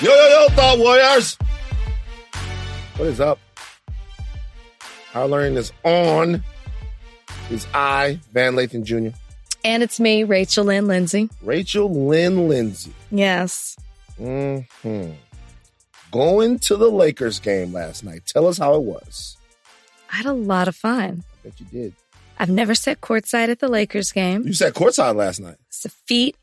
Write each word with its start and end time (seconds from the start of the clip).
Yo, 0.00 0.10
yo, 0.14 0.28
yo, 0.28 0.48
Thought 0.50 0.78
Warriors. 0.78 1.36
What 2.96 3.08
is 3.08 3.20
up? 3.20 3.38
Higher 5.12 5.26
Learning 5.26 5.56
is 5.56 5.72
on. 5.82 6.44
Is 7.50 7.66
I, 7.74 8.20
Van 8.32 8.54
Lathan 8.54 8.84
Jr., 8.84 9.16
And 9.64 9.82
it's 9.82 9.98
me, 9.98 10.22
Rachel 10.22 10.66
Lynn 10.66 10.86
Lindsay. 10.86 11.28
Rachel 11.42 11.90
Lynn 12.06 12.48
Lindsay. 12.48 12.92
Yes. 13.10 13.76
hmm 14.16 14.60
Going 16.12 16.58
to 16.60 16.76
the 16.76 16.88
Lakers 16.90 17.40
game 17.40 17.72
last 17.72 18.04
night. 18.04 18.22
Tell 18.26 18.46
us 18.46 18.56
how 18.58 18.74
it 18.74 18.82
was. 18.82 19.36
I 20.12 20.16
had 20.16 20.26
a 20.26 20.32
lot 20.32 20.68
of 20.68 20.76
fun. 20.76 21.24
I 21.44 21.48
bet 21.48 21.58
you 21.60 21.66
did. 21.66 21.94
I've 22.38 22.50
never 22.50 22.74
sat 22.76 23.00
courtside 23.00 23.48
at 23.48 23.58
the 23.58 23.68
Lakers 23.68 24.12
game. 24.12 24.46
You 24.46 24.52
sat 24.52 24.74
courtside 24.74 25.16
last 25.16 25.40
night. 25.40 25.56
It's 25.66 25.82
the 25.82 25.88
feet 25.88 26.36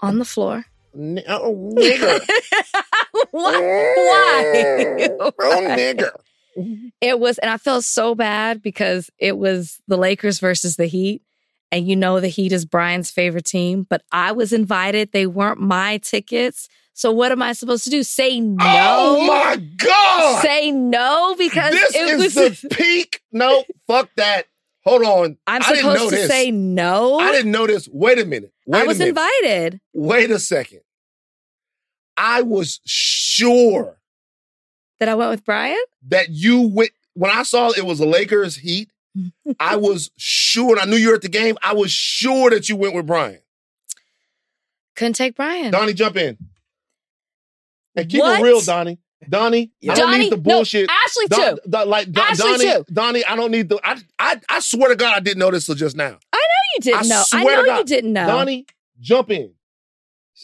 on 0.00 0.18
the 0.20 0.24
floor. 0.24 0.66
N- 0.94 1.22
uh, 1.26 1.38
oh, 1.42 1.72
nigger. 1.76 2.20
Why? 3.30 3.52
Why? 3.96 5.08
oh, 5.20 5.32
nigger. 5.76 6.10
It 7.00 7.18
was, 7.18 7.38
and 7.38 7.50
I 7.50 7.56
felt 7.56 7.82
so 7.82 8.14
bad 8.14 8.62
because 8.62 9.10
it 9.18 9.36
was 9.36 9.80
the 9.88 9.96
Lakers 9.96 10.38
versus 10.38 10.76
the 10.76 10.86
Heat. 10.86 11.20
And 11.72 11.88
you 11.88 11.96
know, 11.96 12.20
the 12.20 12.28
Heat 12.28 12.52
is 12.52 12.64
Brian's 12.64 13.10
favorite 13.10 13.44
team, 13.44 13.84
but 13.90 14.02
I 14.12 14.30
was 14.30 14.52
invited. 14.52 15.10
They 15.10 15.26
weren't 15.26 15.58
my 15.58 15.98
tickets. 15.98 16.68
So 16.92 17.10
what 17.10 17.32
am 17.32 17.42
I 17.42 17.54
supposed 17.54 17.82
to 17.84 17.90
do? 17.90 18.04
Say 18.04 18.38
no? 18.38 18.56
Oh 18.64 19.26
my 19.26 19.56
God. 19.56 20.42
Say 20.42 20.70
no 20.70 21.34
because 21.36 21.72
this 21.72 21.96
it 21.96 22.08
is 22.20 22.36
was. 22.36 22.60
the 22.60 22.68
peak. 22.68 23.20
No, 23.32 23.64
fuck 23.88 24.08
that. 24.16 24.46
Hold 24.84 25.02
on. 25.02 25.36
I'm 25.48 25.60
I 25.60 25.74
supposed 25.74 26.10
to 26.10 26.14
this. 26.14 26.28
say 26.30 26.52
no. 26.52 27.18
I 27.18 27.32
didn't 27.32 27.50
know 27.50 27.66
this. 27.66 27.88
Wait 27.92 28.20
a 28.20 28.24
minute. 28.24 28.52
Wait 28.66 28.80
I 28.82 28.84
was 28.84 29.00
invited. 29.00 29.80
Wait 29.92 30.30
a 30.30 30.38
second. 30.38 30.80
I 32.16 32.42
was 32.42 32.80
sure 32.86 33.98
That 35.00 35.08
I 35.08 35.14
went 35.14 35.30
with 35.30 35.44
Brian. 35.44 35.76
that 36.08 36.30
you 36.30 36.60
went 36.62 36.90
when 37.14 37.30
I 37.30 37.42
saw 37.42 37.70
it 37.70 37.84
was 37.84 38.00
a 38.00 38.06
Lakers 38.06 38.56
Heat. 38.56 38.90
I 39.60 39.76
was 39.76 40.10
sure, 40.16 40.72
and 40.72 40.80
I 40.80 40.84
knew 40.84 40.96
you 40.96 41.08
were 41.10 41.14
at 41.16 41.22
the 41.22 41.28
game. 41.28 41.56
I 41.62 41.74
was 41.74 41.90
sure 41.90 42.50
that 42.50 42.68
you 42.68 42.76
went 42.76 42.94
with 42.94 43.06
Brian. 43.06 43.40
Couldn't 44.96 45.14
take 45.14 45.34
Brian. 45.36 45.70
Donnie, 45.72 45.92
jump 45.92 46.16
in. 46.16 46.38
And 47.96 48.08
keep 48.08 48.20
What? 48.20 48.40
it 48.40 48.42
real, 48.42 48.60
Donnie. 48.60 48.98
Donnie, 49.28 49.70
I 49.88 49.94
don't 49.94 50.18
need 50.18 50.32
the 50.32 50.36
no, 50.36 50.42
bullshit. 50.42 50.90
Ashley 50.90 51.26
Don- 51.28 51.56
too. 51.56 51.60
Don- 51.70 51.88
like 51.88 52.12
Don- 52.12 52.24
Ashley 52.30 52.44
Donnie, 52.66 52.84
too. 52.84 52.84
Donnie, 52.92 53.24
I 53.24 53.36
don't 53.36 53.50
need 53.50 53.68
the. 53.70 53.80
I, 53.82 53.98
I, 54.18 54.40
I 54.48 54.60
swear 54.60 54.90
to 54.90 54.96
God, 54.96 55.16
I 55.16 55.20
didn't 55.20 55.38
know 55.38 55.50
this 55.50 55.64
till 55.66 55.74
just 55.76 55.96
now. 55.96 56.18
I 56.32 56.43
you 56.74 56.80
didn't 56.80 57.00
I 57.00 57.08
know. 57.08 57.24
I 57.32 57.42
swear 57.42 57.56
to 57.56 57.62
know 57.62 57.66
God. 57.68 57.78
you 57.78 57.84
didn't 57.84 58.12
know. 58.12 58.26
Donnie, 58.26 58.66
jump 59.00 59.30
in. 59.30 59.52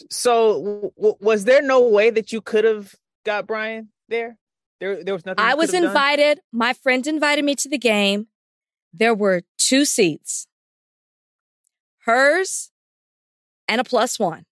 So, 0.09 0.53
w- 0.63 0.91
w- 0.95 1.15
was 1.19 1.43
there 1.45 1.61
no 1.61 1.87
way 1.87 2.09
that 2.11 2.31
you 2.31 2.41
could 2.41 2.63
have 2.63 2.95
got 3.25 3.45
Brian 3.47 3.89
there? 4.07 4.37
There, 4.79 5.03
there 5.03 5.13
was 5.13 5.25
nothing. 5.25 5.43
I 5.43 5.51
you 5.51 5.57
was 5.57 5.67
could 5.71 5.75
have 5.75 5.83
done? 5.83 5.91
invited. 5.91 6.39
My 6.51 6.73
friend 6.73 7.05
invited 7.05 7.43
me 7.45 7.55
to 7.55 7.69
the 7.69 7.77
game. 7.77 8.27
There 8.93 9.13
were 9.13 9.43
two 9.57 9.85
seats, 9.85 10.47
hers 12.05 12.71
and 13.67 13.79
a 13.79 13.83
plus 13.83 14.19
one. 14.19 14.45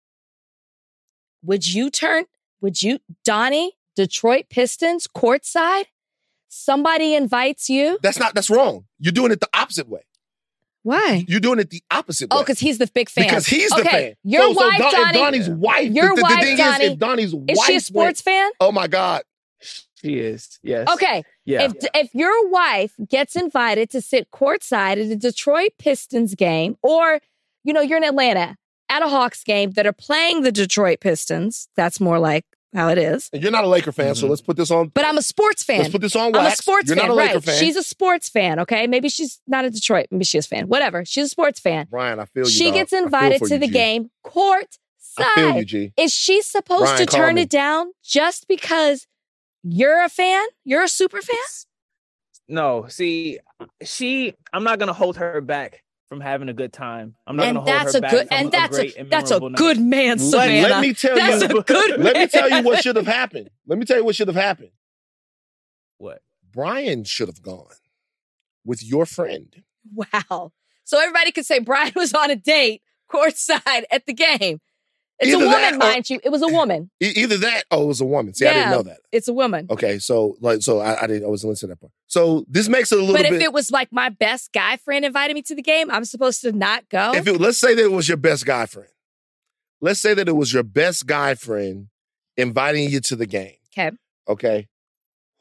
Would 1.43 1.73
you 1.73 1.91
turn? 1.91 2.25
Would 2.61 2.83
you, 2.83 2.99
Donnie, 3.25 3.73
Detroit 3.97 4.47
Pistons, 4.51 5.07
courtside? 5.07 5.85
Somebody 6.49 7.15
invites 7.15 7.69
you. 7.71 7.99
That's 8.03 8.19
not. 8.19 8.35
That's 8.35 8.51
wrong. 8.51 8.87
You're 8.99 9.13
doing 9.13 9.33
it 9.33 9.41
the 9.41 9.49
opposite 9.55 9.89
way. 9.89 10.01
Why? 10.83 11.25
You're 11.29 11.41
doing 11.41 11.59
it 11.59 11.71
the 11.71 11.83
opposite 11.91 12.29
oh, 12.31 12.37
way. 12.37 12.41
Oh, 12.41 12.43
because 12.45 12.59
he's 12.61 12.79
the 12.79 12.87
big 12.87 13.09
fan. 13.09 13.25
Because 13.25 13.47
he's 13.47 13.71
the 13.71 13.81
okay, 13.81 13.91
fan. 13.91 14.15
Your 14.25 14.43
So- 14.43 14.55
so 14.55 14.67
wife, 14.67 14.79
Don- 14.79 14.87
if 14.87 14.93
Donnie. 14.93 15.19
Donnie's 15.19 15.51
wife. 15.51 15.91
Your 15.91 16.09
the, 16.11 16.15
the, 16.17 16.23
wife, 16.23 16.41
the 16.41 16.47
thing 16.47 16.57
Donnie, 16.57 16.85
is, 16.85 16.93
if 16.93 16.99
Donnie's 16.99 17.35
Is 17.35 17.65
she 17.67 17.73
a 17.73 17.75
went- 17.75 17.85
sports 17.85 18.21
fan? 18.23 18.51
oh 18.61 18.73
my 18.73 18.87
God. 18.87 19.23
She 20.01 20.19
is. 20.21 20.61
Yes. 20.63 20.89
Okay. 20.95 21.25
Yeah. 21.45 21.65
If 21.65 21.73
if 21.93 22.15
your 22.15 22.49
wife 22.49 22.93
gets 23.09 23.35
invited 23.35 23.91
to 23.91 24.01
sit 24.01 24.31
courtside 24.31 24.93
at 24.93 24.99
a 24.99 25.17
Detroit 25.17 25.73
Pistons 25.79 26.37
game, 26.37 26.77
or 26.83 27.19
you 27.65 27.73
know 27.73 27.81
you're 27.81 27.99
in 27.99 28.05
Atlanta 28.05 28.57
at 28.89 29.03
a 29.03 29.09
Hawks 29.09 29.43
game 29.43 29.73
that 29.73 29.87
are 29.87 29.93
playing 29.93 30.43
the 30.43 30.53
Detroit 30.53 31.01
Pistons, 31.01 31.69
that's 31.77 32.01
more 32.01 32.21
like 32.21 32.45
how 32.75 32.89
it 32.89 32.99
is. 32.99 33.31
And 33.33 33.43
you're 33.43 33.53
not 33.53 33.65
a 33.65 33.69
Laker 33.69 33.93
fan, 33.93 34.15
so 34.15 34.23
mm-hmm. 34.23 34.31
let's 34.31 34.43
put 34.43 34.57
this 34.57 34.71
on. 34.71 34.89
But 34.89 35.05
I'm 35.05 35.19
a 35.19 35.23
sports 35.23 35.63
fan. 35.63 35.79
Let's 35.79 35.91
put 35.91 36.01
this 36.01 36.17
on 36.17 36.35
I'm 36.35 36.43
a 36.43 36.45
wax. 36.45 36.59
sports 36.59 36.89
You're 36.89 36.97
fan, 36.97 37.09
not 37.09 37.13
a 37.13 37.17
Laker 37.17 37.35
right? 37.35 37.45
fan. 37.45 37.59
She's 37.59 37.77
a 37.77 37.83
sports 37.83 38.29
fan. 38.29 38.61
Okay, 38.61 38.87
maybe 38.87 39.09
she's 39.09 39.41
not 39.47 39.65
a 39.65 39.71
Detroit. 39.71 40.07
Maybe 40.11 40.25
she's 40.25 40.45
a 40.45 40.49
fan. 40.49 40.69
Whatever. 40.69 41.05
She's 41.05 41.27
a 41.27 41.29
sports 41.29 41.61
fan. 41.61 41.87
Brian, 41.91 42.21
I 42.21 42.27
feel 42.27 42.45
you. 42.45 42.51
She 42.51 42.67
dog. 42.67 42.75
gets 42.75 42.93
invited 42.93 43.43
to 43.43 43.55
you, 43.55 43.59
the 43.61 43.67
G. 43.67 43.73
game 43.73 44.11
courtside. 44.25 44.79
I 45.19 45.35
feel 45.35 45.57
you, 45.57 45.65
G. 45.65 45.93
Is 45.97 46.13
she 46.13 46.43
supposed 46.43 46.85
Brian, 46.85 46.99
to 46.99 47.07
turn 47.07 47.35
me. 47.37 47.43
it 47.43 47.51
down 47.51 47.93
just 48.05 48.47
because 48.49 49.07
you're 49.63 50.05
a 50.05 50.09
fan? 50.09 50.47
You're 50.65 50.85
a 50.85 50.89
super 50.89 51.21
fan? 51.21 51.37
No. 52.49 52.87
See, 52.89 53.39
she. 53.83 54.35
I'm 54.53 54.65
not 54.65 54.79
gonna 54.79 54.93
hold 54.93 55.17
her 55.17 55.41
back 55.41 55.83
from 56.09 56.21
having 56.21 56.49
a 56.49 56.55
good 56.55 56.73
time. 56.73 57.15
I'm 57.27 57.37
not 57.37 57.47
and 57.47 57.57
gonna 57.57 57.71
hold 57.71 57.81
that's 57.81 57.93
her 57.93 57.99
a 57.99 58.01
back 58.03 58.11
good 58.11 58.29
from 58.29 58.37
and 58.39 58.53
that's 58.53 58.77
great 58.77 58.97
a 58.97 59.01
and 59.01 59.11
that's 59.11 59.31
a 59.31 59.35
memorable 59.35 59.51
night. 59.51 59.59
good 59.59 59.81
man, 59.81 60.09
Let, 60.19 60.21
Savannah. 60.21 60.69
let 60.69 60.81
me 60.81 60.95
tell 60.95 61.17
that's 61.17 61.43
you. 61.53 61.59
a 61.59 61.63
good 61.63 62.01
Let 62.01 62.17
me 62.17 62.27
tell 62.27 62.51
you 62.51 62.63
what 62.63 62.83
should 62.83 62.97
have 62.97 63.07
happened. 63.07 63.51
Let 63.67 63.79
me 63.79 63.85
tell 63.85 63.99
you 63.99 64.05
what 64.05 64.17
should 64.17 64.29
have 64.29 64.37
happened. 64.37 64.71
What? 65.99 66.23
Brian 66.53 67.05
should 67.05 67.29
have 67.29 67.43
gone 67.43 67.67
with 68.65 68.83
your 68.83 69.05
friend. 69.07 69.63
Wow. 69.95 70.53
So 70.85 70.99
everybody 70.99 71.33
could 71.33 71.45
say 71.47 71.59
Brian 71.59 71.93
was 71.97 72.15
on 72.15 72.31
a 72.31 72.37
date 72.37 72.83
courtside 73.13 73.85
at 73.91 74.07
the 74.07 74.15
game. 74.15 74.61
It's 75.21 75.35
Either 75.35 75.45
a 75.45 75.49
woman, 75.49 75.75
or- 75.75 75.79
mind 75.79 76.09
you. 76.11 76.21
It 76.23 76.29
was 76.29 76.43
a 76.43 76.49
woman. 76.49 76.91
Either 77.01 77.39
that, 77.39 77.65
oh, 77.73 77.83
it 77.83 77.87
was 77.87 78.01
a 78.01 78.05
woman. 78.05 78.35
See, 78.35 78.47
I 78.47 78.53
didn't 78.53 78.71
know 78.71 78.83
that. 78.83 78.99
It's 79.11 79.27
a 79.27 79.33
woman. 79.33 79.67
Okay, 79.69 79.99
so 79.99 80.37
like, 80.41 80.63
so 80.63 80.79
I, 80.79 81.03
I 81.03 81.07
didn't. 81.09 81.25
I 81.25 81.29
wasn't 81.29 81.51
listening 81.51 81.71
to 81.71 81.75
that 81.75 81.81
part. 81.81 81.93
So 82.07 82.45
this 82.49 82.69
makes 82.69 82.93
it 82.93 82.99
a 82.99 83.01
little 83.01 83.17
But 83.17 83.25
if 83.25 83.33
bit. 83.33 83.43
it 83.43 83.53
was 83.53 83.71
like 83.73 83.91
my 83.93 84.11
best 84.11 84.53
guy 84.53 84.77
friend 84.77 85.05
invited 85.05 85.35
me 85.35 85.43
to 85.43 85.55
the 85.57 85.63
game, 85.63 85.91
I'm 85.91 86.05
supposed 86.05 86.43
to 86.43 86.53
not 86.53 86.89
go. 86.89 87.13
if 87.15 87.27
it, 87.27 87.41
let's 87.41 87.59
say 87.59 87.75
that 87.75 87.83
it 87.85 87.91
was 87.93 88.07
your 88.07 88.17
best 88.17 88.47
guy 88.47 88.67
friend. 88.67 88.91
Let's 89.81 90.01
say 90.01 90.15
that 90.15 90.29
it 90.29 90.37
was 90.37 90.53
your 90.53 90.63
best 90.63 91.07
guy 91.07 91.35
friend 91.35 91.89
inviting 92.37 92.89
you 92.91 93.01
to 93.01 93.17
the 93.17 93.27
game. 93.27 93.55
okay. 93.77 93.91
Okay, 94.29 94.69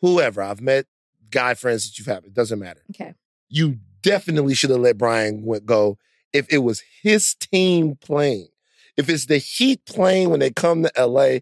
whoever 0.02 0.42
I've 0.42 0.62
met 0.62 0.86
guy 1.30 1.54
friends 1.54 1.86
that 1.90 1.98
you've 2.00 2.08
had, 2.08 2.24
it 2.24 2.34
doesn't 2.34 2.58
matter. 2.58 2.82
Okay. 2.92 3.14
You 3.50 3.78
definitely 4.02 4.54
should 4.56 4.70
have 4.70 4.80
let 4.80 4.98
Brian 4.98 5.46
go 5.66 5.98
if 6.34 6.52
it 6.52 6.60
was 6.60 6.82
his 7.04 7.36
team 7.36 7.96
playing. 7.98 8.48
If 8.98 9.10
it's 9.10 9.28
the 9.28 9.38
Heat 9.38 9.86
playing 9.86 10.30
when 10.30 10.40
they 10.40 10.52
come 10.52 10.84
to 10.84 10.92
LA, 10.98 11.40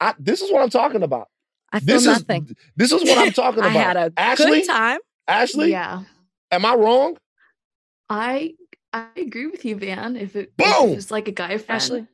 I, 0.00 0.14
this 0.18 0.42
is 0.42 0.52
what 0.52 0.62
I'm 0.62 0.70
talking 0.70 1.02
about. 1.02 1.28
I 1.72 1.80
feel 1.80 1.96
This 1.96 2.04
nothing. 2.06 2.46
is 2.50 2.56
this 2.76 2.92
is 2.92 3.04
what 3.08 3.18
I'm 3.18 3.32
talking 3.32 3.62
I 3.62 3.70
about. 3.70 3.96
had 3.96 3.96
a 3.96 4.12
Ashley, 4.16 4.60
good 4.60 4.66
time. 4.66 4.98
Ashley, 5.28 5.70
Yeah. 5.70 6.02
am 6.50 6.64
I 6.64 6.74
wrong? 6.74 7.16
I 8.08 8.54
I 8.92 9.06
agree 9.16 9.46
with 9.46 9.64
you, 9.64 9.76
Van. 9.76 10.16
If 10.16 10.36
it, 10.36 10.56
Boom! 10.56 10.90
it 10.90 10.96
was 10.96 11.10
like 11.10 11.28
a 11.28 11.32
guy 11.32 11.58
friend. 11.58 11.82
Ashley? 11.82 12.06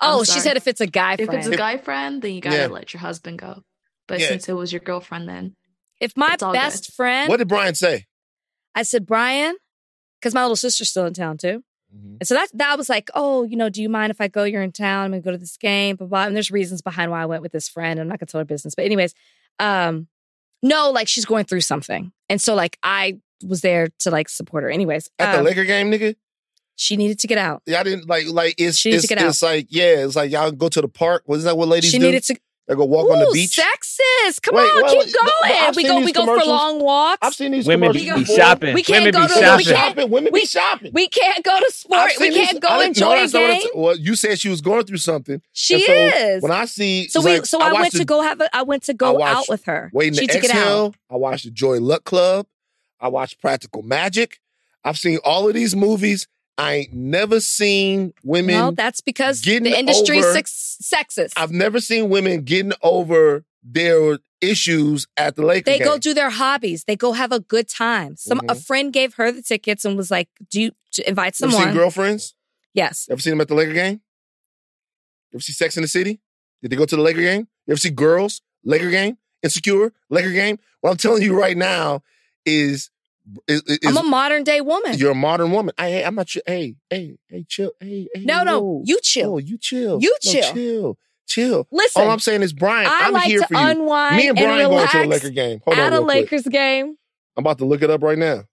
Oh, 0.00 0.24
she 0.24 0.40
said 0.40 0.56
if 0.56 0.66
it's 0.66 0.80
a 0.80 0.86
guy 0.86 1.14
If 1.18 1.26
friend. 1.26 1.38
it's 1.38 1.46
a 1.46 1.56
guy 1.56 1.76
friend, 1.76 2.20
then 2.20 2.32
you 2.32 2.40
gotta 2.40 2.56
Yeah. 2.56 2.66
let 2.66 2.92
your 2.92 3.00
husband 3.00 3.38
go. 3.38 3.62
But 4.08 4.20
Yeah. 4.20 4.28
since 4.28 4.48
it 4.48 4.54
was 4.54 4.72
your 4.72 4.80
girlfriend, 4.80 5.28
then 5.28 5.54
if 6.00 6.16
my 6.16 6.34
it's 6.34 6.42
all 6.42 6.52
best 6.52 6.86
good. 6.88 6.94
friend, 6.94 7.28
What 7.28 7.36
did 7.38 7.48
Brian 7.48 7.74
say? 7.74 8.06
I 8.74 8.82
said, 8.82 9.06
Brian, 9.06 9.56
because 10.20 10.34
my 10.34 10.42
little 10.42 10.56
sister's 10.56 10.88
still 10.90 11.06
in 11.06 11.14
town 11.14 11.38
too. 11.38 11.62
And 11.92 12.26
so 12.26 12.34
that 12.34 12.48
that 12.54 12.78
was 12.78 12.88
like, 12.88 13.10
oh, 13.14 13.42
you 13.42 13.56
know, 13.56 13.68
do 13.68 13.82
you 13.82 13.88
mind 13.88 14.10
if 14.10 14.20
I 14.20 14.28
go? 14.28 14.44
You're 14.44 14.62
in 14.62 14.72
town. 14.72 15.06
I'm 15.06 15.10
gonna 15.10 15.22
go 15.22 15.30
to 15.32 15.38
this 15.38 15.56
game, 15.56 15.96
blah 15.96 16.06
blah. 16.06 16.24
And 16.24 16.34
there's 16.34 16.50
reasons 16.50 16.80
behind 16.82 17.10
why 17.10 17.22
I 17.22 17.26
went 17.26 17.42
with 17.42 17.52
this 17.52 17.68
friend. 17.68 18.00
I'm 18.00 18.08
not 18.08 18.18
gonna 18.18 18.28
tell 18.28 18.38
her 18.38 18.44
business, 18.44 18.74
but 18.74 18.84
anyways, 18.84 19.14
um, 19.58 20.08
no, 20.62 20.90
like 20.90 21.08
she's 21.08 21.24
going 21.24 21.44
through 21.44 21.62
something, 21.62 22.12
and 22.28 22.40
so 22.40 22.54
like 22.54 22.78
I 22.82 23.18
was 23.44 23.60
there 23.60 23.88
to 24.00 24.10
like 24.10 24.28
support 24.28 24.62
her. 24.62 24.70
Anyways, 24.70 25.10
At 25.18 25.32
the 25.32 25.38
um, 25.40 25.44
Laker 25.44 25.64
game, 25.64 25.90
nigga? 25.90 26.14
she 26.76 26.96
needed 26.96 27.18
to 27.20 27.26
get 27.26 27.38
out. 27.38 27.62
Yeah, 27.66 27.80
I 27.80 27.82
didn't 27.82 28.08
like 28.08 28.26
like 28.28 28.54
it's 28.58 28.78
She 28.78 28.92
it's, 28.92 29.02
to 29.02 29.08
get 29.08 29.18
out. 29.18 29.28
it's 29.28 29.42
like 29.42 29.66
yeah, 29.70 30.04
it's 30.04 30.16
like 30.16 30.30
y'all 30.30 30.50
go 30.52 30.68
to 30.68 30.80
the 30.80 30.88
park. 30.88 31.24
Is 31.28 31.44
that? 31.44 31.56
What 31.56 31.68
ladies 31.68 31.90
she 31.90 31.98
do? 31.98 32.06
needed 32.06 32.22
to 32.24 32.36
they 32.72 32.76
go 32.76 32.84
walk 32.84 33.10
on 33.10 33.18
the 33.20 33.30
beach. 33.32 33.58
Sexist. 33.58 34.42
Come 34.42 34.54
Wait, 34.56 34.62
on, 34.62 34.82
wait, 34.82 34.90
keep 34.90 34.98
wait, 34.98 35.12
but- 35.12 35.24
but 35.40 35.48
going. 35.48 35.60
I've 35.62 35.76
we 35.76 35.82
go. 35.84 36.00
We 36.00 36.12
go 36.12 36.24
for 36.26 36.44
long 36.46 36.80
walks. 36.80 37.18
I've 37.22 37.34
seen 37.34 37.52
these 37.52 37.66
Women 37.66 37.90
commercials 37.92 38.14
be 38.14 38.20
before. 38.20 38.36
shopping. 38.36 38.74
We 38.74 38.82
can't 38.82 39.04
Women 39.04 39.12
go 39.12 39.28
be 39.28 39.34
to- 39.34 39.56
we 39.56 39.64
shopping. 39.64 39.94
can't- 39.96 40.10
Women 40.10 40.32
we- 40.32 40.40
be 40.40 40.46
shopping. 40.46 40.90
we 40.94 41.08
can't 41.08 41.44
go 41.44 41.58
to 41.58 41.64
I've 41.66 41.72
sport. 41.74 42.12
We 42.20 42.30
can't 42.30 42.60
go 42.60 42.68
I 42.68 42.78
didn't- 42.78 42.96
enjoy 42.96 43.06
no, 43.08 43.12
a 43.12 43.20
that's 43.20 43.32
not 43.32 43.40
what 43.42 43.50
I'm 43.50 43.54
game. 43.54 43.60
saying. 43.62 43.72
Well, 43.74 43.96
you 43.96 44.16
said 44.16 44.38
she 44.40 44.48
was 44.48 44.60
going 44.60 44.84
through 44.86 44.96
something. 44.98 45.42
She 45.52 45.80
so 45.84 45.92
is. 45.92 46.42
When 46.42 46.52
I 46.52 46.64
see, 46.64 47.08
So 47.08 47.20
we, 47.20 47.34
like, 47.34 47.46
so 47.46 47.60
I, 47.60 47.72
watched 47.72 47.80
went 47.82 47.92
the- 47.92 47.98
to 48.00 48.04
go 48.04 48.22
have 48.22 48.40
a, 48.40 48.56
I 48.56 48.62
went 48.62 48.82
to 48.84 48.94
go 48.94 49.12
watched 49.12 49.36
out 49.36 49.48
with 49.48 49.64
her. 49.66 49.90
Waiting 49.92 50.18
she 50.18 50.26
to 50.26 50.32
took 50.34 50.44
it 50.44 50.50
out. 50.54 50.94
I 51.10 51.16
watched 51.16 51.44
the 51.44 51.50
Joy 51.50 51.78
Luck 51.80 52.04
Club. 52.04 52.46
I 53.00 53.08
watched 53.08 53.40
Practical 53.40 53.82
Magic. 53.82 54.38
I've 54.84 54.98
seen 54.98 55.18
all 55.24 55.48
of 55.48 55.54
these 55.54 55.76
movies. 55.76 56.26
I 56.58 56.74
ain't 56.74 56.92
never 56.92 57.40
seen 57.40 58.12
women. 58.22 58.54
Well, 58.54 58.72
that's 58.72 59.00
because 59.00 59.40
getting 59.40 59.64
the 59.64 59.76
industry 59.78 60.18
is 60.18 60.24
over- 60.26 60.34
sex- 60.34 60.71
sexist. 60.82 61.32
I've 61.36 61.50
never 61.52 61.80
seen 61.80 62.08
women 62.10 62.42
getting 62.42 62.72
over 62.82 63.44
their 63.62 64.18
issues 64.40 65.06
at 65.16 65.36
the 65.36 65.42
Lakers. 65.46 65.64
they 65.72 65.78
game. 65.78 65.86
go 65.86 65.98
do 65.98 66.12
their 66.14 66.30
hobbies. 66.30 66.84
They 66.84 66.96
go 66.96 67.12
have 67.12 67.30
a 67.32 67.40
good 67.40 67.68
time. 67.68 68.16
Some 68.16 68.40
a 68.48 68.54
Mhm. 68.54 68.66
friend 68.66 68.92
gave 68.92 69.14
her 69.14 69.30
the 69.32 69.40
tickets 69.42 69.84
and 69.84 69.96
was 69.96 70.10
like, 70.10 70.28
"Do 70.50 70.60
you 70.60 70.70
invite 71.06 71.28
Ever 71.40 71.50
someone?" 71.52 71.64
seen 71.68 71.74
girlfriends? 71.74 72.34
yes. 72.74 73.06
Ever 73.10 73.20
seen 73.20 73.30
them 73.32 73.40
at 73.40 73.48
the 73.48 73.54
Laker 73.54 73.72
game? 73.72 74.00
Ever 75.32 75.40
see 75.40 75.52
Sex 75.52 75.76
in 75.76 75.82
the 75.82 75.88
City? 75.88 76.20
Did 76.60 76.70
they 76.70 76.76
go 76.76 76.84
to 76.84 76.96
the 76.96 77.02
Laker 77.02 77.20
game? 77.22 77.48
You 77.66 77.72
ever 77.72 77.78
see 77.78 77.90
girls 77.90 78.42
Laker 78.64 78.90
game? 78.90 79.16
Insecure 79.42 79.92
Laker 80.10 80.32
game? 80.32 80.58
What 80.80 80.90
I'm 80.90 80.96
telling 80.96 81.22
you 81.22 81.38
right 81.38 81.56
now 81.56 82.02
is 82.44 82.90
is, 83.48 83.62
is 83.62 83.78
I'm 83.86 83.96
a 83.96 84.08
modern 84.08 84.44
day 84.44 84.60
woman. 84.60 84.94
you're 84.98 85.12
a 85.12 85.14
modern 85.14 85.52
woman. 85.52 85.74
I, 85.78 85.90
hey, 85.90 86.04
I'm 86.04 86.14
not. 86.14 86.28
Hey, 86.46 86.74
hey, 86.90 87.16
hey, 87.28 87.44
chill. 87.48 87.72
Hey, 87.80 88.08
hey. 88.14 88.24
No, 88.24 88.42
no, 88.42 88.82
you 88.84 88.98
chill. 89.02 89.34
Oh, 89.34 89.38
you 89.38 89.58
chill. 89.58 90.00
You 90.00 90.16
No, 90.24 90.32
chill. 90.32 90.52
chill. 90.54 90.98
Chill. 91.28 91.66
Listen, 91.70 92.02
All 92.02 92.10
I'm 92.10 92.18
saying 92.18 92.42
is, 92.42 92.52
Brian, 92.52 92.86
I 92.86 93.02
I'm 93.06 93.12
like 93.12 93.24
here 93.24 93.40
for 93.42 93.54
you. 93.54 93.60
unwind 93.60 94.16
Me 94.16 94.28
and 94.28 94.38
and 94.38 94.46
Brian 94.46 94.68
going 94.68 94.88
to 94.88 94.98
the 94.98 95.06
Laker 95.06 95.30
game. 95.30 95.60
Hold 95.64 95.78
on, 95.78 95.84
at 95.84 95.92
a 95.92 95.96
real 95.96 96.04
quick. 96.04 96.16
Lakers 96.32 96.42
game. 96.48 96.96
I'm 97.36 97.42
about 97.44 97.58
to 97.58 97.64
look 97.64 97.80
it 97.82 97.90
up 97.90 98.02
right 98.02 98.18
now. 98.18 98.44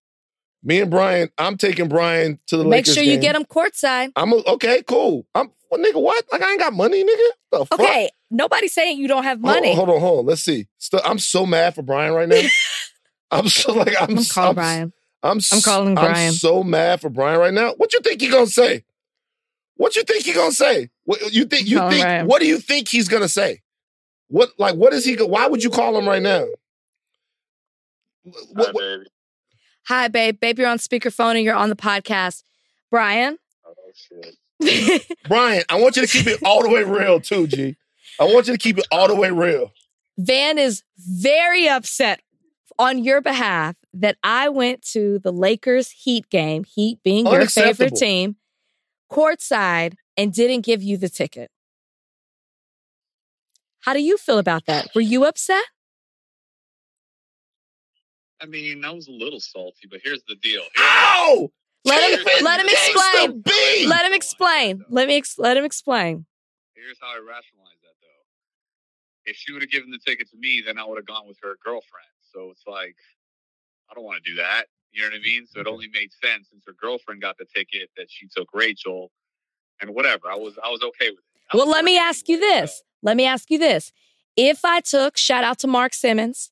Me 0.63 0.81
and 0.81 0.91
Brian, 0.91 1.29
I'm 1.37 1.57
taking 1.57 1.87
Brian 1.87 2.39
to 2.47 2.57
the 2.57 2.63
Make 2.63 2.71
Lakers 2.85 2.87
Make 2.89 2.95
sure 2.95 3.03
you 3.03 3.11
game. 3.19 3.21
get 3.21 3.33
them 3.33 3.45
courtside. 3.45 4.11
I'm 4.15 4.31
a, 4.33 4.35
okay, 4.53 4.83
cool. 4.87 5.25
I'm 5.33 5.51
what 5.69 5.81
nigga? 5.81 6.01
What? 6.01 6.23
Like 6.31 6.41
I 6.41 6.51
ain't 6.51 6.59
got 6.59 6.73
money, 6.73 7.03
nigga. 7.03 7.29
What 7.49 7.59
the 7.59 7.65
fuck? 7.65 7.79
Okay, 7.79 8.09
nobody's 8.31 8.73
saying 8.73 8.97
you 8.97 9.07
don't 9.07 9.23
have 9.23 9.39
Hold 9.41 9.55
on, 9.57 9.61
money. 9.61 9.75
Hold 9.75 9.89
on, 9.89 9.99
hold 9.99 10.19
on. 10.19 10.25
Let's 10.25 10.41
see. 10.41 10.67
Still, 10.77 11.01
I'm 11.03 11.19
so 11.19 11.45
mad 11.45 11.75
for 11.75 11.81
Brian 11.81 12.13
right 12.13 12.27
now. 12.29 12.41
I'm 13.31 13.47
so 13.49 13.73
like 13.73 13.95
I'm. 13.99 14.17
I'm 14.17 14.23
calling 14.25 14.49
I'm, 14.49 14.55
Brian. 14.55 14.93
I'm, 15.23 15.31
I'm 15.31 15.37
s- 15.39 15.65
calling 15.65 15.97
I'm 15.97 16.05
Brian. 16.05 16.33
so 16.33 16.63
mad 16.63 17.01
for 17.01 17.09
Brian 17.09 17.39
right 17.39 17.53
now. 17.53 17.73
What 17.77 17.93
you 17.93 17.99
think 18.01 18.21
he 18.21 18.29
gonna 18.29 18.47
say? 18.47 18.83
What 19.75 19.95
you 19.95 20.03
think 20.03 20.25
he 20.25 20.33
gonna 20.33 20.51
say? 20.51 20.89
What 21.05 21.33
you 21.33 21.45
think? 21.45 21.67
You 21.67 21.79
think? 21.89 22.01
Brian. 22.03 22.27
What 22.27 22.41
do 22.41 22.47
you 22.47 22.59
think 22.59 22.87
he's 22.87 23.07
gonna 23.07 23.29
say? 23.29 23.61
What 24.29 24.49
like? 24.57 24.75
What 24.75 24.93
is 24.93 25.05
he? 25.05 25.15
go- 25.15 25.25
Why 25.27 25.47
would 25.47 25.63
you 25.63 25.69
call 25.69 25.97
him 25.97 26.07
right 26.07 26.21
now? 26.21 26.45
What, 28.23 28.45
what- 28.53 28.75
baby. 28.75 29.05
Hi, 29.87 30.07
babe. 30.07 30.39
Babe, 30.39 30.59
you're 30.59 30.67
on 30.67 30.77
speakerphone 30.77 31.35
and 31.35 31.43
you're 31.43 31.55
on 31.55 31.69
the 31.69 31.75
podcast. 31.75 32.43
Brian. 32.91 33.37
Oh 33.65 33.73
shit. 33.93 35.05
Brian, 35.27 35.63
I 35.69 35.79
want 35.79 35.95
you 35.95 36.05
to 36.05 36.07
keep 36.07 36.27
it 36.27 36.39
all 36.43 36.61
the 36.61 36.69
way 36.69 36.83
real 36.83 37.19
too, 37.19 37.47
G. 37.47 37.75
I 38.19 38.25
want 38.25 38.47
you 38.47 38.53
to 38.53 38.59
keep 38.59 38.77
it 38.77 38.85
all 38.91 39.07
the 39.07 39.15
way 39.15 39.31
real. 39.31 39.71
Van 40.17 40.57
is 40.57 40.83
very 40.97 41.67
upset 41.67 42.19
on 42.79 43.03
your 43.03 43.21
behalf 43.21 43.75
that 43.93 44.17
I 44.23 44.49
went 44.49 44.81
to 44.93 45.19
the 45.19 45.31
Lakers 45.31 45.91
Heat 45.91 46.29
game, 46.29 46.63
Heat 46.63 46.99
being 47.03 47.25
your 47.27 47.45
favorite 47.45 47.91
Unacceptable. 47.91 47.97
team, 47.97 48.35
courtside, 49.11 49.95
and 50.17 50.33
didn't 50.33 50.61
give 50.61 50.81
you 50.81 50.97
the 50.97 51.09
ticket. 51.09 51.51
How 53.81 53.93
do 53.93 54.01
you 54.01 54.17
feel 54.17 54.39
about 54.39 54.65
that? 54.65 54.87
Were 54.95 55.01
you 55.01 55.25
upset? 55.25 55.63
I 58.41 58.45
mean, 58.45 58.85
I 58.85 58.91
was 58.91 59.07
a 59.07 59.11
little 59.11 59.39
salty, 59.41 59.87
but 59.89 59.99
here's 60.03 60.23
the 60.27 60.35
deal. 60.35 60.63
Ow! 60.77 61.51
Let 61.85 62.19
him 62.19 62.25
let 62.43 62.59
him 62.59 62.67
explain. 62.69 63.43
Let 63.89 64.05
him 64.05 64.13
explain. 64.13 64.85
Let 64.89 65.07
me 65.07 65.17
ex- 65.17 65.37
let 65.37 65.57
him 65.57 65.65
explain. 65.65 66.25
Here's 66.75 66.97
how 67.01 67.07
I 67.07 67.17
rationalize 67.19 67.79
that, 67.83 67.95
though. 68.01 69.31
If 69.31 69.35
she 69.37 69.51
would 69.53 69.61
have 69.61 69.71
given 69.71 69.89
the 69.91 69.99
ticket 70.05 70.29
to 70.31 70.37
me, 70.37 70.61
then 70.65 70.77
I 70.77 70.85
would 70.85 70.97
have 70.97 71.05
gone 71.05 71.27
with 71.27 71.37
her 71.41 71.55
girlfriend. 71.63 72.07
So 72.33 72.51
it's 72.51 72.63
like, 72.67 72.95
I 73.89 73.95
don't 73.95 74.03
want 74.03 74.23
to 74.23 74.29
do 74.29 74.37
that. 74.37 74.65
You 74.91 75.01
know 75.01 75.07
what 75.07 75.15
I 75.15 75.19
mm, 75.19 75.23
mean? 75.23 75.47
So 75.47 75.59
it 75.59 75.67
only 75.67 75.87
made 75.87 76.11
sense 76.13 76.47
since 76.51 76.63
her 76.65 76.73
girlfriend 76.79 77.21
got 77.21 77.37
the 77.37 77.45
ticket 77.45 77.89
that 77.97 78.07
she 78.09 78.27
took 78.27 78.47
Rachel, 78.53 79.11
and 79.81 79.93
whatever. 79.93 80.29
I 80.29 80.35
was 80.35 80.57
I 80.63 80.69
was 80.69 80.81
okay 80.81 81.11
with 81.11 81.19
it. 81.19 81.41
I 81.53 81.57
Well, 81.57 81.69
let 81.69 81.85
me 81.85 81.97
ask 81.97 82.27
you 82.27 82.39
this. 82.39 82.83
Let 83.01 83.17
me 83.17 83.25
ask 83.25 83.49
you 83.51 83.57
this. 83.57 83.91
If 84.35 84.65
I 84.65 84.79
took, 84.79 85.17
shout 85.17 85.43
out 85.43 85.59
to 85.59 85.67
Mark 85.67 85.93
Simmons, 85.93 86.51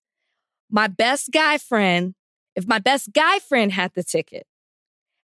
my 0.69 0.88
best 0.88 1.31
guy 1.31 1.57
friend, 1.57 2.15
if 2.56 2.68
my 2.68 2.80
best 2.80 3.13
guy 3.13 3.39
friend 3.39 3.71
had 3.71 3.94
the 3.94 4.03
ticket 4.03 4.45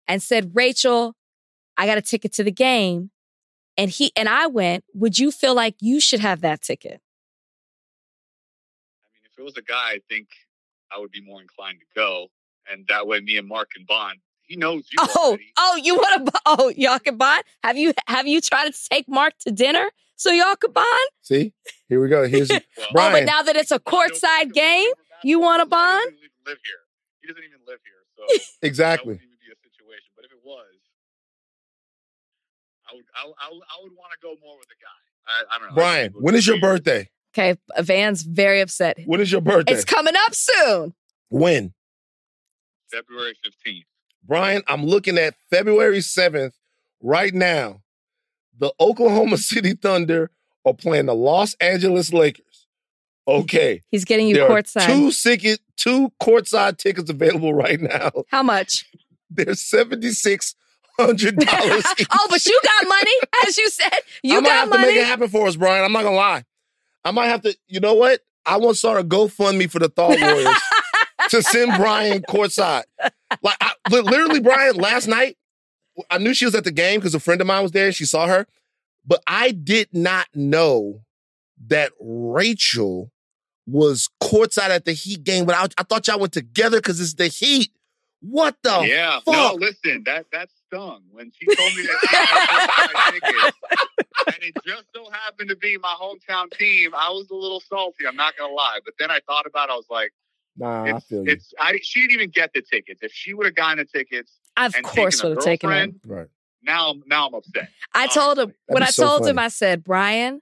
and 0.07 0.21
said, 0.21 0.51
Rachel, 0.53 1.15
I 1.77 1.85
got 1.85 1.97
a 1.97 2.01
ticket 2.01 2.33
to 2.33 2.43
the 2.43 2.51
game, 2.51 3.11
and 3.77 3.89
he 3.89 4.11
and 4.15 4.29
I 4.29 4.47
went, 4.47 4.85
would 4.93 5.19
you 5.19 5.31
feel 5.31 5.55
like 5.55 5.75
you 5.79 5.99
should 5.99 6.19
have 6.19 6.41
that 6.41 6.61
ticket? 6.61 7.01
I 9.03 9.07
mean, 9.13 9.23
if 9.25 9.37
it 9.37 9.43
was 9.43 9.57
a 9.57 9.61
guy, 9.61 9.93
I 9.95 9.99
think 10.07 10.27
I 10.95 10.99
would 10.99 11.11
be 11.11 11.21
more 11.21 11.41
inclined 11.41 11.79
to 11.79 11.85
go, 11.95 12.27
and 12.71 12.85
that 12.89 13.07
way, 13.07 13.19
me 13.19 13.37
and 13.37 13.47
Mark 13.47 13.69
can 13.75 13.85
bond. 13.87 14.19
He 14.43 14.55
knows 14.57 14.83
you. 14.91 14.97
Oh, 14.99 15.27
already. 15.29 15.45
oh, 15.57 15.79
you 15.81 15.95
want 15.95 16.25
to? 16.27 16.41
Oh, 16.45 16.71
y'all 16.75 16.99
can 16.99 17.17
bond. 17.17 17.43
Have 17.63 17.77
you 17.77 17.93
have 18.07 18.27
you 18.27 18.41
tried 18.41 18.71
to 18.71 18.79
take 18.91 19.07
Mark 19.07 19.33
to 19.39 19.51
dinner 19.51 19.89
so 20.15 20.31
y'all 20.31 20.55
can 20.55 20.71
bond? 20.71 20.87
See, 21.21 21.53
here 21.89 22.01
we 22.01 22.09
go. 22.09 22.27
Here's 22.27 22.49
Well, 22.93 23.09
Oh, 23.09 23.11
but 23.11 23.23
now 23.25 23.41
that 23.41 23.55
it's 23.55 23.71
a 23.71 23.79
courtside 23.79 24.53
game, 24.53 24.89
you 25.23 25.39
want 25.39 25.61
a 25.61 25.65
He 25.65 25.69
bond? 25.69 26.01
doesn't 26.03 26.17
even 26.17 26.43
live 26.45 26.57
here. 26.63 26.83
He 27.21 27.27
doesn't 27.29 27.43
even 27.43 27.59
live 27.65 27.79
here, 27.85 28.03
so 28.17 28.23
exactly. 28.27 28.59
that 28.61 28.67
exactly. 28.67 29.07
wouldn't 29.13 29.23
even 29.23 29.37
be 29.39 29.51
a 29.53 29.59
situation. 29.63 30.09
But 30.15 30.25
if 30.25 30.31
it 30.31 30.41
was, 30.43 30.75
I 32.89 32.95
would, 32.95 33.05
I, 33.15 33.25
would- 33.25 33.39
I, 33.39 33.47
I 33.47 33.77
would 33.83 33.93
want 33.95 34.11
to 34.11 34.19
go 34.21 34.35
more 34.43 34.57
with 34.59 34.67
a 34.67 34.79
guy. 34.83 34.99
I, 35.25 35.55
I 35.55 35.59
don't 35.59 35.69
know. 35.69 35.75
Brian, 35.75 36.03
think 36.03 36.11
it 36.11 36.15
would 36.17 36.23
when 36.25 36.33
be 36.33 36.37
is 36.39 36.47
your 36.47 36.59
birthday? 36.59 37.09
Okay, 37.35 37.57
Van's 37.79 38.21
very 38.23 38.61
upset. 38.61 38.97
When 39.05 39.19
is 39.19 39.31
your 39.31 39.41
birthday? 39.41 39.73
It's 39.73 39.85
coming 39.85 40.13
up 40.15 40.33
soon. 40.35 40.93
when? 41.29 41.73
February 42.91 43.33
fifteenth. 43.43 43.85
Brian, 44.25 44.61
I'm 44.67 44.85
looking 44.85 45.17
at 45.17 45.33
February 45.49 45.97
7th 45.99 46.53
right 47.01 47.33
now. 47.33 47.81
The 48.57 48.71
Oklahoma 48.79 49.37
City 49.51 49.73
Thunder 49.73 50.31
are 50.63 50.73
playing 50.73 51.07
the 51.07 51.15
Los 51.15 51.55
Angeles 51.55 52.13
Lakers. 52.13 52.67
Okay. 53.27 53.81
He's 53.89 54.05
getting 54.05 54.27
you 54.27 54.35
there 54.35 54.49
are 54.49 54.61
courtside. 54.61 54.85
two 54.85 55.11
ticket, 55.11 55.59
two 55.75 56.11
courtside 56.21 56.77
tickets 56.77 57.09
available 57.09 57.53
right 57.53 57.81
now. 57.81 58.11
How 58.29 58.43
much? 58.43 58.85
They're 59.29 59.55
seventy 59.55 60.11
six 60.11 60.55
hundred 60.99 61.37
dollars. 61.37 61.83
oh, 62.11 62.27
but 62.29 62.45
you 62.45 62.59
got 62.63 62.87
money, 62.87 63.11
as 63.47 63.57
you 63.57 63.69
said. 63.69 63.93
You 64.21 64.37
I 64.37 64.41
might 64.41 64.47
got 64.47 64.53
have 64.55 64.63
to 64.65 64.69
money. 64.77 64.87
make 64.87 64.97
it 64.97 65.07
happen 65.07 65.27
for 65.29 65.47
us, 65.47 65.55
Brian. 65.55 65.83
I'm 65.83 65.91
not 65.91 66.03
gonna 66.03 66.15
lie. 66.15 66.43
I 67.05 67.11
might 67.11 67.27
have 67.27 67.41
to. 67.43 67.55
You 67.67 67.79
know 67.79 67.93
what? 67.93 68.21
I 68.45 68.57
want 68.57 68.73
to 68.75 68.79
start 68.79 68.99
a 68.99 69.03
GoFundMe 69.03 69.69
for 69.69 69.79
the 69.79 69.89
Thought 69.89 70.19
Warriors 70.19 70.61
to 71.29 71.41
send 71.41 71.73
Brian 71.77 72.21
courtside. 72.23 72.83
Like 73.41 73.57
I, 73.61 73.73
literally, 73.89 74.39
Brian. 74.39 74.75
Last 74.75 75.07
night, 75.07 75.37
I 76.09 76.17
knew 76.17 76.33
she 76.33 76.45
was 76.45 76.55
at 76.55 76.63
the 76.63 76.71
game 76.71 76.99
because 76.99 77.15
a 77.15 77.19
friend 77.19 77.39
of 77.41 77.47
mine 77.47 77.63
was 77.63 77.71
there. 77.71 77.87
and 77.87 77.95
She 77.95 78.05
saw 78.05 78.27
her, 78.27 78.47
but 79.05 79.21
I 79.27 79.51
did 79.51 79.89
not 79.93 80.27
know 80.33 81.01
that 81.67 81.91
Rachel 81.99 83.11
was 83.65 84.09
courtside 84.21 84.69
at 84.69 84.85
the 84.85 84.93
Heat 84.93 85.23
game. 85.23 85.45
But 85.45 85.55
I, 85.55 85.67
I 85.77 85.83
thought 85.83 86.07
y'all 86.07 86.19
went 86.19 86.33
together 86.33 86.77
because 86.77 86.99
it's 86.99 87.13
the 87.13 87.27
Heat. 87.27 87.71
What 88.19 88.55
the 88.63 88.85
yeah. 88.87 89.19
No, 89.27 89.55
listen. 89.59 90.03
That 90.05 90.25
that 90.31 90.49
stung 90.73 91.03
when 91.11 91.31
she 91.37 91.45
told 91.55 91.75
me 91.75 91.83
that 91.83 91.99
she 92.09 92.15
had 92.17 93.11
tickets, 93.11 93.57
and 94.27 94.35
it 94.43 94.53
just 94.65 94.85
so 94.95 95.09
happened 95.11 95.49
to 95.49 95.55
be 95.55 95.77
my 95.77 95.95
hometown 95.99 96.51
team. 96.57 96.91
I 96.95 97.09
was 97.09 97.29
a 97.29 97.35
little 97.35 97.59
salty. 97.59 98.05
I'm 98.07 98.15
not 98.15 98.33
gonna 98.37 98.53
lie. 98.53 98.79
But 98.83 98.95
then 98.99 99.11
I 99.11 99.19
thought 99.27 99.45
about. 99.45 99.69
it. 99.69 99.73
I 99.73 99.75
was 99.75 99.85
like, 99.89 100.11
Nah, 100.57 100.83
I 100.85 100.97
it's, 100.97 101.05
feel 101.07 101.23
you. 101.25 101.31
it's. 101.31 101.53
I 101.59 101.79
she 101.81 102.01
didn't 102.01 102.13
even 102.13 102.29
get 102.29 102.51
the 102.53 102.61
tickets. 102.61 103.01
If 103.03 103.11
she 103.11 103.33
would 103.33 103.45
have 103.45 103.55
gotten 103.55 103.79
the 103.79 103.85
tickets, 103.85 104.31
Of 104.57 104.75
and 104.75 104.83
course, 104.85 105.15
taken 105.17 105.29
would 105.29 105.37
have 105.37 105.45
taken 105.45 105.69
him. 105.71 105.75
girlfriend, 105.75 105.99
Right. 106.05 106.27
now 106.63 106.91
I'm 106.91 107.03
now 107.07 107.27
I'm 107.27 107.33
upset. 107.33 107.69
I 107.93 108.07
told 108.07 108.37
him 108.39 108.47
That'd 108.47 108.55
when 108.67 108.83
I 108.83 108.87
so 108.91 109.05
told 109.07 109.27
him. 109.27 109.39
I 109.39 109.47
said, 109.47 109.83
Brian, 109.83 110.41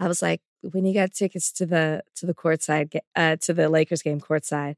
I 0.00 0.06
was 0.08 0.20
like, 0.22 0.40
when 0.62 0.84
you 0.84 0.92
got 0.94 1.12
tickets 1.12 1.50
to 1.52 1.66
the 1.66 2.02
to 2.16 2.26
the 2.26 2.34
courtside 2.34 2.90
ga- 2.90 3.00
uh, 3.16 3.36
to 3.42 3.54
the 3.54 3.68
Lakers 3.68 4.02
game 4.02 4.20
courtside, 4.20 4.74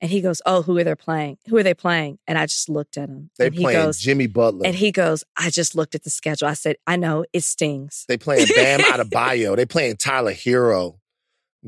and 0.00 0.10
he 0.10 0.20
goes, 0.20 0.40
"Oh, 0.46 0.62
who 0.62 0.76
are 0.78 0.84
they 0.84 0.94
playing? 0.94 1.38
Who 1.48 1.56
are 1.56 1.62
they 1.62 1.74
playing?" 1.74 2.18
And 2.26 2.38
I 2.38 2.46
just 2.46 2.68
looked 2.68 2.96
at 2.96 3.08
him, 3.08 3.30
They 3.38 3.46
and 3.46 3.54
he 3.54 3.62
playing 3.62 3.80
goes, 3.82 3.98
Jimmy 3.98 4.26
Butler. 4.26 4.66
and 4.66 4.74
he 4.74 4.90
goes, 4.92 5.24
"I 5.36 5.50
just 5.50 5.74
looked 5.76 5.94
at 5.94 6.04
the 6.04 6.10
schedule. 6.10 6.48
I 6.48 6.54
said, 6.54 6.76
I 6.86 6.96
know 6.96 7.24
it 7.32 7.44
stings." 7.44 8.04
They 8.08 8.16
playing 8.16 8.46
Bam 8.54 8.80
Adebayo. 8.80 9.56
They 9.56 9.66
playing 9.66 9.96
Tyler 9.96 10.32
Herro. 10.32 10.96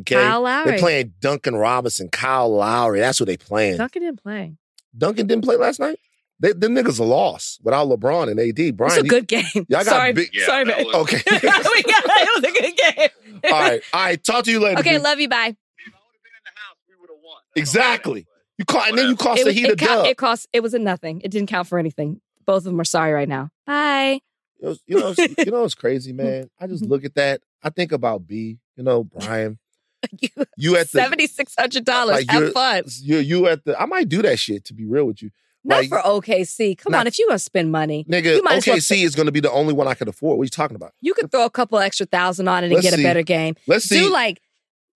Okay. 0.01 0.15
Kyle 0.15 0.41
Lowry. 0.41 0.71
They 0.73 0.79
playing 0.79 1.13
Duncan 1.21 1.55
Robinson, 1.55 2.09
Kyle 2.09 2.49
Lowry. 2.55 3.01
That's 3.01 3.21
what 3.21 3.27
they 3.27 3.37
playing. 3.37 3.77
Duncan 3.77 4.03
didn't 4.03 4.23
play. 4.23 4.57
Duncan 4.97 5.27
didn't 5.27 5.45
play 5.45 5.57
last 5.57 5.81
night. 5.81 5.99
They, 6.41 6.53
them 6.53 6.75
niggas 6.75 6.99
are 6.99 7.05
lost 7.05 7.61
without 7.63 7.87
LeBron 7.89 8.29
and 8.31 8.41
AD. 8.41 8.59
It 8.59 8.73
was 8.73 8.73
Brian, 8.73 9.05
a 9.07 9.09
good 9.09 9.29
game. 9.29 9.45
y'all 9.55 9.65
got 9.69 9.87
sorry, 9.87 10.13
big- 10.13 10.31
Yeah, 10.33 10.47
sorry, 10.47 10.65
that 10.65 10.77
babe. 10.79 10.87
was- 10.87 10.95
okay. 10.97 11.19
we 11.31 11.39
got, 11.39 11.63
it 11.65 12.43
was 12.43 12.51
a 12.51 12.61
good 12.61 12.77
game. 12.77 13.41
all 13.45 13.61
right, 13.61 13.83
all 13.93 14.05
right. 14.05 14.25
Talk 14.25 14.45
to 14.47 14.51
you 14.51 14.59
later. 14.59 14.81
Okay, 14.81 14.95
dude. 14.95 15.03
love 15.03 15.21
you. 15.21 15.29
Bye. 15.29 15.57
Exactly. 17.57 18.27
You 18.59 18.65
caught, 18.65 18.89
and 18.89 18.99
then 18.99 19.09
you 19.09 19.17
cost 19.17 19.41
It, 19.41 19.45
the 19.47 19.53
Heat 19.53 19.65
it, 19.67 19.73
a 19.73 19.77
dub. 19.77 20.07
it 20.07 20.17
cost. 20.17 20.49
It 20.53 20.63
was 20.63 20.75
a 20.75 20.79
nothing. 20.79 21.21
It 21.23 21.31
didn't 21.31 21.49
count 21.49 21.69
for 21.69 21.79
anything. 21.79 22.21
Both 22.45 22.59
of 22.59 22.65
them 22.65 22.81
are 22.81 22.85
sorry 22.85 23.13
right 23.13 23.29
now. 23.29 23.51
Bye. 23.67 24.21
You 24.61 24.69
know, 24.69 24.77
you 24.87 24.99
know, 24.99 25.15
you 25.39 25.51
know 25.51 25.63
what's 25.63 25.75
crazy, 25.75 26.13
man? 26.13 26.51
I 26.61 26.67
just 26.67 26.83
mm-hmm. 26.83 26.93
look 26.93 27.05
at 27.05 27.15
that. 27.15 27.41
I 27.63 27.71
think 27.71 27.93
about 27.93 28.27
B. 28.27 28.59
You 28.77 28.85
know, 28.85 29.05
Brian. 29.05 29.59
You 30.57 30.77
at 30.77 30.91
the 30.91 30.99
Seventy 30.99 31.29
six 31.29 31.55
hundred 31.57 31.85
dollars. 31.85 32.17
like, 32.17 32.31
Have 32.31 32.41
you're- 32.41 32.53
fun. 32.53 32.83
you 33.03 33.19
you 33.19 33.47
at 33.47 33.65
the. 33.65 33.81
I 33.81 33.87
might 33.87 34.09
do 34.09 34.21
that 34.23 34.39
shit 34.39 34.65
to 34.65 34.75
be 34.75 34.85
real 34.85 35.05
with 35.05 35.23
you, 35.23 35.31
Not 35.63 35.77
like- 35.77 35.89
for 35.91 35.99
OKC. 35.99 36.77
Come 36.77 36.91
Not- 36.91 37.03
on, 37.03 37.07
if 37.07 37.19
you're 37.21 37.29
gonna 37.29 37.39
spend 37.39 37.71
money, 37.71 38.05
nigga. 38.11 38.35
You 38.37 38.43
might 38.43 38.57
as 38.57 38.67
well 38.67 38.77
OKC 38.77 39.05
is 39.05 39.15
going 39.15 39.27
to 39.27 39.33
be 39.33 39.39
the 39.39 39.53
only 39.53 39.73
one 39.73 39.87
I 39.87 39.95
could 39.95 40.09
afford. 40.09 40.39
What 40.39 40.43
are 40.43 40.47
you 40.47 40.51
talking 40.51 40.75
about? 40.75 40.93
you 41.01 41.15
could 41.15 41.31
throw 41.31 41.45
a 41.45 41.51
couple 41.51 41.79
extra 41.79 42.05
thousand 42.07 42.49
on 42.49 42.65
it 42.65 42.67
and 42.67 42.75
Let's 42.75 42.85
get 42.91 42.95
see. 42.95 43.03
a 43.03 43.05
better 43.07 43.23
game. 43.23 43.55
Let's 43.69 43.85
see. 43.85 44.01
Do 44.01 44.13
like 44.13 44.41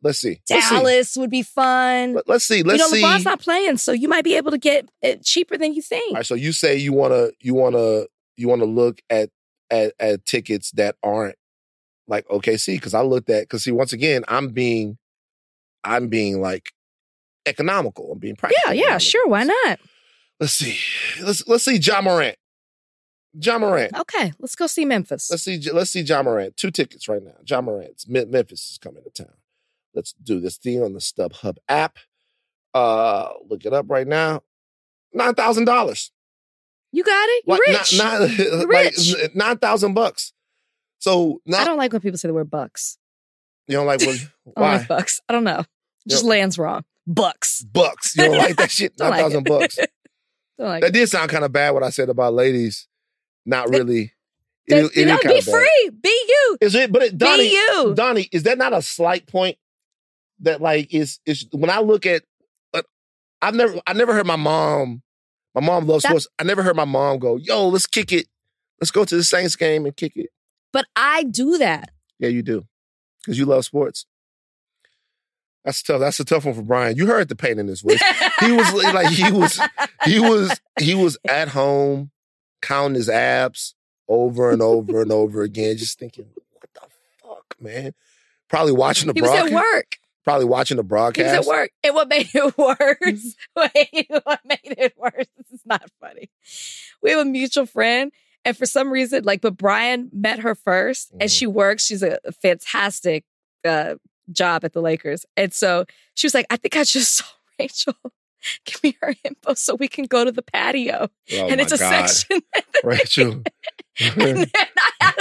let's 0.03 0.19
see. 0.21 0.41
Let's 0.51 0.69
see. 0.69 0.75
Dallas 0.75 1.17
would 1.17 1.31
be 1.31 1.43
fun. 1.43 2.15
Let- 2.15 2.29
Let's 2.29 2.45
see. 2.47 2.63
Let's 2.63 2.83
see. 2.91 2.97
you 2.99 3.03
know, 3.03 3.09
see. 3.11 3.17
LeBron's 3.17 3.25
not 3.25 3.41
playing, 3.41 3.77
so 3.79 3.93
you 3.93 4.09
might 4.09 4.25
be 4.25 4.37
able 4.37 4.51
to 4.51 4.59
get 4.59 4.89
it 5.03 5.25
cheaper 5.25 5.57
than 5.59 5.75
you 5.75 5.83
think. 5.83 6.09
All 6.11 6.17
right, 6.17 6.27
so 6.27 6.35
you 6.35 6.53
say 6.53 6.77
you 6.77 6.93
wanna 6.93 7.29
you 7.41 7.55
wanna 7.55 8.05
you 8.37 8.49
wanna 8.49 8.65
look 8.67 9.01
at 9.11 9.31
at 9.71 9.93
at 9.99 10.25
tickets 10.25 10.71
that 10.73 10.97
aren't 11.03 11.37
like 12.09 12.27
OKC 12.29 12.75
because 12.77 12.95
I 12.95 13.01
looked 13.03 13.31
at 13.31 13.43
because 13.43 13.65
see 13.65 13.73
once 13.73 13.93
again 13.93 14.25
I'm 14.29 14.51
being 14.51 14.99
I'm 15.83 16.09
being 16.09 16.41
like 16.41 16.71
economical. 17.47 18.13
I'm 18.13 18.19
being 18.19 18.37
practical. 18.37 18.75
Yeah, 18.75 18.89
yeah, 18.89 18.99
sure. 18.99 19.27
Why 19.29 19.45
not? 19.45 19.79
Let's 20.41 20.53
see. 20.53 20.79
Let's 21.23 21.47
let's 21.49 21.65
see 21.65 21.77
Ja 21.79 22.01
Morant. 22.01 22.37
Ja 23.39 23.59
Morant. 23.59 23.95
Okay, 23.99 24.33
let's 24.39 24.55
go 24.57 24.67
see 24.67 24.85
Memphis. 24.85 25.31
Let's 25.31 25.43
see. 25.43 25.59
Let's 25.73 25.91
see 25.91 26.01
Ja 26.01 26.23
Morant. 26.23 26.57
Two 26.57 26.71
tickets 26.71 27.09
right 27.09 27.23
now. 27.23 27.35
Ja 27.47 27.61
Morant's 27.61 28.07
Memphis 28.09 28.71
is 28.73 28.79
coming 28.79 29.03
to 29.05 29.11
town. 29.11 29.33
Let's 29.97 30.13
do 30.23 30.39
this 30.41 30.59
thing 30.59 30.83
on 30.83 30.93
the 30.93 31.01
StubHub 31.01 31.57
app. 31.69 31.97
Uh, 32.75 33.31
look 33.49 33.65
it 33.65 33.73
up 33.73 33.87
right 33.89 34.07
now. 34.07 34.43
Nine 35.15 35.35
thousand 35.35 35.65
dollars. 35.65 36.13
You 36.93 37.03
got 37.03 37.27
it. 37.29 37.45
You're 37.47 37.59
rich. 37.67 37.97
Not, 37.99 38.21
not, 38.21 38.31
You're 38.39 38.57
like 38.73 38.85
rich. 38.97 39.15
nine 39.35 39.57
thousand 39.59 39.95
bucks. 39.95 40.33
So 40.99 41.41
I 41.53 41.65
don't 41.65 41.79
like 41.79 41.93
when 41.93 42.03
people 42.03 42.19
say 42.19 42.29
the 42.29 42.35
word 42.35 42.51
bucks. 42.51 42.99
you 43.67 43.77
don't 43.77 43.87
like 43.87 44.01
don't 44.01 44.19
Why 44.55 44.77
like 44.77 44.89
bucks. 44.89 45.21
I 45.29 45.33
don't 45.33 45.45
know. 45.45 45.65
Just 46.07 46.25
lands 46.25 46.59
wrong. 46.59 46.85
Bucks. 47.07 47.63
bucks? 47.65 48.17
You 48.17 48.25
don't 48.27 48.39
like 48.39 48.57
that 48.57 48.71
shit? 48.71 48.93
Nine 48.99 49.33
like 49.33 49.45
bucks. 49.45 49.79
Like 50.59 50.83
That 50.83 50.93
did 50.93 51.09
sound 51.09 51.31
kind 51.31 51.45
of 51.45 51.53
bad. 51.53 51.71
What 51.73 51.83
I 51.83 51.91
said 51.91 52.09
about 52.09 52.35
ladies, 52.35 52.87
not 53.47 53.69
really. 53.71 54.13
That- 54.69 54.79
It- 54.79 54.85
it 54.85 54.97
you 54.97 55.07
know, 55.07 55.19
be 55.23 55.29
bad. 55.29 55.45
free. 55.45 55.91
Be 56.03 56.09
you. 56.29 56.59
Is 56.61 56.75
it? 56.75 56.93
But 56.93 57.03
it, 57.03 57.19
Donnie, 57.19 57.45
be 57.49 57.51
you. 57.55 57.95
Donnie, 57.95 58.29
is 58.33 58.43
that 58.45 58.59
not 58.59 58.73
a 58.73 58.83
slight 58.83 59.27
point 59.27 59.57
that 60.41 60.61
like 60.61 60.93
is 60.93 61.21
is 61.27 61.47
when 61.53 61.71
I 61.71 61.81
look 61.81 62.07
at 62.07 62.23
uh, 62.75 62.83
I've 63.43 63.55
never 63.55 63.81
I 63.87 63.93
never 63.93 64.15
heard 64.15 64.27
my 64.27 64.37
mom 64.37 65.03
my 65.55 65.61
mom 65.61 65.87
loves 65.87 66.05
sports. 66.05 66.29
I 66.39 66.45
never 66.45 66.63
heard 66.63 66.77
my 66.77 66.85
mom 66.85 67.19
go, 67.19 67.37
"Yo, 67.37 67.69
let's 67.69 67.87
kick 67.87 68.13
it. 68.13 68.27
Let's 68.81 68.91
go 68.91 69.05
to 69.05 69.17
the 69.17 69.25
Saints 69.25 69.57
game 69.57 69.87
and 69.87 69.97
kick 69.97 70.17
it." 70.17 70.31
But 70.73 70.87
I 70.95 71.25
do 71.25 71.57
that. 71.59 71.91
Yeah, 72.19 72.29
you 72.29 72.43
do. 72.43 72.67
Cuz 73.25 73.39
you 73.39 73.47
love 73.47 73.65
sports. 73.65 74.07
That's 75.65 75.83
tough. 75.83 75.99
That's 75.99 76.21
a 76.21 76.25
tough 76.25 76.45
one 76.45 76.55
for 76.55 76.63
Brian. 76.63 76.97
You 76.97 77.07
heard 77.07 77.29
the 77.29 77.35
pain 77.35 77.59
in 77.59 77.67
his 77.67 77.81
voice. 77.81 78.01
He 78.41 78.53
was 78.53 78.73
like 78.95 79.09
he 79.09 79.33
was 79.33 79.61
he 80.05 80.21
was 80.21 80.61
he 80.79 80.95
was 80.95 81.19
at 81.29 81.49
home 81.49 82.13
counting 82.63 82.95
his 82.95 83.09
abs 83.09 83.75
over 84.09 84.51
and 84.51 84.63
over 84.63 85.03
and 85.03 85.11
over 85.11 85.43
again 85.43 85.77
just 85.77 85.99
thinking, 85.99 86.27
"What 86.53 86.69
the 86.75 86.81
fuck, 87.21 87.57
man?" 87.61 87.95
Probably 88.49 88.73
watching 88.73 89.09
the 89.09 89.15
He 89.15 89.23
was 89.23 89.31
at 89.31 89.51
work. 89.51 89.99
Probably 90.27 90.45
watching 90.45 90.77
the 90.77 90.83
He 90.83 90.85
was 90.85 90.89
broadcast. 90.89 91.35
at 91.35 91.45
work. 91.47 91.71
And 91.85 91.95
what 91.95 92.09
made 92.09 92.29
it 92.35 92.59
worse? 92.59 93.35
Wait, 93.57 94.07
what 94.25 94.41
made 94.45 94.59
it 94.65 94.93
worse? 94.99 95.27
This 95.39 95.51
is 95.53 95.63
not 95.65 95.89
funny. 96.01 96.29
We 97.03 97.11
have 97.13 97.21
a 97.21 97.25
mutual 97.25 97.65
friend, 97.65 98.11
and 98.45 98.57
for 98.57 98.67
some 98.67 98.91
reason, 98.91 99.23
like, 99.25 99.41
but 99.41 99.57
Brian 99.57 100.11
met 100.13 100.41
her 100.41 100.55
1st 100.55 101.13
and 101.13 101.23
Mhm. 101.31 101.39
she 101.39 101.47
works. 101.47 101.87
She's 101.87 102.03
a 102.03 102.19
fantastic 102.43 103.25
uh, 103.65 103.95
job 104.33 104.65
at 104.65 104.73
the 104.73 104.81
Lakers, 104.83 105.25
and 105.37 105.55
so 105.55 105.85
she 106.15 106.27
was 106.27 106.35
like, 106.35 106.47
"I 106.51 106.57
think 106.57 106.77
I 106.77 106.83
just 106.85 107.15
saw 107.17 107.25
Rachel." 107.59 107.95
Give 108.65 108.81
me 108.85 108.97
her 109.03 109.13
info 109.25 109.55
so 109.55 109.75
we 109.75 109.89
can 109.89 110.05
go 110.05 110.25
to 110.25 110.31
the 110.31 110.43
patio. 110.43 111.09
Oh 111.33 111.47
and 111.49 111.61
it's 111.61 111.73
a 111.73 111.79
God. 111.79 112.07
section. 112.09 112.41
Rachel. 112.85 113.43
and 114.17 114.51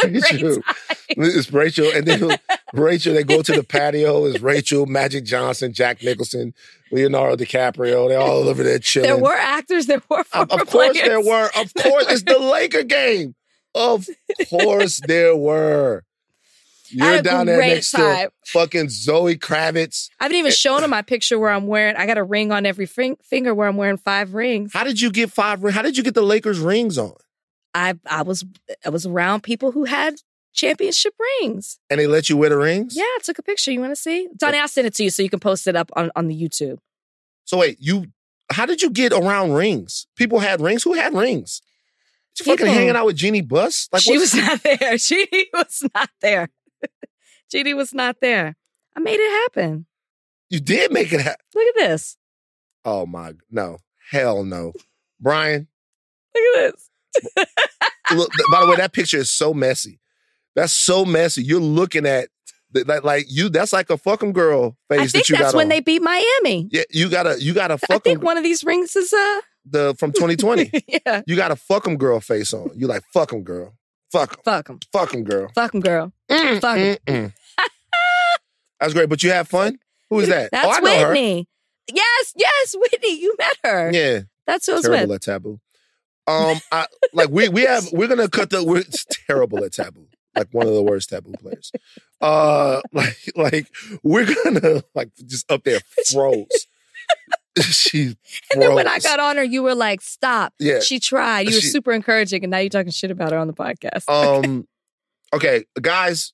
then 0.01 0.15
I 0.23 0.27
had 0.27 0.35
a 0.35 0.39
great 0.39 0.41
Rachel. 0.43 0.63
it's 1.09 1.51
Rachel, 1.53 1.91
and 1.93 2.05
then 2.05 2.37
Rachel. 2.73 3.13
They 3.13 3.23
go 3.23 3.41
to 3.41 3.51
the 3.53 3.63
patio. 3.63 4.25
It's 4.25 4.41
Rachel, 4.41 4.85
Magic 4.85 5.25
Johnson, 5.25 5.73
Jack 5.73 6.03
Nicholson, 6.03 6.53
Leonardo 6.91 7.43
DiCaprio. 7.43 8.09
They're 8.09 8.19
all 8.19 8.47
over 8.49 8.63
there 8.63 8.79
chilling. 8.79 9.09
There 9.09 9.17
were 9.17 9.33
actors, 9.35 9.85
there 9.87 10.01
were 10.09 10.23
Of, 10.33 10.49
course 10.49 10.69
players. 10.69 10.95
there 11.01 11.21
were. 11.21 11.49
Of 11.55 11.73
course, 11.73 12.05
it's 12.09 12.23
the 12.23 12.39
Laker 12.39 12.83
game. 12.83 13.35
Of 13.73 14.07
course 14.49 15.01
there 15.05 15.35
were. 15.35 16.03
You're 16.89 17.21
down 17.21 17.47
there 17.47 17.59
next 17.59 17.91
time. 17.91 18.29
to 18.29 18.51
fucking 18.51 18.89
Zoe 18.89 19.37
Kravitz. 19.37 20.09
I 20.19 20.25
haven't 20.25 20.37
even 20.37 20.51
eh, 20.51 20.55
shown 20.55 20.81
eh. 20.81 20.85
him 20.85 20.91
my 20.91 21.01
picture 21.01 21.37
where 21.39 21.49
I'm 21.49 21.67
wearing. 21.67 21.95
I 21.95 22.05
got 22.05 22.17
a 22.17 22.23
ring 22.23 22.51
on 22.51 22.65
every 22.65 22.85
finger 22.85 23.53
where 23.53 23.67
I'm 23.67 23.75
wearing 23.75 23.97
five 23.97 24.33
rings. 24.33 24.71
How 24.73 24.83
did 24.83 25.01
you 25.01 25.11
get 25.11 25.31
five? 25.31 25.61
How 25.71 25.81
did 25.81 25.97
you 25.97 26.03
get 26.03 26.13
the 26.13 26.21
Lakers 26.21 26.59
rings 26.59 26.97
on? 26.97 27.15
I 27.75 27.93
I 28.09 28.23
was 28.23 28.43
I 28.85 28.89
was 28.89 29.05
around 29.05 29.43
people 29.43 29.71
who 29.71 29.83
had 29.83 30.15
championship 30.53 31.13
rings. 31.41 31.77
And 31.89 31.99
they 31.99 32.07
let 32.07 32.29
you 32.29 32.37
wear 32.37 32.49
the 32.49 32.57
rings? 32.57 32.95
Yeah, 32.95 33.03
I 33.03 33.19
took 33.23 33.37
a 33.37 33.43
picture. 33.43 33.71
You 33.71 33.81
want 33.81 33.91
to 33.91 33.95
see? 33.97 34.27
Donnie, 34.37 34.57
I'll 34.57 34.67
send 34.69 34.87
it 34.87 34.95
to 34.95 35.03
you 35.03 35.09
so 35.09 35.21
you 35.21 35.29
can 35.29 35.39
post 35.41 35.67
it 35.67 35.75
up 35.75 35.91
on 35.95 36.09
on 36.15 36.27
the 36.27 36.35
YouTube. 36.41 36.77
So 37.43 37.57
wait, 37.57 37.77
you 37.79 38.07
how 38.51 38.65
did 38.65 38.81
you 38.81 38.89
get 38.89 39.11
around 39.11 39.51
rings? 39.53 40.07
People 40.15 40.39
had 40.39 40.61
rings. 40.61 40.83
Who 40.83 40.93
had 40.93 41.13
rings? 41.13 41.61
You 42.39 42.45
fucking 42.45 42.65
hanging 42.65 42.95
out 42.95 43.05
with 43.05 43.15
Jeanie 43.15 43.41
Buss? 43.41 43.87
Like 43.91 44.01
she 44.01 44.17
what's- 44.17 44.33
was 44.35 44.41
not 44.47 44.63
there. 44.63 44.97
She 44.97 45.27
was 45.53 45.83
not 45.93 46.09
there. 46.21 46.49
Jeannie 47.51 47.73
was 47.73 47.93
not 47.93 48.17
there. 48.21 48.55
I 48.95 48.99
made 48.99 49.19
it 49.19 49.31
happen. 49.43 49.85
you 50.49 50.59
did 50.59 50.91
make 50.91 51.11
it 51.13 51.21
happen. 51.21 51.45
Look 51.53 51.67
at 51.75 51.87
this. 51.89 52.17
Oh 52.83 53.05
my 53.05 53.33
no. 53.51 53.77
Hell 54.11 54.43
no. 54.43 54.73
Brian, 55.19 55.67
Look 56.35 56.43
at 56.57 56.73
this. 56.73 56.89
Look, 58.13 58.29
by 58.51 58.61
the 58.61 58.67
way, 58.69 58.75
that 58.77 58.93
picture 58.93 59.17
is 59.17 59.31
so 59.31 59.53
messy. 59.53 59.99
That's 60.55 60.73
so 60.73 61.05
messy. 61.05 61.43
You're 61.43 61.59
looking 61.59 62.05
at 62.05 62.29
th- 62.73 62.85
like, 63.03 63.25
you. 63.29 63.49
That's 63.49 63.73
like 63.73 63.89
a 63.89 63.97
fucking 63.97 64.33
girl 64.33 64.77
face 64.89 64.99
I 64.99 65.03
that 65.05 65.11
think 65.11 65.29
you 65.29 65.35
that's 65.37 65.51
got 65.51 65.57
when 65.57 65.65
on. 65.65 65.69
they 65.69 65.79
beat 65.81 66.01
Miami. 66.01 66.69
yeah, 66.71 66.83
you 66.91 67.09
got 67.09 67.27
a 67.27 67.41
you 67.41 67.53
got 67.53 67.71
a 67.71 67.79
I 67.89 67.97
think 67.99 68.23
one 68.23 68.37
of 68.37 68.43
these 68.43 68.63
rings 68.63 68.95
is 68.95 69.11
uh 69.11 69.41
the 69.65 69.95
from 69.99 70.11
2020. 70.11 70.71
yeah. 71.05 71.21
you 71.27 71.35
got 71.35 71.51
a 71.51 71.55
fuck 71.55 71.87
'em 71.87 71.97
girl 71.97 72.19
face 72.19 72.53
on. 72.53 72.69
You 72.75 72.87
like 72.87 73.03
fuck 73.13 73.33
'em 73.33 73.43
girl. 73.43 73.73
Fuck 74.11 74.33
'em. 74.33 74.39
Fuck 74.45 74.67
them. 74.67 74.79
Fuck 74.93 75.13
'em 75.13 75.23
girl. 75.23 75.49
Fuck 75.53 75.71
them, 75.73 75.81
girl. 75.81 76.13
Mm, 76.29 76.61
Fuck 76.61 76.77
'em. 76.77 76.97
mm, 77.07 77.13
mm. 77.27 77.33
That's 78.79 78.93
great. 78.93 79.09
But 79.09 79.23
you 79.23 79.31
have 79.31 79.47
fun? 79.47 79.77
Who 80.09 80.19
is 80.19 80.29
that? 80.29 80.51
That's 80.51 80.77
oh, 80.77 80.81
know 80.81 80.99
her. 80.99 81.07
Whitney. 81.09 81.47
Yes, 81.91 82.33
yes, 82.35 82.75
Whitney. 82.77 83.19
You 83.19 83.35
met 83.37 83.57
her. 83.63 83.91
Yeah. 83.91 84.21
That's 84.47 84.67
who 84.67 84.73
I 84.73 84.75
was 84.75 84.85
terrible 84.85 85.07
with. 85.09 85.21
taboo. 85.21 85.59
Um, 86.27 86.59
I 86.71 86.87
like 87.13 87.29
we 87.29 87.49
we 87.49 87.61
have 87.63 87.91
we're 87.91 88.07
gonna 88.07 88.27
cut 88.29 88.49
the 88.49 88.63
we're 88.63 88.79
it's 88.79 89.05
terrible 89.27 89.63
at 89.63 89.73
taboo. 89.73 90.07
Like 90.35 90.47
one 90.51 90.67
of 90.67 90.73
the 90.73 90.83
worst 90.83 91.09
taboo 91.09 91.33
players. 91.39 91.71
Uh, 92.19 92.81
like 92.93 93.17
like 93.35 93.67
we're 94.03 94.25
gonna 94.43 94.83
like 94.93 95.11
just 95.25 95.49
up 95.51 95.63
there 95.63 95.79
froze. 96.11 96.47
she 97.61 98.15
And 98.51 98.61
then 98.61 98.73
when 98.73 98.87
I 98.87 98.99
got 98.99 99.19
on 99.19 99.37
her, 99.37 99.43
you 99.43 99.63
were 99.63 99.75
like, 99.75 100.01
"Stop." 100.01 100.53
Yeah. 100.59 100.79
She 100.79 100.99
tried. 100.99 101.47
You 101.47 101.55
were 101.55 101.61
She- 101.61 101.67
super 101.67 101.91
encouraging, 101.91 102.43
and 102.43 102.51
now 102.51 102.57
you're 102.57 102.69
talking 102.69 102.91
shit 102.91 103.11
about 103.11 103.31
her 103.31 103.37
on 103.37 103.47
the 103.47 103.53
podcast. 103.53 104.09
Um, 104.09 104.67
okay, 105.33 105.65
guys, 105.79 106.33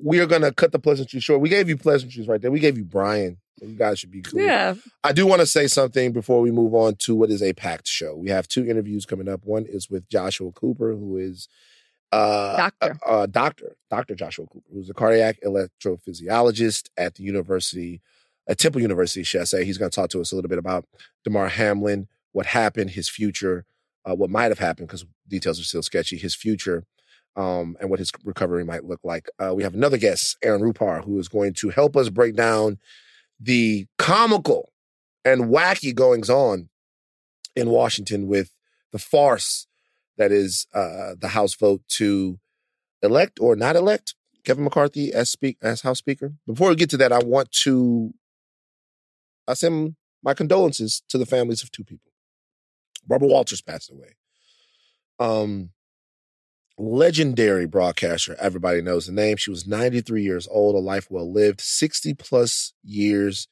we 0.00 0.20
are 0.20 0.26
gonna 0.26 0.52
cut 0.52 0.72
the 0.72 0.78
pleasantries 0.78 1.24
short. 1.24 1.40
We 1.40 1.48
gave 1.48 1.68
you 1.68 1.76
pleasantries 1.76 2.28
right 2.28 2.40
there. 2.40 2.50
We 2.50 2.60
gave 2.60 2.78
you 2.78 2.84
Brian. 2.84 3.38
So 3.58 3.66
you 3.66 3.76
guys 3.76 3.98
should 3.98 4.10
be 4.10 4.22
cool. 4.22 4.40
yeah. 4.40 4.74
I 5.04 5.12
do 5.12 5.26
want 5.26 5.40
to 5.40 5.46
say 5.46 5.66
something 5.68 6.12
before 6.12 6.40
we 6.40 6.50
move 6.50 6.74
on 6.74 6.96
to 6.96 7.14
what 7.14 7.30
is 7.30 7.42
a 7.42 7.52
packed 7.52 7.86
show. 7.86 8.16
We 8.16 8.30
have 8.30 8.48
two 8.48 8.66
interviews 8.68 9.06
coming 9.06 9.28
up. 9.28 9.44
One 9.44 9.64
is 9.66 9.88
with 9.88 10.08
Joshua 10.08 10.50
Cooper, 10.52 10.92
who 10.92 11.16
is 11.16 11.48
uh, 12.10 12.56
Doctor. 12.56 12.98
uh, 13.06 13.10
uh, 13.10 13.26
doctor, 13.26 13.76
Dr. 13.90 14.14
Joshua 14.14 14.46
Cooper, 14.46 14.66
who's 14.72 14.90
a 14.90 14.94
cardiac 14.94 15.38
electrophysiologist 15.44 16.88
at 16.96 17.14
the 17.14 17.22
University, 17.22 18.00
at 18.48 18.58
Temple 18.58 18.80
University, 18.80 19.22
should 19.22 19.40
I 19.40 19.44
say. 19.44 19.64
He's 19.64 19.78
going 19.78 19.90
to 19.90 19.94
talk 19.94 20.10
to 20.10 20.20
us 20.20 20.32
a 20.32 20.34
little 20.36 20.48
bit 20.48 20.58
about 20.58 20.86
Damar 21.24 21.48
Hamlin, 21.48 22.08
what 22.32 22.46
happened, 22.46 22.90
his 22.90 23.08
future, 23.08 23.64
uh, 24.04 24.14
what 24.14 24.30
might 24.30 24.50
have 24.50 24.58
happened, 24.58 24.88
because 24.88 25.04
details 25.28 25.60
are 25.60 25.64
still 25.64 25.82
sketchy, 25.82 26.16
his 26.16 26.34
future, 26.34 26.84
um, 27.36 27.76
and 27.80 27.90
what 27.90 27.98
his 27.98 28.12
recovery 28.24 28.64
might 28.64 28.84
look 28.84 29.00
like. 29.02 29.28
Uh, 29.38 29.52
we 29.54 29.62
have 29.62 29.74
another 29.74 29.98
guest, 29.98 30.36
Aaron 30.42 30.60
Rupar, 30.62 31.04
who 31.04 31.18
is 31.18 31.28
going 31.28 31.52
to 31.54 31.70
help 31.70 31.96
us 31.96 32.08
break 32.10 32.36
down 32.36 32.78
the 33.40 33.86
comical 33.98 34.72
and 35.24 35.42
wacky 35.44 35.94
goings 35.94 36.30
on 36.30 36.68
in 37.56 37.70
Washington 37.70 38.26
with 38.26 38.54
the 38.92 38.98
farce 38.98 39.66
that 40.16 40.30
is 40.32 40.66
uh, 40.74 41.14
the 41.18 41.28
House 41.28 41.54
vote 41.54 41.82
to 41.88 42.38
elect 43.02 43.38
or 43.40 43.56
not 43.56 43.76
elect 43.76 44.14
Kevin 44.44 44.64
McCarthy 44.64 45.12
as 45.12 45.30
speak 45.30 45.56
as 45.62 45.82
House 45.82 45.98
Speaker. 45.98 46.34
Before 46.46 46.68
we 46.68 46.76
get 46.76 46.90
to 46.90 46.96
that, 46.98 47.12
I 47.12 47.18
want 47.18 47.50
to 47.64 48.14
I 49.48 49.54
send 49.54 49.96
my 50.22 50.34
condolences 50.34 51.02
to 51.08 51.18
the 51.18 51.26
families 51.26 51.62
of 51.62 51.70
two 51.70 51.84
people. 51.84 52.12
Barbara 53.06 53.28
Walters 53.28 53.60
passed 53.60 53.90
away. 53.90 54.16
Um, 55.18 55.70
legendary 56.78 57.66
broadcaster. 57.66 58.36
Everybody 58.40 58.82
knows 58.82 59.06
the 59.06 59.12
name. 59.12 59.36
She 59.36 59.50
was 59.50 59.66
93 59.66 60.22
years 60.22 60.48
old, 60.50 60.74
a 60.74 60.78
life 60.78 61.08
well 61.10 61.30
lived, 61.30 61.60
60 61.60 62.14
plus 62.14 62.72
years, 62.82 63.48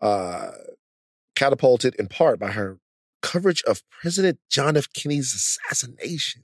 uh, 0.00 0.50
catapulted 1.34 1.94
in 1.96 2.06
part 2.08 2.38
by 2.38 2.52
her 2.52 2.78
coverage 3.22 3.62
of 3.64 3.82
President 3.90 4.38
John 4.50 4.76
F. 4.76 4.92
Kennedy's 4.92 5.34
assassination. 5.34 6.42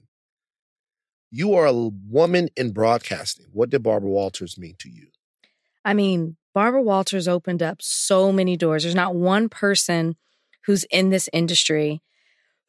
You 1.29 1.53
are 1.53 1.65
a 1.65 1.73
woman 1.73 2.49
in 2.57 2.71
broadcasting. 2.71 3.47
What 3.53 3.69
did 3.69 3.83
Barbara 3.83 4.09
Walters 4.09 4.57
mean 4.57 4.75
to 4.79 4.89
you? 4.89 5.07
I 5.85 5.93
mean, 5.93 6.35
Barbara 6.53 6.81
Walters 6.81 7.27
opened 7.27 7.63
up 7.63 7.77
so 7.81 8.33
many 8.33 8.57
doors. 8.57 8.83
There's 8.83 8.95
not 8.95 9.15
one 9.15 9.47
person 9.47 10.17
who's 10.65 10.83
in 10.85 11.09
this 11.09 11.29
industry 11.31 12.01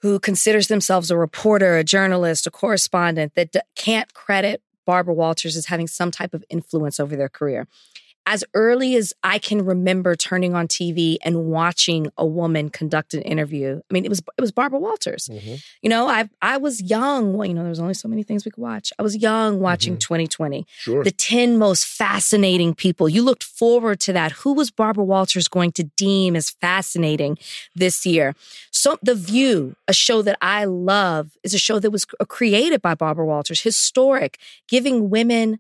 who 0.03 0.19
considers 0.19 0.69
themselves 0.69 1.11
a 1.11 1.17
reporter, 1.17 1.79
a 1.79 1.85
journalist, 1.85 2.47
a 2.47 2.51
correspondent 2.51 3.35
that 3.37 3.53
d- 3.53 3.61
can't 3.77 4.13
credit 4.15 4.61
Barbara 4.85 5.15
Walters 5.15 5.57
as 5.57 5.67
having 5.67 5.87
some 5.87 6.11
type 6.11 6.35
of 6.35 6.45
influence 6.51 6.99
over 6.99 7.17
their 7.17 7.29
career. 7.29 7.69
As 8.25 8.45
early 8.55 8.95
as 8.95 9.13
I 9.25 9.39
can 9.41 9.65
remember 9.65 10.15
turning 10.15 10.55
on 10.55 10.69
TV 10.69 11.17
and 11.25 11.47
watching 11.47 12.07
a 12.17 12.25
woman 12.25 12.71
conduct 12.71 13.15
an 13.15 13.23
interview, 13.23 13.81
I 13.91 13.93
mean, 13.93 14.05
it 14.05 14.09
was 14.09 14.21
it 14.39 14.41
was 14.41 14.53
Barbara 14.53 14.79
Walters. 14.79 15.29
Mhm. 15.31 15.61
You 15.83 15.91
know, 15.91 16.07
I 16.09 16.29
I 16.41 16.57
was 16.59 16.81
young. 16.81 17.33
Well, 17.35 17.47
you 17.49 17.53
know, 17.53 17.63
there 17.63 17.71
was 17.71 17.81
only 17.81 17.95
so 17.95 18.07
many 18.09 18.23
things 18.23 18.45
we 18.45 18.53
could 18.53 18.63
watch. 18.63 18.93
I 18.97 19.03
was 19.03 19.17
young 19.17 19.59
watching 19.59 19.97
Mhm. 19.97 20.01
2020 20.01 20.67
Sure. 20.79 21.03
the 21.03 21.11
10 21.11 21.59
most 21.59 21.85
fascinating 21.85 22.75
people. 22.77 23.09
You 23.09 23.23
looked 23.23 23.43
forward 23.43 23.99
to 24.01 24.13
that. 24.13 24.31
Who 24.33 24.53
was 24.53 24.71
Barbara 24.71 25.05
Walters 25.05 25.49
going 25.49 25.73
to 25.73 25.83
deem 25.97 26.37
as 26.37 26.49
fascinating 26.51 27.39
this 27.75 28.07
year? 28.07 28.37
So, 28.71 28.99
The 29.03 29.17
View, 29.17 29.75
a 29.89 29.93
show 29.93 30.23
that 30.23 30.39
I 30.41 30.65
love, 30.65 31.31
is 31.43 31.55
a 31.55 31.59
show 31.59 31.81
that 31.81 31.91
was 31.91 32.05
created 32.29 32.81
by 32.81 32.95
Barbara 32.95 33.27
Walters, 33.27 33.63
historic, 33.63 34.39
giving 34.69 35.11
women 35.11 35.59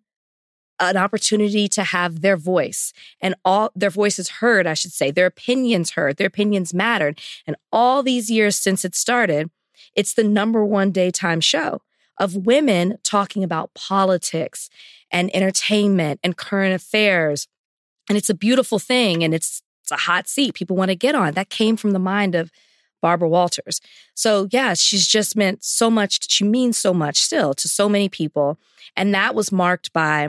an 0.81 0.97
opportunity 0.97 1.69
to 1.69 1.85
have 1.85 2.21
their 2.21 2.37
voice 2.37 2.93
and 3.21 3.35
all 3.45 3.71
their 3.75 3.91
voices 3.91 4.29
heard, 4.29 4.67
I 4.67 4.75
should 4.75 4.93
say, 4.93 5.11
their 5.11 5.26
opinions 5.26 5.93
heard, 5.93 6.17
their 6.17 6.26
opinions 6.26 6.75
mattered. 6.75 7.21
And 7.47 7.57
all 7.71 8.02
these 8.02 8.31
years 8.31 8.57
since 8.57 8.85
it 8.85 8.95
started, 8.95 9.50
it's 9.95 10.14
the 10.14 10.25
number 10.25 10.64
one 10.64 10.91
daytime 10.91 11.41
show 11.41 11.83
of 12.19 12.47
women 12.47 12.99
talking 13.02 13.45
about 13.45 13.75
politics 13.75 14.71
and 15.11 15.35
entertainment 15.35 16.21
and 16.23 16.37
current 16.37 16.75
affairs. 16.75 17.49
And 18.09 18.19
it's 18.19 18.31
a 18.31 18.35
beautiful 18.35 18.79
thing 18.79 19.23
and 19.23 19.35
it's 19.35 19.62
it's 19.83 19.91
a 19.91 19.97
hot 19.97 20.29
seat 20.29 20.55
people 20.55 20.76
want 20.76 20.91
to 20.91 20.97
get 20.97 21.14
on. 21.14 21.35
That 21.35 21.50
came 21.50 21.76
from 21.76 21.91
the 21.91 21.99
mind 21.99 22.37
of 22.37 22.52
Barbara 23.00 23.29
Walters. 23.29 23.81
So, 24.14 24.49
yeah, 24.52 24.75
she's 24.75 25.07
just 25.07 25.37
meant 25.37 25.64
so 25.64 25.91
much. 25.91 26.31
She 26.31 26.45
means 26.45 26.79
so 26.79 26.95
much 26.95 27.21
still 27.21 27.52
to 27.55 27.69
so 27.69 27.88
many 27.88 28.09
people. 28.09 28.59
And 28.97 29.12
that 29.12 29.35
was 29.35 29.50
marked 29.50 29.93
by 29.93 30.29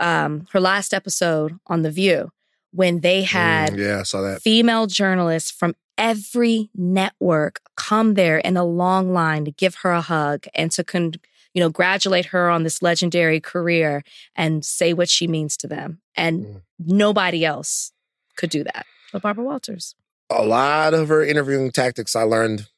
um, 0.00 0.46
her 0.52 0.60
last 0.60 0.92
episode 0.94 1.58
on 1.66 1.82
The 1.82 1.90
View 1.90 2.30
when 2.72 3.00
they 3.00 3.22
had 3.22 3.72
Mm, 3.72 3.78
yeah, 3.78 4.00
I 4.00 4.02
saw 4.04 4.20
that. 4.22 4.42
female 4.42 4.86
journalists 4.86 5.50
from 5.50 5.74
every 5.96 6.70
network 6.74 7.60
come 7.76 8.14
there 8.14 8.38
in 8.38 8.56
a 8.56 8.64
long 8.64 9.12
line 9.12 9.44
to 9.44 9.50
give 9.50 9.76
her 9.76 9.90
a 9.92 10.00
hug 10.00 10.46
and 10.54 10.70
to 10.72 10.84
con- 10.84 11.14
you 11.54 11.60
know 11.60 11.66
congratulate 11.68 12.26
her 12.26 12.48
on 12.50 12.62
this 12.62 12.82
legendary 12.82 13.40
career 13.40 14.04
and 14.36 14.64
say 14.64 14.92
what 14.92 15.08
she 15.08 15.26
means 15.26 15.56
to 15.56 15.66
them 15.66 16.00
and 16.16 16.44
Mm. 16.46 16.62
nobody 16.78 17.44
else 17.44 17.92
could 18.36 18.50
do 18.50 18.62
that 18.64 18.86
but 19.12 19.22
barbara 19.22 19.44
walters 19.44 19.94
a 20.30 20.44
lot 20.44 20.94
of 20.94 21.08
her 21.08 21.24
interviewing 21.24 21.70
tactics 21.72 22.14
I 22.14 22.22
learned. 22.22 22.68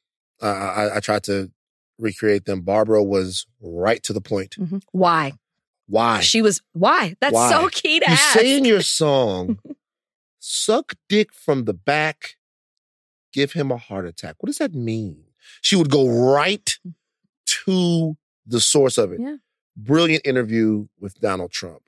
Uh, 0.41 0.45
I, 0.47 0.95
I 0.97 0.99
tried 1.01 1.23
to 1.23 1.51
recreate 1.99 2.45
them. 2.45 2.61
Barbara 2.61 3.03
was 3.03 3.45
right 3.61 4.01
to 4.03 4.13
the 4.13 4.21
point. 4.21 4.55
Mhm. 4.57 4.81
why 4.93 5.33
Why? 5.91 6.21
she 6.21 6.41
was 6.41 6.61
why 6.71 7.15
that's 7.19 7.33
Why? 7.33 7.51
so 7.51 7.67
key 7.67 7.99
to 7.99 8.05
you 8.07 8.13
ask 8.13 8.39
say 8.39 8.57
in 8.57 8.63
your 8.63 8.81
song, 9.01 9.59
"Suck 10.39 10.93
dick 11.09 11.33
from 11.33 11.65
the 11.65 11.73
back, 11.73 12.37
give 13.33 13.51
him 13.51 13.71
a 13.71 13.77
heart 13.77 14.05
attack." 14.05 14.35
What 14.39 14.47
does 14.47 14.57
that 14.59 14.73
mean? 14.73 15.25
She 15.61 15.75
would 15.75 15.89
go 15.89 16.07
right 16.07 16.77
to 17.65 18.15
the 18.45 18.61
source 18.61 18.97
of 18.97 19.11
it. 19.11 19.19
Yeah. 19.21 19.35
Brilliant 19.75 20.25
interview 20.25 20.87
with 20.99 21.19
Donald 21.19 21.51
Trump. 21.51 21.83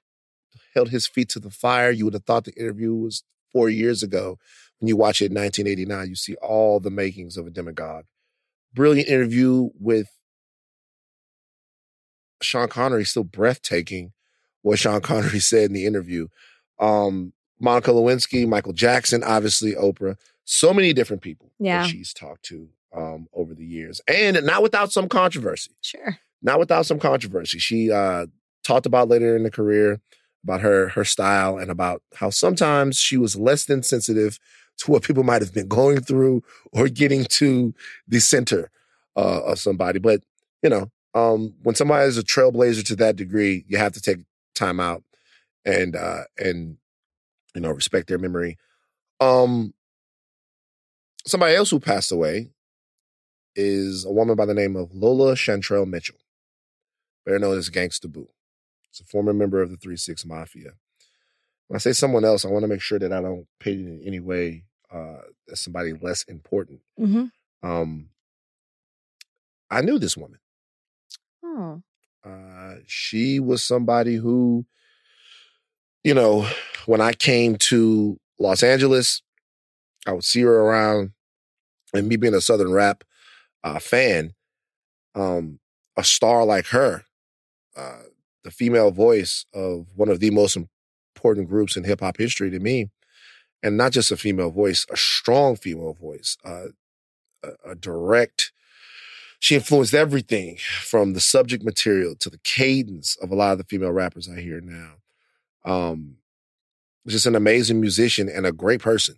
Held 0.74 0.90
his 0.90 1.08
feet 1.08 1.30
to 1.30 1.40
the 1.40 1.50
fire. 1.50 1.90
You 1.92 2.06
would 2.06 2.14
have 2.14 2.26
thought 2.26 2.44
the 2.44 2.60
interview 2.60 2.94
was 2.94 3.24
four 3.52 3.70
years 3.70 4.04
ago. 4.04 4.38
When 4.80 4.90
you 4.90 4.98
watch 4.98 5.22
it 5.22 5.32
in 5.32 5.36
1989, 5.36 6.10
you 6.10 6.16
see 6.16 6.36
all 6.36 6.80
the 6.82 6.90
makings 6.92 7.38
of 7.38 7.48
a 7.48 7.50
demagogue. 7.50 8.06
Brilliant 8.74 9.08
interview 9.08 9.70
with 9.80 10.10
Sean 12.44 12.68
Connery, 12.68 13.06
still 13.06 13.24
breathtaking 13.24 14.12
what 14.62 14.80
Sean 14.80 15.02
Connery 15.12 15.40
said 15.40 15.66
in 15.66 15.74
the 15.74 15.86
interview. 15.86 16.28
Um, 16.80 17.34
Monica 17.60 17.92
Lewinsky, 17.92 18.48
Michael 18.48 18.74
Jackson, 18.74 19.24
obviously 19.24 19.74
Oprah, 19.74 20.18
so 20.44 20.74
many 20.74 20.92
different 20.94 21.22
people 21.22 21.52
Yeah. 21.60 21.84
that 21.84 21.90
she's 21.90 22.14
talked 22.14 22.44
to 22.46 22.68
um, 22.96 23.28
over 23.34 23.54
the 23.54 23.66
years, 23.66 24.02
and 24.08 24.44
not 24.46 24.62
without 24.62 24.92
some 24.92 25.08
controversy. 25.10 25.72
sure 25.82 26.18
Not 26.42 26.60
without 26.60 26.86
some 26.86 27.00
controversy. 27.00 27.58
She 27.60 27.92
uh, 27.92 28.28
talked 28.64 28.86
about 28.86 29.08
later 29.08 29.36
in 29.36 29.44
the 29.44 29.52
career 29.52 30.00
about 30.44 30.60
her 30.62 30.90
her 30.90 31.06
style 31.06 31.58
and 31.58 31.72
about 31.72 32.02
how 32.16 32.30
sometimes 32.30 32.98
she 33.00 33.16
was 33.18 33.36
less 33.38 33.64
than 33.66 33.82
sensitive 33.82 34.38
to 34.78 34.92
what 34.92 35.04
people 35.04 35.24
might 35.24 35.42
have 35.42 35.54
been 35.54 35.68
going 35.70 36.02
through 36.02 36.44
or 36.74 36.88
getting 36.90 37.24
to 37.26 37.74
the 38.08 38.20
center 38.20 38.70
uh, 39.16 39.42
of 39.46 39.58
somebody. 39.58 40.00
But 40.00 40.22
you 40.62 40.70
know, 40.70 40.92
um, 41.14 41.54
when 41.64 41.76
somebody 41.76 42.08
is 42.08 42.18
a 42.18 42.24
trailblazer 42.24 42.86
to 42.86 42.96
that 42.98 43.16
degree, 43.16 43.66
you 43.68 43.78
have 43.78 43.94
to 43.94 44.02
take 44.02 44.20
time 44.56 44.80
out 44.80 45.04
and 45.66 45.96
uh, 45.96 46.24
and 46.38 46.78
you 47.56 47.62
know 47.62 47.72
respect 47.72 48.08
their 48.08 48.18
memory. 48.18 48.58
Um, 49.20 49.74
somebody 51.26 51.56
else 51.56 51.70
who 51.70 51.80
passed 51.80 52.12
away 52.12 52.52
is 53.56 54.06
a 54.06 54.12
woman 54.12 54.36
by 54.36 54.46
the 54.46 54.54
name 54.54 54.76
of 54.76 54.94
Lola 54.94 55.34
Chantrelle 55.36 55.88
Mitchell, 55.88 56.18
better 57.26 57.40
known 57.40 57.58
as 57.58 57.70
Gangsta 57.70 58.12
Boo. 58.12 58.30
She's 58.92 59.02
a 59.02 59.10
former 59.10 59.34
member 59.34 59.62
of 59.62 59.70
the 59.70 59.78
Three 59.78 59.98
Six 59.98 60.26
Mafia. 60.26 60.72
When 61.68 61.76
I 61.76 61.80
say 61.80 61.94
someone 61.94 62.26
else, 62.26 62.44
I 62.44 62.50
want 62.50 62.64
to 62.64 62.68
make 62.68 62.82
sure 62.82 63.00
that 63.00 63.14
I 63.14 63.22
don't 63.22 63.48
paint 63.60 63.82
it 63.82 63.88
in 63.88 64.02
any 64.06 64.20
way 64.20 64.64
uh, 64.92 65.22
as 65.52 65.60
somebody 65.60 65.94
less 65.94 66.24
important. 66.24 66.82
mm-hmm. 67.00 67.26
Um, 67.68 68.10
I 69.72 69.82
knew 69.82 69.98
this 69.98 70.18
woman. 70.18 70.40
Oh. 71.54 71.84
Uh, 72.26 72.76
she 72.88 73.40
was 73.40 73.64
somebody 73.64 74.16
who, 74.16 74.66
you 76.04 76.14
know, 76.14 76.48
when 76.86 77.02
I 77.02 77.14
came 77.14 77.58
to 77.58 78.18
Los 78.40 78.64
Angeles, 78.64 79.22
I 80.08 80.14
would 80.14 80.24
see 80.24 80.42
her 80.42 80.60
around, 80.60 81.12
and 81.94 82.08
me 82.08 82.16
being 82.16 82.34
a 82.34 82.42
Southern 82.42 82.72
rap 82.72 83.04
uh, 83.64 83.80
fan, 83.80 84.34
um, 85.16 85.60
a 85.98 86.04
star 86.04 86.46
like 86.46 86.68
her, 86.68 87.04
uh, 87.76 88.04
the 88.44 88.52
female 88.52 88.92
voice 88.92 89.46
of 89.54 89.88
one 89.96 90.10
of 90.10 90.20
the 90.20 90.30
most 90.32 90.58
important 90.58 91.48
groups 91.48 91.78
in 91.78 91.84
hip 91.84 92.02
hop 92.02 92.18
history 92.18 92.50
to 92.50 92.60
me, 92.60 92.90
and 93.62 93.78
not 93.78 93.92
just 93.92 94.12
a 94.12 94.18
female 94.18 94.52
voice, 94.52 94.86
a 94.90 94.98
strong 94.98 95.56
female 95.56 95.94
voice, 95.94 96.38
uh, 96.46 96.68
a, 97.44 97.72
a 97.72 97.76
direct 97.76 98.52
she 99.44 99.56
influenced 99.56 99.94
everything 99.94 100.56
from 100.84 101.12
the 101.12 101.20
subject 101.20 101.66
material 101.66 102.16
to 102.16 102.30
the 102.30 102.38
cadence 102.46 103.18
of 103.22 103.30
a 103.30 103.36
lot 103.36 103.52
of 103.52 103.58
the 103.58 103.66
female 103.66 103.92
rappers 103.92 104.30
I 104.30 104.40
hear 104.40 104.62
now. 104.62 104.94
Um, 105.66 106.16
just 107.06 107.26
an 107.26 107.36
amazing 107.36 107.82
musician 107.82 108.30
and 108.30 108.46
a 108.46 108.54
great 108.54 108.80
person. 108.82 109.16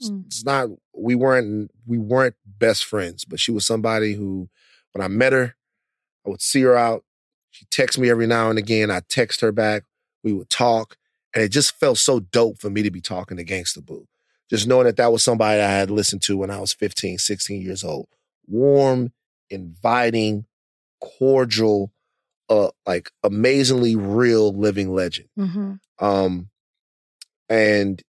It's- 0.00 0.10
Mm. 0.10 0.26
It's 0.26 0.44
not 0.44 0.68
we 0.92 1.14
weren't 1.14 1.70
we 1.86 1.98
weren't 1.98 2.34
best 2.44 2.84
friends, 2.84 3.24
but 3.24 3.38
she 3.38 3.52
was 3.52 3.64
somebody 3.64 4.14
who, 4.14 4.48
when 4.92 5.04
I 5.04 5.08
met 5.08 5.32
her, 5.32 5.54
I 6.26 6.30
would 6.30 6.42
see 6.42 6.62
her 6.62 6.76
out. 6.76 7.04
She 7.50 7.64
texts 7.66 7.96
me 7.98 8.10
every 8.10 8.26
now 8.26 8.50
and 8.50 8.58
again. 8.58 8.90
I 8.90 9.02
text 9.08 9.40
her 9.40 9.52
back. 9.52 9.84
We 10.24 10.32
would 10.32 10.50
talk, 10.50 10.96
and 11.32 11.44
it 11.44 11.50
just 11.50 11.76
felt 11.78 11.98
so 11.98 12.18
dope 12.18 12.58
for 12.60 12.70
me 12.70 12.82
to 12.82 12.90
be 12.90 13.00
talking 13.00 13.36
to 13.36 13.44
Gangsta 13.44 13.84
Boo. 13.86 14.08
Just 14.50 14.66
knowing 14.66 14.86
that 14.86 14.96
that 14.96 15.12
was 15.12 15.22
somebody 15.22 15.60
I 15.60 15.70
had 15.70 15.90
listened 15.92 16.22
to 16.22 16.36
when 16.36 16.50
I 16.50 16.58
was 16.58 16.72
15, 16.72 17.18
16 17.18 17.62
years 17.62 17.84
old. 17.84 18.08
Warm, 18.48 19.12
inviting, 19.50 20.46
cordial, 21.00 21.92
uh, 22.48 22.70
like 22.86 23.10
amazingly 23.22 23.96
real 23.96 24.52
living 24.52 24.92
legend. 24.92 25.28
mm-hmm. 25.38 25.74
Um, 26.00 26.48
and 27.48 28.02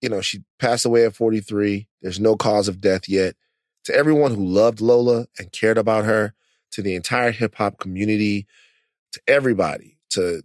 you 0.00 0.08
know, 0.08 0.20
she 0.20 0.42
passed 0.58 0.84
away 0.84 1.04
at 1.04 1.14
43. 1.14 1.86
There's 2.02 2.18
no 2.18 2.34
cause 2.36 2.66
of 2.66 2.80
death 2.80 3.08
yet. 3.08 3.36
To 3.84 3.94
everyone 3.94 4.34
who 4.34 4.44
loved 4.44 4.80
Lola 4.80 5.26
and 5.38 5.52
cared 5.52 5.78
about 5.78 6.04
her, 6.04 6.34
to 6.72 6.82
the 6.82 6.94
entire 6.94 7.30
hip 7.30 7.54
hop 7.56 7.78
community, 7.78 8.46
to 9.12 9.20
everybody, 9.28 9.98
to 10.10 10.42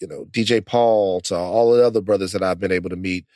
you 0.00 0.08
know, 0.08 0.24
DJ 0.30 0.64
Paul, 0.64 1.20
to 1.22 1.36
all 1.36 1.72
the 1.72 1.84
other 1.84 2.00
brothers 2.00 2.32
that 2.32 2.42
I've 2.42 2.58
been 2.58 2.72
able 2.72 2.90
to 2.90 2.96
meet, 2.96 3.26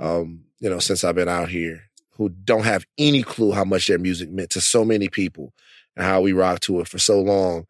um, 0.00 0.44
you 0.58 0.68
know, 0.68 0.80
since 0.80 1.04
I've 1.04 1.14
been 1.14 1.28
out 1.28 1.48
here, 1.48 1.82
who 2.18 2.28
don't 2.28 2.64
have 2.64 2.84
any 2.98 3.22
clue 3.22 3.52
how 3.52 3.64
much 3.64 3.86
their 3.86 3.98
music 3.98 4.30
meant 4.30 4.50
to 4.50 4.60
so 4.60 4.84
many 4.84 5.08
people 5.08 5.54
and 5.96 6.04
how 6.04 6.20
we 6.20 6.32
rocked 6.32 6.64
to 6.64 6.80
it 6.80 6.88
for 6.88 6.98
so 6.98 7.18
long. 7.20 7.66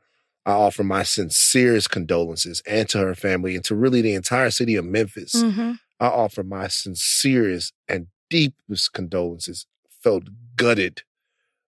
I 0.47 0.53
offer 0.53 0.83
my 0.83 1.03
sincerest 1.03 1.91
condolences 1.91 2.63
and 2.67 2.89
to 2.89 2.99
her 2.99 3.15
family 3.15 3.55
and 3.55 3.65
to 3.67 3.75
really 3.77 4.01
the 4.01 4.15
entire 4.15 4.51
city 4.51 4.75
of 4.77 4.85
Memphis. 4.87 5.35
Mm-hmm. 5.35 5.73
I 6.01 6.07
offer 6.07 6.43
my 6.43 6.69
sincerest 6.69 7.73
and 7.87 8.07
deepest 8.31 8.93
condolences. 8.95 9.67
Felt 10.03 10.25
gutted 10.57 11.03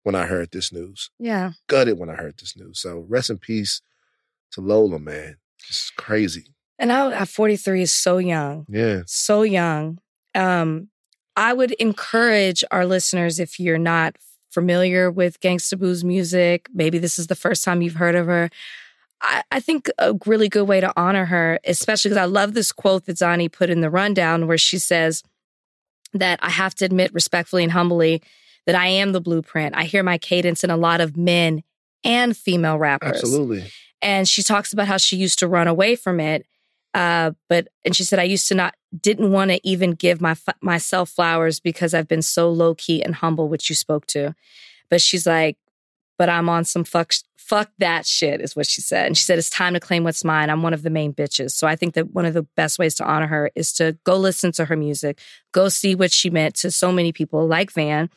when 0.04 0.14
I 0.14 0.26
heard 0.26 0.50
this 0.52 0.72
news. 0.72 1.10
yeah 1.18 1.52
Gutted 1.66 1.98
when 1.98 2.08
I 2.10 2.14
heard 2.14 2.38
this 2.38 2.56
news. 2.56 2.78
So 2.80 3.04
rest 3.08 3.30
in 3.30 3.38
peace 3.38 3.80
to 4.52 4.60
Lola, 4.60 4.98
man. 4.98 5.36
It's 5.68 5.90
crazy. 5.90 6.54
and 6.78 6.92
I, 6.92 7.10
at 7.12 7.28
43 7.28 7.82
is 7.82 7.92
so 7.92 8.18
young 8.18 8.64
Yeah. 8.68 9.02
so 9.06 9.42
young. 9.42 9.98
Um, 10.34 10.88
I 11.38 11.52
would 11.52 11.70
encourage 11.74 12.64
our 12.72 12.84
listeners 12.84 13.38
if 13.38 13.60
you're 13.60 13.78
not 13.78 14.16
familiar 14.50 15.08
with 15.08 15.40
Gangsta 15.40 15.78
Boo's 15.78 16.02
music, 16.02 16.68
maybe 16.74 16.98
this 16.98 17.16
is 17.16 17.28
the 17.28 17.36
first 17.36 17.62
time 17.62 17.80
you've 17.80 17.94
heard 17.94 18.16
of 18.16 18.26
her. 18.26 18.50
I, 19.22 19.44
I 19.52 19.60
think 19.60 19.88
a 19.98 20.14
really 20.26 20.48
good 20.48 20.64
way 20.64 20.80
to 20.80 20.92
honor 20.96 21.26
her, 21.26 21.60
especially 21.64 22.08
because 22.08 22.20
I 22.20 22.24
love 22.24 22.54
this 22.54 22.72
quote 22.72 23.06
that 23.06 23.18
Zani 23.18 23.50
put 23.50 23.70
in 23.70 23.82
the 23.82 23.88
rundown 23.88 24.48
where 24.48 24.58
she 24.58 24.78
says 24.78 25.22
that 26.12 26.40
I 26.42 26.50
have 26.50 26.74
to 26.76 26.84
admit 26.84 27.14
respectfully 27.14 27.62
and 27.62 27.70
humbly 27.70 28.20
that 28.66 28.74
I 28.74 28.88
am 28.88 29.12
the 29.12 29.20
blueprint. 29.20 29.76
I 29.76 29.84
hear 29.84 30.02
my 30.02 30.18
cadence 30.18 30.64
in 30.64 30.70
a 30.70 30.76
lot 30.76 31.00
of 31.00 31.16
men 31.16 31.62
and 32.02 32.36
female 32.36 32.78
rappers. 32.78 33.10
Absolutely. 33.10 33.64
And 34.02 34.28
she 34.28 34.42
talks 34.42 34.72
about 34.72 34.88
how 34.88 34.96
she 34.96 35.16
used 35.16 35.38
to 35.38 35.46
run 35.46 35.68
away 35.68 35.94
from 35.94 36.18
it. 36.18 36.46
Uh, 36.94 37.32
but 37.48 37.68
and 37.84 37.94
she 37.94 38.04
said 38.04 38.18
I 38.18 38.24
used 38.24 38.48
to 38.48 38.54
not 38.54 38.74
didn't 39.00 39.30
want 39.30 39.50
to 39.50 39.60
even 39.68 39.92
give 39.92 40.20
my 40.20 40.36
myself 40.62 41.10
flowers 41.10 41.60
because 41.60 41.94
I've 41.94 42.08
been 42.08 42.22
so 42.22 42.50
low 42.50 42.74
key 42.74 43.02
and 43.02 43.14
humble, 43.14 43.48
which 43.48 43.68
you 43.68 43.76
spoke 43.76 44.06
to. 44.08 44.34
But 44.90 45.02
she's 45.02 45.26
like, 45.26 45.58
but 46.16 46.28
I'm 46.28 46.48
on 46.48 46.64
some 46.64 46.84
fuck 46.84 47.12
fuck 47.48 47.70
that 47.78 48.04
shit 48.04 48.42
is 48.42 48.54
what 48.54 48.66
she 48.66 48.82
said. 48.82 49.06
And 49.06 49.16
she 49.16 49.24
said 49.24 49.38
it's 49.38 49.48
time 49.48 49.72
to 49.72 49.80
claim 49.80 50.04
what's 50.04 50.22
mine. 50.22 50.50
I'm 50.50 50.62
one 50.62 50.74
of 50.74 50.82
the 50.82 50.90
main 50.90 51.14
bitches. 51.14 51.52
So 51.52 51.66
I 51.66 51.76
think 51.76 51.94
that 51.94 52.12
one 52.14 52.26
of 52.26 52.34
the 52.34 52.42
best 52.42 52.78
ways 52.78 52.94
to 52.96 53.04
honor 53.04 53.26
her 53.26 53.50
is 53.54 53.72
to 53.74 53.96
go 54.04 54.16
listen 54.16 54.52
to 54.52 54.66
her 54.66 54.76
music, 54.76 55.18
go 55.52 55.70
see 55.70 55.94
what 55.94 56.12
she 56.12 56.28
meant 56.28 56.56
to 56.56 56.70
so 56.70 56.92
many 56.92 57.10
people 57.10 57.46
like 57.46 57.72
Van. 57.72 58.10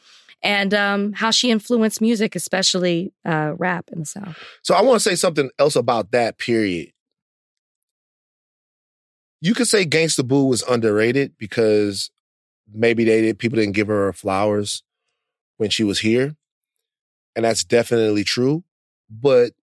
And 0.44 0.74
um, 0.74 1.14
how 1.14 1.32
she 1.32 1.52
influenced 1.52 2.02
music, 2.02 2.36
especially 2.36 3.14
uh, 3.24 3.54
rap 3.58 3.90
in 3.94 4.00
the 4.00 4.06
South. 4.06 4.38
So 4.64 4.74
I 4.74 4.82
want 4.82 5.00
to 5.02 5.10
say 5.10 5.16
something 5.16 5.52
else 5.60 5.76
about 5.76 6.12
that 6.12 6.40
period. 6.40 6.92
You 9.42 9.54
could 9.54 9.68
say 9.68 9.86
Gangsta 9.86 10.26
Boo 10.28 10.46
was 10.46 10.62
underrated 10.64 11.34
because 11.38 12.12
maybe 12.72 13.04
they 13.04 13.22
did 13.22 13.40
people 13.40 13.58
didn't 13.58 13.76
give 13.76 13.88
her 13.88 14.14
flowers 14.14 14.84
when 15.58 15.70
she 15.70 15.84
was 15.84 16.00
here 16.00 16.36
and 17.36 17.46
that's 17.46 17.64
definitely 17.64 18.24
true. 18.24 18.64
But 19.10 19.54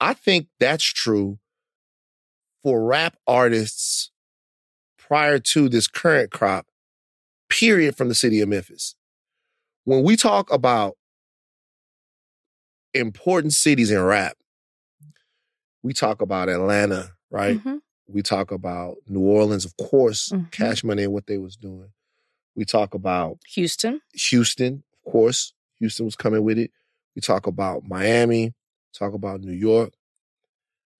I 0.00 0.14
think 0.14 0.48
that's 0.58 0.84
true 0.84 1.38
for 2.62 2.84
rap 2.84 3.16
artists 3.26 4.10
prior 4.98 5.38
to 5.38 5.68
this 5.68 5.86
current 5.86 6.30
crop, 6.30 6.66
period, 7.48 7.96
from 7.96 8.08
the 8.08 8.14
city 8.14 8.40
of 8.40 8.48
Memphis. 8.48 8.94
When 9.84 10.02
we 10.02 10.16
talk 10.16 10.52
about 10.52 10.96
important 12.92 13.52
cities 13.52 13.90
in 13.90 14.02
rap, 14.02 14.36
we 15.82 15.92
talk 15.92 16.20
about 16.20 16.48
Atlanta, 16.48 17.12
right? 17.30 17.58
Mm-hmm. 17.58 17.76
We 18.08 18.22
talk 18.22 18.50
about 18.52 18.96
New 19.08 19.20
Orleans, 19.20 19.64
of 19.64 19.76
course, 19.76 20.28
Mhm. 20.30 20.50
Cash 20.52 20.84
Money 20.84 21.04
and 21.04 21.12
what 21.12 21.26
they 21.26 21.38
was 21.38 21.56
doing. 21.56 21.90
We 22.54 22.64
talk 22.64 22.94
about 22.94 23.38
Houston. 23.54 24.00
Houston, 24.14 24.84
of 24.92 25.12
course. 25.12 25.52
Houston 25.78 26.06
was 26.06 26.16
coming 26.16 26.42
with 26.44 26.58
it. 26.58 26.70
We 27.14 27.20
talk 27.20 27.46
about 27.46 27.84
Miami, 27.86 28.54
talk 28.94 29.12
about 29.12 29.40
New 29.40 29.52
York. 29.52 29.92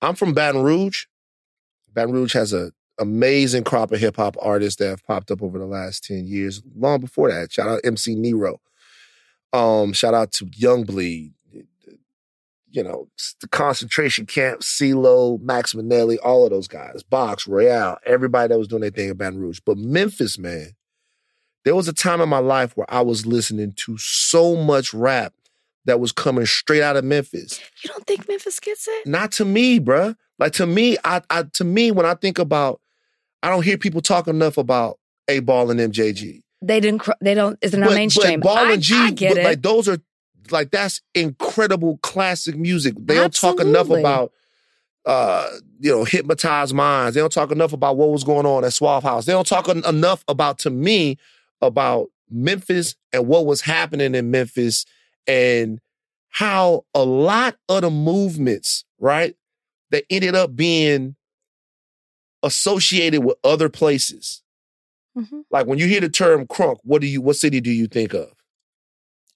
I'm 0.03 0.15
from 0.15 0.35
Baton 0.35 0.63
Rouge. 0.63 1.05
Baton 1.93 2.13
Rouge 2.13 2.35
has 2.35 2.53
a 2.53 2.73
amazing 2.99 3.63
crop 3.65 3.93
of 3.93 4.01
hip 4.01 4.17
hop 4.17 4.37
artists 4.41 4.79
that 4.79 4.89
have 4.89 5.05
popped 5.05 5.31
up 5.31 5.43
over 5.43 5.59
the 5.59 5.67
last 5.67 6.05
10 6.05 6.27
years. 6.27 6.63
Long 6.75 7.01
before 7.01 7.31
that, 7.31 7.53
shout 7.53 7.69
out 7.69 7.81
MC 7.85 8.15
Nero. 8.15 8.61
Um, 9.53 9.93
shout 9.93 10.13
out 10.15 10.33
to 10.33 10.49
Young 10.55 10.85
Bleed. 10.85 11.33
You 12.77 12.85
know, 12.85 13.09
the 13.41 13.49
concentration 13.49 14.27
camp, 14.27 14.63
C-Loc, 14.63 15.41
Max 15.41 15.73
Minelli, 15.73 16.19
all 16.23 16.45
of 16.45 16.51
those 16.51 16.69
guys, 16.69 17.03
Box, 17.03 17.49
Royale, 17.49 17.97
everybody 18.05 18.49
that 18.49 18.59
was 18.59 18.69
doing 18.69 18.83
their 18.83 18.91
thing 18.91 19.09
in 19.09 19.17
Baton 19.17 19.41
Rouge. 19.41 19.61
But 19.65 19.79
Memphis, 19.79 20.37
man, 20.39 20.77
there 21.65 21.75
was 21.75 21.89
a 21.89 21.95
time 21.95 22.21
in 22.21 22.29
my 22.29 22.39
life 22.39 22.77
where 22.77 22.87
I 22.91 23.01
was 23.01 23.25
listening 23.25 23.73
to 23.79 23.97
so 23.97 24.57
much 24.57 24.93
rap 24.93 25.33
that 25.87 26.01
was 26.01 26.13
coming 26.13 26.45
straight 26.45 26.83
out 26.83 26.97
of 26.97 27.05
Memphis. 27.05 27.59
You 27.83 27.89
don't 27.89 28.07
think 28.07 28.29
Memphis 28.29 28.61
gets 28.61 28.87
it? 28.87 29.07
Not 29.07 29.33
to 29.33 29.47
me, 29.47 29.81
bruh. 29.81 30.15
Like 30.39 30.53
to 30.55 30.67
me, 30.67 30.99
I, 31.03 31.23
I 31.31 31.45
to 31.55 31.65
me, 31.65 31.91
when 31.91 32.05
I 32.05 32.15
think 32.15 32.39
about, 32.39 32.83
I 33.43 33.49
don't 33.49 33.65
hear 33.65 33.79
people 33.79 34.03
talk 34.03 34.29
enough 34.29 34.59
about 34.59 34.99
8Ball 35.31 35.71
and 35.71 35.93
MJG. 35.93 36.43
They 36.61 36.81
didn't. 36.81 37.09
They 37.21 37.35
don't. 37.35 37.59
It's 37.63 37.75
not 37.75 37.95
mainstream. 37.95 38.41
But 38.41 38.55
Ball 38.55 38.67
I, 38.67 38.73
and 38.73 38.83
G, 38.83 38.95
I 38.95 39.11
get 39.13 39.31
but 39.31 39.39
it. 39.39 39.45
like 39.45 39.63
those 39.63 39.89
are 39.89 39.99
like 40.53 40.71
that's 40.71 41.01
incredible 41.15 41.99
classic 41.99 42.57
music. 42.57 42.95
They 42.99 43.15
don't 43.15 43.35
talk 43.35 43.61
enough 43.61 43.91
about 43.91 44.33
uh, 45.05 45.49
you 45.79 45.91
know, 45.91 46.03
hypnotized 46.05 46.75
minds. 46.75 47.15
They 47.15 47.21
don't 47.21 47.33
talk 47.33 47.53
enough 47.53 47.73
about 47.73 47.97
what 47.97 48.11
was 48.11 48.25
going 48.25 48.45
on 48.45 48.65
at 48.65 48.73
Suave 48.73 49.05
House. 49.05 49.25
They 49.25 49.33
don't 49.33 49.47
talk 49.47 49.69
en- 49.69 49.85
enough 49.85 50.25
about 50.27 50.59
to 50.61 50.71
me 50.71 51.17
about 51.63 52.09
Memphis 52.29 52.97
and 53.13 53.29
what 53.29 53.47
was 53.47 53.61
happening 53.61 54.17
in 54.17 54.33
Memphis 54.33 54.85
and 55.29 55.81
how 56.29 56.85
a 56.93 57.05
lot 57.05 57.57
of 57.69 57.83
the 57.83 57.91
movements, 57.91 58.85
right, 58.99 59.37
that 59.91 60.03
ended 60.11 60.35
up 60.35 60.57
being 60.57 61.15
associated 62.43 63.25
with 63.25 63.37
other 63.45 63.69
places. 63.69 64.43
Mhm. 65.17 65.45
Like 65.51 65.67
when 65.67 65.79
you 65.79 65.87
hear 65.87 66.01
the 66.01 66.09
term 66.09 66.47
crunk, 66.47 66.79
what 66.83 67.01
do 67.01 67.07
you 67.07 67.21
what 67.21 67.37
city 67.37 67.61
do 67.61 67.71
you 67.71 67.87
think 67.87 68.13
of? 68.13 68.33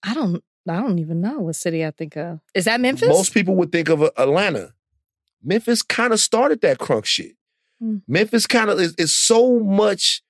I 0.03 0.15
don't. 0.15 0.43
I 0.69 0.81
don't 0.81 0.99
even 0.99 1.21
know 1.21 1.41
what 1.41 1.57
city 1.57 1.85
I 1.85 1.91
think 1.91 2.17
of. 2.17 2.41
Is 2.55 2.67
that 2.67 2.81
Memphis? 2.81 3.09
Most 3.09 3.35
people 3.35 3.55
would 3.57 3.73
think 3.73 3.89
of 3.89 4.03
uh, 4.03 4.11
Atlanta. 4.17 4.75
Memphis 5.43 5.83
kind 5.83 6.13
of 6.13 6.21
started 6.21 6.61
that 6.61 6.79
crunk 6.79 7.07
shit. 7.07 7.37
Hmm. 7.81 7.99
Memphis 8.07 8.47
kind 8.47 8.71
of 8.71 8.79
is, 8.79 8.95
is 8.97 9.13
so 9.13 9.59
much 9.59 10.23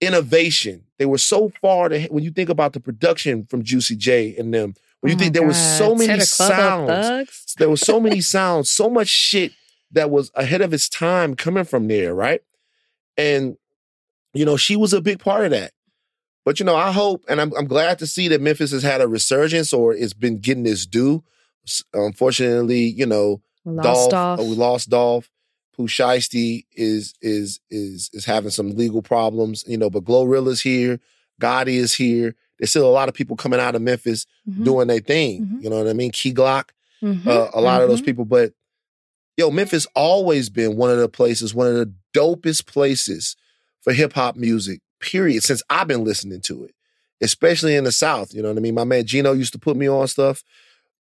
innovation. 0.00 0.84
They 0.98 1.06
were 1.06 1.18
so 1.18 1.50
far 1.60 1.88
to 1.88 2.02
when 2.08 2.22
you 2.22 2.30
think 2.30 2.50
about 2.50 2.72
the 2.72 2.80
production 2.80 3.46
from 3.46 3.62
Juicy 3.62 3.96
J 3.96 4.36
and 4.36 4.52
them. 4.52 4.74
When 5.00 5.10
you 5.10 5.16
Oh 5.16 5.18
think 5.20 5.34
there 5.34 5.46
was 5.46 5.56
so 5.56 5.94
many 5.94 6.08
Tear 6.08 6.16
the 6.18 6.34
club 6.36 6.50
up, 6.50 6.58
sounds, 6.58 7.54
there 7.56 7.70
was 7.70 7.80
so 7.80 8.00
many 8.00 8.20
sounds, 8.34 8.68
so 8.68 8.90
much 8.90 9.08
shit 9.08 9.52
that 9.92 10.10
was 10.10 10.30
ahead 10.34 10.60
of 10.60 10.74
its 10.74 10.88
time 10.88 11.34
coming 11.34 11.64
from 11.64 11.86
there, 11.88 12.14
right? 12.14 12.42
And 13.16 13.56
you 14.34 14.44
know, 14.44 14.56
she 14.56 14.76
was 14.76 14.92
a 14.92 15.00
big 15.00 15.20
part 15.20 15.44
of 15.44 15.50
that. 15.52 15.72
But 16.48 16.58
you 16.58 16.64
know, 16.64 16.76
I 16.76 16.92
hope, 16.92 17.26
and 17.28 17.42
I'm, 17.42 17.52
I'm 17.58 17.66
glad 17.66 17.98
to 17.98 18.06
see 18.06 18.26
that 18.28 18.40
Memphis 18.40 18.70
has 18.72 18.82
had 18.82 19.02
a 19.02 19.06
resurgence 19.06 19.70
or 19.74 19.92
it's 19.92 20.14
been 20.14 20.38
getting 20.38 20.64
its 20.64 20.86
due. 20.86 21.22
Unfortunately, 21.92 22.84
you 22.84 23.04
know, 23.04 23.42
We 23.66 23.74
lost 23.74 24.10
Dolph. 24.12 24.40
uh, 24.40 24.44
we 24.44 24.54
lost 24.54 24.88
Dolph. 24.88 25.28
Pooh 25.76 25.88
Shiesty 25.88 26.64
is 26.72 27.12
is 27.20 27.60
is 27.70 28.08
is 28.14 28.24
having 28.24 28.48
some 28.50 28.70
legal 28.70 29.02
problems, 29.02 29.62
you 29.66 29.76
know. 29.76 29.90
But 29.90 30.04
Glorilla's 30.06 30.62
here, 30.62 31.00
Gotti 31.38 31.74
is 31.74 31.92
here. 31.92 32.34
There's 32.58 32.70
still 32.70 32.88
a 32.88 32.90
lot 32.90 33.10
of 33.10 33.14
people 33.14 33.36
coming 33.36 33.60
out 33.60 33.74
of 33.74 33.82
Memphis 33.82 34.24
Mhm. 34.48 34.64
doing 34.64 34.88
their 34.88 35.00
thing. 35.00 35.44
Mhm. 35.44 35.62
You 35.64 35.68
know 35.68 35.76
what 35.78 35.86
I 35.88 35.92
mean? 35.92 36.12
Key 36.12 36.32
Glock, 36.32 36.70
Mhm. 37.02 37.26
uh, 37.26 37.50
a 37.52 37.60
lot 37.60 37.82
of 37.82 37.90
those 37.90 38.00
Mhm. 38.00 38.06
people. 38.06 38.24
But 38.24 38.54
yo, 39.36 39.50
Memphis 39.50 39.86
always 39.94 40.48
been 40.48 40.76
one 40.78 40.90
of 40.90 40.96
the 40.98 41.10
places, 41.10 41.54
one 41.54 41.66
of 41.66 41.74
the 41.74 41.92
dopest 42.14 42.64
places 42.64 43.36
for 43.82 43.92
hip 43.92 44.14
hop 44.14 44.34
music. 44.34 44.80
Period. 45.00 45.42
Since 45.42 45.62
I've 45.70 45.88
been 45.88 46.04
listening 46.04 46.40
to 46.42 46.64
it, 46.64 46.74
especially 47.20 47.74
in 47.76 47.84
the 47.84 47.92
South. 47.92 48.34
You 48.34 48.42
know 48.42 48.48
what 48.48 48.58
I 48.58 48.60
mean? 48.60 48.74
My 48.74 48.84
man 48.84 49.04
Gino 49.04 49.32
used 49.32 49.52
to 49.52 49.58
put 49.58 49.76
me 49.76 49.88
on 49.88 50.06
stuff. 50.08 50.42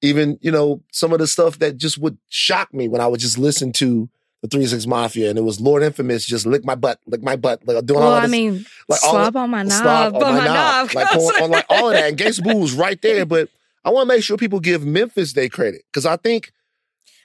Even 0.02 0.38
you 0.42 0.52
know 0.52 0.82
some 0.92 1.12
of 1.14 1.20
the 1.20 1.28
stuff 1.28 1.58
that 1.60 1.78
just 1.78 1.98
would 1.98 2.18
shock 2.30 2.74
me 2.74 2.88
when 2.88 3.02
I 3.02 3.08
would 3.08 3.20
just 3.20 3.38
listen 3.40 3.72
to 3.74 4.08
the 4.44 4.48
Three 4.48 4.68
Six 4.68 4.86
Mafia, 4.86 5.30
and 5.30 5.40
it 5.40 5.42
was 5.42 5.60
Lord 5.60 5.82
Infamous 5.82 6.24
just 6.26 6.46
lick 6.46 6.64
my 6.64 6.76
butt, 6.76 7.00
lick 7.08 7.24
my 7.24 7.36
butt, 7.36 7.68
like 7.68 7.84
doing 7.86 8.00
all 8.02 8.10
Well, 8.10 8.18
of 8.20 8.24
I 8.24 8.28
mean, 8.28 8.66
like 8.88 9.04
all 9.04 9.14
slob 9.14 9.36
on 9.36 9.50
my 9.50 9.64
knob, 9.64 9.72
slob 10.12 10.16
on 10.24 10.36
my 10.36 10.46
knob. 10.46 10.94
like 10.94 11.12
on, 11.16 11.44
on 11.44 11.50
like 11.50 11.66
all 11.70 11.90
of 11.90 11.96
that. 11.96 12.10
And 12.10 12.18
Gangsta 12.20 12.44
Boo 12.44 12.58
was 12.60 12.74
right 12.74 13.02
there, 13.02 13.26
but 13.26 13.50
I 13.84 13.90
want 13.90 14.08
to 14.08 14.16
make 14.16 14.24
sure 14.24 14.38
people 14.38 14.60
give 14.60 14.86
Memphis 14.86 15.34
their 15.34 15.50
credit 15.50 15.82
because 15.92 16.06
I 16.06 16.18
think 16.18 16.52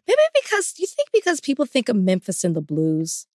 Maybe 0.08 0.18
because 0.42 0.74
you 0.78 0.86
think 0.86 1.10
because 1.12 1.40
people 1.40 1.64
think 1.66 1.88
of 1.88 1.94
Memphis 1.96 2.42
and 2.44 2.56
the 2.56 2.60
blues. 2.62 3.26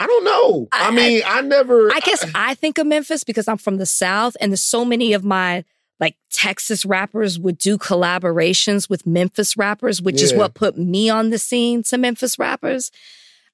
I 0.00 0.06
don't 0.06 0.24
know. 0.24 0.68
I, 0.72 0.88
I- 0.88 0.90
mean, 0.90 1.22
I, 1.26 1.40
never. 1.42 1.90
I 1.92 2.00
guess 2.00 2.24
I 2.34 2.54
think 2.54 2.78
of 2.78 2.86
Memphis 2.86 3.22
because 3.22 3.46
I'm 3.46 3.58
from 3.58 3.76
the 3.76 3.86
South, 3.86 4.36
and 4.40 4.50
there's 4.50 4.62
so 4.62 4.84
many 4.84 5.12
of 5.12 5.22
my 5.24 5.64
like 6.00 6.16
Texas 6.32 6.86
rappers 6.86 7.38
would 7.38 7.58
do 7.58 7.76
collaborations 7.76 8.88
with 8.88 9.06
Memphis 9.06 9.56
rappers, 9.58 10.00
which 10.00 10.22
is 10.22 10.32
what 10.32 10.54
put 10.54 10.78
me 10.78 11.10
on 11.10 11.28
the 11.28 11.38
scene 11.38 11.82
to 11.84 11.98
Memphis 11.98 12.38
rappers. 12.38 12.90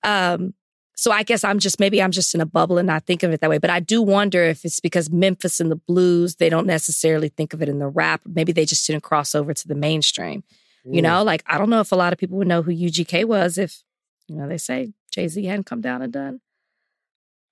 Um, 0.05 0.55
so 0.95 1.11
I 1.11 1.25
guess 1.25 1.45
I'm 1.45 1.59
just 1.59 1.79
maybe 1.81 2.01
I'm 2.01 2.13
just 2.13 2.35
in 2.35 2.41
a 2.41 2.47
bubble 2.47 2.79
and 2.79 2.87
not 2.87 3.05
think 3.05 3.23
of 3.23 3.33
it 3.33 3.41
that 3.41 3.51
way. 3.51 3.59
But 3.59 3.71
I 3.71 3.81
do 3.81 4.01
wonder 4.01 4.43
if 4.45 4.65
it's 4.65 4.81
because 4.81 5.11
Memphis 5.11 5.61
and 5.61 5.71
the 5.71 5.77
blues, 5.77 6.37
they 6.37 6.49
don't 6.49 6.67
necessarily 6.67 7.29
think 7.29 7.53
of 7.53 7.61
it 7.61 7.69
in 7.69 7.81
the 7.81 7.89
rap. 7.89 8.23
Maybe 8.25 8.53
they 8.53 8.65
just 8.65 8.87
didn't 8.87 9.03
cross 9.03 9.35
over 9.35 9.53
to 9.53 9.69
the 9.69 9.75
mainstream. 9.75 10.43
You 10.85 11.01
Mm. 11.01 11.03
know, 11.03 11.23
like 11.25 11.43
I 11.49 11.59
don't 11.59 11.69
know 11.69 11.81
if 11.81 11.91
a 11.93 11.97
lot 11.97 12.13
of 12.13 12.19
people 12.19 12.39
would 12.39 12.47
know 12.49 12.63
who 12.63 12.71
UGK 12.71 13.25
was 13.25 13.59
if, 13.59 13.83
you 14.29 14.37
know, 14.37 14.49
they 14.49 14.57
say 14.59 14.93
Jay 15.17 15.29
Z 15.29 15.43
hadn't 15.47 15.65
come 15.65 15.81
down 15.81 16.03
and 16.03 16.13
done. 16.13 16.41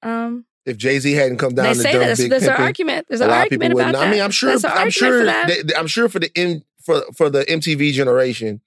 Um, 0.02 0.44
if 0.66 0.76
Jay 0.76 0.98
Z 0.98 1.10
hadn't 1.12 1.38
come 1.38 1.54
down 1.54 1.64
they 1.64 1.70
and 1.70 1.78
say 1.80 1.92
done 1.92 2.00
that. 2.00 2.06
There's, 2.08 2.18
Big 2.18 2.30
there's 2.30 2.42
an 2.42 2.50
argument. 2.62 3.06
There's 3.08 3.22
an 3.22 3.30
argument 3.30 3.72
about 3.72 3.92
that. 3.92 4.06
I 4.06 4.10
mean, 4.10 4.20
I'm 4.20 4.30
sure. 4.30 4.50
I'm 4.64 4.90
sure. 4.90 5.24
that- 5.24 5.72
I'm 5.78 5.86
sure 5.86 6.10
for 6.10 6.18
the 6.18 6.30
M, 6.36 6.62
for 6.82 7.00
for 7.16 7.30
the 7.30 7.42
MTV 7.46 7.92
generation, 7.94 8.60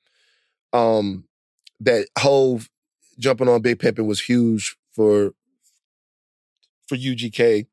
um, 0.74 1.26
that 1.80 2.08
Hove 2.18 2.72
jumping 3.20 3.48
on 3.48 3.62
Big 3.62 3.78
Pimpin' 3.78 4.08
was 4.08 4.22
huge 4.22 4.76
for 4.94 5.34
for 6.88 6.96
UGK. 6.96 7.68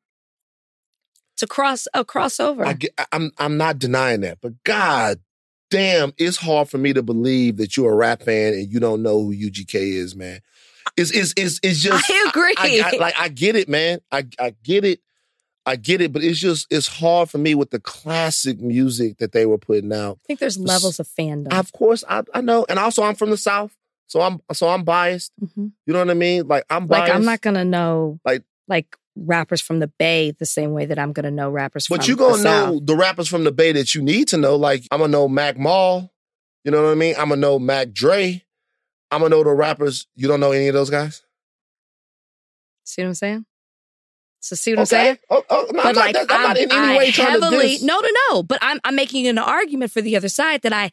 to 1.37 1.47
cross 1.47 1.87
a 1.95 2.05
crossover. 2.05 2.65
I 2.67 2.73
get, 2.73 2.91
I- 2.99 3.05
I'm 3.11 3.31
I'm 3.39 3.57
not 3.57 3.79
denying 3.79 4.21
that, 4.21 4.37
but 4.41 4.53
God 4.63 5.21
damn, 5.71 6.13
it's 6.19 6.37
hard 6.37 6.69
for 6.69 6.77
me 6.77 6.93
to 6.93 7.01
believe 7.01 7.57
that 7.57 7.75
you're 7.75 7.91
a 7.91 7.95
rap 7.95 8.21
fan 8.21 8.53
and 8.53 8.71
you 8.71 8.79
don't 8.79 9.01
know 9.01 9.19
who 9.23 9.33
UGK 9.35 9.73
is, 9.73 10.15
man. 10.15 10.39
It's 10.97 11.11
it's 11.11 11.33
it's, 11.37 11.59
it's 11.63 11.79
just 11.79 12.09
I 12.09 12.25
agree. 12.29 12.53
I, 12.57 12.91
I- 12.93 12.97
like 12.97 13.19
I 13.19 13.27
get 13.29 13.55
it, 13.55 13.67
man. 13.69 13.99
I 14.11 14.25
I 14.39 14.55
get 14.63 14.85
it. 14.85 14.99
I 15.67 15.77
get 15.77 15.99
it, 15.99 16.13
but 16.13 16.23
it's 16.23 16.39
just 16.39 16.67
it's 16.69 16.87
hard 16.87 17.29
for 17.29 17.39
me 17.39 17.55
with 17.55 17.71
the 17.71 17.79
classic 17.79 18.59
music 18.61 19.17
that 19.17 19.31
they 19.31 19.45
were 19.47 19.57
putting 19.57 19.91
out. 19.91 20.19
I 20.23 20.27
think 20.27 20.39
there's 20.39 20.59
levels 20.59 20.99
of 20.99 21.07
fandom. 21.07 21.51
Of 21.51 21.71
course, 21.73 22.03
I, 22.07 22.21
I 22.35 22.41
know, 22.41 22.65
and 22.69 22.77
also 22.77 23.01
I'm 23.01 23.15
from 23.15 23.31
the 23.31 23.37
South, 23.37 23.75
so 24.05 24.21
I'm 24.21 24.39
so 24.53 24.69
I'm 24.69 24.83
biased. 24.83 25.31
Mhm. 25.43 25.71
You 25.87 25.93
know 25.93 25.99
what 25.99 26.11
I 26.11 26.13
mean? 26.13 26.47
Like 26.47 26.65
I'm 26.69 26.85
biased. 26.85 27.07
Like 27.09 27.15
I'm 27.15 27.25
not 27.25 27.41
gonna 27.41 27.65
know 27.65 28.19
Like- 28.23 28.43
like 28.67 28.95
rappers 29.17 29.59
from 29.61 29.79
the 29.79 29.87
Bay 29.87 30.31
the 30.31 30.45
same 30.45 30.71
way 30.73 30.85
that 30.85 30.99
I'm 30.99 31.13
gonna 31.13 31.31
know 31.31 31.49
rappers 31.49 31.87
from 31.87 31.95
the 31.95 31.97
Bay. 31.97 32.01
But 32.03 32.07
you 32.09 32.15
gonna 32.15 32.37
South. 32.43 32.73
know 32.75 32.79
the 32.79 32.95
rappers 32.95 33.27
from 33.27 33.43
the 33.43 33.51
Bay 33.51 33.71
that 33.71 33.95
you 33.95 34.03
need 34.03 34.27
to 34.29 34.37
know. 34.37 34.55
Like 34.55 34.83
I'm 34.91 34.99
gonna 34.99 35.11
know 35.11 35.27
Mac 35.27 35.57
Mall. 35.57 36.11
You 36.63 36.69
know 36.71 36.83
what 36.83 36.91
I 36.91 36.95
mean? 36.95 37.15
I'm 37.17 37.29
gonna 37.29 37.41
know 37.41 37.57
Mac 37.59 37.91
Dre. 37.91 38.44
I'm 39.15 39.21
gonna 39.21 39.29
know 39.35 39.43
the 39.43 39.51
rappers. 39.51 40.07
You 40.15 40.27
don't 40.27 40.41
know 40.41 40.51
any 40.51 40.67
of 40.67 40.73
those 40.73 40.89
guys. 40.89 41.23
See 42.83 43.01
what 43.01 43.07
I'm 43.07 43.13
saying? 43.13 43.45
So 44.41 44.55
see 44.55 44.73
what 44.73 44.81
I'm 44.81 44.85
saying? 44.85 45.17
Oh, 45.29 45.43
oh, 45.49 45.67
no, 45.71 45.79
I'm, 45.79 45.85
but 45.85 45.95
not, 45.95 46.13
like 46.13 46.31
I'm 46.31 46.41
not 46.41 46.57
in 46.57 46.71
any 46.71 46.79
I 46.79 46.97
way 46.97 47.11
trying 47.11 47.39
to 47.39 47.45
heavily 47.45 47.67
diss. 47.73 47.81
no 47.81 47.99
no 47.99 48.09
no. 48.29 48.43
But 48.43 48.59
I'm 48.61 48.79
I'm 48.83 48.95
making 48.95 49.25
an 49.25 49.37
argument 49.37 49.91
for 49.91 50.01
the 50.01 50.15
other 50.17 50.29
side 50.29 50.61
that 50.63 50.73
I 50.73 50.91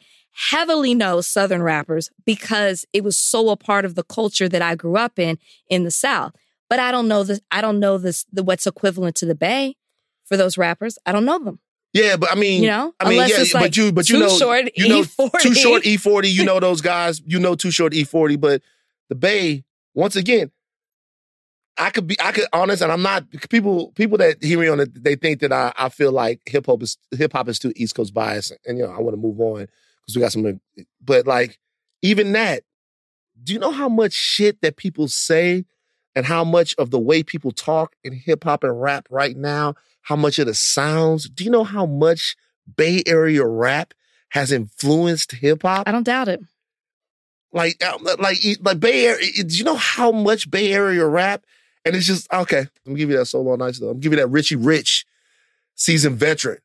heavily 0.49 0.95
know 0.95 1.21
Southern 1.21 1.61
rappers 1.61 2.09
because 2.25 2.85
it 2.93 3.03
was 3.03 3.17
so 3.17 3.49
a 3.49 3.57
part 3.57 3.83
of 3.83 3.95
the 3.95 4.03
culture 4.03 4.49
that 4.49 4.61
I 4.61 4.75
grew 4.75 4.95
up 4.95 5.19
in 5.19 5.37
in 5.69 5.83
the 5.83 5.91
South. 5.91 6.33
But 6.69 6.79
I 6.79 6.91
don't 6.91 7.07
know 7.07 7.23
the 7.23 7.41
I 7.51 7.61
don't 7.61 7.79
know 7.79 7.97
this 7.97 8.25
the 8.31 8.41
what's 8.41 8.65
equivalent 8.65 9.15
to 9.17 9.25
the 9.25 9.35
Bay 9.35 9.75
for 10.25 10.37
those 10.37 10.57
rappers. 10.57 10.97
I 11.05 11.11
don't 11.11 11.25
know 11.25 11.43
them. 11.43 11.59
Yeah, 11.93 12.17
but 12.17 12.31
I 12.31 12.35
mean, 12.35 12.63
You 12.63 12.69
know? 12.69 12.93
I 12.99 13.03
mean, 13.05 13.13
Unless 13.13 13.29
yeah, 13.29 13.41
it's 13.41 13.53
but 13.53 13.61
like 13.61 13.77
you, 13.77 13.91
but 13.91 14.09
you 14.09 14.15
Too 14.15 14.21
know, 14.25 14.37
Short, 14.37 14.69
you 14.75 14.89
know, 14.89 15.01
E40. 15.03 15.39
too 15.41 15.53
short 15.53 15.83
E40. 15.83 16.23
You 16.33 16.43
know 16.43 16.59
those 16.59 16.81
guys. 16.81 17.21
You 17.25 17.39
know, 17.39 17.55
too 17.55 17.69
short 17.71 17.93
E40. 17.93 18.39
But 18.41 18.61
the 19.09 19.15
Bay, 19.15 19.63
once 19.93 20.15
again, 20.15 20.51
I 21.77 21.89
could 21.91 22.07
be, 22.07 22.19
I 22.19 22.31
could 22.31 22.45
honest, 22.53 22.81
and 22.81 22.91
I'm 22.91 23.01
not. 23.01 23.25
People, 23.49 23.91
people 23.93 24.17
that 24.19 24.43
hear 24.43 24.59
me 24.59 24.67
on 24.67 24.79
it, 24.79 25.03
they 25.03 25.15
think 25.15 25.39
that 25.41 25.51
I, 25.51 25.71
I 25.77 25.89
feel 25.89 26.11
like 26.11 26.41
hip 26.45 26.65
hop 26.65 26.81
is 26.83 26.97
hip 27.11 27.33
hop 27.33 27.47
is 27.47 27.59
too 27.59 27.73
East 27.75 27.95
Coast 27.95 28.13
bias, 28.13 28.51
and 28.65 28.77
you 28.77 28.85
know, 28.85 28.91
I 28.91 28.99
want 28.99 29.15
to 29.15 29.21
move 29.21 29.39
on 29.39 29.67
because 30.01 30.15
we 30.15 30.21
got 30.21 30.31
some. 30.31 30.59
But 31.03 31.25
like, 31.27 31.59
even 32.01 32.31
that, 32.33 32.63
do 33.43 33.53
you 33.53 33.59
know 33.59 33.71
how 33.71 33.89
much 33.89 34.13
shit 34.13 34.61
that 34.61 34.77
people 34.77 35.07
say, 35.07 35.65
and 36.15 36.25
how 36.25 36.43
much 36.43 36.75
of 36.77 36.91
the 36.91 36.99
way 36.99 37.23
people 37.23 37.51
talk 37.51 37.95
in 38.03 38.13
hip 38.13 38.43
hop 38.43 38.63
and 38.63 38.79
rap 38.79 39.07
right 39.09 39.35
now, 39.35 39.73
how 40.03 40.15
much 40.15 40.37
of 40.39 40.47
the 40.47 40.53
sounds? 40.53 41.29
Do 41.29 41.43
you 41.43 41.49
know 41.49 41.63
how 41.63 41.85
much 41.85 42.35
Bay 42.77 43.01
Area 43.05 43.45
rap 43.45 43.93
has 44.29 44.51
influenced 44.51 45.31
hip 45.33 45.63
hop? 45.63 45.87
I 45.87 45.91
don't 45.91 46.03
doubt 46.03 46.27
it. 46.27 46.41
Like, 47.51 47.83
uh, 47.83 47.97
like, 48.19 48.37
like 48.61 48.79
Bay 48.79 49.07
Area. 49.07 49.43
Do 49.43 49.55
you 49.55 49.63
know 49.63 49.75
how 49.75 50.11
much 50.11 50.49
Bay 50.49 50.73
Area 50.73 51.05
rap? 51.05 51.45
And 51.85 51.95
it's 51.95 52.07
just 52.07 52.31
okay. 52.31 52.59
I'm 52.59 52.69
gonna 52.85 52.97
give 52.97 53.09
you 53.09 53.17
that 53.17 53.25
solo 53.25 53.55
nice 53.55 53.79
though. 53.79 53.87
I'm 53.87 53.93
gonna 53.93 54.01
give 54.01 54.13
you 54.13 54.19
that 54.19 54.27
Richie 54.27 54.55
Rich, 54.55 55.05
seasoned 55.75 56.17
veteran. 56.17 56.59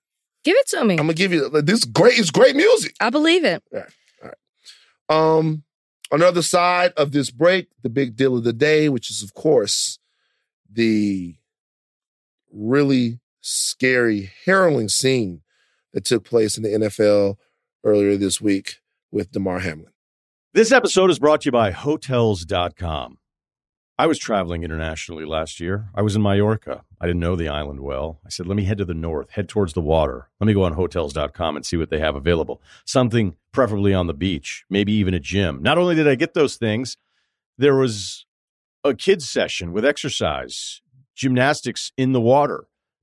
Give 0.44 0.56
it 0.56 0.68
to 0.68 0.84
me. 0.84 0.94
I'm 0.94 1.06
gonna 1.06 1.14
give 1.14 1.32
you 1.32 1.48
like, 1.48 1.66
this. 1.66 1.84
Great, 1.84 2.18
it's 2.18 2.30
great 2.30 2.56
music. 2.56 2.94
I 3.00 3.10
believe 3.10 3.44
it. 3.44 3.62
All 3.72 3.80
right. 3.80 3.90
All 4.22 4.28
right. 4.28 5.38
Um, 5.38 5.64
on 6.10 6.20
the 6.20 6.28
other 6.28 6.42
side 6.42 6.92
of 6.96 7.12
this 7.12 7.30
break, 7.30 7.68
the 7.82 7.90
big 7.90 8.16
deal 8.16 8.36
of 8.36 8.44
the 8.44 8.52
day, 8.52 8.88
which 8.88 9.10
is 9.10 9.22
of 9.22 9.34
course 9.34 9.98
the 10.70 11.34
really 12.52 13.18
scary, 13.40 14.30
harrowing 14.44 14.88
scene 14.88 15.42
that 15.92 16.04
took 16.04 16.24
place 16.24 16.56
in 16.56 16.62
the 16.62 16.70
NFL 16.70 17.36
earlier 17.84 18.16
this 18.16 18.40
week 18.40 18.76
with 19.10 19.32
Damar 19.32 19.60
Hamlin. 19.60 19.92
This 20.54 20.72
episode 20.72 21.10
is 21.10 21.18
brought 21.18 21.42
to 21.42 21.46
you 21.46 21.52
by 21.52 21.70
Hotels.com. 21.70 23.18
I 24.00 24.06
was 24.06 24.18
traveling 24.18 24.62
internationally 24.62 25.24
last 25.24 25.58
year. 25.58 25.88
I 25.92 26.02
was 26.02 26.14
in 26.14 26.22
Mallorca. 26.22 26.84
I 27.00 27.06
didn't 27.06 27.20
know 27.20 27.34
the 27.34 27.48
island 27.48 27.80
well. 27.80 28.20
I 28.24 28.28
said, 28.28 28.46
let 28.46 28.56
me 28.56 28.62
head 28.62 28.78
to 28.78 28.84
the 28.84 28.94
north, 28.94 29.30
head 29.30 29.48
towards 29.48 29.72
the 29.72 29.80
water. 29.80 30.30
Let 30.38 30.46
me 30.46 30.54
go 30.54 30.62
on 30.62 30.74
Hotels.com 30.74 31.56
and 31.56 31.66
see 31.66 31.76
what 31.76 31.90
they 31.90 31.98
have 31.98 32.14
available. 32.14 32.62
Something 32.84 33.34
preferably 33.50 33.92
on 33.92 34.06
the 34.06 34.14
beach, 34.14 34.64
maybe 34.70 34.92
even 34.92 35.14
a 35.14 35.20
gym. 35.20 35.62
Not 35.62 35.78
only 35.78 35.96
did 35.96 36.06
I 36.06 36.14
get 36.14 36.34
those 36.34 36.56
things, 36.56 36.96
there 37.56 37.74
was 37.74 38.24
a 38.84 38.94
kids' 38.94 39.28
session 39.28 39.72
with 39.72 39.84
exercise, 39.84 40.80
gymnastics 41.16 41.90
in 41.96 42.12
the 42.12 42.20
water, 42.20 42.68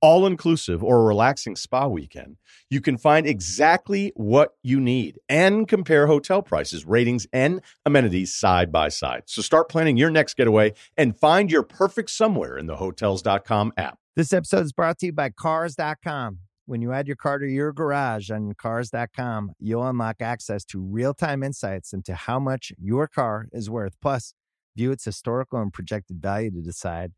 all 0.00 0.26
inclusive 0.26 0.82
or 0.82 1.00
a 1.00 1.04
relaxing 1.04 1.56
spa 1.56 1.86
weekend, 1.86 2.36
you 2.70 2.80
can 2.80 2.96
find 2.96 3.26
exactly 3.26 4.12
what 4.14 4.54
you 4.62 4.80
need 4.80 5.18
and 5.28 5.66
compare 5.68 6.06
hotel 6.06 6.42
prices, 6.42 6.84
ratings, 6.84 7.26
and 7.32 7.60
amenities 7.84 8.34
side 8.34 8.70
by 8.70 8.88
side. 8.88 9.22
So 9.26 9.42
start 9.42 9.68
planning 9.68 9.96
your 9.96 10.10
next 10.10 10.34
getaway 10.34 10.74
and 10.96 11.16
find 11.16 11.50
your 11.50 11.62
perfect 11.62 12.10
somewhere 12.10 12.56
in 12.58 12.66
the 12.66 12.76
hotels.com 12.76 13.72
app. 13.76 13.98
This 14.16 14.32
episode 14.32 14.64
is 14.64 14.72
brought 14.72 14.98
to 14.98 15.06
you 15.06 15.12
by 15.12 15.30
Cars.com. 15.30 16.40
When 16.66 16.82
you 16.82 16.92
add 16.92 17.06
your 17.06 17.16
car 17.16 17.38
to 17.38 17.46
your 17.46 17.72
garage 17.72 18.30
on 18.30 18.52
Cars.com, 18.52 19.52
you'll 19.58 19.86
unlock 19.86 20.16
access 20.20 20.64
to 20.66 20.80
real 20.80 21.14
time 21.14 21.42
insights 21.42 21.92
into 21.92 22.14
how 22.14 22.38
much 22.38 22.72
your 22.78 23.08
car 23.08 23.46
is 23.52 23.70
worth. 23.70 23.96
Plus, 24.02 24.34
view 24.76 24.90
its 24.90 25.04
historical 25.04 25.60
and 25.60 25.72
projected 25.72 26.20
value 26.20 26.50
to 26.50 26.60
decide 26.60 27.12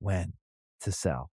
when 0.00 0.34
to 0.82 0.92
sell. 0.92 1.30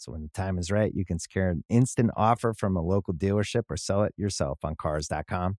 So, 0.00 0.12
when 0.12 0.22
the 0.22 0.30
time 0.30 0.56
is 0.56 0.70
right, 0.70 0.92
you 0.94 1.04
can 1.04 1.18
secure 1.18 1.50
an 1.50 1.62
instant 1.68 2.10
offer 2.16 2.54
from 2.54 2.74
a 2.74 2.80
local 2.80 3.12
dealership 3.12 3.64
or 3.68 3.76
sell 3.76 4.02
it 4.02 4.14
yourself 4.16 4.60
on 4.62 4.74
Cars.com. 4.74 5.58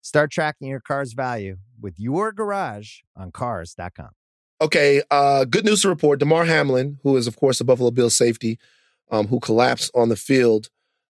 Start 0.00 0.30
tracking 0.30 0.68
your 0.68 0.80
car's 0.80 1.12
value 1.12 1.58
with 1.78 1.94
your 1.98 2.32
garage 2.32 3.00
on 3.14 3.30
Cars.com. 3.30 4.08
Okay, 4.62 5.02
uh, 5.10 5.44
good 5.44 5.66
news 5.66 5.82
to 5.82 5.90
report. 5.90 6.18
Damar 6.18 6.46
Hamlin, 6.46 6.98
who 7.02 7.14
is 7.18 7.26
of 7.26 7.36
course 7.36 7.58
the 7.58 7.64
Buffalo 7.64 7.90
Bills 7.90 8.16
safety, 8.16 8.58
um, 9.10 9.26
who 9.26 9.38
collapsed 9.38 9.90
on 9.94 10.08
the 10.08 10.16
field 10.16 10.70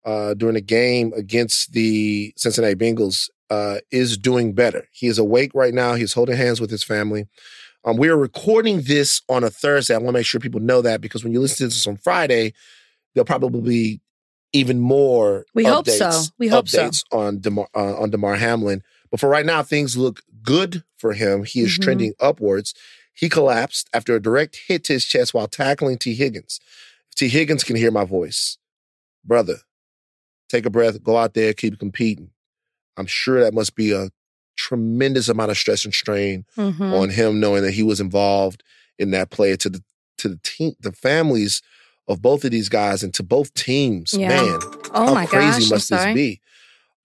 uh, 0.04 0.34
during 0.34 0.56
a 0.56 0.62
game 0.62 1.14
against 1.16 1.74
the 1.74 2.34
Cincinnati 2.36 2.74
Bengals, 2.74 3.30
uh, 3.52 3.78
is 3.92 4.18
doing 4.18 4.54
better. 4.54 4.88
He 4.92 5.06
is 5.06 5.20
awake 5.20 5.52
right 5.54 5.74
now. 5.74 5.94
He's 5.94 6.14
holding 6.14 6.36
hands 6.36 6.60
with 6.60 6.72
his 6.72 6.84
family. 6.84 7.28
Um, 7.86 7.98
we 7.98 8.10
are 8.10 8.18
recording 8.18 8.82
this 8.82 9.22
on 9.30 9.44
a 9.44 9.50
Thursday. 9.50 9.94
I 9.94 9.98
want 9.98 10.08
to 10.10 10.14
make 10.14 10.26
sure 10.26 10.40
people 10.40 10.60
know 10.60 10.82
that 10.82 11.02
because 11.02 11.24
when 11.24 11.34
you 11.34 11.40
listen 11.40 11.58
to 11.58 11.68
this 11.68 11.86
on 11.86 11.98
Friday, 11.98 12.54
there'll 13.14 13.26
probably 13.26 13.62
be 13.62 14.02
even 14.54 14.80
more. 14.80 15.46
We 15.54 15.66
hope 15.66 15.88
so. 15.88 16.24
We 16.40 16.48
hope 16.48 16.68
so. 16.68 16.90
on 17.12 17.40
Damar 17.42 17.68
uh, 17.76 17.96
on 17.98 18.10
Damar 18.10 18.36
Hamlin. 18.36 18.82
But 19.12 19.20
for 19.20 19.30
right 19.30 19.46
now, 19.46 19.62
things 19.62 19.96
look 19.96 20.22
good 20.42 20.84
for 20.98 21.14
him. 21.14 21.44
He 21.44 21.62
is 21.62 21.78
Mhm. 21.78 21.82
trending 21.82 22.14
upwards. 22.20 22.74
He 23.14 23.30
collapsed 23.30 23.88
after 23.94 24.16
a 24.16 24.22
direct 24.22 24.60
hit 24.68 24.84
to 24.86 24.94
his 24.94 25.06
chest 25.06 25.34
while 25.34 25.48
tackling 25.48 25.98
Tee 25.98 26.16
Higgins. 26.16 26.60
If 27.10 27.16
Tee 27.16 27.30
Higgins 27.30 27.64
can 27.64 27.76
hear 27.76 27.92
my 27.92 28.04
voice, 28.04 28.58
brother, 29.24 29.60
take 30.50 30.66
a 30.66 30.70
breath, 30.70 31.02
go 31.04 31.18
out 31.18 31.34
there, 31.36 31.54
keep 31.54 31.78
competing. 31.80 32.32
I'm 32.98 33.06
sure 33.06 33.42
that 33.42 33.54
must 33.54 33.76
be 33.76 33.92
a 33.92 34.10
tremendous 34.68 35.30
amount 35.30 35.52
of 35.52 35.58
stress 35.58 35.86
and 35.86 35.94
strain 35.94 36.46
Mhm. 36.58 36.94
on 36.94 37.10
him 37.10 37.40
knowing 37.40 37.62
that 37.64 37.74
he 37.74 37.84
was 37.84 38.00
involved 38.00 38.64
in 38.98 39.12
that 39.12 39.30
play 39.30 39.56
to 39.58 39.70
the 39.70 39.84
to 40.18 40.30
the 40.30 40.40
team, 40.44 40.74
the 40.80 40.92
families 40.94 41.62
of 42.08 42.22
both 42.22 42.46
of 42.46 42.52
these 42.52 42.70
guys 42.70 43.04
and 43.04 43.14
to 43.14 43.22
both 43.22 43.54
teams. 43.54 44.14
Yeah. 44.14 44.30
Man, 44.30 44.60
Oh 44.94 45.08
how 45.08 45.14
my 45.14 45.26
crazy 45.26 45.60
gosh. 45.62 45.70
Must 45.72 45.90
this 45.90 46.14
be? 46.14 46.40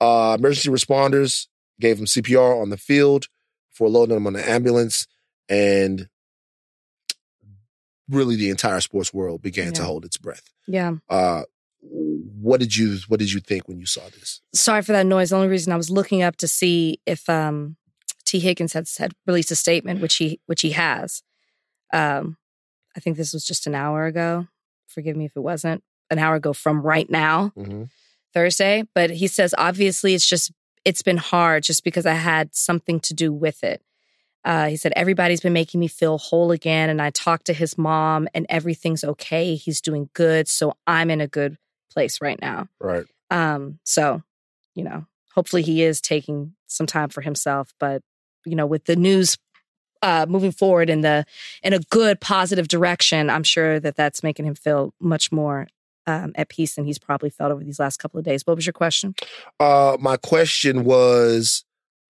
Uh, 0.00 0.36
emergency 0.38 0.68
responders 0.70 1.48
gave 1.80 1.98
him 1.98 2.06
CPR 2.06 2.54
on 2.62 2.70
the 2.70 2.76
field 2.76 3.26
before 3.70 3.88
loading 3.88 4.16
him 4.16 4.26
on 4.26 4.34
the 4.34 4.48
ambulance, 4.48 5.06
and 5.48 6.08
really 8.08 8.36
the 8.36 8.50
entire 8.50 8.80
sports 8.80 9.12
world 9.14 9.42
began 9.42 9.72
to 9.72 9.84
hold 9.84 10.04
its 10.04 10.16
breath. 10.16 10.44
Yeah. 10.66 10.94
Uh, 11.08 11.42
what 12.38 12.60
did 12.60 12.76
you 12.76 12.98
What 13.08 13.20
did 13.20 13.32
you 13.32 13.40
think 13.40 13.68
when 13.68 13.78
you 13.78 13.86
saw 13.86 14.02
this? 14.18 14.40
sorry 14.54 14.82
for 14.82 14.92
that 14.92 15.06
noise. 15.06 15.30
The 15.30 15.36
only 15.36 15.48
reason 15.48 15.72
I 15.72 15.76
was 15.76 15.90
looking 15.90 16.22
up 16.22 16.36
to 16.36 16.48
see 16.48 17.00
if 17.06 17.28
um, 17.28 17.76
Tee 18.24 18.38
Higgins 18.40 18.72
had 18.72 18.88
had 18.98 19.12
released 19.26 19.50
a 19.50 19.56
statement, 19.56 20.00
which 20.00 20.16
he 20.16 20.40
which 20.46 20.62
he 20.62 20.70
has. 20.70 21.22
Um, 21.92 22.36
I 22.96 23.00
think 23.00 23.16
this 23.16 23.32
was 23.32 23.44
just 23.44 23.66
an 23.66 23.74
hour 23.74 24.06
ago. 24.06 24.46
Forgive 24.86 25.16
me 25.16 25.24
if 25.26 25.36
it 25.36 25.40
wasn't 25.40 25.82
an 26.10 26.18
hour 26.18 26.34
ago 26.36 26.52
from 26.52 26.82
right 26.82 27.08
now, 27.08 27.52
Mm-hmm. 27.56 27.84
Thursday. 28.34 28.84
But 28.94 29.10
he 29.10 29.26
says 29.26 29.54
obviously 29.58 30.14
it's 30.14 30.28
just 30.28 30.52
it's 30.84 31.02
been 31.02 31.16
hard 31.18 31.62
just 31.64 31.84
because 31.84 32.06
I 32.06 32.14
had 32.14 32.54
something 32.54 33.00
to 33.00 33.14
do 33.14 33.32
with 33.32 33.62
it. 33.64 33.82
Uh, 34.44 34.68
he 34.68 34.76
said 34.78 34.92
everybody's 34.96 35.40
been 35.42 35.52
making 35.52 35.80
me 35.80 35.86
feel 35.88 36.16
whole 36.16 36.50
again, 36.50 36.88
and 36.88 37.02
I 37.02 37.10
talked 37.10 37.44
to 37.46 37.52
his 37.52 37.76
mom, 37.76 38.26
and 38.32 38.46
everything's 38.48 39.04
okay. 39.04 39.54
He's 39.54 39.82
doing 39.82 40.08
good, 40.14 40.48
so 40.48 40.72
I'm 40.86 41.10
in 41.10 41.20
a 41.20 41.26
good 41.28 41.58
place 41.92 42.20
right 42.20 42.40
now. 42.40 42.68
Right. 42.80 43.04
Um, 43.30 43.78
so, 43.84 44.22
you 44.74 44.84
know, 44.84 45.06
hopefully 45.34 45.62
he 45.62 45.82
is 45.82 46.00
taking 46.00 46.54
some 46.66 46.86
time 46.86 47.08
for 47.08 47.20
himself. 47.20 47.72
But, 47.78 48.02
you 48.44 48.56
know, 48.56 48.66
with 48.66 48.84
the 48.84 48.96
news 48.96 49.36
uh, 50.02 50.26
moving 50.28 50.52
forward 50.52 50.88
in 50.88 51.02
the 51.02 51.24
in 51.62 51.72
a 51.72 51.80
good 51.90 52.20
positive 52.20 52.68
direction, 52.68 53.28
I'm 53.28 53.42
sure 53.44 53.78
that 53.80 53.96
that's 53.96 54.22
making 54.22 54.46
him 54.46 54.54
feel 54.54 54.94
much 55.00 55.30
more 55.30 55.68
um, 56.06 56.32
at 56.34 56.48
peace 56.48 56.74
than 56.74 56.84
he's 56.84 56.98
probably 56.98 57.30
felt 57.30 57.52
over 57.52 57.62
these 57.62 57.78
last 57.78 57.98
couple 57.98 58.18
of 58.18 58.24
days. 58.24 58.46
What 58.46 58.56
was 58.56 58.66
your 58.66 58.72
question? 58.72 59.14
Uh, 59.58 59.96
my 60.00 60.16
question 60.16 60.84
was, 60.84 61.64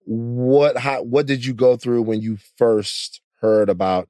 what 0.05 0.79
how, 0.79 1.03
what 1.03 1.27
did 1.27 1.45
you 1.45 1.53
go 1.53 1.77
through 1.77 2.03
when 2.03 2.21
you 2.21 2.39
first 2.57 3.21
heard 3.41 3.69
about? 3.69 4.09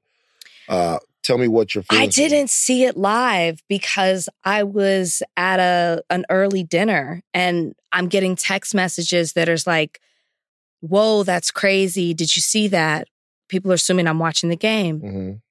Uh, 0.69 0.99
tell 1.23 1.37
me 1.37 1.47
what 1.47 1.73
your 1.75 1.83
I 1.89 1.93
feelings 1.93 2.17
were. 2.17 2.27
didn't 2.29 2.49
see 2.49 2.83
it 2.85 2.97
live 2.97 3.61
because 3.69 4.27
I 4.43 4.63
was 4.63 5.21
at 5.37 5.59
a 5.59 6.03
an 6.09 6.25
early 6.29 6.63
dinner 6.63 7.21
and 7.33 7.73
I'm 7.91 8.07
getting 8.07 8.35
text 8.35 8.73
messages 8.75 9.33
that 9.33 9.49
are 9.49 9.57
like, 9.65 9.99
"Whoa, 10.81 11.23
that's 11.23 11.51
crazy! 11.51 12.13
Did 12.13 12.35
you 12.35 12.41
see 12.41 12.67
that?" 12.69 13.07
People 13.49 13.71
are 13.71 13.75
assuming 13.75 14.07
I'm 14.07 14.19
watching 14.19 14.49
the 14.49 14.55
game 14.55 15.01
Mhm. 15.01 15.41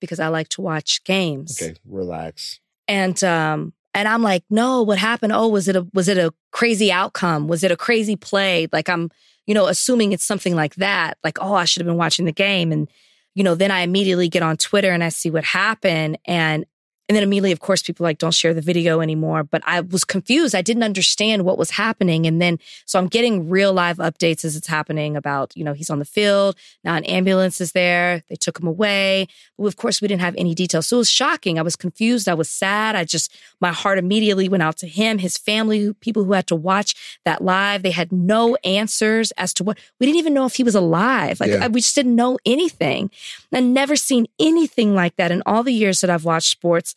because 0.00 0.18
I 0.20 0.28
like 0.28 0.48
to 0.50 0.60
watch 0.62 1.04
games. 1.04 1.60
Okay, 1.60 1.74
relax. 1.84 2.60
And 2.88 3.22
um 3.24 3.72
and 3.94 4.06
I'm 4.08 4.22
like, 4.22 4.44
"No, 4.50 4.82
what 4.82 4.98
happened? 4.98 5.32
Oh, 5.32 5.48
was 5.48 5.68
it 5.68 5.76
a 5.76 5.86
was 5.94 6.08
it 6.08 6.18
a 6.18 6.32
crazy 6.52 6.90
outcome? 6.92 7.48
Was 7.48 7.62
it 7.64 7.70
a 7.70 7.76
crazy 7.76 8.16
play?" 8.16 8.68
Like 8.72 8.88
I'm, 8.88 9.10
you 9.46 9.54
know, 9.54 9.66
assuming 9.66 10.12
it's 10.12 10.24
something 10.24 10.54
like 10.54 10.74
that. 10.76 11.18
Like, 11.24 11.38
"Oh, 11.40 11.54
I 11.54 11.64
should 11.64 11.80
have 11.80 11.86
been 11.86 11.96
watching 11.98 12.24
the 12.26 12.32
game." 12.32 12.72
And 12.72 12.88
you 13.36 13.44
know, 13.44 13.54
then 13.54 13.70
I 13.70 13.80
immediately 13.80 14.30
get 14.30 14.42
on 14.42 14.56
Twitter 14.56 14.90
and 14.90 15.04
I 15.04 15.10
see 15.10 15.30
what 15.30 15.44
happened. 15.44 16.18
And 16.24 16.64
and 17.08 17.14
then 17.14 17.22
immediately, 17.22 17.52
of 17.52 17.60
course, 17.60 17.82
people 17.82 18.04
like 18.04 18.18
don't 18.18 18.34
share 18.34 18.52
the 18.52 18.60
video 18.60 19.00
anymore. 19.00 19.44
But 19.44 19.62
I 19.64 19.80
was 19.80 20.04
confused. 20.04 20.54
I 20.54 20.62
didn't 20.62 20.82
understand 20.82 21.44
what 21.44 21.56
was 21.56 21.70
happening. 21.70 22.26
And 22.26 22.42
then, 22.42 22.58
so 22.84 22.98
I'm 22.98 23.06
getting 23.06 23.48
real 23.48 23.72
live 23.72 23.98
updates 23.98 24.44
as 24.44 24.56
it's 24.56 24.66
happening 24.66 25.16
about, 25.16 25.56
you 25.56 25.62
know, 25.62 25.72
he's 25.72 25.88
on 25.88 26.00
the 26.00 26.04
field. 26.04 26.56
Now 26.82 26.96
an 26.96 27.04
ambulance 27.04 27.60
is 27.60 27.72
there. 27.72 28.24
They 28.28 28.34
took 28.34 28.58
him 28.58 28.66
away. 28.66 29.28
But 29.56 29.66
of 29.66 29.76
course, 29.76 30.02
we 30.02 30.08
didn't 30.08 30.22
have 30.22 30.34
any 30.36 30.54
details. 30.54 30.88
So 30.88 30.96
it 30.96 30.98
was 30.98 31.10
shocking. 31.10 31.58
I 31.58 31.62
was 31.62 31.76
confused. 31.76 32.28
I 32.28 32.34
was 32.34 32.48
sad. 32.48 32.96
I 32.96 33.04
just, 33.04 33.32
my 33.60 33.72
heart 33.72 33.98
immediately 33.98 34.48
went 34.48 34.64
out 34.64 34.76
to 34.78 34.88
him, 34.88 35.18
his 35.18 35.38
family, 35.38 35.92
people 35.94 36.24
who 36.24 36.32
had 36.32 36.48
to 36.48 36.56
watch 36.56 37.18
that 37.24 37.42
live. 37.42 37.82
They 37.82 37.92
had 37.92 38.10
no 38.10 38.56
answers 38.64 39.30
as 39.32 39.54
to 39.54 39.64
what, 39.64 39.78
we 40.00 40.06
didn't 40.06 40.18
even 40.18 40.34
know 40.34 40.46
if 40.46 40.56
he 40.56 40.64
was 40.64 40.74
alive. 40.74 41.38
Like, 41.40 41.50
Yeah. 41.50 41.64
I- 41.64 41.68
we 41.68 41.80
just 41.80 41.94
didn't 41.94 42.16
know 42.16 42.38
anything. 42.44 43.10
I've 43.52 43.62
never 43.62 43.94
seen 43.96 44.26
anything 44.40 44.94
like 44.94 45.16
that 45.16 45.30
in 45.30 45.42
all 45.46 45.62
the 45.62 45.72
years 45.72 46.00
that 46.00 46.10
I've 46.10 46.24
watched 46.24 46.50
sports. 46.50 46.94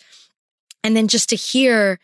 And 0.84 0.96
then 0.96 1.08
just 1.08 1.30
to 1.30 1.36
hear, 1.36 2.00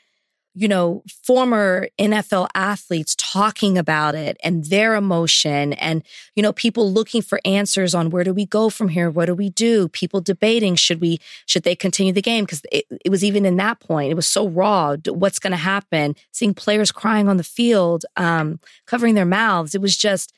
you 0.53 0.67
know, 0.67 1.03
former 1.23 1.89
NFL 1.99 2.47
athletes 2.55 3.15
talking 3.17 3.77
about 3.77 4.15
it 4.15 4.38
and 4.43 4.65
their 4.65 4.95
emotion 4.95 5.73
and, 5.73 6.03
you 6.36 6.41
know, 6.41 6.53
people 6.53 6.91
looking 6.91 7.21
for 7.21 7.41
answers 7.43 7.93
on 7.93 8.10
where 8.10 8.23
do 8.23 8.34
we 8.34 8.45
go 8.45 8.69
from 8.69 8.89
here? 8.89 9.10
What 9.10 9.25
do 9.25 9.36
we 9.36 9.49
do? 9.49 9.89
People 9.89 10.21
debating, 10.21 10.75
should 10.75 11.01
we, 11.01 11.19
should 11.45 11.63
they 11.63 11.75
continue 11.75 12.13
the 12.13 12.21
game? 12.21 12.45
Cause 12.45 12.62
it, 12.71 12.86
it 13.03 13.10
was 13.10 13.23
even 13.23 13.45
in 13.45 13.58
that 13.58 13.81
point, 13.81 14.12
it 14.12 14.15
was 14.15 14.27
so 14.27 14.47
raw. 14.47 14.95
What's 15.08 15.39
going 15.39 15.51
to 15.51 15.58
happen? 15.58 16.15
Seeing 16.31 16.53
players 16.53 16.91
crying 16.91 17.27
on 17.27 17.38
the 17.38 17.43
field, 17.43 18.05
um, 18.15 18.60
covering 18.86 19.15
their 19.15 19.25
mouths. 19.25 19.75
It 19.75 19.81
was 19.81 19.97
just, 19.97 20.31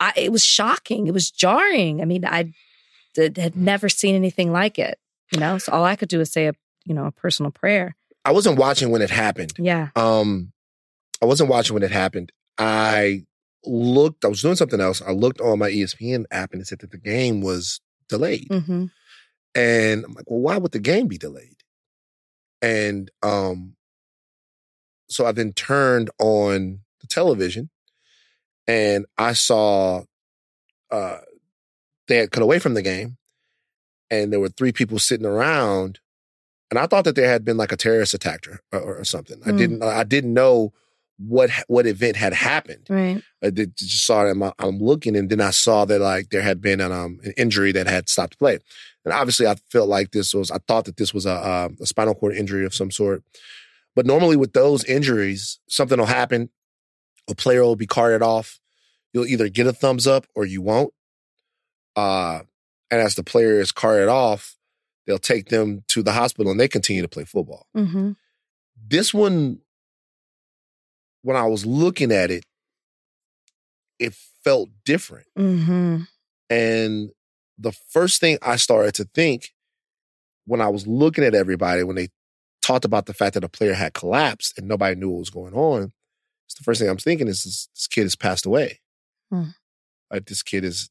I, 0.00 0.14
it 0.16 0.32
was 0.32 0.44
shocking. 0.44 1.06
It 1.06 1.12
was 1.12 1.30
jarring. 1.30 2.00
I 2.00 2.06
mean, 2.06 2.24
I 2.24 2.52
had 3.16 3.56
never 3.56 3.90
seen 3.90 4.14
anything 4.14 4.52
like 4.52 4.78
it, 4.78 4.98
you 5.32 5.38
know? 5.38 5.58
So 5.58 5.72
all 5.72 5.84
I 5.84 5.96
could 5.96 6.08
do 6.08 6.20
is 6.20 6.32
say 6.32 6.46
a, 6.46 6.54
you 6.90 6.94
know, 6.94 7.06
a 7.06 7.12
personal 7.12 7.52
prayer. 7.52 7.94
I 8.24 8.32
wasn't 8.32 8.58
watching 8.58 8.90
when 8.90 9.00
it 9.00 9.10
happened. 9.10 9.52
Yeah. 9.56 9.90
Um, 9.94 10.52
I 11.22 11.26
wasn't 11.26 11.48
watching 11.48 11.74
when 11.74 11.84
it 11.84 11.92
happened. 11.92 12.32
I 12.58 13.22
looked. 13.64 14.24
I 14.24 14.28
was 14.28 14.42
doing 14.42 14.56
something 14.56 14.80
else. 14.80 15.00
I 15.00 15.12
looked 15.12 15.40
on 15.40 15.60
my 15.60 15.70
ESPN 15.70 16.24
app 16.32 16.52
and 16.52 16.60
it 16.60 16.66
said 16.66 16.80
that 16.80 16.90
the 16.90 16.98
game 16.98 17.42
was 17.42 17.80
delayed. 18.08 18.48
Mm-hmm. 18.48 18.86
And 19.54 20.04
I'm 20.04 20.14
like, 20.14 20.28
well, 20.28 20.40
why 20.40 20.58
would 20.58 20.72
the 20.72 20.80
game 20.80 21.06
be 21.06 21.16
delayed? 21.16 21.62
And 22.60 23.08
um, 23.22 23.76
so 25.08 25.26
I 25.26 25.30
then 25.30 25.52
turned 25.52 26.10
on 26.18 26.80
the 27.00 27.06
television 27.06 27.70
and 28.66 29.06
I 29.16 29.34
saw 29.34 30.02
uh, 30.90 31.18
they 32.08 32.16
had 32.16 32.32
cut 32.32 32.42
away 32.42 32.58
from 32.58 32.74
the 32.74 32.82
game 32.82 33.16
and 34.10 34.32
there 34.32 34.40
were 34.40 34.48
three 34.48 34.72
people 34.72 34.98
sitting 34.98 35.26
around. 35.26 36.00
And 36.70 36.78
I 36.78 36.86
thought 36.86 37.04
that 37.04 37.16
there 37.16 37.28
had 37.28 37.44
been 37.44 37.56
like 37.56 37.72
a 37.72 37.76
terrorist 37.76 38.14
attack 38.14 38.46
or, 38.46 38.60
or, 38.72 38.96
or 38.98 39.04
something. 39.04 39.40
I 39.44 39.50
Mm. 39.50 39.58
didn't. 39.58 39.82
I 39.82 40.04
didn't 40.04 40.32
know 40.34 40.72
what 41.18 41.50
what 41.66 41.86
event 41.86 42.16
had 42.16 42.32
happened. 42.32 42.86
Right. 42.88 43.22
I 43.42 43.50
did, 43.50 43.76
just 43.76 44.06
saw 44.06 44.24
it. 44.26 44.30
I'm, 44.30 44.42
I'm 44.58 44.78
looking, 44.78 45.16
and 45.16 45.28
then 45.28 45.40
I 45.40 45.50
saw 45.50 45.84
that 45.84 46.00
like 46.00 46.30
there 46.30 46.42
had 46.42 46.60
been 46.60 46.80
an, 46.80 46.92
um, 46.92 47.18
an 47.24 47.32
injury 47.36 47.72
that 47.72 47.86
had 47.86 48.08
stopped 48.08 48.38
play, 48.38 48.58
and 49.04 49.12
obviously 49.12 49.46
I 49.46 49.56
felt 49.70 49.88
like 49.88 50.12
this 50.12 50.32
was. 50.32 50.50
I 50.50 50.58
thought 50.66 50.84
that 50.86 50.96
this 50.96 51.12
was 51.12 51.26
a, 51.26 51.32
uh, 51.32 51.68
a 51.80 51.86
spinal 51.86 52.14
cord 52.14 52.34
injury 52.36 52.64
of 52.64 52.74
some 52.74 52.90
sort. 52.90 53.22
But 53.96 54.06
normally 54.06 54.36
with 54.36 54.52
those 54.52 54.84
injuries, 54.84 55.58
something 55.68 55.98
will 55.98 56.06
happen. 56.06 56.48
A 57.28 57.34
player 57.34 57.62
will 57.62 57.76
be 57.76 57.86
carted 57.88 58.22
off. 58.22 58.60
You'll 59.12 59.26
either 59.26 59.48
get 59.48 59.66
a 59.66 59.72
thumbs 59.72 60.06
up 60.06 60.26
or 60.36 60.46
you 60.46 60.62
won't. 60.62 60.94
Uh, 61.96 62.40
and 62.90 63.00
as 63.00 63.14
the 63.16 63.24
player 63.24 63.60
is 63.60 63.72
carted 63.72 64.08
off, 64.08 64.56
they'll 65.06 65.18
take 65.18 65.48
them 65.48 65.82
to 65.88 66.02
the 66.02 66.12
hospital 66.12 66.50
and 66.50 66.60
they 66.60 66.68
continue 66.68 67.02
to 67.02 67.08
play 67.08 67.24
football 67.24 67.66
Mm-hmm. 67.76 68.12
this 68.88 69.12
one 69.14 69.58
when 71.22 71.36
i 71.36 71.46
was 71.46 71.66
looking 71.66 72.12
at 72.12 72.30
it 72.30 72.44
it 73.98 74.14
felt 74.44 74.68
different 74.84 75.26
Mm-hmm. 75.38 76.02
and 76.48 77.10
the 77.58 77.72
first 77.72 78.20
thing 78.20 78.38
i 78.42 78.56
started 78.56 78.94
to 78.94 79.04
think 79.14 79.50
when 80.46 80.60
i 80.60 80.68
was 80.68 80.86
looking 80.86 81.24
at 81.24 81.34
everybody 81.34 81.82
when 81.82 81.96
they 81.96 82.08
talked 82.62 82.84
about 82.84 83.06
the 83.06 83.14
fact 83.14 83.34
that 83.34 83.44
a 83.44 83.48
player 83.48 83.74
had 83.74 83.94
collapsed 83.94 84.58
and 84.58 84.68
nobody 84.68 84.94
knew 84.98 85.10
what 85.10 85.18
was 85.20 85.30
going 85.30 85.54
on 85.54 85.92
it's 86.46 86.54
the 86.56 86.64
first 86.64 86.80
thing 86.80 86.88
i'm 86.90 86.96
thinking 86.98 87.28
is 87.28 87.44
this, 87.44 87.68
this 87.74 87.86
kid 87.86 88.02
has 88.02 88.16
passed 88.16 88.46
away 88.46 88.80
Hmm. 89.30 89.50
like 90.10 90.24
this 90.26 90.42
kid 90.42 90.64
is 90.64 90.90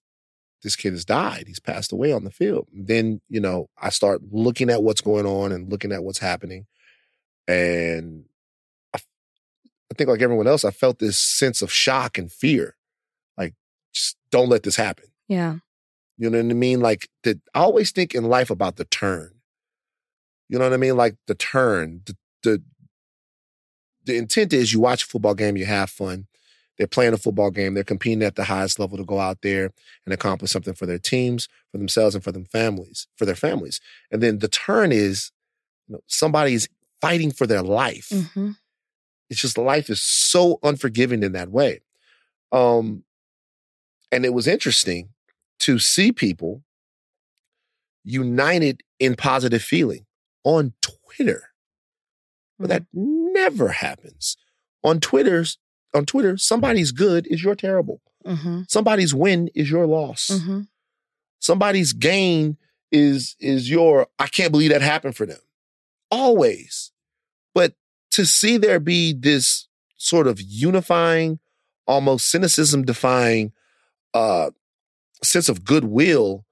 this 0.62 0.76
kid 0.76 0.92
has 0.94 1.06
died. 1.06 1.46
He's 1.48 1.60
passed 1.60 1.92
away 1.92 2.12
on 2.12 2.24
the 2.24 2.32
field. 2.32 2.68
Then 2.74 3.22
you 3.30 3.40
know 3.40 3.70
i 3.82 3.90
start 3.90 4.22
looking 4.32 4.70
at 4.70 4.84
what's 4.84 5.02
going 5.02 5.26
on 5.26 5.52
and 5.52 5.72
looking 5.72 5.92
at 5.92 6.04
what's 6.04 6.20
happening. 6.20 6.66
And 7.48 8.26
I, 8.94 9.00
I 9.00 9.96
think 9.98 10.10
like 10.10 10.22
everyone 10.22 10.48
else 10.48 10.64
i 10.64 10.72
felt 10.72 11.00
this 11.00 11.20
sense 11.20 11.62
of 11.62 11.72
shock 11.72 12.18
and 12.18 12.32
fear. 12.32 12.76
Like 13.38 13.54
just 13.94 14.18
don't 14.32 14.50
let 14.50 14.64
this 14.64 14.76
happen. 14.76 15.06
Yeah. 15.28 15.58
you 16.18 16.30
know 16.30 16.42
what 16.42 16.52
i 16.52 16.54
mean? 16.54 16.80
Like 16.82 17.10
the, 17.24 17.40
i 17.54 17.60
always 17.60 17.92
think 17.92 18.14
in 18.16 18.26
life 18.26 18.50
about 18.50 18.76
the 18.76 18.86
turn. 18.86 19.34
You 20.50 20.58
know 20.58 20.66
what 20.66 20.74
i 20.74 20.78
mean? 20.78 20.98
Like 20.98 21.16
the 21.28 21.36
turn 21.36 22.02
the 22.06 22.16
the, 22.44 22.64
the 24.06 24.18
intent 24.18 24.54
is 24.54 24.72
you 24.72 24.80
watch 24.80 25.04
a 25.04 25.08
football 25.08 25.36
game 25.36 25.58
you 25.58 25.66
have 25.66 25.90
fun 25.90 26.28
they're 26.80 26.88
playing 26.88 27.14
a 27.14 27.18
football 27.18 27.52
game 27.52 27.76
they're 27.76 27.84
competing 27.84 28.24
at 28.24 28.36
the 28.36 28.46
highest 28.46 28.80
level 28.80 28.98
to 28.98 29.06
go 29.06 29.20
out 29.20 29.38
there 29.44 29.70
and 30.06 30.14
accomplish 30.14 30.50
something 30.50 30.74
for 30.74 30.88
their 30.88 30.98
teams 30.98 31.48
for 31.72 31.78
themselves 31.78 32.16
and 32.16 32.24
for 32.24 32.32
them 32.32 32.46
families 32.46 33.06
for 33.16 33.26
their 33.26 33.36
families 33.36 33.80
and 34.10 34.24
then 34.24 34.40
the 34.40 34.48
turn 34.48 34.92
is 34.92 35.32
you 35.88 35.94
know, 35.94 36.02
somebody's 36.08 36.68
fighting 37.02 37.32
for 37.32 37.46
their 37.46 37.62
life 37.62 38.10
Mm-hmm. 38.10 38.52
it's 39.30 39.42
just 39.42 39.58
life 39.60 39.90
is 39.92 40.02
so 40.02 40.58
unforgiving 40.64 41.22
in 41.22 41.34
that 41.34 41.52
way. 41.52 41.82
Um, 42.52 43.04
and 44.12 44.26
it 44.26 44.34
was 44.34 44.48
interesting 44.48 45.10
to 45.60 45.78
see 45.78 46.12
people 46.12 46.64
united 48.04 48.82
in 49.00 49.16
positive 49.16 49.62
feeling 49.62 50.06
on 50.44 50.74
Twitter. 50.82 51.52
But 52.58 52.70
that 52.70 52.86
never 52.92 53.70
happens. 53.70 54.36
On 54.84 55.00
Twitter's 55.00 55.58
on 55.94 56.06
Twitter, 56.06 56.38
somebody's 56.38 56.92
good 56.92 57.28
is 57.28 57.44
your 57.44 57.56
terrible. 57.56 58.02
Mm-hmm. 58.26 58.62
Somebody's 58.68 59.14
win 59.14 59.50
is 59.56 59.70
your 59.70 59.88
loss. 59.88 60.30
Mm-hmm. 60.32 60.62
Somebody's 61.40 61.94
gain 61.94 62.58
is 62.92 63.36
is 63.40 63.70
your 63.70 64.08
I 64.18 64.28
can't 64.28 64.52
believe 64.52 64.72
that 64.72 64.82
happened 64.82 65.16
for 65.16 65.26
them. 65.26 65.40
Always. 66.12 66.92
But 67.54 67.74
to 68.12 68.26
see 68.26 68.58
there 68.58 68.80
be 68.80 69.14
this 69.14 69.68
sort 69.98 70.28
of 70.28 70.42
unifying, 70.42 71.40
almost 71.88 72.30
cynicism 72.30 72.84
defying 72.84 73.54
uh 74.14 74.50
sense 75.22 75.50
of 75.50 75.64
goodwill 75.64 76.46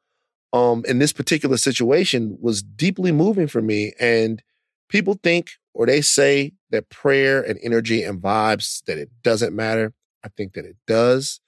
um 0.53 0.83
in 0.87 0.99
this 0.99 1.13
particular 1.13 1.57
situation 1.57 2.37
was 2.39 2.61
deeply 2.61 3.11
moving 3.11 3.47
for 3.47 3.61
me. 3.61 3.93
And 3.99 4.41
people 4.89 5.19
think 5.21 5.51
or 5.73 5.85
they 5.85 6.01
say 6.01 6.53
that 6.71 6.89
prayer 6.89 7.41
and 7.41 7.59
energy 7.63 8.03
and 8.03 8.21
vibes 8.21 8.83
that 8.85 8.97
it 8.97 9.09
doesn't 9.23 9.55
matter. 9.55 9.93
I 10.23 10.29
think 10.29 10.53
that 10.53 10.65
it 10.65 10.75
does. 10.85 11.39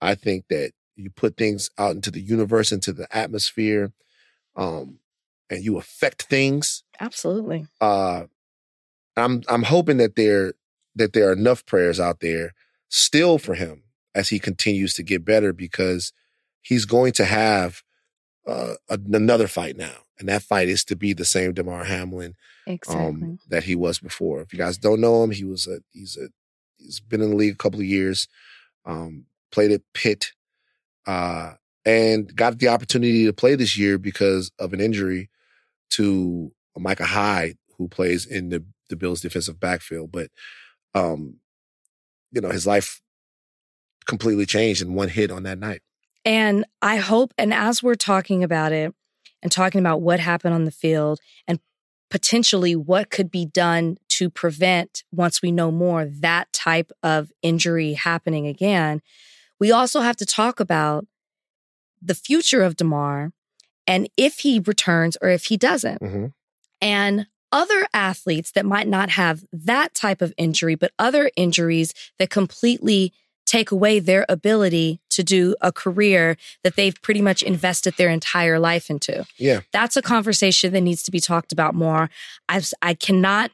I 0.00 0.14
think 0.14 0.46
that 0.48 0.72
you 0.96 1.10
put 1.10 1.36
things 1.36 1.70
out 1.78 1.94
into 1.94 2.10
the 2.10 2.20
universe, 2.20 2.72
into 2.72 2.92
the 2.92 3.08
atmosphere, 3.16 3.92
um, 4.56 4.98
and 5.48 5.64
you 5.64 5.78
affect 5.78 6.22
things. 6.24 6.82
Absolutely. 7.00 7.66
Uh, 7.80 8.24
I'm 9.16 9.42
I'm 9.48 9.64
hoping 9.64 9.96
that 9.98 10.16
there 10.16 10.54
that 10.94 11.12
there 11.12 11.28
are 11.28 11.32
enough 11.32 11.64
prayers 11.66 12.00
out 12.00 12.20
there 12.20 12.52
still 12.88 13.38
for 13.38 13.54
him 13.54 13.84
as 14.14 14.28
he 14.28 14.38
continues 14.38 14.92
to 14.94 15.02
get 15.02 15.24
better 15.24 15.52
because 15.52 16.12
he's 16.60 16.84
going 16.84 17.12
to 17.12 17.24
have 17.24 17.82
uh, 18.46 18.74
another 18.88 19.46
fight 19.46 19.76
now. 19.76 19.98
And 20.18 20.28
that 20.28 20.42
fight 20.42 20.68
is 20.68 20.84
to 20.84 20.96
be 20.96 21.12
the 21.12 21.24
same 21.24 21.54
Damar 21.54 21.84
Hamlin 21.84 22.34
Exactly. 22.70 23.06
um, 23.06 23.38
that 23.48 23.64
he 23.64 23.74
was 23.74 23.98
before. 23.98 24.40
If 24.40 24.52
you 24.52 24.58
guys 24.58 24.78
don't 24.78 25.00
know 25.00 25.22
him, 25.22 25.30
he 25.30 25.44
was 25.44 25.66
a 25.66 25.80
he's 25.92 26.16
a 26.16 26.28
he's 26.78 27.00
been 27.00 27.20
in 27.20 27.30
the 27.30 27.36
league 27.36 27.54
a 27.54 27.58
couple 27.58 27.80
of 27.80 27.86
years, 27.86 28.28
um, 28.84 29.26
played 29.50 29.72
at 29.72 29.82
Pitt, 29.94 30.32
uh, 31.06 31.52
and 31.84 32.34
got 32.34 32.58
the 32.58 32.68
opportunity 32.68 33.26
to 33.26 33.32
play 33.32 33.54
this 33.54 33.76
year 33.76 33.98
because 33.98 34.50
of 34.58 34.72
an 34.72 34.80
injury 34.80 35.30
to 35.90 36.52
Micah 36.76 37.04
Hyde, 37.04 37.58
who 37.76 37.88
plays 37.88 38.26
in 38.26 38.48
the 38.48 38.64
the 38.88 38.96
Bills' 38.96 39.20
defensive 39.20 39.60
backfield. 39.60 40.12
But 40.12 40.30
um, 40.94 41.36
you 42.32 42.40
know, 42.40 42.50
his 42.50 42.66
life 42.66 43.00
completely 44.06 44.46
changed 44.46 44.82
in 44.82 44.94
one 44.94 45.08
hit 45.08 45.30
on 45.30 45.44
that 45.44 45.58
night. 45.58 45.82
And 46.24 46.64
I 46.82 46.96
hope, 46.96 47.32
and 47.38 47.54
as 47.54 47.82
we're 47.82 47.94
talking 47.94 48.44
about 48.44 48.72
it 48.72 48.94
and 49.42 49.50
talking 49.50 49.78
about 49.78 50.02
what 50.02 50.20
happened 50.20 50.54
on 50.54 50.64
the 50.64 50.70
field 50.70 51.18
and 51.46 51.58
potentially 52.10 52.74
what 52.76 53.10
could 53.10 53.30
be 53.30 53.46
done 53.46 53.96
to 54.08 54.28
prevent, 54.28 55.04
once 55.12 55.40
we 55.40 55.52
know 55.52 55.70
more, 55.70 56.04
that 56.04 56.52
type 56.52 56.90
of 57.02 57.30
injury 57.42 57.94
happening 57.94 58.46
again, 58.46 59.00
we 59.58 59.70
also 59.70 60.00
have 60.00 60.16
to 60.16 60.26
talk 60.26 60.60
about 60.60 61.06
the 62.02 62.14
future 62.14 62.62
of 62.62 62.76
Damar 62.76 63.32
and 63.86 64.08
if 64.16 64.40
he 64.40 64.58
returns 64.58 65.16
or 65.22 65.28
if 65.28 65.44
he 65.46 65.56
doesn't. 65.56 66.00
Mhm. 66.02 66.32
And 66.80 67.26
other 67.52 67.86
athletes 67.92 68.52
that 68.52 68.64
might 68.64 68.88
not 68.88 69.10
have 69.10 69.44
that 69.52 69.94
type 69.94 70.22
of 70.22 70.32
injury, 70.36 70.76
but 70.76 70.92
other 70.98 71.30
injuries 71.36 71.92
that 72.18 72.30
completely 72.30 73.12
take 73.46 73.70
away 73.72 73.98
their 73.98 74.24
ability 74.28 75.00
to 75.10 75.22
do 75.24 75.56
a 75.60 75.72
career 75.72 76.36
that 76.62 76.76
they've 76.76 77.00
pretty 77.02 77.20
much 77.20 77.42
invested 77.42 77.94
their 77.96 78.08
entire 78.08 78.58
life 78.60 78.90
into. 78.90 79.24
Yeah. 79.38 79.60
That's 79.72 79.96
a 79.96 80.02
conversation 80.02 80.72
that 80.72 80.80
needs 80.82 81.02
to 81.04 81.10
be 81.10 81.18
talked 81.20 81.50
about 81.52 81.74
more. 81.74 82.10
I've, 82.48 82.70
I 82.80 82.94
cannot 82.94 83.50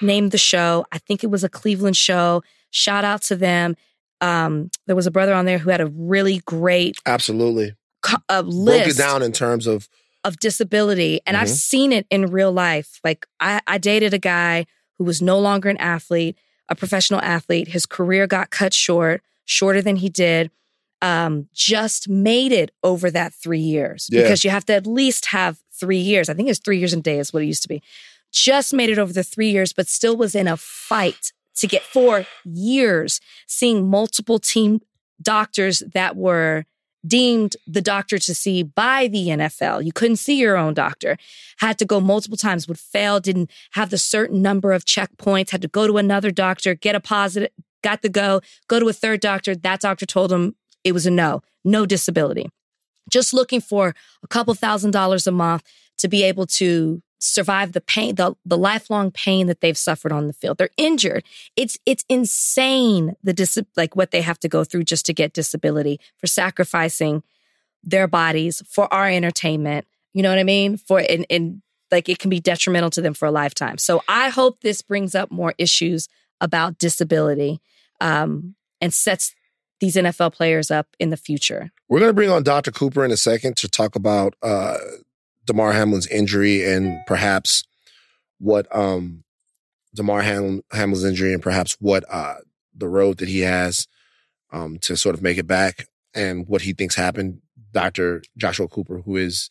name 0.00 0.28
the 0.28 0.38
show. 0.38 0.86
I 0.92 0.98
think 0.98 1.24
it 1.24 1.30
was 1.30 1.42
a 1.42 1.48
Cleveland 1.48 1.96
show. 1.96 2.42
Shout 2.70 3.04
out 3.04 3.22
to 3.22 3.36
them. 3.36 3.76
Um, 4.20 4.70
there 4.86 4.94
was 4.96 5.06
a 5.06 5.10
brother 5.10 5.34
on 5.34 5.46
there 5.46 5.58
who 5.58 5.70
had 5.70 5.80
a 5.80 5.86
really 5.86 6.42
great 6.46 6.96
Absolutely. 7.06 7.74
co- 8.02 8.18
uh, 8.28 8.42
Broke 8.42 8.54
list 8.54 8.98
it 8.98 9.02
down 9.02 9.22
in 9.22 9.32
terms 9.32 9.66
of 9.66 9.88
of 10.22 10.38
disability. 10.38 11.20
And 11.26 11.34
I've 11.34 11.48
Mhm. 11.48 11.56
seen 11.56 11.92
it 11.92 12.06
in 12.10 12.26
real 12.26 12.52
life. 12.52 13.00
Like 13.02 13.26
I, 13.40 13.62
I 13.66 13.78
dated 13.78 14.12
a 14.12 14.18
guy 14.18 14.66
who 14.98 15.04
was 15.04 15.22
no 15.22 15.38
longer 15.38 15.70
an 15.70 15.78
athlete, 15.78 16.36
a 16.68 16.74
professional 16.76 17.22
athlete. 17.22 17.68
His 17.68 17.86
career 17.86 18.26
got 18.26 18.50
cut 18.50 18.74
short, 18.74 19.22
shorter 19.50 19.82
than 19.82 19.96
he 19.96 20.08
did. 20.08 20.50
Um, 21.02 21.48
just 21.54 22.08
made 22.10 22.52
it 22.52 22.72
over 22.82 23.10
that 23.10 23.32
three 23.32 23.58
years 23.58 24.06
Yeah. 24.10 24.20
because 24.22 24.44
you 24.44 24.50
have 24.50 24.66
to 24.66 24.74
at 24.74 24.86
least 24.86 25.26
have 25.26 25.58
three 25.72 25.96
years. 25.98 26.28
I 26.28 26.34
think 26.34 26.50
it's 26.50 26.58
three 26.58 26.76
years 26.78 26.92
and 26.92 27.00
a 27.00 27.02
day 27.10 27.18
is 27.18 27.32
what 27.32 27.42
it 27.42 27.46
used 27.46 27.62
to 27.62 27.68
be. 27.68 27.82
Just 28.32 28.74
made 28.74 28.90
it 28.90 28.98
over 28.98 29.10
the 29.12 29.22
three 29.24 29.50
years, 29.50 29.72
but 29.72 29.88
still 29.88 30.14
was 30.14 30.34
in 30.34 30.46
a 30.46 30.58
fight 30.58 31.32
to 31.56 31.66
get 31.66 31.82
four 31.82 32.26
years, 32.44 33.18
seeing 33.46 33.88
multiple 33.88 34.38
team 34.38 34.80
doctors 35.22 35.82
that 35.94 36.16
were 36.16 36.66
deemed 37.06 37.56
the 37.66 37.80
doctor 37.80 38.18
to 38.18 38.34
see 38.34 38.62
by 38.62 39.08
the 39.08 39.28
NFL. 39.28 39.82
You 39.82 39.92
couldn't 39.92 40.16
see 40.18 40.36
your 40.38 40.58
own 40.58 40.74
doctor. 40.74 41.16
Had 41.60 41.78
to 41.78 41.86
go 41.86 41.98
multiple 41.98 42.36
times, 42.36 42.68
would 42.68 42.78
fail, 42.78 43.20
didn't 43.20 43.50
have 43.72 43.88
the 43.88 43.96
certain 43.96 44.42
number 44.42 44.72
of 44.72 44.84
checkpoints, 44.84 45.48
had 45.50 45.62
to 45.62 45.68
go 45.68 45.86
to 45.86 45.96
another 45.96 46.30
doctor, 46.30 46.74
get 46.74 46.94
a 46.94 47.00
positive, 47.00 47.48
got 47.82 48.02
the 48.02 48.08
go, 48.08 48.40
go 48.68 48.80
to 48.80 48.88
a 48.88 48.92
third 48.92 49.20
doctor. 49.20 49.54
That 49.54 49.80
doctor 49.80 50.06
told 50.06 50.32
him 50.32 50.54
it 50.84 50.92
was 50.92 51.06
a 51.06 51.10
no, 51.10 51.42
no 51.64 51.86
disability. 51.86 52.50
Just 53.10 53.34
looking 53.34 53.60
for 53.60 53.94
a 54.22 54.28
couple 54.28 54.54
thousand 54.54 54.92
dollars 54.92 55.26
a 55.26 55.32
month 55.32 55.62
to 55.98 56.08
be 56.08 56.22
able 56.22 56.46
to 56.46 57.02
survive 57.20 57.72
the 57.72 57.80
pain, 57.80 58.14
the, 58.14 58.34
the 58.44 58.56
lifelong 58.56 59.10
pain 59.10 59.46
that 59.46 59.60
they've 59.60 59.76
suffered 59.76 60.12
on 60.12 60.26
the 60.26 60.32
field. 60.32 60.58
They're 60.58 60.70
injured. 60.76 61.24
It's 61.54 61.78
it's 61.84 62.04
insane 62.08 63.14
the 63.22 63.32
dis- 63.32 63.58
like 63.76 63.94
what 63.94 64.10
they 64.10 64.22
have 64.22 64.40
to 64.40 64.48
go 64.48 64.64
through 64.64 64.84
just 64.84 65.06
to 65.06 65.12
get 65.12 65.34
disability 65.34 66.00
for 66.18 66.26
sacrificing 66.26 67.22
their 67.82 68.08
bodies 68.08 68.62
for 68.68 68.92
our 68.92 69.08
entertainment. 69.08 69.86
You 70.14 70.22
know 70.22 70.30
what 70.30 70.38
I 70.38 70.44
mean? 70.44 70.76
For 70.76 70.98
and, 70.98 71.26
and 71.28 71.62
like 71.90 72.08
it 72.08 72.18
can 72.18 72.30
be 72.30 72.40
detrimental 72.40 72.90
to 72.90 73.02
them 73.02 73.14
for 73.14 73.26
a 73.26 73.30
lifetime. 73.30 73.78
So 73.78 74.02
I 74.08 74.30
hope 74.30 74.60
this 74.60 74.82
brings 74.82 75.14
up 75.14 75.30
more 75.30 75.54
issues 75.58 76.08
about 76.40 76.78
disability 76.78 77.60
um, 78.00 78.54
and 78.80 78.92
sets 78.92 79.34
these 79.80 79.96
NFL 79.96 80.32
players 80.32 80.70
up 80.70 80.88
in 80.98 81.10
the 81.10 81.16
future. 81.16 81.70
We're 81.88 82.00
going 82.00 82.10
to 82.10 82.14
bring 82.14 82.30
on 82.30 82.42
Dr. 82.42 82.70
Cooper 82.70 83.04
in 83.04 83.10
a 83.10 83.16
second 83.16 83.56
to 83.58 83.68
talk 83.68 83.96
about 83.96 84.34
uh, 84.42 84.76
Damar 85.46 85.72
Hamlin's 85.72 86.06
injury 86.06 86.64
and 86.64 86.98
perhaps 87.06 87.64
what 88.38 88.66
um, 88.74 89.24
Damar 89.94 90.22
Ham- 90.22 90.62
Hamlin's 90.72 91.04
injury 91.04 91.32
and 91.32 91.42
perhaps 91.42 91.76
what 91.80 92.04
uh, 92.10 92.36
the 92.76 92.88
road 92.88 93.18
that 93.18 93.28
he 93.28 93.40
has 93.40 93.88
um, 94.52 94.78
to 94.78 94.96
sort 94.96 95.14
of 95.14 95.22
make 95.22 95.38
it 95.38 95.46
back 95.46 95.88
and 96.14 96.46
what 96.46 96.62
he 96.62 96.72
thinks 96.72 96.94
happened. 96.94 97.40
Dr. 97.72 98.22
Joshua 98.36 98.68
Cooper, 98.68 99.00
who 99.00 99.16
is 99.16 99.48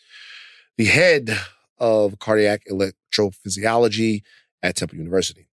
the 0.77 0.85
head 0.85 1.29
of 1.77 2.19
cardiac 2.19 2.63
electrophysiology 2.69 4.21
at 4.61 4.75
Temple 4.75 4.97
University. 4.97 5.48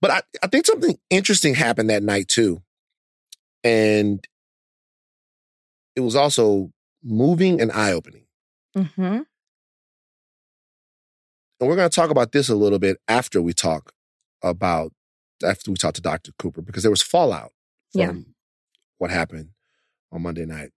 But 0.00 0.10
I, 0.10 0.22
I 0.42 0.46
think 0.46 0.66
something 0.66 0.98
interesting 1.10 1.54
happened 1.54 1.90
that 1.90 2.02
night 2.02 2.28
too. 2.28 2.62
And 3.62 4.26
it 5.94 6.00
was 6.00 6.16
also 6.16 6.72
moving 7.02 7.60
and 7.60 7.70
eye 7.72 7.92
opening. 7.92 8.24
Mm-hmm. 8.76 9.02
And 11.60 11.68
we're 11.68 11.76
going 11.76 11.90
to 11.90 11.94
talk 11.94 12.10
about 12.10 12.32
this 12.32 12.48
a 12.48 12.54
little 12.54 12.78
bit 12.78 12.96
after 13.08 13.42
we 13.42 13.52
talk 13.52 13.92
about, 14.42 14.92
after 15.44 15.70
we 15.70 15.76
talk 15.76 15.94
to 15.94 16.00
Dr. 16.00 16.32
Cooper, 16.38 16.62
because 16.62 16.82
there 16.82 16.90
was 16.90 17.02
fallout 17.02 17.52
from 17.92 18.00
Yeah. 18.00 18.12
what 18.98 19.10
happened 19.10 19.50
on 20.10 20.22
Monday 20.22 20.46
night. 20.46 20.70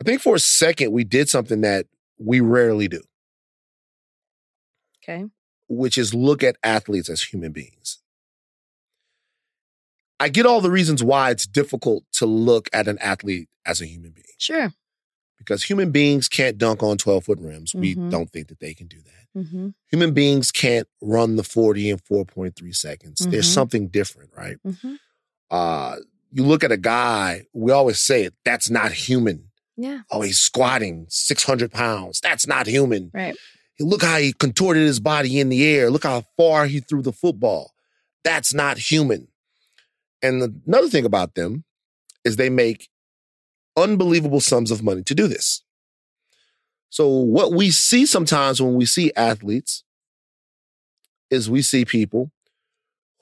I 0.00 0.04
think 0.04 0.22
for 0.22 0.34
a 0.34 0.40
second, 0.40 0.92
we 0.92 1.04
did 1.04 1.28
something 1.28 1.60
that 1.62 1.86
we 2.18 2.40
rarely 2.40 2.88
do, 2.88 3.02
Okay. 5.02 5.26
which 5.68 5.98
is 5.98 6.14
look 6.14 6.42
at 6.42 6.56
athletes 6.62 7.10
as 7.10 7.22
human 7.24 7.52
beings. 7.52 7.98
I 10.18 10.28
get 10.28 10.46
all 10.46 10.60
the 10.60 10.70
reasons 10.70 11.02
why 11.04 11.30
it's 11.30 11.46
difficult 11.46 12.04
to 12.14 12.26
look 12.26 12.68
at 12.72 12.88
an 12.88 12.98
athlete 13.00 13.48
as 13.66 13.80
a 13.80 13.86
human 13.86 14.10
being. 14.12 14.24
Sure. 14.38 14.72
because 15.38 15.62
human 15.64 15.90
beings 15.92 16.28
can't 16.28 16.56
dunk 16.58 16.82
on 16.82 16.96
12 16.96 17.24
foot 17.24 17.38
rims. 17.38 17.74
We 17.74 17.94
Mhm. 17.94 18.10
don't 18.10 18.32
think 18.32 18.48
that 18.48 18.58
they 18.58 18.72
can 18.74 18.86
do 18.88 18.96
that. 19.02 19.40
Mm-hmm. 19.40 19.68
Human 19.90 20.14
beings 20.14 20.50
can't 20.50 20.88
run 21.02 21.36
the 21.36 21.44
40 21.44 21.90
in 21.90 21.98
4.3 21.98 22.72
seconds. 22.72 23.18
There's 23.20 23.46
Mhm. 23.48 23.54
something 23.54 23.88
different, 23.88 24.30
right? 24.34 24.56
Mm-hmm. 24.66 24.94
Uh, 25.50 25.96
you 26.32 26.42
look 26.42 26.64
at 26.64 26.72
a 26.72 26.76
guy, 26.78 27.44
we 27.52 27.70
always 27.70 28.00
say 28.00 28.24
it, 28.24 28.34
that's 28.44 28.70
not 28.70 28.92
human. 28.92 29.50
Yeah. 29.76 30.00
Oh, 30.10 30.22
he's 30.22 30.38
squatting 30.38 31.06
600 31.10 31.70
pounds. 31.70 32.18
That's 32.20 32.46
not 32.46 32.66
human. 32.66 33.10
Right. 33.14 33.36
Look 33.78 34.02
how 34.02 34.16
he 34.18 34.32
contorted 34.32 34.84
his 34.84 35.00
body 35.00 35.38
in 35.38 35.50
the 35.50 35.64
air. 35.66 35.90
Look 35.90 36.04
how 36.04 36.24
far 36.38 36.66
he 36.66 36.80
threw 36.80 37.02
the 37.02 37.12
football. 37.12 37.72
That's 38.24 38.54
not 38.54 38.78
human. 38.78 39.28
And 40.26 40.62
another 40.66 40.88
thing 40.88 41.04
about 41.04 41.34
them 41.34 41.64
is 42.24 42.36
they 42.36 42.50
make 42.50 42.88
unbelievable 43.76 44.40
sums 44.40 44.70
of 44.70 44.82
money 44.82 45.02
to 45.04 45.14
do 45.14 45.28
this. 45.28 45.62
So, 46.88 47.08
what 47.08 47.52
we 47.52 47.70
see 47.70 48.06
sometimes 48.06 48.60
when 48.62 48.74
we 48.74 48.86
see 48.86 49.12
athletes 49.16 49.84
is 51.30 51.50
we 51.50 51.62
see 51.62 51.84
people 51.84 52.30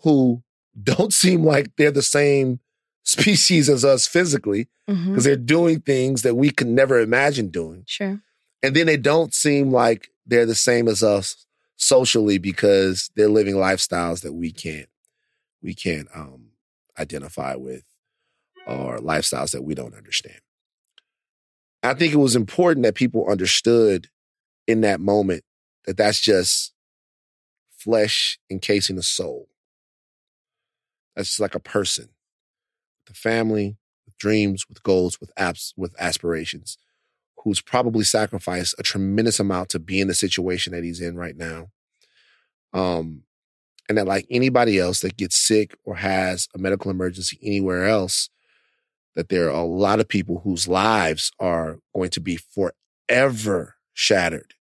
who 0.02 0.42
don't 0.82 1.12
seem 1.12 1.44
like 1.44 1.72
they're 1.76 1.90
the 1.90 2.02
same 2.02 2.60
species 3.04 3.68
as 3.68 3.84
us 3.84 4.06
physically 4.06 4.68
Mm-hmm. 4.86 5.12
because 5.12 5.24
they're 5.24 5.36
doing 5.36 5.80
things 5.80 6.20
that 6.20 6.34
we 6.34 6.50
could 6.50 6.66
never 6.66 7.00
imagine 7.00 7.48
doing. 7.48 7.84
Sure. 7.86 8.20
And 8.62 8.76
then 8.76 8.84
they 8.84 8.98
don't 8.98 9.32
seem 9.32 9.70
like 9.70 10.10
they're 10.26 10.44
the 10.44 10.54
same 10.54 10.88
as 10.88 11.02
us 11.02 11.46
socially 11.76 12.36
because 12.36 13.10
they're 13.16 13.30
living 13.30 13.54
lifestyles 13.54 14.20
that 14.20 14.34
we 14.34 14.52
can't 14.52 14.90
we 15.62 15.72
can't 15.72 16.06
um 16.14 16.43
identify 16.98 17.54
with 17.54 17.84
or 18.66 18.98
lifestyles 18.98 19.52
that 19.52 19.64
we 19.64 19.74
don't 19.74 19.94
understand. 19.94 20.40
I 21.82 21.94
think 21.94 22.14
it 22.14 22.18
was 22.18 22.34
important 22.34 22.84
that 22.84 22.94
people 22.94 23.28
understood 23.28 24.08
in 24.66 24.80
that 24.80 25.00
moment 25.00 25.44
that 25.84 25.96
that's 25.96 26.20
just 26.20 26.72
flesh 27.70 28.38
encasing 28.50 28.98
a 28.98 29.02
soul. 29.02 29.48
That's 31.14 31.28
just 31.28 31.40
like 31.40 31.54
a 31.54 31.60
person 31.60 32.08
with 33.06 33.16
a 33.16 33.18
family, 33.18 33.76
with 34.06 34.16
dreams, 34.16 34.66
with 34.68 34.82
goals, 34.82 35.20
with 35.20 35.34
apps, 35.34 35.74
with 35.76 35.94
aspirations, 36.00 36.78
who's 37.40 37.60
probably 37.60 38.04
sacrificed 38.04 38.74
a 38.78 38.82
tremendous 38.82 39.38
amount 39.38 39.68
to 39.68 39.78
be 39.78 40.00
in 40.00 40.08
the 40.08 40.14
situation 40.14 40.72
that 40.72 40.84
he's 40.84 41.00
in 41.00 41.16
right 41.16 41.36
now. 41.36 41.68
Um, 42.72 43.24
And 43.88 43.98
that, 43.98 44.06
like 44.06 44.26
anybody 44.30 44.78
else 44.78 45.00
that 45.00 45.16
gets 45.16 45.36
sick 45.36 45.76
or 45.84 45.96
has 45.96 46.48
a 46.54 46.58
medical 46.58 46.90
emergency 46.90 47.38
anywhere 47.42 47.84
else, 47.86 48.30
that 49.14 49.28
there 49.28 49.46
are 49.48 49.60
a 49.60 49.64
lot 49.64 50.00
of 50.00 50.08
people 50.08 50.40
whose 50.42 50.66
lives 50.66 51.30
are 51.38 51.78
going 51.94 52.10
to 52.10 52.20
be 52.20 52.36
forever 52.36 53.76
shattered 53.92 54.54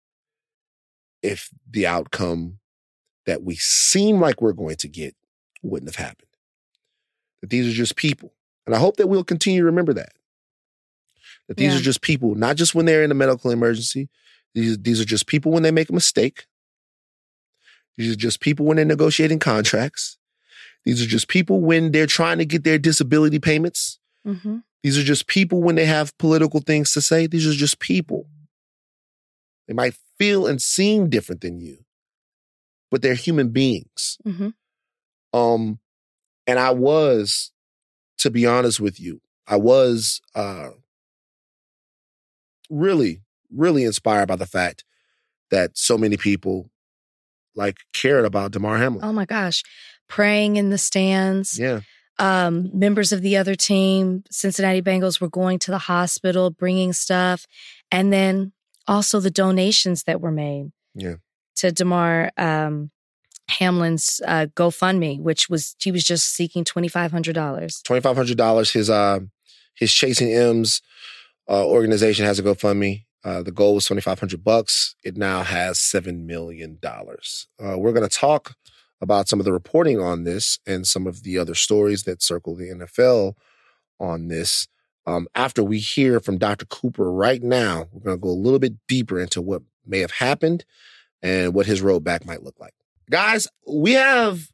if 1.22 1.50
the 1.70 1.86
outcome 1.86 2.58
that 3.26 3.42
we 3.44 3.54
seem 3.54 4.20
like 4.20 4.42
we're 4.42 4.52
going 4.52 4.76
to 4.76 4.88
get 4.88 5.14
wouldn't 5.62 5.94
have 5.94 6.04
happened. 6.04 6.28
That 7.40 7.50
these 7.50 7.68
are 7.68 7.76
just 7.76 7.94
people. 7.96 8.34
And 8.66 8.74
I 8.74 8.78
hope 8.78 8.96
that 8.96 9.06
we'll 9.06 9.24
continue 9.24 9.60
to 9.60 9.66
remember 9.66 9.92
that. 9.94 10.12
That 11.48 11.56
these 11.56 11.72
Yeah. 11.72 11.78
are 11.78 11.82
just 11.82 12.00
people, 12.02 12.34
not 12.34 12.56
just 12.56 12.74
when 12.74 12.86
they're 12.86 13.04
in 13.04 13.10
a 13.10 13.14
medical 13.14 13.50
emergency. 13.52 14.08
These, 14.54 14.78
these 14.78 15.00
are 15.00 15.04
just 15.04 15.26
people 15.26 15.52
when 15.52 15.62
they 15.62 15.70
make 15.70 15.88
a 15.88 15.94
mistake. 15.94 16.46
These 17.96 18.12
are 18.12 18.16
just 18.16 18.40
people 18.40 18.66
when 18.66 18.76
they're 18.76 18.84
negotiating 18.84 19.38
contracts. 19.38 20.16
These 20.84 21.02
are 21.02 21.06
just 21.06 21.28
people 21.28 21.60
when 21.60 21.92
they're 21.92 22.06
trying 22.06 22.38
to 22.38 22.44
get 22.44 22.64
their 22.64 22.78
disability 22.78 23.38
payments. 23.38 23.98
Mm-hmm. 24.26 24.58
These 24.82 24.98
are 24.98 25.04
just 25.04 25.26
people 25.26 25.62
when 25.62 25.76
they 25.76 25.84
have 25.86 26.16
political 26.18 26.60
things 26.60 26.92
to 26.92 27.00
say. 27.00 27.26
These 27.26 27.46
are 27.46 27.52
just 27.52 27.78
people. 27.78 28.26
They 29.68 29.74
might 29.74 29.94
feel 30.18 30.46
and 30.46 30.60
seem 30.60 31.08
different 31.08 31.40
than 31.40 31.60
you, 31.60 31.84
but 32.90 33.02
they're 33.02 33.14
human 33.14 33.50
beings. 33.50 34.18
Mm-hmm. 34.26 34.48
Um, 35.38 35.78
and 36.46 36.58
I 36.58 36.70
was, 36.70 37.52
to 38.18 38.30
be 38.30 38.44
honest 38.44 38.80
with 38.80 38.98
you, 38.98 39.20
I 39.46 39.56
was 39.56 40.20
uh 40.34 40.70
really, 42.70 43.20
really 43.54 43.84
inspired 43.84 44.26
by 44.26 44.36
the 44.36 44.46
fact 44.46 44.84
that 45.50 45.76
so 45.76 45.98
many 45.98 46.16
people 46.16 46.70
like 47.54 47.76
cared 47.92 48.24
about 48.24 48.52
Damar 48.52 48.78
Hamlin. 48.78 49.04
Oh 49.04 49.12
my 49.12 49.24
gosh. 49.24 49.62
Praying 50.08 50.56
in 50.56 50.70
the 50.70 50.78
stands. 50.78 51.58
Yeah. 51.58 51.80
Um, 52.18 52.70
members 52.78 53.10
of 53.12 53.22
the 53.22 53.36
other 53.36 53.54
team, 53.54 54.22
Cincinnati 54.30 54.82
Bengals, 54.82 55.20
were 55.20 55.28
going 55.30 55.58
to 55.60 55.70
the 55.70 55.78
hospital, 55.78 56.50
bringing 56.50 56.92
stuff. 56.92 57.46
And 57.90 58.12
then 58.12 58.52
also 58.86 59.18
the 59.20 59.30
donations 59.30 60.04
that 60.04 60.20
were 60.20 60.30
made 60.32 60.72
Yeah. 60.94 61.14
to 61.56 61.72
Damar 61.72 62.30
um, 62.36 62.90
Hamlin's 63.50 64.20
uh, 64.26 64.46
GoFundMe, 64.54 65.20
which 65.20 65.48
was, 65.48 65.74
he 65.80 65.90
was 65.92 66.04
just 66.04 66.28
seeking 66.34 66.64
$2,500. 66.64 67.82
twenty 67.84 68.00
five 68.00 68.16
hundred 68.16 68.36
dollars. 68.36 68.70
His 68.72 68.88
uh 68.90 69.20
his 69.74 69.92
Chasing 69.92 70.32
M's 70.32 70.82
uh, 71.48 71.66
organization 71.66 72.24
has 72.26 72.38
a 72.38 72.42
GoFundMe. 72.42 73.04
Uh, 73.24 73.42
the 73.42 73.52
goal 73.52 73.74
was 73.74 73.84
twenty 73.84 74.02
five 74.02 74.18
hundred 74.18 74.42
bucks. 74.44 74.96
It 75.04 75.16
now 75.16 75.42
has 75.42 75.78
seven 75.80 76.26
million 76.26 76.78
dollars. 76.80 77.46
Uh, 77.62 77.78
we're 77.78 77.92
going 77.92 78.08
to 78.08 78.14
talk 78.14 78.54
about 79.00 79.28
some 79.28 79.40
of 79.40 79.44
the 79.44 79.52
reporting 79.52 80.00
on 80.00 80.24
this 80.24 80.58
and 80.66 80.86
some 80.86 81.06
of 81.06 81.22
the 81.24 81.36
other 81.38 81.54
stories 81.54 82.04
that 82.04 82.22
circle 82.22 82.54
the 82.54 82.68
NFL 82.68 83.34
on 83.98 84.28
this. 84.28 84.68
Um, 85.06 85.26
after 85.34 85.64
we 85.64 85.80
hear 85.80 86.20
from 86.20 86.38
Dr. 86.38 86.64
Cooper 86.66 87.10
right 87.10 87.42
now, 87.42 87.88
we're 87.90 88.00
going 88.04 88.16
to 88.16 88.20
go 88.20 88.28
a 88.28 88.30
little 88.30 88.60
bit 88.60 88.74
deeper 88.86 89.18
into 89.18 89.42
what 89.42 89.62
may 89.84 89.98
have 89.98 90.12
happened 90.12 90.64
and 91.20 91.52
what 91.52 91.66
his 91.66 91.82
road 91.82 92.04
back 92.04 92.24
might 92.24 92.44
look 92.44 92.58
like. 92.60 92.74
Guys, 93.10 93.48
we 93.66 93.92
have 93.94 94.52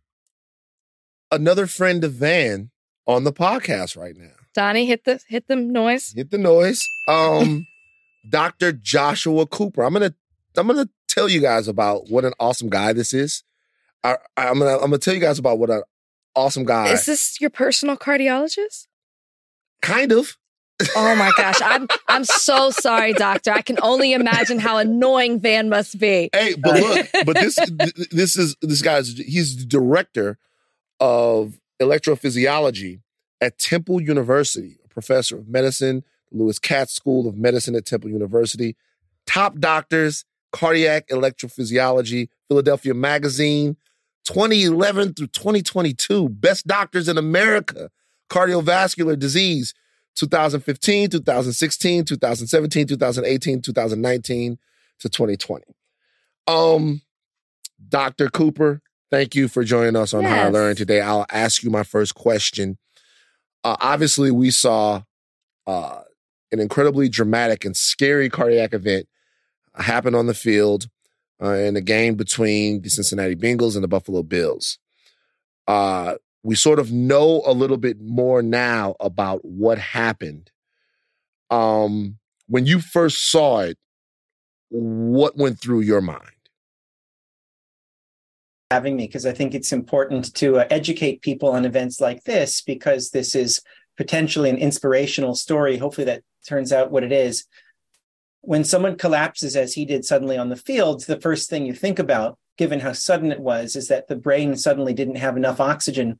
another 1.30 1.66
friend 1.66 2.02
of 2.02 2.12
Van 2.12 2.70
on 3.06 3.24
the 3.24 3.32
podcast 3.32 3.96
right 3.96 4.16
now. 4.16 4.32
Donnie, 4.54 4.86
hit 4.86 5.04
the 5.04 5.20
hit 5.28 5.46
the 5.46 5.56
noise. 5.56 6.12
Hit 6.16 6.30
the 6.30 6.38
noise. 6.38 6.82
Um, 7.06 7.66
Dr. 8.28 8.72
Joshua 8.72 9.46
Cooper. 9.46 9.82
I'm 9.82 9.92
gonna 9.92 10.14
I'm 10.56 10.66
gonna 10.66 10.88
tell 11.06 11.28
you 11.28 11.40
guys 11.40 11.68
about 11.68 12.10
what 12.10 12.24
an 12.24 12.32
awesome 12.38 12.68
guy 12.68 12.92
this 12.92 13.14
is. 13.14 13.42
I, 14.04 14.16
I'm 14.36 14.58
gonna 14.58 14.74
I'm 14.74 14.90
gonna 14.90 14.98
tell 14.98 15.14
you 15.14 15.20
guys 15.20 15.38
about 15.38 15.58
what 15.58 15.70
an 15.70 15.82
awesome 16.34 16.64
guy. 16.64 16.92
Is 16.92 17.06
this 17.06 17.40
your 17.40 17.50
personal 17.50 17.96
cardiologist? 17.96 18.86
kind 19.80 20.12
of. 20.12 20.36
Oh 20.96 21.14
my 21.16 21.32
gosh. 21.36 21.60
I'm 21.62 21.88
I'm 22.06 22.24
so 22.24 22.70
sorry, 22.70 23.12
doctor. 23.12 23.52
I 23.52 23.62
can 23.62 23.78
only 23.82 24.12
imagine 24.12 24.58
how 24.58 24.78
annoying 24.78 25.40
Van 25.40 25.68
must 25.68 25.98
be. 25.98 26.30
Hey, 26.32 26.54
but 26.54 26.76
uh, 26.76 26.80
look, 26.80 27.06
but 27.26 27.36
this 27.36 27.56
this 28.10 28.36
is 28.36 28.56
this 28.62 28.82
guy's 28.82 29.16
he's 29.16 29.56
the 29.56 29.64
director 29.64 30.38
of 31.00 31.60
electrophysiology 31.80 33.00
at 33.40 33.58
Temple 33.58 34.00
University, 34.00 34.78
a 34.84 34.88
professor 34.88 35.38
of 35.38 35.48
medicine, 35.48 36.04
Lewis 36.32 36.58
Katz 36.58 36.92
School 36.92 37.28
of 37.28 37.36
Medicine 37.36 37.74
at 37.74 37.86
Temple 37.86 38.10
University, 38.10 38.76
top 39.26 39.58
doctors, 39.58 40.24
cardiac 40.52 41.08
electrophysiology, 41.08 42.28
Philadelphia 42.48 42.94
Magazine, 42.94 43.76
2011 44.24 45.14
through 45.14 45.26
2022, 45.28 46.28
best 46.28 46.66
doctors 46.66 47.08
in 47.08 47.18
America, 47.18 47.90
cardiovascular 48.30 49.18
disease, 49.18 49.74
2015, 50.16 51.10
2016, 51.10 52.04
2017, 52.04 52.86
2018, 52.86 53.62
2019 53.62 54.58
to 55.00 55.08
2020. 55.08 55.64
Um, 56.46 57.02
Dr. 57.88 58.28
Cooper, 58.28 58.82
thank 59.10 59.34
you 59.34 59.48
for 59.48 59.64
joining 59.64 59.96
us 59.96 60.12
on 60.12 60.24
How 60.24 60.30
I 60.30 60.36
Yes. 60.44 60.52
Learn 60.52 60.76
today. 60.76 61.00
I'll 61.00 61.26
ask 61.30 61.62
you 61.62 61.70
my 61.70 61.84
first 61.84 62.14
question. 62.14 62.78
Uh, 63.64 63.76
obviously, 63.80 64.30
we 64.30 64.50
saw 64.50 65.02
uh, 65.66 66.02
an 66.52 66.60
incredibly 66.60 67.08
dramatic 67.08 67.64
and 67.64 67.76
scary 67.76 68.28
cardiac 68.28 68.72
event 68.72 69.08
happened 69.74 70.16
on 70.16 70.26
the 70.26 70.34
field 70.34 70.88
uh, 71.42 71.52
in 71.52 71.76
a 71.76 71.80
game 71.80 72.14
between 72.14 72.82
the 72.82 72.90
Cincinnati 72.90 73.36
Bengals 73.36 73.74
and 73.74 73.84
the 73.84 73.88
Buffalo 73.88 74.22
Bills. 74.22 74.78
Uh, 75.66 76.14
we 76.42 76.54
sort 76.54 76.78
of 76.78 76.90
know 76.90 77.42
a 77.46 77.52
little 77.52 77.76
bit 77.76 78.00
more 78.00 78.42
now 78.42 78.96
about 79.00 79.44
what 79.44 79.78
happened. 79.78 80.50
Um, 81.50 82.18
when 82.46 82.66
you 82.66 82.80
first 82.80 83.30
saw 83.30 83.60
it, 83.60 83.78
what 84.70 85.36
went 85.36 85.60
through 85.60 85.80
your 85.80 86.00
mind? 86.00 86.38
having 88.70 88.96
me 88.96 89.06
because 89.06 89.24
I 89.24 89.32
think 89.32 89.54
it's 89.54 89.72
important 89.72 90.34
to 90.34 90.58
uh, 90.58 90.66
educate 90.70 91.22
people 91.22 91.48
on 91.48 91.64
events 91.64 92.00
like 92.00 92.24
this 92.24 92.60
because 92.60 93.10
this 93.10 93.34
is 93.34 93.62
potentially 93.96 94.50
an 94.50 94.58
inspirational 94.58 95.34
story. 95.34 95.78
Hopefully, 95.78 96.04
that 96.04 96.22
turns 96.46 96.72
out 96.72 96.90
what 96.90 97.04
it 97.04 97.12
is. 97.12 97.44
When 98.40 98.64
someone 98.64 98.96
collapses, 98.96 99.56
as 99.56 99.74
he 99.74 99.84
did 99.84 100.04
suddenly 100.04 100.38
on 100.38 100.48
the 100.48 100.56
field, 100.56 101.04
the 101.04 101.20
first 101.20 101.50
thing 101.50 101.66
you 101.66 101.74
think 101.74 101.98
about, 101.98 102.38
given 102.56 102.80
how 102.80 102.92
sudden 102.92 103.32
it 103.32 103.40
was, 103.40 103.76
is 103.76 103.88
that 103.88 104.08
the 104.08 104.16
brain 104.16 104.56
suddenly 104.56 104.94
didn't 104.94 105.16
have 105.16 105.36
enough 105.36 105.60
oxygen 105.60 106.18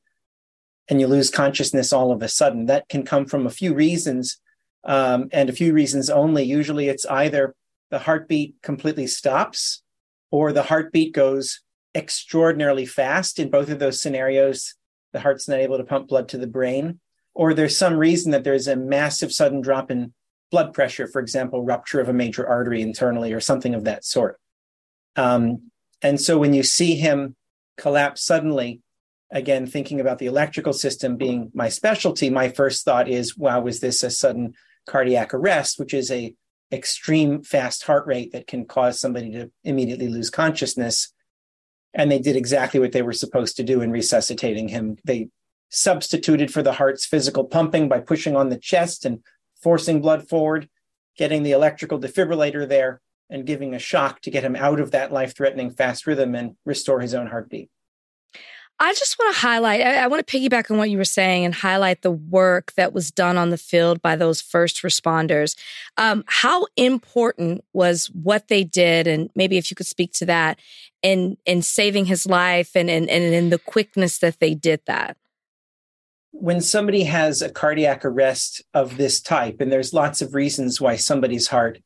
and 0.89 1.01
you 1.01 1.07
lose 1.07 1.31
consciousness 1.31 1.93
all 1.93 2.11
of 2.11 2.23
a 2.23 2.29
sudden. 2.29 2.67
That 2.67 2.89
can 2.89 3.05
come 3.05 3.27
from 3.27 3.47
a 3.47 3.51
few 3.51 3.75
reasons 3.75 4.39
um, 4.85 5.29
and 5.33 5.49
a 5.49 5.55
few 5.55 5.73
reasons 5.73 6.09
only. 6.09 6.45
Usually, 6.45 6.89
it's 6.89 7.07
either 7.07 7.55
the 7.91 7.99
heartbeat 7.99 8.55
completely 8.63 9.07
stops 9.07 9.83
or 10.31 10.53
the 10.53 10.63
heartbeat 10.63 11.13
goes 11.13 11.61
extraordinarily 11.95 12.87
fast. 12.87 13.39
In 13.39 13.51
both 13.51 13.71
of 13.71 13.79
those 13.79 14.01
scenarios, 14.01 14.75
the 15.13 15.21
heart's 15.21 15.49
not 15.49 15.59
able 15.59 15.79
to 15.79 15.85
pump 15.85 16.09
blood 16.09 16.29
to 16.31 16.39
the 16.39 16.47
brain, 16.47 17.01
or 17.39 17.55
there's 17.55 17.79
some 17.79 17.97
reason 17.97 18.33
that 18.33 18.43
there's 18.43 18.67
a 18.67 18.75
massive 18.75 19.33
sudden 19.33 19.61
drop 19.61 19.93
in 19.93 20.13
blood 20.51 20.75
pressure, 20.75 21.07
for 21.07 21.21
example, 21.21 21.63
rupture 21.63 22.01
of 22.01 22.09
a 22.09 22.13
major 22.13 22.45
artery 22.45 22.83
internally 22.83 23.33
or 23.33 23.39
something 23.39 23.77
of 23.77 23.85
that 23.85 24.05
sort. 24.05 24.41
Um, 25.15 25.71
and 26.03 26.21
so 26.21 26.37
when 26.37 26.53
you 26.53 26.65
see 26.65 26.97
him 26.97 27.37
collapse 27.77 28.25
suddenly, 28.25 28.81
again, 29.31 29.69
thinking 29.69 30.01
about 30.01 30.19
the 30.19 30.27
electrical 30.27 30.73
system 30.73 31.17
being 31.17 31.53
my 31.55 31.69
specialty, 31.69 32.29
my 32.29 32.49
first 32.49 32.85
thought 32.85 33.09
is, 33.09 33.39
wow, 33.39 33.61
was 33.61 33.79
this 33.79 34.03
a 34.03 34.11
sudden 34.11 34.55
cardiac 34.89 35.33
arrest, 35.33 35.79
which 35.79 35.95
is 35.95 36.11
a 36.11 36.35
extreme 36.73 37.45
fast 37.45 37.85
heart 37.85 38.05
rate 38.09 38.33
that 38.33 38.49
can 38.49 38.65
cause 38.65 38.99
somebody 38.99 39.31
to 39.31 39.49
immediately 39.63 40.09
lose 40.09 40.29
consciousness 40.29 41.13
and 41.95 42.11
they 42.11 42.19
did 42.19 42.37
exactly 42.37 42.81
what 42.81 42.93
they 42.93 43.03
were 43.03 43.13
supposed 43.13 43.57
to 43.57 43.63
do 43.63 43.81
in 43.81 43.91
resuscitating 43.91 44.69
him. 44.69 44.97
They 45.05 45.31
substituted 45.69 46.53
for 46.53 46.63
the 46.63 46.75
heart's 46.75 47.05
physical 47.07 47.45
pumping 47.45 47.89
by 47.89 48.01
pushing 48.01 48.37
on 48.37 48.49
the 48.49 48.59
chest 48.59 49.05
and 49.05 49.23
forcing 49.63 50.01
blood 50.01 50.29
forward, 50.29 50.69
getting 51.17 51.43
the 51.43 51.53
electrical 51.53 52.01
defibrillator 52.01 52.69
there, 52.69 53.01
and 53.31 53.47
giving 53.47 53.75
a 53.75 53.79
shock 53.79 54.21
to 54.23 54.31
get 54.31 54.45
him 54.45 54.57
out 54.57 54.81
of 54.81 54.91
that 54.91 55.13
life 55.13 55.37
threatening 55.37 55.71
fast 55.71 56.07
rhythm 56.07 56.35
and 56.35 56.57
restore 56.65 57.01
his 57.01 57.15
own 57.15 57.27
heartbeat. 57.27 57.71
I 58.81 58.95
just 58.95 59.19
want 59.19 59.35
to 59.35 59.41
highlight, 59.41 59.81
I, 59.81 59.97
I 59.97 60.07
want 60.07 60.25
to 60.25 60.39
piggyback 60.39 60.71
on 60.71 60.79
what 60.79 60.89
you 60.89 60.99
were 60.99 61.05
saying 61.05 61.45
and 61.45 61.53
highlight 61.53 62.03
the 62.03 62.13
work 62.13 62.73
that 62.75 62.93
was 62.93 63.11
done 63.11 63.37
on 63.37 63.51
the 63.51 63.59
field 63.59 64.01
by 64.01 64.15
those 64.15 64.41
first 64.41 64.83
responders. 64.83 65.59
Um, 65.97 66.23
how 66.29 66.67
important 66.77 67.65
was 67.73 68.07
what 68.13 68.47
they 68.47 68.63
did? 68.63 69.09
And 69.09 69.31
maybe 69.35 69.59
if 69.59 69.71
you 69.71 69.75
could 69.75 69.87
speak 69.87 70.13
to 70.15 70.27
that 70.27 70.61
in, 71.03 71.37
in 71.45 71.63
saving 71.63 72.05
his 72.05 72.25
life 72.25 72.77
and, 72.77 72.89
and, 72.89 73.11
and 73.11 73.35
in 73.35 73.51
the 73.51 73.59
quickness 73.59 74.19
that 74.19 74.39
they 74.39 74.55
did 74.55 74.81
that. 74.87 75.17
When 76.41 76.61
somebody 76.61 77.03
has 77.03 77.43
a 77.43 77.51
cardiac 77.51 78.05
arrest 78.05 78.63
of 78.73 78.97
this 78.97 79.21
type, 79.21 79.61
and 79.61 79.73
there's 79.73 79.93
lots 79.93 80.23
of 80.23 80.35
reasons 80.35 80.81
why 80.81 80.95
somebody's 80.95 81.49
heart 81.49 81.81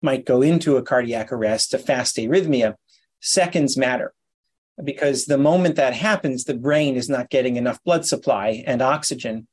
might 0.00 0.24
go 0.24 0.42
into 0.42 0.76
a 0.76 0.82
cardiac 0.82 1.32
arrest, 1.32 1.74
a 1.74 1.78
fast 1.78 2.16
arrhythmia, 2.16 2.76
seconds 3.20 3.76
matter. 3.76 4.12
because 4.84 5.24
the 5.24 5.38
moment 5.38 5.74
that 5.76 5.94
happens, 5.94 6.44
the 6.44 6.54
brain 6.54 6.96
is 6.96 7.08
not 7.08 7.30
getting 7.30 7.56
enough 7.56 7.82
blood 7.82 8.04
supply 8.06 8.62
and 8.66 8.80
oxygen, 8.82 9.48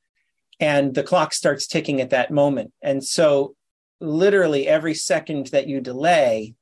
and 0.59 0.93
the 0.93 1.01
clock 1.01 1.33
starts 1.33 1.65
ticking 1.65 1.99
at 2.01 2.11
that 2.11 2.29
moment. 2.29 2.73
And 2.81 3.03
so, 3.03 3.55
literally, 4.01 4.67
every 4.67 4.93
second 4.93 5.47
that 5.47 5.67
you 5.67 5.81
delay 5.81 6.53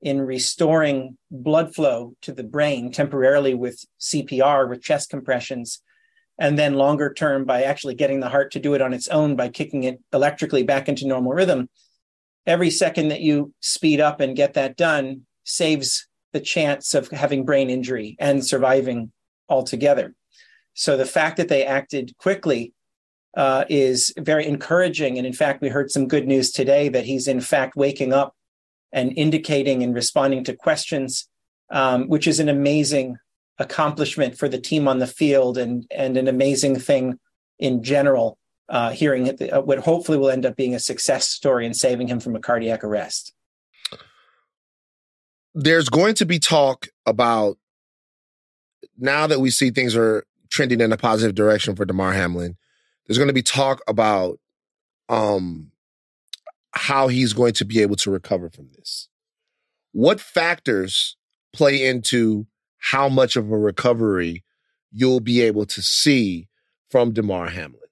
in 0.00 0.20
restoring 0.22 1.18
blood 1.30 1.74
flow 1.74 2.14
to 2.22 2.32
the 2.32 2.44
brain 2.44 2.90
temporarily 2.90 3.54
with 3.54 3.84
CPR, 4.00 4.68
with 4.68 4.82
chest 4.82 5.10
compressions, 5.10 5.82
and 6.38 6.58
then 6.58 6.74
longer 6.74 7.12
term 7.12 7.44
by 7.44 7.62
actually 7.62 7.94
getting 7.94 8.20
the 8.20 8.28
heart 8.28 8.52
to 8.52 8.60
do 8.60 8.74
it 8.74 8.82
on 8.82 8.92
its 8.92 9.08
own 9.08 9.36
by 9.36 9.48
kicking 9.48 9.84
it 9.84 10.00
electrically 10.12 10.62
back 10.62 10.88
into 10.88 11.06
normal 11.06 11.32
rhythm. 11.32 11.68
Every 12.46 12.70
second 12.70 13.08
that 13.08 13.20
you 13.20 13.52
speed 13.60 14.00
up 14.00 14.20
and 14.20 14.36
get 14.36 14.54
that 14.54 14.76
done 14.76 15.26
saves 15.44 16.06
the 16.32 16.40
chance 16.40 16.94
of 16.94 17.08
having 17.08 17.44
brain 17.44 17.70
injury 17.70 18.16
and 18.18 18.44
surviving 18.44 19.12
altogether. 19.48 20.14
So 20.74 20.96
the 20.96 21.06
fact 21.06 21.38
that 21.38 21.48
they 21.48 21.64
acted 21.64 22.16
quickly 22.18 22.72
uh, 23.36 23.64
is 23.68 24.12
very 24.18 24.46
encouraging. 24.46 25.18
And 25.18 25.26
in 25.26 25.32
fact, 25.32 25.60
we 25.60 25.68
heard 25.68 25.90
some 25.90 26.08
good 26.08 26.26
news 26.26 26.50
today 26.50 26.88
that 26.88 27.04
he's 27.04 27.28
in 27.28 27.40
fact 27.40 27.76
waking 27.76 28.12
up 28.12 28.34
and 28.92 29.12
indicating 29.16 29.82
and 29.82 29.94
responding 29.94 30.44
to 30.44 30.54
questions, 30.54 31.28
um, 31.70 32.08
which 32.08 32.26
is 32.26 32.40
an 32.40 32.48
amazing 32.48 33.16
accomplishment 33.58 34.38
for 34.38 34.48
the 34.48 34.58
team 34.58 34.86
on 34.86 34.98
the 34.98 35.06
field 35.06 35.58
and 35.58 35.86
and 35.90 36.16
an 36.16 36.28
amazing 36.28 36.78
thing 36.78 37.18
in 37.58 37.82
general. 37.82 38.38
Uh, 38.68 38.90
hearing 38.90 39.30
uh, 39.50 39.62
what 39.62 39.78
hopefully 39.78 40.18
will 40.18 40.28
end 40.28 40.44
up 40.44 40.54
being 40.54 40.74
a 40.74 40.78
success 40.78 41.26
story 41.26 41.64
and 41.64 41.74
saving 41.74 42.06
him 42.06 42.20
from 42.20 42.36
a 42.36 42.38
cardiac 42.38 42.84
arrest. 42.84 43.32
There's 45.54 45.88
going 45.88 46.14
to 46.16 46.26
be 46.26 46.38
talk 46.38 46.88
about 47.06 47.56
now 48.98 49.26
that 49.26 49.40
we 49.40 49.48
see 49.48 49.70
things 49.70 49.96
are 49.96 50.24
trending 50.50 50.82
in 50.82 50.92
a 50.92 50.98
positive 50.98 51.34
direction 51.34 51.76
for 51.76 51.86
Damar 51.86 52.12
Hamlin. 52.12 52.56
There's 53.06 53.16
going 53.16 53.28
to 53.28 53.34
be 53.34 53.42
talk 53.42 53.80
about 53.88 54.38
um, 55.08 55.70
how 56.72 57.08
he's 57.08 57.32
going 57.32 57.54
to 57.54 57.64
be 57.64 57.80
able 57.80 57.96
to 57.96 58.10
recover 58.10 58.50
from 58.50 58.68
this. 58.76 59.08
What 59.92 60.20
factors 60.20 61.16
play 61.52 61.86
into 61.86 62.46
how 62.78 63.08
much 63.08 63.36
of 63.36 63.50
a 63.50 63.58
recovery 63.58 64.44
you'll 64.92 65.20
be 65.20 65.42
able 65.42 65.66
to 65.66 65.82
see 65.82 66.48
from 66.90 67.12
Damar 67.12 67.48
Hamlin? 67.48 67.82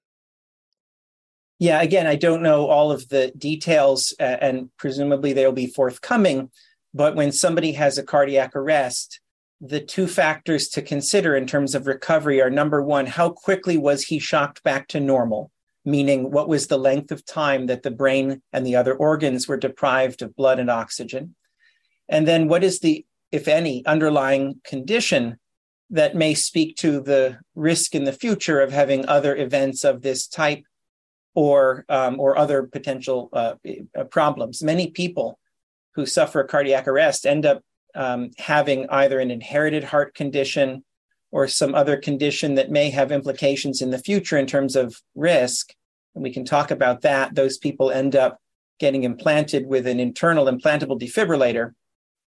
Yeah, 1.59 1.81
again, 1.81 2.05
I 2.05 2.15
don't 2.15 2.43
know 2.43 2.67
all 2.67 2.91
of 2.91 3.09
the 3.09 3.31
details, 3.37 4.13
uh, 4.19 4.37
and 4.41 4.69
presumably 4.77 5.33
they'll 5.33 5.51
be 5.51 5.67
forthcoming. 5.67 6.51
But 6.93 7.15
when 7.15 7.31
somebody 7.31 7.71
has 7.73 7.97
a 7.97 8.03
cardiac 8.03 8.55
arrest, 8.55 9.19
the 9.59 9.79
two 9.79 10.07
factors 10.07 10.67
to 10.69 10.83
consider 10.83 11.35
in 11.35 11.47
terms 11.47 11.73
of 11.73 11.87
recovery 11.87 12.41
are 12.41 12.51
number 12.51 12.83
one, 12.83 13.07
how 13.07 13.29
quickly 13.29 13.75
was 13.75 14.03
he 14.03 14.19
shocked 14.19 14.61
back 14.63 14.87
to 14.89 14.99
normal? 14.99 15.51
Meaning, 15.83 16.31
what 16.31 16.49
was 16.49 16.67
the 16.67 16.77
length 16.77 17.11
of 17.11 17.25
time 17.25 17.67
that 17.67 17.81
the 17.81 17.91
brain 17.91 18.41
and 18.53 18.65
the 18.65 18.75
other 18.75 18.93
organs 18.93 19.47
were 19.47 19.57
deprived 19.57 20.21
of 20.21 20.35
blood 20.35 20.59
and 20.59 20.69
oxygen? 20.69 21.35
And 22.07 22.27
then, 22.27 22.49
what 22.49 22.63
is 22.63 22.81
the 22.81 23.05
if 23.31 23.47
any, 23.47 23.85
underlying 23.85 24.61
condition 24.63 25.37
that 25.89 26.15
may 26.15 26.33
speak 26.33 26.75
to 26.77 27.01
the 27.01 27.37
risk 27.55 27.95
in 27.95 28.03
the 28.03 28.13
future 28.13 28.59
of 28.61 28.71
having 28.71 29.07
other 29.07 29.35
events 29.35 29.83
of 29.83 30.01
this 30.01 30.27
type 30.27 30.63
or 31.33 31.85
um, 31.87 32.19
or 32.19 32.37
other 32.37 32.63
potential 32.63 33.29
uh, 33.31 33.53
uh, 33.97 34.03
problems. 34.05 34.63
Many 34.63 34.91
people 34.91 35.39
who 35.93 36.05
suffer 36.05 36.43
cardiac 36.43 36.87
arrest 36.87 37.25
end 37.25 37.45
up 37.45 37.61
um, 37.95 38.31
having 38.37 38.89
either 38.89 39.19
an 39.19 39.31
inherited 39.31 39.83
heart 39.83 40.13
condition 40.13 40.83
or 41.31 41.47
some 41.47 41.75
other 41.75 41.97
condition 41.97 42.55
that 42.55 42.71
may 42.71 42.89
have 42.89 43.11
implications 43.11 43.81
in 43.81 43.91
the 43.91 43.97
future 43.99 44.37
in 44.37 44.47
terms 44.47 44.75
of 44.75 45.01
risk. 45.15 45.73
And 46.15 46.23
we 46.23 46.31
can 46.31 46.45
talk 46.45 46.71
about 46.71 47.01
that. 47.01 47.35
Those 47.35 47.57
people 47.57 47.91
end 47.91 48.15
up 48.15 48.39
getting 48.79 49.03
implanted 49.03 49.67
with 49.67 49.87
an 49.87 49.99
internal 49.99 50.45
implantable 50.45 50.99
defibrillator 50.99 51.73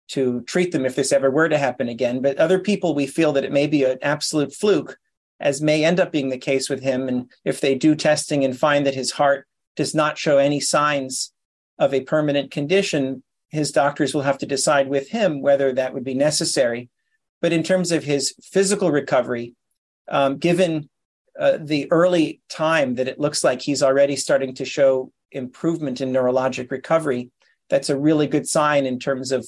to 0.09 0.41
treat 0.41 0.71
them 0.71 0.85
if 0.85 0.95
this 0.95 1.11
ever 1.11 1.31
were 1.31 1.49
to 1.49 1.57
happen 1.57 1.89
again. 1.89 2.21
But 2.21 2.37
other 2.37 2.59
people, 2.59 2.93
we 2.93 3.07
feel 3.07 3.33
that 3.33 3.43
it 3.43 3.51
may 3.51 3.67
be 3.67 3.83
an 3.83 3.97
absolute 4.01 4.53
fluke, 4.53 4.97
as 5.39 5.61
may 5.61 5.83
end 5.83 5.99
up 5.99 6.11
being 6.11 6.29
the 6.29 6.37
case 6.37 6.69
with 6.69 6.81
him. 6.81 7.07
And 7.07 7.31
if 7.43 7.59
they 7.59 7.75
do 7.75 7.95
testing 7.95 8.43
and 8.43 8.57
find 8.57 8.85
that 8.85 8.95
his 8.95 9.11
heart 9.11 9.47
does 9.75 9.95
not 9.95 10.17
show 10.17 10.37
any 10.37 10.59
signs 10.59 11.33
of 11.79 11.93
a 11.93 12.01
permanent 12.01 12.51
condition, 12.51 13.23
his 13.49 13.71
doctors 13.71 14.13
will 14.13 14.21
have 14.21 14.37
to 14.39 14.45
decide 14.45 14.87
with 14.87 15.09
him 15.09 15.41
whether 15.41 15.73
that 15.73 15.93
would 15.93 16.03
be 16.03 16.13
necessary. 16.13 16.89
But 17.41 17.53
in 17.53 17.63
terms 17.63 17.91
of 17.91 18.03
his 18.03 18.33
physical 18.41 18.91
recovery, 18.91 19.55
um, 20.07 20.37
given 20.37 20.89
uh, 21.37 21.57
the 21.59 21.91
early 21.91 22.41
time 22.49 22.95
that 22.95 23.07
it 23.07 23.19
looks 23.19 23.43
like 23.43 23.61
he's 23.61 23.83
already 23.83 24.15
starting 24.15 24.55
to 24.55 24.65
show 24.65 25.11
improvement 25.31 25.99
in 25.99 26.13
neurologic 26.13 26.71
recovery, 26.71 27.31
that's 27.69 27.89
a 27.89 27.97
really 27.97 28.27
good 28.27 28.47
sign 28.47 28.85
in 28.85 28.99
terms 28.99 29.31
of 29.31 29.45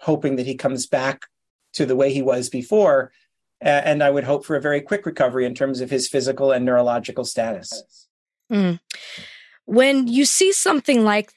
hoping 0.00 0.36
that 0.36 0.46
he 0.46 0.54
comes 0.54 0.86
back 0.86 1.26
to 1.74 1.86
the 1.86 1.96
way 1.96 2.12
he 2.12 2.22
was 2.22 2.48
before. 2.48 3.12
And 3.60 4.02
I 4.02 4.10
would 4.10 4.24
hope 4.24 4.44
for 4.44 4.56
a 4.56 4.60
very 4.60 4.80
quick 4.80 5.04
recovery 5.04 5.44
in 5.44 5.54
terms 5.54 5.80
of 5.80 5.90
his 5.90 6.08
physical 6.08 6.52
and 6.52 6.64
neurological 6.64 7.24
status. 7.24 8.06
Mm. 8.52 8.78
When 9.64 10.06
you 10.06 10.24
see 10.24 10.52
something 10.52 11.04
like 11.04 11.32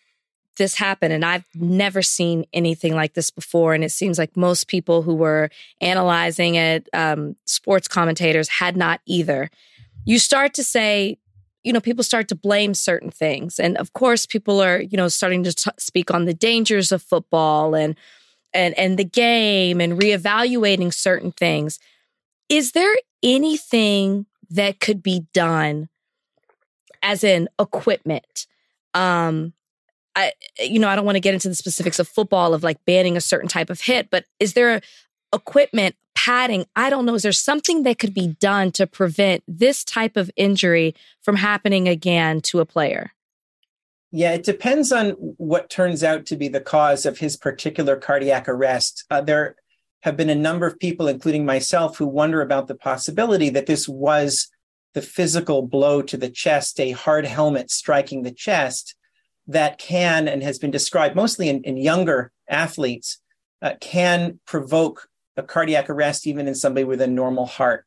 this 0.58 0.76
happen, 0.76 1.12
and 1.12 1.26
I've 1.26 1.46
never 1.56 2.02
seen 2.02 2.46
anything 2.54 2.94
like 2.94 3.14
this 3.14 3.32
before, 3.32 3.74
and 3.74 3.84
it 3.84 3.92
seems 3.92 4.20
like 4.20 4.38
most 4.38 4.68
people 4.68 5.02
who 5.02 5.16
were 5.16 5.50
analyzing 5.80 6.56
it, 6.56 6.88
um, 6.94 7.36
sports 7.46 7.88
commentators, 7.88 8.48
had 8.48 8.78
not 8.78 9.02
either. 9.06 9.50
You 10.06 10.20
start 10.20 10.54
to 10.56 10.64
say, 10.64 11.18
you 11.64 11.74
know, 11.74 11.82
people 11.82 12.04
start 12.04 12.28
to 12.28 12.36
blame 12.36 12.74
certain 12.74 13.12
things. 13.12 13.60
And 13.60 13.78
of 13.78 13.94
course, 13.94 14.26
people 14.26 14.62
are, 14.62 14.82
you 14.82 14.98
know, 14.98 15.08
starting 15.08 15.44
to 15.44 15.54
t- 15.54 15.72
speak 15.78 16.12
on 16.12 16.26
the 16.26 16.34
dangers 16.34 16.92
of 16.92 17.02
football 17.02 17.76
and 17.76 17.96
and 18.54 18.78
and 18.78 18.98
the 18.98 19.04
game 19.04 19.82
and 19.82 20.00
reevaluating 20.00 20.94
certain 20.94 21.32
things. 21.32 21.80
Is 22.50 22.74
there 22.74 22.96
anything 23.24 24.26
that 24.50 24.80
could 24.80 25.02
be 25.02 25.26
done 25.34 25.90
as 27.02 27.24
in 27.24 27.50
equipment? 27.60 28.48
Um 28.94 29.54
i 30.14 30.34
you 30.60 30.78
know 30.78 30.90
i 30.90 30.96
don't 30.98 31.06
want 31.06 31.16
to 31.16 31.22
get 31.22 31.34
into 31.34 31.48
the 31.48 31.56
specifics 31.56 31.98
of 31.98 32.06
football 32.06 32.54
of 32.54 32.64
like 32.64 32.84
banning 32.84 33.16
a 33.16 33.22
certain 33.22 33.48
type 33.48 33.70
of 33.70 33.80
hit 33.80 34.10
but 34.10 34.26
is 34.42 34.56
there 34.56 34.82
equipment 35.34 35.96
padding? 36.16 36.66
I 36.76 36.90
don't 36.90 37.06
know. 37.06 37.16
Is 37.16 37.24
there 37.24 37.32
something 37.32 37.84
that 37.84 38.00
could 38.00 38.14
be 38.14 38.36
done 38.40 38.72
to 38.74 38.86
prevent 38.86 39.44
this 39.48 39.84
type 39.84 40.18
of 40.18 40.30
injury 40.36 40.94
from 41.22 41.36
happening 41.38 41.88
again 41.88 42.42
to 42.42 42.60
a 42.60 42.66
player 42.66 43.12
yeah, 44.12 44.34
it 44.34 44.44
depends 44.44 44.92
on 44.92 45.12
what 45.12 45.70
turns 45.70 46.04
out 46.04 46.26
to 46.28 46.36
be 46.36 46.50
the 46.50 46.60
cause 46.60 47.06
of 47.06 47.20
his 47.20 47.38
particular 47.38 47.96
cardiac 47.96 48.50
arrest. 48.50 49.06
Uh, 49.10 49.22
there 49.22 49.56
have 50.02 50.18
been 50.18 50.30
a 50.30 50.36
number 50.36 50.68
of 50.68 50.80
people, 50.80 51.08
including 51.08 51.46
myself, 51.46 51.98
who 51.98 52.08
wonder 52.08 52.42
about 52.42 52.68
the 52.68 52.76
possibility 52.76 53.50
that 53.50 53.68
this 53.68 53.88
was 53.88 54.50
the 54.94 55.02
physical 55.02 55.62
blow 55.62 56.02
to 56.02 56.18
the 56.18 56.30
chest, 56.30 56.80
a 56.80 56.92
hard 56.92 57.26
helmet 57.26 57.72
striking 57.72 58.24
the 58.24 58.32
chest 58.32 58.96
that 59.48 59.78
can 59.78 60.28
and 60.28 60.44
has 60.44 60.60
been 60.60 60.72
described 60.72 61.16
mostly 61.16 61.48
in, 61.48 61.64
in 61.64 61.78
younger 61.78 62.32
athletes, 62.50 63.20
uh, 63.62 63.74
can 63.80 64.40
provoke 64.46 65.08
a 65.38 65.44
cardiac 65.44 65.90
arrest 65.90 66.28
even 66.28 66.48
in 66.48 66.56
somebody 66.56 66.84
with 66.84 67.00
a 67.00 67.08
normal 67.08 67.46
heart. 67.46 67.86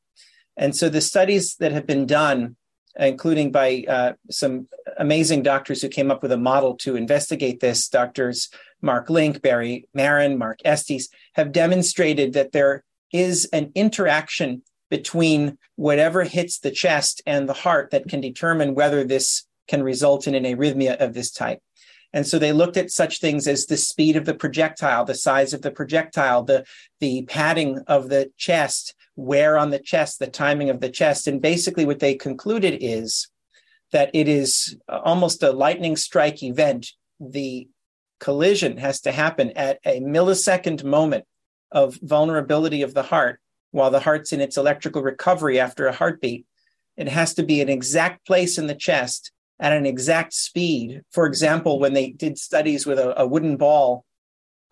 And 0.56 0.74
so 0.74 0.88
the 0.88 1.00
studies 1.00 1.56
that 1.56 1.72
have 1.72 1.86
been 1.86 2.06
done 2.06 2.56
including 2.96 3.50
by 3.50 3.84
uh, 3.88 4.12
some 4.30 4.68
amazing 4.98 5.42
doctors 5.42 5.82
who 5.82 5.88
came 5.88 6.10
up 6.10 6.22
with 6.22 6.32
a 6.32 6.36
model 6.36 6.76
to 6.76 6.96
investigate 6.96 7.60
this. 7.60 7.88
Doctors 7.88 8.50
Mark 8.82 9.10
Link, 9.10 9.42
Barry 9.42 9.88
Maron, 9.94 10.38
Mark 10.38 10.60
Estes 10.64 11.08
have 11.34 11.52
demonstrated 11.52 12.34
that 12.34 12.52
there 12.52 12.84
is 13.12 13.48
an 13.52 13.72
interaction 13.74 14.62
between 14.90 15.58
whatever 15.76 16.24
hits 16.24 16.58
the 16.58 16.70
chest 16.70 17.22
and 17.26 17.48
the 17.48 17.54
heart 17.54 17.90
that 17.90 18.08
can 18.08 18.20
determine 18.20 18.74
whether 18.74 19.02
this 19.04 19.44
can 19.66 19.82
result 19.82 20.26
in 20.26 20.34
an 20.34 20.44
arrhythmia 20.44 20.96
of 21.00 21.14
this 21.14 21.30
type. 21.30 21.60
And 22.12 22.26
so 22.26 22.38
they 22.38 22.52
looked 22.52 22.76
at 22.76 22.92
such 22.92 23.18
things 23.18 23.48
as 23.48 23.66
the 23.66 23.76
speed 23.76 24.14
of 24.14 24.24
the 24.24 24.34
projectile, 24.34 25.04
the 25.04 25.16
size 25.16 25.52
of 25.52 25.62
the 25.62 25.72
projectile, 25.72 26.44
the, 26.44 26.64
the 27.00 27.22
padding 27.22 27.80
of 27.88 28.08
the 28.08 28.30
chest, 28.36 28.94
wear 29.16 29.56
on 29.56 29.70
the 29.70 29.78
chest, 29.78 30.18
the 30.18 30.26
timing 30.26 30.70
of 30.70 30.80
the 30.80 30.90
chest. 30.90 31.26
And 31.26 31.40
basically, 31.40 31.84
what 31.84 32.00
they 32.00 32.14
concluded 32.14 32.78
is 32.80 33.28
that 33.92 34.10
it 34.12 34.28
is 34.28 34.76
almost 34.88 35.42
a 35.42 35.52
lightning 35.52 35.96
strike 35.96 36.42
event. 36.42 36.92
The 37.20 37.68
collision 38.20 38.78
has 38.78 39.00
to 39.02 39.12
happen 39.12 39.52
at 39.56 39.78
a 39.84 40.00
millisecond 40.00 40.84
moment 40.84 41.24
of 41.70 41.98
vulnerability 42.02 42.82
of 42.82 42.94
the 42.94 43.02
heart 43.02 43.40
while 43.70 43.90
the 43.90 44.00
heart's 44.00 44.32
in 44.32 44.40
its 44.40 44.56
electrical 44.56 45.02
recovery 45.02 45.58
after 45.58 45.86
a 45.86 45.92
heartbeat. 45.92 46.46
It 46.96 47.08
has 47.08 47.34
to 47.34 47.42
be 47.42 47.60
an 47.60 47.68
exact 47.68 48.26
place 48.26 48.56
in 48.56 48.66
the 48.66 48.74
chest 48.74 49.32
at 49.58 49.72
an 49.72 49.86
exact 49.86 50.32
speed. 50.32 51.02
For 51.10 51.26
example, 51.26 51.78
when 51.78 51.92
they 51.92 52.10
did 52.10 52.38
studies 52.38 52.86
with 52.86 52.98
a, 52.98 53.20
a 53.20 53.26
wooden 53.26 53.56
ball 53.56 54.04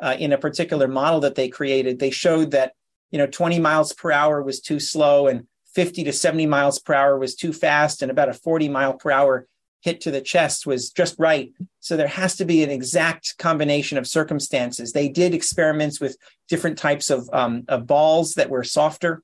uh, 0.00 0.16
in 0.18 0.32
a 0.32 0.38
particular 0.38 0.88
model 0.88 1.20
that 1.20 1.34
they 1.34 1.48
created, 1.48 1.98
they 1.98 2.10
showed 2.10 2.52
that 2.52 2.72
you 3.12 3.18
know 3.18 3.26
20 3.26 3.60
miles 3.60 3.92
per 3.92 4.10
hour 4.10 4.42
was 4.42 4.60
too 4.60 4.80
slow 4.80 5.28
and 5.28 5.46
50 5.74 6.04
to 6.04 6.12
70 6.12 6.46
miles 6.46 6.80
per 6.80 6.94
hour 6.94 7.18
was 7.18 7.34
too 7.34 7.52
fast 7.52 8.02
and 8.02 8.10
about 8.10 8.28
a 8.28 8.34
40 8.34 8.68
mile 8.68 8.94
per 8.94 9.10
hour 9.10 9.46
hit 9.82 10.00
to 10.00 10.10
the 10.10 10.20
chest 10.20 10.64
was 10.64 10.90
just 10.90 11.16
right. 11.18 11.52
So 11.80 11.96
there 11.96 12.08
has 12.08 12.36
to 12.36 12.44
be 12.44 12.62
an 12.62 12.70
exact 12.70 13.36
combination 13.38 13.98
of 13.98 14.06
circumstances. 14.06 14.92
They 14.92 15.08
did 15.08 15.34
experiments 15.34 16.00
with 16.00 16.16
different 16.48 16.78
types 16.78 17.10
of, 17.10 17.28
um, 17.32 17.64
of 17.68 17.86
balls 17.86 18.34
that 18.34 18.48
were 18.48 18.64
softer, 18.64 19.22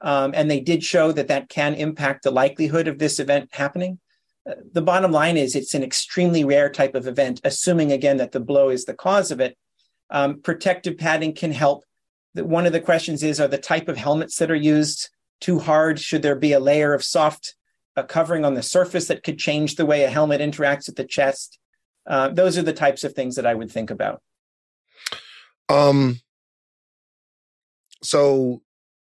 um, 0.00 0.32
and 0.34 0.50
they 0.50 0.60
did 0.60 0.82
show 0.82 1.12
that 1.12 1.28
that 1.28 1.48
can 1.48 1.74
impact 1.74 2.24
the 2.24 2.32
likelihood 2.32 2.88
of 2.88 2.98
this 2.98 3.20
event 3.20 3.50
happening. 3.52 4.00
Uh, 4.48 4.54
the 4.72 4.82
bottom 4.82 5.12
line 5.12 5.36
is 5.36 5.54
it's 5.54 5.74
an 5.74 5.84
extremely 5.84 6.42
rare 6.42 6.70
type 6.70 6.96
of 6.96 7.06
event, 7.06 7.40
assuming 7.44 7.92
again 7.92 8.16
that 8.16 8.32
the 8.32 8.40
blow 8.40 8.68
is 8.68 8.86
the 8.86 8.94
cause 8.94 9.30
of 9.30 9.38
it. 9.40 9.56
Um, 10.10 10.40
protective 10.40 10.98
padding 10.98 11.34
can 11.34 11.52
help. 11.52 11.84
One 12.34 12.66
of 12.66 12.72
the 12.72 12.80
questions 12.80 13.22
is: 13.22 13.40
Are 13.40 13.48
the 13.48 13.58
type 13.58 13.88
of 13.88 13.96
helmets 13.96 14.36
that 14.36 14.50
are 14.50 14.56
used 14.56 15.08
too 15.40 15.58
hard? 15.58 15.98
Should 15.98 16.22
there 16.22 16.36
be 16.36 16.52
a 16.52 16.60
layer 16.60 16.94
of 16.94 17.02
soft 17.02 17.54
a 17.96 18.04
covering 18.04 18.44
on 18.44 18.54
the 18.54 18.62
surface 18.62 19.06
that 19.08 19.22
could 19.22 19.38
change 19.38 19.76
the 19.76 19.86
way 19.86 20.04
a 20.04 20.10
helmet 20.10 20.40
interacts 20.40 20.86
with 20.86 20.96
the 20.96 21.04
chest. 21.04 21.58
Uh, 22.06 22.28
those 22.28 22.58
are 22.58 22.62
the 22.62 22.72
types 22.72 23.04
of 23.04 23.12
things 23.12 23.36
that 23.36 23.46
I 23.46 23.54
would 23.54 23.70
think 23.70 23.90
about. 23.90 24.22
Um. 25.68 26.20
So, 28.02 28.62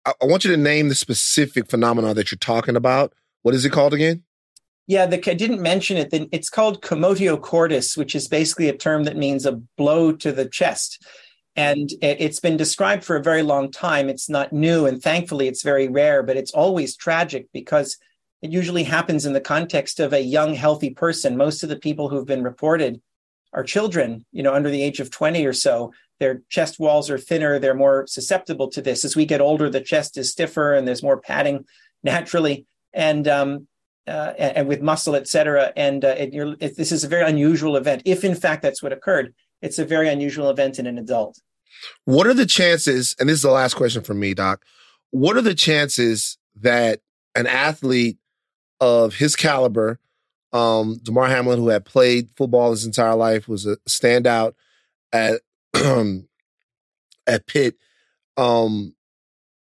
I, 0.06 0.14
I 0.22 0.26
want 0.26 0.46
you 0.46 0.52
to 0.52 0.58
name 0.58 0.90
the 0.90 0.96
specific 0.96 1.70
phenomenon 1.70 2.16
that 2.16 2.32
you're 2.32 2.38
talking 2.38 2.76
about. 2.76 3.14
What 3.42 3.56
is 3.56 3.66
it 3.66 3.72
called 3.72 3.94
again? 3.94 4.24
Yeah, 4.86 5.06
the, 5.06 5.18
I 5.30 5.34
didn't 5.34 5.62
mention 5.62 5.98
it. 5.98 6.12
Then 6.12 6.28
it's 6.32 6.50
called 6.50 6.82
commotio 6.82 7.42
cordis, 7.42 7.98
which 7.98 8.16
is 8.16 8.28
basically 8.28 8.70
a 8.70 8.78
term 8.78 9.06
that 9.06 9.18
means 9.18 9.46
a 9.46 9.54
blow 9.78 10.12
to 10.12 10.32
the 10.32 10.48
chest. 10.48 11.06
And 11.56 11.92
it's 12.02 12.40
been 12.40 12.58
described 12.58 13.04
for 13.04 13.16
a 13.16 13.24
very 13.24 13.44
long 13.44 13.70
time. 13.70 14.10
It's 14.10 14.28
not 14.28 14.54
new, 14.54 14.88
and 14.88 15.02
thankfully, 15.02 15.48
it's 15.48 15.62
very 15.62 15.88
rare, 15.88 16.24
but 16.24 16.38
it's 16.38 16.52
always 16.52 16.96
tragic 16.96 17.48
because 17.54 17.98
it 18.42 18.52
usually 18.52 18.84
happens 18.84 19.26
in 19.26 19.34
the 19.34 19.42
context 19.42 20.00
of 20.00 20.14
a 20.14 20.22
young, 20.22 20.56
healthy 20.56 20.90
person. 20.90 21.38
Most 21.38 21.64
of 21.64 21.70
the 21.70 21.78
people 21.78 22.10
who've 22.10 22.26
been 22.26 22.44
reported 22.44 23.02
are 23.54 23.64
children, 23.64 24.26
you 24.32 24.44
know, 24.44 24.54
under 24.54 24.70
the 24.70 24.82
age 24.82 25.00
of 25.00 25.12
20 25.12 25.46
or 25.46 25.54
so. 25.54 25.94
Their 26.20 26.42
chest 26.50 26.80
walls 26.80 27.10
are 27.10 27.18
thinner. 27.18 27.60
They're 27.60 27.74
more 27.74 28.06
susceptible 28.08 28.68
to 28.70 28.82
this. 28.82 29.06
As 29.06 29.16
we 29.16 29.26
get 29.26 29.42
older, 29.42 29.70
the 29.70 29.80
chest 29.80 30.18
is 30.18 30.32
stiffer 30.32 30.74
and 30.74 30.88
there's 30.88 31.04
more 31.04 31.20
padding 31.20 31.66
naturally. 32.04 32.66
And, 32.94 33.28
um, 33.28 33.68
uh, 34.06 34.34
and, 34.38 34.68
with 34.68 34.82
muscle, 34.82 35.16
et 35.16 35.28
cetera. 35.28 35.72
And 35.78 36.04
uh, 36.04 36.16
it, 36.18 36.76
this 36.76 36.92
is 36.92 37.06
a 37.06 37.08
very 37.08 37.28
unusual 37.28 37.78
event. 37.78 38.02
If 38.04 38.26
in 38.26 38.36
fact 38.36 38.62
that's 38.62 38.84
what 38.84 38.92
occurred, 38.92 39.34
it's 39.64 39.80
a 39.80 39.86
very 39.86 40.10
unusual 40.10 40.50
event 40.50 40.78
in 40.78 40.86
an 40.86 41.00
adult. 41.00 41.42
What 42.06 42.28
are 42.28 42.34
the 42.34 42.46
chances? 42.46 43.16
And 43.20 43.28
this 43.28 43.38
is 43.38 43.42
the 43.42 43.50
last 43.50 43.74
question 43.74 44.04
for 44.04 44.14
me, 44.14 44.34
Doc. 44.34 44.64
What 45.10 45.38
are 45.38 45.42
the 45.42 45.56
chances 45.56 46.38
that 46.62 47.00
an 47.36 47.48
athlete 47.48 48.18
of 48.80 49.16
his 49.16 49.36
caliber, 49.36 50.00
um, 50.52 51.00
Damar 51.02 51.28
Hamlin, 51.28 51.60
who 51.60 51.70
had 51.70 51.86
played 51.86 52.30
football 52.36 52.72
his 52.72 52.86
entire 52.86 53.16
life, 53.16 53.48
was 53.48 53.66
a 53.66 53.78
standout 53.90 54.54
at 55.12 55.42
at 57.26 57.48
Pitt. 57.48 57.78
Um, 58.38 58.96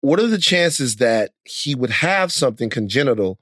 what 0.01 0.21
are 0.21 0.29
the 0.29 0.39
chances 0.39 0.97
that 0.97 1.33
he 1.45 1.75
would 1.75 1.91
have 1.91 2.31
something 2.31 2.71
congenital 2.71 3.39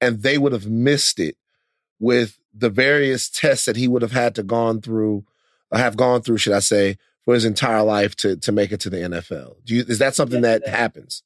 and 0.00 0.22
they 0.22 0.38
would 0.38 0.52
have 0.52 0.66
missed 0.66 1.20
it 1.20 1.36
with 2.00 2.38
the 2.52 2.70
various 2.70 3.30
tests 3.30 3.66
that 3.66 3.76
he 3.76 3.86
would 3.86 4.02
have 4.02 4.12
had 4.12 4.34
to 4.34 4.42
gone 4.42 4.80
through, 4.80 5.24
have 5.78 5.96
gone 5.96 6.22
through, 6.22 6.38
should 6.38 6.52
I 6.52 6.60
say, 6.60 6.96
for 7.24 7.34
his 7.34 7.44
entire 7.44 7.82
life 7.82 8.16
to 8.16 8.36
to 8.36 8.52
make 8.52 8.72
it 8.72 8.80
to 8.80 8.90
the 8.90 8.98
NFL? 8.98 9.64
Do 9.64 9.74
you, 9.74 9.84
is 9.86 9.98
that 9.98 10.14
something 10.14 10.42
that 10.42 10.66
happens? 10.66 11.22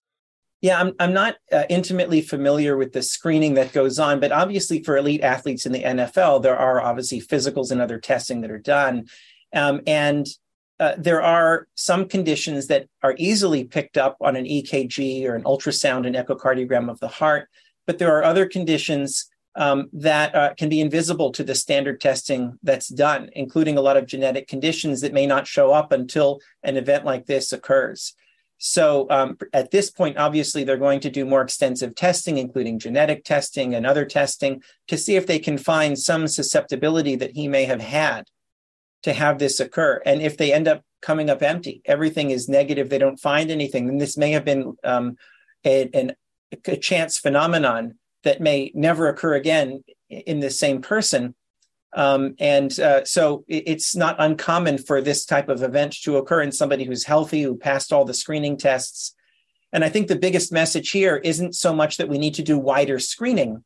Yeah, 0.61 0.81
I'm 0.81 0.95
I'm 0.99 1.13
not 1.13 1.37
uh, 1.53 1.65
intimately 1.69 2.21
familiar 2.23 2.77
with 2.77 2.93
the 2.93 3.03
screening 3.03 3.55
that 3.55 3.73
goes 3.73 3.99
on, 3.99 4.21
but 4.21 4.33
obviously 4.33 4.83
for 4.83 4.97
elite 4.97 5.23
athletes 5.23 5.67
in 5.67 5.73
the 5.73 5.83
NFL, 5.83 6.43
there 6.43 6.57
are 6.57 6.81
obviously 6.81 7.21
physicals 7.21 7.71
and 7.71 7.81
other 7.81 7.99
testing 7.99 8.41
that 8.41 8.51
are 8.51 8.59
done, 8.59 9.07
um, 9.55 9.83
and 9.87 10.27
uh, 10.81 10.95
there 10.99 11.23
are 11.23 11.69
some 11.77 12.09
conditions 12.09 12.67
that 12.67 12.89
are 13.03 13.15
easily 13.19 13.65
picked 13.65 13.97
up 13.97 14.17
on 14.21 14.37
an 14.37 14.45
EKG 14.45 15.25
or 15.25 15.35
an 15.35 15.45
ultrasound 15.45 16.07
and 16.07 16.17
echocardiogram 16.17 16.91
of 16.91 16.99
the 16.99 17.09
heart, 17.09 17.49
but 17.87 17.99
there 17.99 18.17
are 18.17 18.25
other 18.25 18.47
conditions 18.47 19.27
um, 19.57 19.89
that 19.93 20.35
uh, 20.35 20.55
can 20.55 20.69
be 20.69 20.81
invisible 20.81 21.31
to 21.33 21.45
the 21.45 21.55
standard 21.55 22.01
testing 22.01 22.59
that's 22.63 22.89
done, 22.89 23.31
including 23.33 23.79
a 23.79 23.81
lot 23.81 23.97
of 23.97 24.07
genetic 24.07 24.49
conditions 24.49 25.01
that 25.01 25.13
may 25.13 25.27
not 25.27 25.47
show 25.47 25.73
up 25.73 25.93
until 25.93 26.41
an 26.63 26.77
event 26.77 27.05
like 27.05 27.27
this 27.27 27.53
occurs. 27.53 28.15
So 28.59 29.07
um, 29.11 29.37
at 29.53 29.71
this 29.71 29.91
point, 29.91 30.17
obviously, 30.17 30.65
they're 30.65 30.77
going 30.77 31.01
to 31.01 31.11
do 31.11 31.25
more 31.25 31.43
extensive 31.43 31.95
testing, 31.95 32.39
including 32.39 32.79
genetic 32.79 33.25
testing 33.25 33.75
and 33.75 33.87
other 33.87 34.05
testing, 34.05 34.63
to 34.89 34.97
see 34.97 35.17
if 35.17 35.27
they 35.27 35.39
can 35.39 35.59
find 35.59 35.99
some 35.99 36.27
susceptibility 36.27 37.17
that 37.17 37.33
he 37.33 37.47
may 37.47 37.65
have 37.65 37.81
had 37.81 38.25
to 39.03 39.13
have 39.13 39.39
this 39.39 39.61
occur. 39.61 40.01
And 40.07 40.23
if 40.23 40.37
they 40.37 40.53
end 40.53 40.67
up 40.67 40.83
coming 41.03 41.29
up 41.29 41.43
empty, 41.43 41.83
everything 41.85 42.31
is 42.31 42.49
negative, 42.49 42.89
they 42.89 42.99
don't 42.99 43.21
find 43.21 43.51
anything, 43.51 43.87
then 43.87 43.99
this 43.99 44.17
may 44.17 44.31
have 44.31 44.45
been 44.45 44.75
um, 44.83 45.17
a, 45.65 45.91
an, 45.93 46.15
a 46.67 46.77
chance 46.77 47.19
phenomenon 47.19 47.99
that 48.25 48.41
may 48.41 48.71
never 48.75 49.09
occur 49.09 49.35
again 49.35 49.85
in 50.09 50.41
the 50.41 50.51
same 50.51 50.83
person. 50.83 51.35
Um, 51.95 52.35
and 52.41 52.79
uh, 52.81 53.05
so 53.05 53.45
it's 53.47 53.95
not 53.95 54.17
uncommon 54.19 54.79
for 54.79 55.01
this 55.01 55.25
type 55.25 55.49
of 55.49 55.63
event 55.63 55.97
to 56.03 56.17
occur 56.17 56.43
in 56.43 56.51
somebody 56.51 56.85
who's 56.85 57.05
healthy, 57.05 57.43
who 57.43 57.57
passed 57.57 57.93
all 57.93 58.05
the 58.05 58.15
screening 58.15 58.57
tests. 58.57 59.15
And 59.73 59.85
I 59.85 59.89
think 59.89 60.09
the 60.09 60.17
biggest 60.17 60.53
message 60.53 60.91
here 60.91 61.17
isn't 61.17 61.55
so 61.55 61.73
much 61.73 61.97
that 61.99 62.09
we 62.09 62.19
need 62.19 62.35
to 62.35 62.43
do 62.43 62.59
wider 62.59 62.99
screening, 62.99 63.63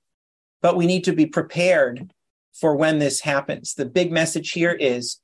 but 0.61 0.77
we 0.77 0.87
need 0.87 1.05
to 1.05 1.13
be 1.13 1.27
prepared 1.27 2.13
for 2.53 2.77
when 2.77 2.99
this 2.99 3.21
happens. 3.21 3.75
The 3.75 3.87
big 3.87 4.13
message 4.13 4.51
here 4.51 4.73
is 4.73 5.21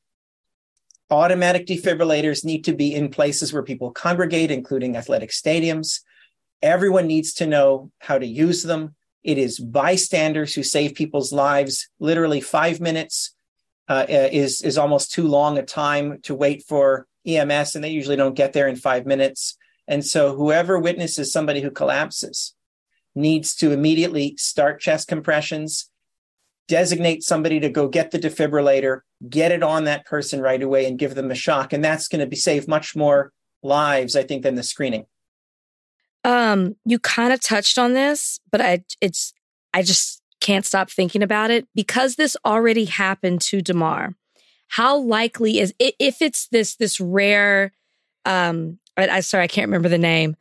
automatic 1.11 1.67
defibrillators 1.67 2.45
need 2.45 2.65
to 2.65 2.75
be 2.75 2.95
in 2.95 3.09
places 3.11 3.53
where 3.53 3.63
people 3.63 3.91
congregate, 3.91 4.51
including 4.51 4.97
athletic 4.97 5.31
stadiums. 5.31 6.01
Everyone 6.63 7.07
needs 7.07 7.35
to 7.35 7.47
know 7.47 7.91
how 7.99 8.19
to 8.19 8.27
use 8.27 8.63
them. 8.63 8.95
It 9.25 9.39
is 9.39 9.59
bystanders 9.59 10.55
who 10.55 10.63
save 10.63 10.95
people's 10.95 11.33
lives. 11.33 11.89
Literally, 11.99 12.43
five 12.43 12.79
minutes 12.79 13.35
uh, 13.89 14.07
uh, 14.09 14.29
is 14.31 14.63
is 14.63 14.79
almost 14.79 15.13
too 15.13 15.27
long 15.27 15.59
a 15.59 15.63
time 15.63 16.21
to 16.23 16.35
wait 16.35 16.63
for 16.69 17.07
EMS, 17.27 17.75
and 17.75 17.83
they 17.83 17.91
usually 17.91 18.17
don't 18.17 18.37
get 18.37 18.53
there 18.53 18.69
in 18.69 18.77
five 18.77 19.07
minutes. 19.07 19.57
And 19.89 20.05
so, 20.05 20.37
whoever 20.37 20.79
witnesses 20.79 21.33
somebody 21.33 21.63
who 21.63 21.71
collapses 21.71 22.55
needs 23.15 23.55
to 23.57 23.73
immediately 23.73 24.37
start 24.37 24.81
chest 24.81 25.09
compressions, 25.09 25.91
designate 26.69 27.23
somebody 27.23 27.61
to 27.61 27.71
go 27.71 27.89
get 27.89 28.11
the 28.11 28.19
defibrillator, 28.19 29.01
get 29.29 29.53
it 29.53 29.63
on 29.63 29.85
that 29.85 30.05
person 30.05 30.41
right 30.41 30.63
away, 30.63 30.87
and 30.87 30.99
give 30.99 31.15
them 31.15 31.31
a 31.31 31.35
shock. 31.35 31.73
And 31.73 31.83
that's 31.83 32.09
going 32.09 32.21
to 32.21 32.27
be 32.27 32.37
save 32.37 32.69
much 32.69 32.95
more 32.95 33.33
lives, 33.63 34.17
I 34.17 34.23
think, 34.23 34.43
than 34.43 34.55
the 34.55 34.63
screening. 34.63 35.07
Um, 36.25 36.77
you 36.85 36.99
kind 36.99 37.33
of 37.33 37.41
touched 37.41 37.79
on 37.79 37.93
this, 37.93 38.41
but 38.51 38.61
I 38.61 38.85
it's 39.01 39.33
I 39.73 39.83
just 39.83 40.23
can't 40.41 40.65
stop 40.65 40.91
thinking 40.91 41.23
about 41.23 41.51
it 41.51 41.67
because 41.75 42.17
this 42.17 42.37
already 42.45 42.87
happened 42.87 43.41
to 43.43 43.61
Damar. 43.63 44.15
How 44.69 44.97
likely 44.97 45.59
is 45.59 45.75
if 45.79 46.23
it's 46.23 46.49
this 46.49 46.77
this 46.77 47.01
rare 47.01 47.73
um 48.25 48.79
I, 48.97 49.09
I 49.09 49.21
sorry, 49.21 49.45
I 49.45 49.49
can't 49.49 49.69
remember 49.69 49.89
the 49.89 49.99
name. 49.99 50.37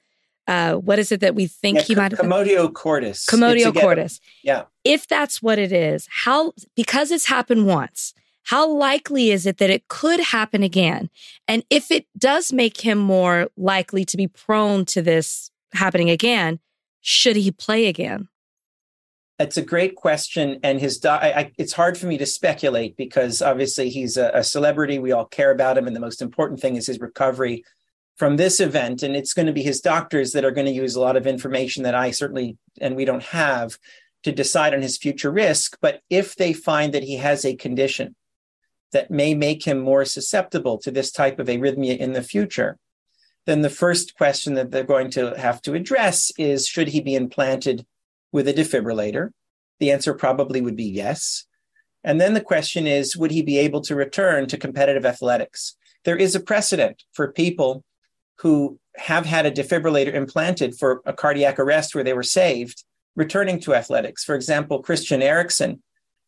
Uh, 0.45 0.73
what 0.73 0.99
is 0.99 1.11
it 1.11 1.21
that 1.21 1.36
we 1.36 1.47
think 1.47 1.77
yeah, 1.77 1.84
he 1.84 1.95
might 1.95 2.11
have 2.11 2.19
Commotio 2.19 2.71
cordis. 2.73 3.25
Commotio 3.25 3.73
cordis. 3.73 4.19
Yeah. 4.43 4.63
If 4.84 5.07
that's 5.07 5.41
what 5.41 5.57
it 5.57 5.71
is, 5.71 6.07
how 6.11 6.51
because 6.75 7.11
it's 7.11 7.27
happened 7.27 7.65
once, 7.65 8.13
how 8.43 8.69
likely 8.69 9.31
is 9.31 9.45
it 9.45 9.57
that 9.59 9.69
it 9.69 9.88
could 9.88 10.19
happen 10.19 10.61
again? 10.61 11.09
And 11.47 11.63
if 11.69 11.91
it 11.91 12.07
does 12.17 12.51
make 12.51 12.81
him 12.81 12.97
more 12.97 13.47
likely 13.55 14.03
to 14.05 14.17
be 14.17 14.27
prone 14.27 14.84
to 14.86 15.01
this 15.01 15.49
happening 15.74 16.09
again, 16.09 16.59
should 17.01 17.36
he 17.36 17.51
play 17.51 17.88
again? 17.88 18.28
That's 19.39 19.57
a 19.57 19.63
great 19.63 19.95
question, 19.95 20.59
and 20.63 20.80
his 20.80 21.03
I, 21.03 21.51
it's 21.57 21.74
hard 21.74 21.97
for 21.97 22.05
me 22.05 22.17
to 22.19 22.26
speculate 22.26 22.95
because 22.95 23.41
obviously 23.41 23.89
he's 23.89 24.15
a, 24.15 24.30
a 24.34 24.43
celebrity. 24.43 24.99
We 24.99 25.11
all 25.11 25.26
care 25.26 25.51
about 25.51 25.78
him, 25.78 25.88
and 25.88 25.95
the 25.95 25.99
most 25.99 26.21
important 26.21 26.59
thing 26.59 26.76
is 26.76 26.88
his 26.88 26.99
recovery 26.99 27.63
from 28.15 28.38
this 28.38 28.59
event. 28.59 29.03
And 29.03 29.15
it's 29.15 29.34
going 29.34 29.47
to 29.47 29.53
be 29.53 29.63
his 29.63 29.82
doctors 29.82 30.32
that 30.32 30.45
are 30.45 30.51
going 30.51 30.67
to 30.67 30.71
use 30.71 30.95
a 30.95 31.01
lot 31.01 31.17
of 31.17 31.28
information 31.28 31.84
that 31.84 31.95
I 31.95 32.11
certainly 32.11 32.57
and 32.80 32.95
we 32.95 33.05
don't 33.05 33.24
have 33.24 33.78
to 34.24 34.32
decide 34.32 34.74
on 34.74 34.82
his 34.82 34.97
future 34.97 35.32
risk. 35.32 35.78
But 35.82 36.01
if 36.09 36.36
they 36.36 36.53
find 36.53 36.93
that 36.93 37.03
he 37.03 37.17
has 37.17 37.43
a 37.43 37.55
condition 37.55 38.15
that 38.91 39.11
may 39.11 39.34
make 39.34 39.65
him 39.65 39.80
more 39.80 40.05
susceptible 40.05 40.78
to 40.80 40.91
this 40.91 41.11
type 41.11 41.39
of 41.39 41.47
arrhythmia 41.47 41.97
in 41.97 42.13
the 42.13 42.21
future, 42.21 42.78
then 43.46 43.62
the 43.62 43.70
first 43.70 44.16
question 44.16 44.54
that 44.54 44.72
they're 44.72 44.84
going 44.84 45.10
to 45.12 45.38
have 45.38 45.62
to 45.64 45.74
address 45.74 46.32
is 46.38 46.68
should 46.68 46.89
he 46.89 47.02
be 47.02 47.16
implanted 47.16 47.86
with 48.32 48.48
a 48.48 48.54
defibrillator? 48.54 49.32
The 49.80 49.91
answer 49.91 50.14
probably 50.14 50.62
would 50.62 50.76
be 50.76 50.86
yes. 50.86 51.46
And 52.04 52.20
then 52.20 52.34
the 52.34 52.41
question 52.41 52.88
is 52.88 53.18
would 53.18 53.32
he 53.32 53.41
be 53.41 53.58
able 53.58 53.82
to 53.82 53.96
return 53.96 54.48
to 54.48 54.58
competitive 54.58 55.06
athletics? 55.06 55.76
There 56.06 56.18
is 56.18 56.36
a 56.36 56.39
precedent 56.39 57.04
for 57.14 57.32
people 57.32 57.84
who 58.39 58.80
have 58.96 59.26
had 59.26 59.46
a 59.46 59.52
defibrillator 59.52 60.14
implanted 60.14 60.76
for 60.76 61.02
a 61.06 61.14
cardiac 61.14 61.60
arrest 61.60 61.96
where 61.96 62.04
they 62.04 62.14
were 62.14 62.24
saved, 62.24 62.84
returning 63.16 63.60
to 63.62 63.74
athletics. 63.74 64.24
For 64.24 64.36
example, 64.36 64.82
Christian 64.82 65.22
Eriksen, 65.22 65.82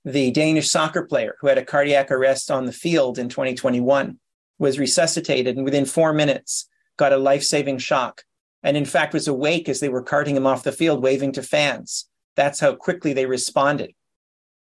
the 0.04 0.32
Danish 0.32 0.70
soccer 0.70 1.04
player 1.04 1.36
who 1.42 1.48
had 1.48 1.58
a 1.58 1.66
cardiac 1.66 2.12
arrest 2.12 2.50
on 2.50 2.66
the 2.66 2.72
field 2.72 3.18
in 3.18 3.30
2021, 3.30 4.20
was 4.58 4.80
resuscitated 4.80 5.58
and 5.58 5.66
within 5.66 5.86
four 5.86 6.14
minutes 6.14 6.68
got 6.98 7.14
a 7.14 7.18
life 7.18 7.44
saving 7.44 7.78
shock. 7.80 8.24
And 8.64 8.76
in 8.76 8.86
fact, 8.86 9.14
was 9.14 9.28
awake 9.28 9.70
as 9.70 9.80
they 9.80 9.90
were 9.90 10.02
carting 10.02 10.36
him 10.36 10.48
off 10.48 10.64
the 10.64 10.72
field, 10.72 11.04
waving 11.04 11.34
to 11.34 11.44
fans. 11.44 12.10
That's 12.36 12.60
how 12.60 12.76
quickly 12.76 13.14
they 13.14 13.26
responded. 13.26 13.94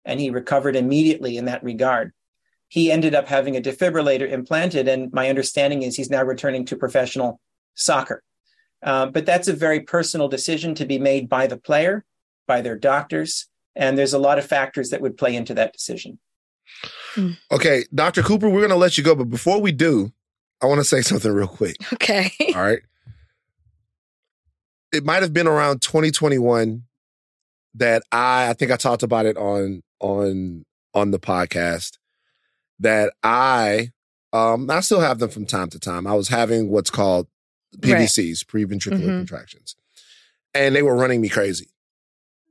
And 0.05 0.19
he 0.19 0.29
recovered 0.29 0.75
immediately 0.75 1.37
in 1.37 1.45
that 1.45 1.63
regard. 1.63 2.13
He 2.67 2.91
ended 2.91 3.15
up 3.15 3.27
having 3.27 3.57
a 3.57 3.61
defibrillator 3.61 4.29
implanted. 4.29 4.87
And 4.87 5.11
my 5.11 5.29
understanding 5.29 5.81
is 5.81 5.95
he's 5.95 6.09
now 6.09 6.23
returning 6.23 6.65
to 6.65 6.75
professional 6.75 7.39
soccer. 7.73 8.21
Uh, 8.83 9.07
but 9.07 9.25
that's 9.25 9.47
a 9.47 9.53
very 9.53 9.79
personal 9.79 10.27
decision 10.27 10.75
to 10.75 10.85
be 10.85 10.99
made 10.99 11.27
by 11.27 11.47
the 11.47 11.57
player, 11.57 12.05
by 12.47 12.61
their 12.61 12.77
doctors. 12.77 13.47
And 13.75 13.97
there's 13.97 14.13
a 14.13 14.19
lot 14.19 14.37
of 14.37 14.45
factors 14.45 14.91
that 14.91 15.01
would 15.01 15.17
play 15.17 15.35
into 15.35 15.53
that 15.55 15.73
decision. 15.73 16.19
Okay, 17.51 17.85
Dr. 17.93 18.21
Cooper, 18.21 18.49
we're 18.49 18.59
going 18.59 18.69
to 18.69 18.75
let 18.75 18.97
you 18.97 19.03
go. 19.03 19.15
But 19.15 19.29
before 19.29 19.59
we 19.59 19.71
do, 19.71 20.11
I 20.65 20.67
want 20.69 20.79
to 20.81 20.85
say 20.85 21.01
something 21.03 21.31
real 21.31 21.47
quick. 21.47 21.77
Okay. 21.93 22.31
All 22.55 22.61
right. 22.61 22.79
It 24.91 25.03
might 25.03 25.23
have 25.23 25.33
been 25.33 25.47
around 25.47 25.81
2021 25.81 26.83
that 27.75 28.03
I 28.11 28.49
I 28.49 28.53
think 28.53 28.71
I 28.71 28.77
talked 28.77 29.03
about 29.03 29.25
it 29.25 29.37
on 29.37 29.83
on 29.99 30.65
on 30.93 31.11
the 31.11 31.19
podcast 31.19 31.97
that 32.79 33.13
I 33.23 33.91
um 34.31 34.69
I 34.69 34.79
still 34.79 35.01
have 35.01 35.19
them 35.19 35.29
from 35.29 35.45
time 35.45 35.69
to 35.71 35.79
time. 35.79 36.07
I 36.07 36.13
was 36.13 36.29
having 36.29 36.69
what's 36.69 36.89
called 36.89 37.27
PVCs, 37.79 38.47
pre-ventricular 38.47 39.01
Mhm. 39.01 39.17
contractions. 39.19 39.75
And 40.53 40.73
they 40.73 40.81
were 40.81 40.95
running 40.95 41.19
me 41.19 41.27
crazy. 41.27 41.67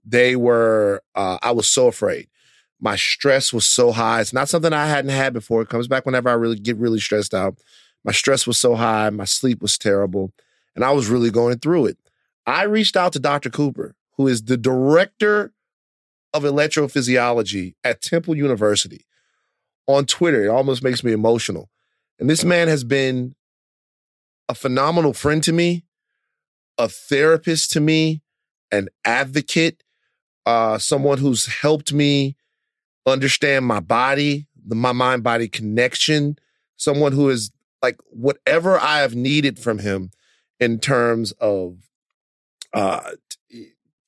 They 0.05 0.37
were 0.37 1.03
uh 1.15 1.39
I 1.43 1.53
was 1.53 1.69
so 1.71 1.87
afraid. 1.87 2.29
My 2.79 2.97
stress 2.97 3.51
was 3.55 3.67
so 3.67 3.93
high. 3.93 4.21
It's 4.21 4.35
not 4.35 4.51
something 4.51 4.75
I 4.75 4.87
hadn't 4.87 5.13
had 5.13 5.33
before. 5.33 5.63
It 5.63 5.71
comes 5.71 5.89
back 5.89 6.05
whenever 6.05 6.29
I 6.29 6.35
really 6.35 6.59
get 6.59 6.77
really 6.77 7.01
stressed 7.01 7.33
out. 7.33 7.57
My 8.05 8.13
stress 8.13 8.47
was 8.47 8.59
so 8.59 8.75
high, 8.75 9.11
my 9.11 9.25
sleep 9.25 9.63
was 9.63 9.79
terrible, 9.79 10.33
and 10.75 10.85
I 10.85 10.91
was 10.93 11.09
really 11.09 11.31
going 11.31 11.59
through 11.59 11.87
it. 11.87 11.99
I 12.47 12.65
reached 12.65 12.97
out 12.97 13.13
to 13.15 13.19
Dr. 13.19 13.51
Cooper, 13.51 13.95
who 14.17 14.29
is 14.29 14.43
the 14.43 14.57
director 14.57 15.53
of 16.33 16.43
electrophysiology 16.43 17.75
at 17.83 18.03
Temple 18.03 18.37
University 18.37 19.07
on 19.87 20.05
Twitter. 20.05 20.45
It 20.45 20.49
almost 20.49 20.83
makes 20.83 21.03
me 21.03 21.13
emotional. 21.13 21.71
And 22.19 22.29
this 22.29 22.45
man 22.45 22.69
has 22.69 22.85
been 22.85 23.35
a 24.49 24.55
phenomenal 24.55 25.13
friend 25.13 25.43
to 25.45 25.53
me, 25.53 25.85
a 26.77 26.89
therapist 26.89 27.71
to 27.73 27.81
me, 27.81 28.21
an 28.71 28.89
advocate, 29.05 29.83
uh, 30.45 30.79
someone 30.79 31.19
who's 31.19 31.47
helped 31.47 31.93
me 31.93 32.37
understand 33.07 33.65
my 33.65 33.81
body, 33.81 34.47
the 34.67 34.75
my 34.75 34.93
mind 34.93 35.23
body 35.23 35.49
connection, 35.49 36.37
someone 36.77 37.13
who 37.13 37.31
is 37.31 37.51
like 37.85 37.99
whatever 38.09 38.81
I 38.81 39.01
have 39.01 39.15
needed 39.15 39.59
from 39.59 39.79
him 39.81 40.11
in 40.59 40.79
terms 40.79 41.33
of 41.33 41.77
uh 42.73 43.11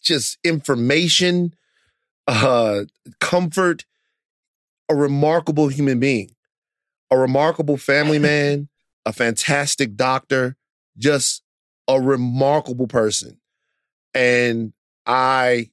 just 0.03 0.39
information, 0.43 1.55
uh 2.27 2.85
comfort, 3.21 3.85
a 4.89 4.95
remarkable 4.95 5.69
human 5.69 6.01
being, 6.01 6.31
a 7.11 7.19
remarkable 7.19 7.77
family 7.77 8.19
man, 8.31 8.69
a 9.05 9.13
fantastic 9.13 9.95
doctor, 9.95 10.57
just 10.97 11.43
a 11.87 12.01
remarkable 12.01 12.87
person. 12.87 13.39
And 14.15 14.73
I 15.05 15.71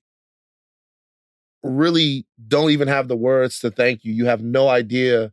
really 1.63 2.25
don't 2.45 2.71
even 2.71 2.89
have 2.89 3.07
the 3.07 3.15
words 3.15 3.59
to 3.59 3.71
thank 3.71 4.03
you. 4.03 4.11
You 4.11 4.25
have 4.25 4.41
no 4.43 4.67
idea 4.67 5.31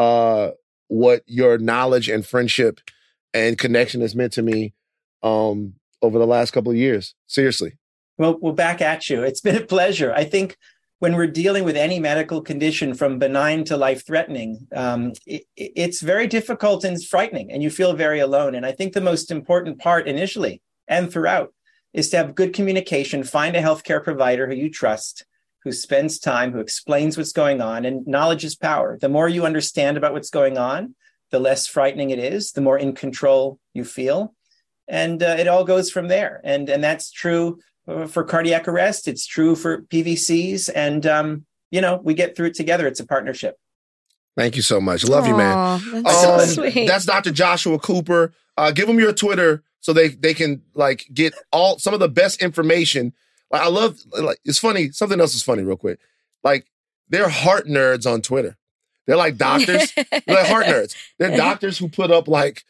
uh 0.00 0.50
what 0.92 1.22
your 1.24 1.56
knowledge 1.56 2.10
and 2.10 2.26
friendship 2.26 2.78
and 3.32 3.56
connection 3.56 4.02
has 4.02 4.14
meant 4.14 4.34
to 4.34 4.42
me 4.42 4.74
um 5.22 5.72
over 6.02 6.18
the 6.18 6.26
last 6.26 6.50
couple 6.50 6.70
of 6.70 6.76
years. 6.76 7.14
Seriously. 7.26 7.78
Well, 8.18 8.36
we're 8.42 8.52
back 8.52 8.82
at 8.82 9.08
you. 9.08 9.22
It's 9.22 9.40
been 9.48 9.56
a 9.56 9.64
pleasure. 9.64 10.12
I 10.12 10.24
think 10.24 10.58
when 10.98 11.16
we're 11.16 11.28
dealing 11.28 11.64
with 11.64 11.76
any 11.76 11.98
medical 11.98 12.42
condition 12.42 12.92
from 12.92 13.18
benign 13.18 13.64
to 13.64 13.76
life 13.76 14.06
threatening, 14.06 14.68
um, 14.74 15.12
it, 15.26 15.44
it's 15.56 16.02
very 16.02 16.26
difficult 16.26 16.84
and 16.84 17.02
frightening, 17.02 17.50
and 17.50 17.62
you 17.62 17.70
feel 17.70 17.94
very 17.94 18.20
alone. 18.20 18.54
And 18.54 18.66
I 18.66 18.72
think 18.72 18.92
the 18.92 19.00
most 19.00 19.30
important 19.30 19.78
part 19.78 20.06
initially 20.06 20.60
and 20.88 21.10
throughout 21.10 21.54
is 21.94 22.10
to 22.10 22.18
have 22.18 22.34
good 22.34 22.52
communication, 22.52 23.24
find 23.24 23.56
a 23.56 23.62
healthcare 23.62 24.04
provider 24.04 24.46
who 24.46 24.54
you 24.54 24.70
trust, 24.70 25.24
who 25.64 25.72
spends 25.72 26.18
time, 26.18 26.52
who 26.52 26.60
explains 26.60 27.16
what's 27.16 27.32
going 27.32 27.60
on, 27.60 27.84
and 27.84 28.06
knowledge 28.06 28.44
is 28.44 28.56
power. 28.56 28.98
The 29.00 29.08
more 29.08 29.28
you 29.28 29.46
understand 29.46 29.96
about 29.96 30.12
what's 30.12 30.30
going 30.30 30.58
on, 30.58 30.94
the 31.30 31.38
less 31.38 31.66
frightening 31.66 32.10
it 32.10 32.18
is, 32.18 32.52
the 32.52 32.60
more 32.60 32.78
in 32.78 32.94
control 32.94 33.58
you 33.72 33.84
feel. 33.84 34.34
And 34.88 35.22
uh, 35.22 35.36
it 35.38 35.48
all 35.48 35.64
goes 35.64 35.90
from 35.90 36.08
there. 36.08 36.40
And, 36.44 36.68
and 36.68 36.82
that's 36.82 37.10
true 37.10 37.58
uh, 37.88 38.06
for 38.06 38.24
cardiac 38.24 38.68
arrest. 38.68 39.08
It's 39.08 39.26
true 39.26 39.54
for 39.54 39.82
PVCs. 39.82 40.68
And, 40.74 41.06
um, 41.06 41.46
you 41.70 41.80
know, 41.80 42.00
we 42.02 42.14
get 42.14 42.36
through 42.36 42.48
it 42.48 42.54
together. 42.54 42.86
It's 42.86 43.00
a 43.00 43.06
partnership. 43.06 43.56
Thank 44.36 44.56
you 44.56 44.62
so 44.62 44.80
much. 44.80 45.04
Love 45.04 45.26
you, 45.26 45.36
man. 45.36 45.56
Aw, 45.56 45.78
That's 46.02 46.20
so 46.20 46.34
Um, 46.34 46.46
sweet. 46.70 46.86
That's 46.86 47.04
Dr. 47.04 47.30
Joshua 47.30 47.78
Cooper. 47.78 48.32
Uh, 48.56 48.70
give 48.70 48.86
them 48.86 48.98
your 48.98 49.12
Twitter 49.12 49.62
so 49.80 49.92
they 49.92 50.08
they 50.08 50.34
can 50.34 50.62
like 50.74 51.06
get 51.12 51.34
all 51.52 51.78
some 51.78 51.94
of 51.94 52.00
the 52.00 52.08
best 52.08 52.42
information. 52.42 53.12
Like 53.52 53.62
I 53.62 53.68
love 53.68 53.98
like 54.18 54.38
it's 54.44 54.58
funny. 54.58 54.90
Something 54.90 55.20
else 55.20 55.34
is 55.34 55.42
funny, 55.42 55.62
real 55.62 55.76
quick. 55.76 56.00
Like 56.42 56.66
they're 57.08 57.28
heart 57.28 57.66
nerds 57.66 58.10
on 58.10 58.22
Twitter. 58.22 58.56
They're 59.06 59.16
like 59.16 59.36
doctors. 59.36 59.92
they're 59.94 60.22
like 60.26 60.46
heart 60.46 60.64
nerds. 60.66 60.96
They're 61.18 61.36
doctors 61.36 61.78
who 61.78 61.88
put 61.88 62.10
up 62.10 62.28
like 62.28 62.64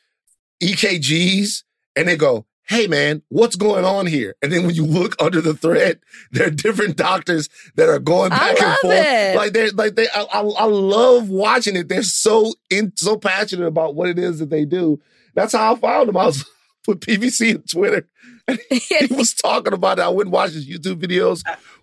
EKGs 0.63 1.63
and 1.97 2.09
they 2.09 2.17
go, 2.17 2.47
"Hey 2.69 2.87
man, 2.87 3.23
what's 3.29 3.57
going 3.57 3.85
on 3.85 4.07
here?" 4.07 4.35
And 4.43 4.51
then 4.53 4.67
when 4.67 4.75
you 4.75 4.85
look 4.85 5.15
under 5.21 5.41
the 5.41 5.55
thread, 5.55 6.01
there 6.33 6.49
are 6.49 6.51
different 6.51 6.97
doctors 6.97 7.49
that 7.77 7.89
are 7.89 7.99
going 7.99 8.31
back 8.31 8.61
and 8.61 8.79
forth. 8.79 8.95
it. 8.97 9.37
Like 9.37 9.53
they're 9.53 9.71
like 9.73 9.95
they. 9.95 10.09
I, 10.15 10.23
I, 10.23 10.41
I 10.41 10.65
love 10.65 11.29
watching 11.29 11.77
it. 11.77 11.89
They're 11.89 12.03
so 12.03 12.55
in 12.71 12.93
so 12.97 13.17
passionate 13.17 13.67
about 13.67 13.95
what 13.95 14.09
it 14.09 14.19
is 14.19 14.39
that 14.41 14.51
they 14.51 14.65
do. 14.65 15.01
That's 15.35 15.53
how 15.53 15.75
I 15.75 15.79
found 15.79 16.09
them. 16.09 16.17
I 16.17 16.27
was 16.27 16.45
put 16.85 17.01
PVC 17.01 17.57
on 17.57 17.63
Twitter. 17.63 18.09
He 18.71 19.07
was 19.11 19.35
talking 19.35 19.73
about 19.73 19.99
it. 19.99 20.03
I 20.03 20.09
wouldn't 20.09 20.33
watch 20.33 20.53
his 20.53 20.69
YouTube 20.69 20.97
videos. 20.97 21.43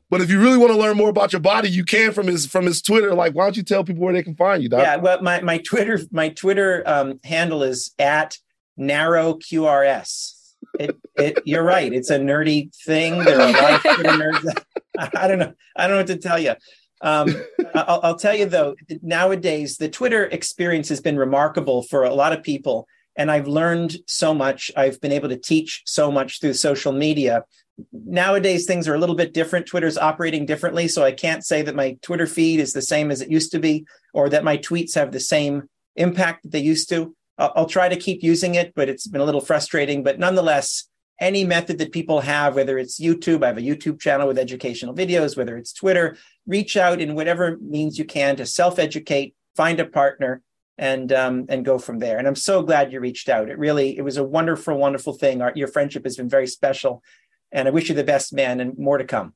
But 0.09 0.21
if 0.21 0.29
you 0.31 0.41
really 0.41 0.57
want 0.57 0.71
to 0.73 0.77
learn 0.77 0.97
more 0.97 1.09
about 1.09 1.31
your 1.31 1.39
body, 1.39 1.69
you 1.69 1.83
can 1.85 2.13
from 2.13 2.27
his 2.27 2.47
from 2.47 2.65
his 2.65 2.81
Twitter. 2.81 3.13
Like, 3.13 3.33
why 3.33 3.45
don't 3.45 3.55
you 3.55 3.63
tell 3.63 3.83
people 3.83 4.03
where 4.03 4.13
they 4.13 4.23
can 4.23 4.35
find 4.35 4.63
you, 4.63 4.69
Doc? 4.69 4.81
Yeah. 4.81 4.95
Well, 4.95 5.21
my, 5.21 5.41
my 5.41 5.59
Twitter, 5.59 5.99
my 6.11 6.29
Twitter 6.29 6.83
um, 6.85 7.19
handle 7.23 7.61
is 7.61 7.93
at 7.99 8.37
narrow 8.75 9.35
QRS. 9.35 10.35
It, 10.79 10.97
it, 11.15 11.39
you're 11.45 11.63
right. 11.63 11.93
It's 11.93 12.09
a 12.09 12.19
nerdy 12.19 12.73
thing. 12.85 13.23
There 13.23 13.39
are 13.39 13.49
a 13.49 13.51
lot 13.51 13.85
of 13.85 14.05
nerds. 14.05 14.63
I 14.97 15.27
don't 15.27 15.39
know. 15.39 15.53
I 15.75 15.87
don't 15.87 15.91
know 15.91 15.97
what 15.97 16.07
to 16.07 16.17
tell 16.17 16.39
you. 16.39 16.55
Um, 17.01 17.33
I'll, 17.75 17.99
I'll 18.03 18.15
tell 18.17 18.35
you 18.35 18.45
though. 18.45 18.75
Nowadays, 19.01 19.77
the 19.77 19.89
Twitter 19.89 20.25
experience 20.25 20.89
has 20.89 21.01
been 21.01 21.17
remarkable 21.17 21.83
for 21.83 22.03
a 22.03 22.13
lot 22.13 22.33
of 22.33 22.43
people, 22.43 22.87
and 23.19 23.29
I've 23.29 23.49
learned 23.49 23.97
so 24.07 24.33
much. 24.33 24.71
I've 24.77 24.99
been 25.01 25.11
able 25.11 25.27
to 25.27 25.37
teach 25.37 25.83
so 25.85 26.09
much 26.09 26.39
through 26.39 26.53
social 26.53 26.93
media. 26.93 27.43
Nowadays, 27.91 28.65
things 28.65 28.87
are 28.87 28.95
a 28.95 28.97
little 28.97 29.15
bit 29.15 29.33
different. 29.33 29.65
Twitter's 29.65 29.97
operating 29.97 30.45
differently, 30.45 30.87
so 30.87 31.03
I 31.03 31.11
can't 31.11 31.45
say 31.45 31.61
that 31.61 31.75
my 31.75 31.97
Twitter 32.01 32.25
feed 32.25 32.61
is 32.61 32.71
the 32.71 32.81
same 32.81 33.11
as 33.11 33.21
it 33.21 33.29
used 33.29 33.51
to 33.51 33.59
be, 33.59 33.85
or 34.13 34.29
that 34.29 34.45
my 34.45 34.57
tweets 34.57 34.95
have 34.95 35.11
the 35.11 35.19
same 35.19 35.67
impact 35.97 36.43
that 36.43 36.53
they 36.53 36.61
used 36.61 36.87
to. 36.89 37.13
I'll, 37.37 37.65
try 37.65 37.89
to 37.89 37.95
keep 37.97 38.23
using 38.23 38.55
it, 38.55 38.73
but 38.73 38.87
it's 38.87 39.07
been 39.07 39.21
a 39.21 39.25
little 39.25 39.41
frustrating. 39.41 40.01
But 40.01 40.17
nonetheless, 40.17 40.87
any 41.19 41.43
method 41.43 41.77
that 41.79 41.91
people 41.91 42.21
have, 42.21 42.55
whether 42.55 42.77
it's 42.77 43.01
YouTube, 43.01 43.43
I 43.43 43.47
have 43.47 43.57
a 43.57 43.61
YouTube 43.61 43.99
channel 43.99 44.27
with 44.27 44.37
educational 44.37 44.95
videos, 44.95 45.35
whether 45.35 45.57
it's 45.57 45.73
Twitter, 45.73 46.17
reach 46.47 46.77
out 46.77 47.01
in 47.01 47.15
whatever 47.15 47.57
means 47.61 47.97
you 47.97 48.05
can 48.05 48.37
to 48.37 48.45
self-educate, 48.45 49.35
find 49.55 49.79
a 49.81 49.85
partner, 49.85 50.41
and 50.79 51.11
um, 51.11 51.45
and 51.49 51.65
go 51.65 51.77
from 51.77 51.99
there. 51.99 52.17
And 52.17 52.25
I'm 52.25 52.35
so 52.35 52.63
glad 52.63 52.91
you 52.93 53.01
reached 53.01 53.27
out. 53.27 53.49
It 53.49 53.59
really, 53.59 53.97
it 53.97 54.01
was 54.01 54.15
a 54.15 54.23
wonderful, 54.23 54.77
wonderful 54.77 55.13
thing. 55.13 55.41
Our, 55.41 55.51
your 55.53 55.67
friendship 55.67 56.05
has 56.05 56.15
been 56.15 56.29
very 56.29 56.47
special, 56.47 57.03
and 57.51 57.67
I 57.67 57.71
wish 57.71 57.89
you 57.89 57.95
the 57.95 58.03
best, 58.05 58.33
man, 58.33 58.61
and 58.61 58.77
more 58.77 58.97
to 58.97 59.03
come. 59.03 59.33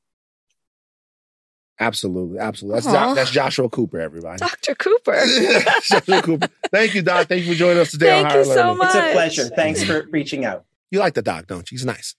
Absolutely, 1.78 2.38
absolutely. 2.38 2.76
That's 2.80 2.86
Aw. 2.86 3.08
Jo- 3.08 3.14
that's 3.14 3.30
Joshua 3.30 3.68
Cooper, 3.68 4.00
everybody. 4.00 4.38
Dr. 4.38 4.74
Cooper. 4.74 5.22
Joshua 5.82 6.22
Cooper. 6.22 6.48
Thank 6.72 6.94
you, 6.94 7.02
Doc. 7.02 7.28
Thank 7.28 7.44
you 7.44 7.52
for 7.52 7.58
joining 7.58 7.78
us 7.78 7.90
today 7.90 8.06
Thank 8.22 8.26
on 8.26 8.32
you 8.32 8.36
Higher 8.36 8.44
so 8.44 8.54
Learning. 8.54 8.78
much. 8.78 8.94
It's 8.94 9.04
a 9.04 9.12
pleasure. 9.12 9.44
Thanks 9.54 9.84
for 9.84 10.06
reaching 10.10 10.44
out. 10.46 10.64
You 10.90 11.00
like 11.00 11.12
the 11.14 11.22
Doc, 11.22 11.46
don't 11.46 11.70
you? 11.70 11.76
He's 11.76 11.84
nice. 11.84 12.14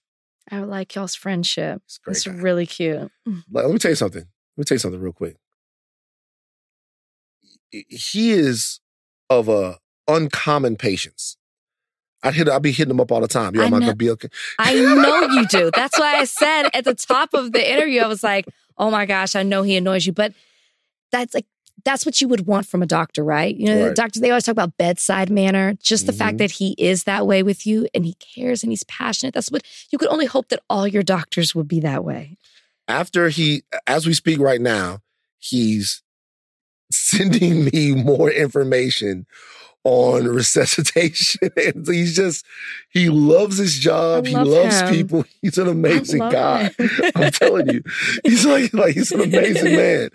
I 0.52 0.60
like 0.60 0.94
y'all's 0.94 1.16
friendship. 1.16 1.82
He's 1.86 1.96
a 1.96 2.00
great 2.04 2.16
It's 2.16 2.26
really 2.28 2.66
cute. 2.66 3.10
Like, 3.50 3.64
let 3.64 3.70
me 3.72 3.78
tell 3.78 3.90
you 3.90 3.96
something. 3.96 4.22
Let 4.22 4.58
me 4.58 4.64
tell 4.64 4.74
you 4.76 4.80
something 4.80 5.00
real 5.00 5.12
quick. 5.12 5.36
He 7.70 8.30
is 8.30 8.78
of 9.30 9.48
a 9.48 9.78
uncommon 10.08 10.76
patience. 10.76 11.36
I'd 12.22 12.34
hit. 12.34 12.48
I'd 12.48 12.62
be 12.62 12.72
hitting 12.72 12.90
him 12.90 13.00
up 13.00 13.12
all 13.12 13.20
the 13.20 13.28
time. 13.28 13.54
Yo, 13.54 13.62
I 13.62 13.66
am 13.66 13.74
I 13.74 13.78
know. 13.78 13.86
gonna 13.86 13.96
be 13.96 14.10
okay? 14.10 14.28
I 14.58 14.74
know 14.74 15.20
you 15.28 15.46
do. 15.46 15.70
That's 15.70 15.98
why 15.98 16.16
I 16.16 16.24
said 16.24 16.70
at 16.74 16.84
the 16.84 16.94
top 16.94 17.34
of 17.34 17.52
the 17.52 17.72
interview, 17.72 18.00
I 18.00 18.06
was 18.06 18.22
like, 18.22 18.46
oh 18.78 18.90
my 18.90 19.06
gosh, 19.06 19.36
I 19.36 19.42
know 19.42 19.62
he 19.62 19.76
annoys 19.76 20.06
you. 20.06 20.12
But 20.12 20.32
that's 21.12 21.34
like, 21.34 21.46
that's 21.84 22.04
what 22.04 22.20
you 22.20 22.26
would 22.28 22.46
want 22.46 22.66
from 22.66 22.82
a 22.82 22.86
doctor, 22.86 23.22
right? 23.22 23.54
You 23.54 23.66
know, 23.66 23.88
the 23.88 23.94
doctors, 23.94 24.20
they 24.22 24.30
always 24.30 24.44
talk 24.44 24.52
about 24.54 24.76
bedside 24.76 25.30
manner. 25.30 25.74
Just 25.74 26.06
the 26.06 26.12
Mhm. 26.12 26.16
fact 26.18 26.38
that 26.38 26.52
he 26.52 26.74
is 26.78 27.04
that 27.04 27.26
way 27.26 27.42
with 27.44 27.64
you 27.66 27.86
and 27.94 28.04
he 28.04 28.14
cares 28.14 28.62
and 28.64 28.72
he's 28.72 28.82
passionate. 28.84 29.34
That's 29.34 29.50
what 29.50 29.62
you 29.90 29.98
could 29.98 30.08
only 30.08 30.26
hope 30.26 30.48
that 30.48 30.60
all 30.68 30.88
your 30.88 31.02
doctors 31.04 31.54
would 31.54 31.68
be 31.68 31.78
that 31.80 32.02
way. 32.04 32.38
After 32.88 33.28
he, 33.28 33.62
as 33.86 34.06
we 34.06 34.14
speak 34.14 34.40
right 34.40 34.60
now, 34.60 35.00
he's 35.38 36.02
sending 36.90 37.64
me 37.72 37.92
more 37.94 38.30
information 38.30 39.26
on 39.84 40.26
resuscitation. 40.26 41.50
and 41.56 41.86
he's 41.86 42.16
just, 42.16 42.44
he 42.88 43.08
loves 43.08 43.56
his 43.58 43.78
job. 43.78 44.26
I 44.26 44.28
he 44.30 44.36
loves 44.36 44.80
him. 44.80 44.88
people. 44.94 45.24
He's 45.42 45.58
an 45.58 45.68
amazing 45.68 46.18
guy. 46.18 46.70
I'm 47.14 47.30
telling 47.30 47.68
you, 47.68 47.82
he's 48.24 48.44
like, 48.44 48.74
like 48.74 48.94
he's 48.94 49.12
an 49.12 49.20
amazing 49.20 49.76
man. 49.76 50.08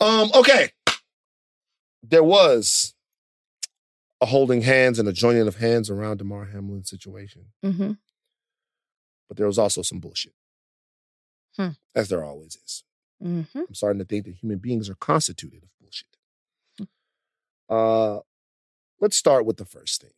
Um, 0.00 0.30
okay. 0.34 0.70
There 2.02 2.24
was 2.24 2.94
a 4.20 4.26
holding 4.26 4.62
hands 4.62 4.98
and 4.98 5.08
a 5.08 5.12
joining 5.12 5.46
of 5.46 5.56
hands 5.56 5.88
around 5.88 6.16
Damar 6.16 6.46
Hamlin 6.46 6.82
situation, 6.84 7.46
hmm 7.62 7.92
but 9.28 9.36
there 9.36 9.46
was 9.46 9.58
also 9.58 9.82
some 9.82 9.98
bullshit. 9.98 10.32
Hmm. 11.56 11.70
As 11.94 12.08
there 12.08 12.24
always 12.24 12.56
is. 12.64 12.84
hmm 13.20 13.42
I'm 13.54 13.74
starting 13.74 13.98
to 13.98 14.04
think 14.04 14.24
that 14.26 14.34
human 14.34 14.58
beings 14.58 14.88
are 14.88 14.94
constituted 14.96 15.62
of. 15.64 15.68
Uh, 17.68 18.18
let's 19.00 19.16
start 19.16 19.46
with 19.46 19.56
the 19.56 19.64
first 19.64 20.02
thing. 20.02 20.10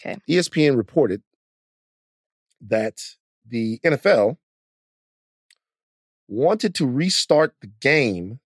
Okay. 0.00 0.18
ESPN 0.28 0.76
reported 0.76 1.22
that 2.60 3.00
the 3.46 3.78
NFL 3.84 4.36
wanted 6.28 6.74
to 6.76 6.86
restart 6.86 7.54
the 7.60 7.66
game 7.66 8.40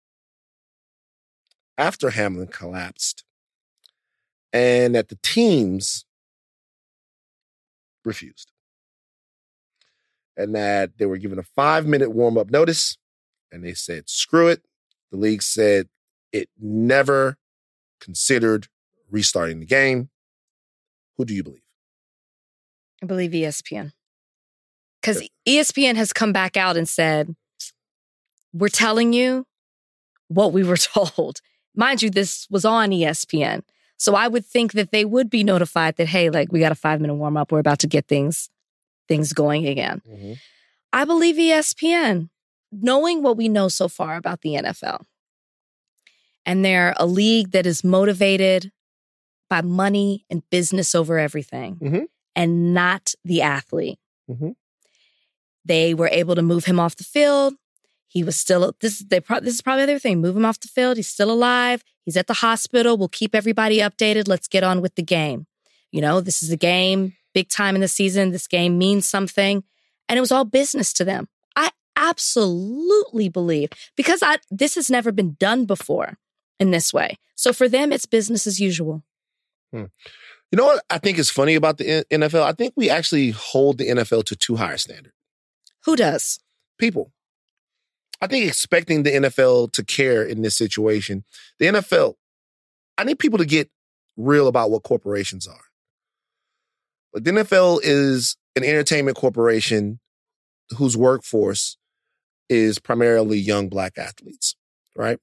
after 1.77 2.11
Hamlin 2.11 2.47
collapsed, 2.47 3.23
and 4.51 4.95
that 4.95 5.09
the 5.09 5.17
teams 5.23 6.05
refused. 8.05 8.51
And 10.35 10.55
that 10.55 10.97
they 10.97 11.05
were 11.05 11.17
given 11.17 11.37
a 11.37 11.43
five 11.43 11.85
minute 11.85 12.11
warm 12.11 12.37
up 12.37 12.49
notice, 12.49 12.97
and 13.51 13.63
they 13.63 13.73
said, 13.73 14.09
screw 14.09 14.47
it. 14.47 14.63
The 15.11 15.17
league 15.17 15.43
said 15.43 15.89
it 16.31 16.49
never 16.59 17.37
considered 18.03 18.67
restarting 19.09 19.59
the 19.59 19.65
game. 19.65 20.09
Who 21.17 21.25
do 21.25 21.33
you 21.33 21.43
believe? 21.43 21.61
I 23.01 23.05
believe 23.05 23.31
ESPN. 23.31 23.91
Because 25.01 25.27
ESPN 25.47 25.95
has 25.95 26.13
come 26.13 26.31
back 26.31 26.55
out 26.55 26.77
and 26.77 26.87
said, 26.87 27.35
we're 28.53 28.69
telling 28.69 29.13
you 29.13 29.45
what 30.27 30.53
we 30.53 30.63
were 30.63 30.77
told. 30.95 31.41
Mind 31.75 32.01
you, 32.01 32.09
this 32.09 32.47
was 32.49 32.65
on 32.65 32.91
ESPN. 32.91 33.63
So 33.97 34.15
I 34.15 34.27
would 34.27 34.45
think 34.45 34.73
that 34.73 34.91
they 34.91 35.05
would 35.05 35.29
be 35.29 35.43
notified 35.43 35.95
that, 35.97 36.07
hey, 36.07 36.29
like 36.29 36.51
we 36.51 36.59
got 36.59 36.71
a 36.71 36.75
five 36.75 37.01
minute 37.01 37.15
warm 37.15 37.37
up. 37.37 37.51
We're 37.51 37.59
about 37.59 37.79
to 37.79 37.87
get 37.87 38.07
things 38.07 38.49
things 39.07 39.33
going 39.33 39.67
again. 39.67 40.01
Mm-hmm. 40.09 40.33
I 40.93 41.05
believe 41.05 41.35
ESPN, 41.35 42.29
knowing 42.71 43.21
what 43.21 43.37
we 43.37 43.49
know 43.49 43.67
so 43.67 43.87
far 43.87 44.15
about 44.15 44.41
the 44.41 44.53
NFL. 44.53 45.03
And 46.45 46.63
they're 46.65 46.93
a 46.97 47.05
league 47.05 47.51
that 47.51 47.65
is 47.65 47.83
motivated 47.83 48.71
by 49.49 49.61
money 49.61 50.25
and 50.29 50.43
business 50.49 50.93
over 50.95 51.17
everything 51.19 51.75
Mhm. 51.81 52.05
and 52.35 52.73
not 52.73 53.13
the 53.23 53.41
athlete. 53.41 53.99
Mhm. 54.29 54.55
They 55.65 55.93
were 55.93 56.09
able 56.09 56.35
to 56.35 56.41
move 56.41 56.65
him 56.65 56.79
off 56.79 56.95
the 56.95 57.03
field. 57.03 57.53
He 58.07 58.23
was 58.23 58.35
still 58.35 58.75
this. 58.79 58.99
They 58.99 59.19
pro- 59.19 59.39
this 59.39 59.55
is 59.55 59.61
probably 59.61 59.85
the 59.85 59.93
other 59.93 59.99
thing. 59.99 60.21
Move 60.21 60.35
him 60.37 60.45
off 60.45 60.59
the 60.59 60.67
field. 60.67 60.97
He's 60.97 61.07
still 61.07 61.31
alive. 61.31 61.83
He's 62.03 62.17
at 62.17 62.27
the 62.27 62.33
hospital. 62.35 62.97
We'll 62.97 63.07
keep 63.07 63.33
everybody 63.33 63.77
updated. 63.77 64.27
Let's 64.27 64.47
get 64.47 64.63
on 64.63 64.81
with 64.81 64.95
the 64.95 65.01
game. 65.03 65.47
You 65.91 66.01
know, 66.01 66.19
this 66.21 66.43
is 66.43 66.51
a 66.51 66.57
game, 66.57 67.15
big 67.33 67.49
time 67.49 67.75
in 67.75 67.81
the 67.81 67.87
season. 67.87 68.31
This 68.31 68.47
game 68.47 68.77
means 68.77 69.07
something, 69.07 69.63
and 70.09 70.17
it 70.17 70.21
was 70.21 70.31
all 70.31 70.43
business 70.45 70.91
to 70.93 71.05
them. 71.05 71.27
I 71.55 71.71
absolutely 71.95 73.29
believe 73.29 73.69
because 73.95 74.21
I 74.21 74.37
this 74.51 74.75
has 74.75 74.89
never 74.89 75.11
been 75.11 75.35
done 75.39 75.65
before 75.65 76.17
in 76.59 76.71
this 76.71 76.93
way. 76.93 77.17
So 77.35 77.53
for 77.53 77.67
them, 77.67 77.91
it's 77.91 78.05
business 78.05 78.47
as 78.47 78.59
usual. 78.59 79.03
Hmm. 79.71 79.85
You 80.51 80.57
know 80.57 80.65
what 80.65 80.83
I 80.89 80.99
think 80.99 81.17
is 81.17 81.31
funny 81.31 81.55
about 81.55 81.77
the 81.79 82.05
NFL? 82.11 82.43
I 82.43 82.51
think 82.51 82.73
we 82.75 82.89
actually 82.89 83.31
hold 83.31 83.79
the 83.79 83.89
NFL 83.89 84.25
to 84.25 84.35
too 84.35 84.55
high 84.55 84.73
a 84.73 84.77
standard. 84.77 85.13
Who 85.85 85.95
does? 85.95 86.39
People. 86.77 87.11
I 88.21 88.27
think 88.27 88.47
expecting 88.47 89.03
the 89.03 89.11
NFL 89.11 89.71
to 89.73 89.83
care 89.83 90.23
in 90.23 90.43
this 90.43 90.55
situation, 90.55 91.23
the 91.59 91.65
NFL, 91.65 92.13
I 92.97 93.03
need 93.03 93.19
people 93.19 93.39
to 93.39 93.45
get 93.45 93.69
real 94.15 94.47
about 94.47 94.69
what 94.69 94.83
corporations 94.83 95.47
are. 95.47 95.65
Like 97.13 97.23
the 97.23 97.31
NFL 97.31 97.79
is 97.83 98.37
an 98.55 98.63
entertainment 98.63 99.17
corporation 99.17 99.99
whose 100.77 100.95
workforce 100.95 101.77
is 102.47 102.79
primarily 102.79 103.39
young 103.39 103.69
black 103.69 103.97
athletes, 103.97 104.55
right? 104.95 105.19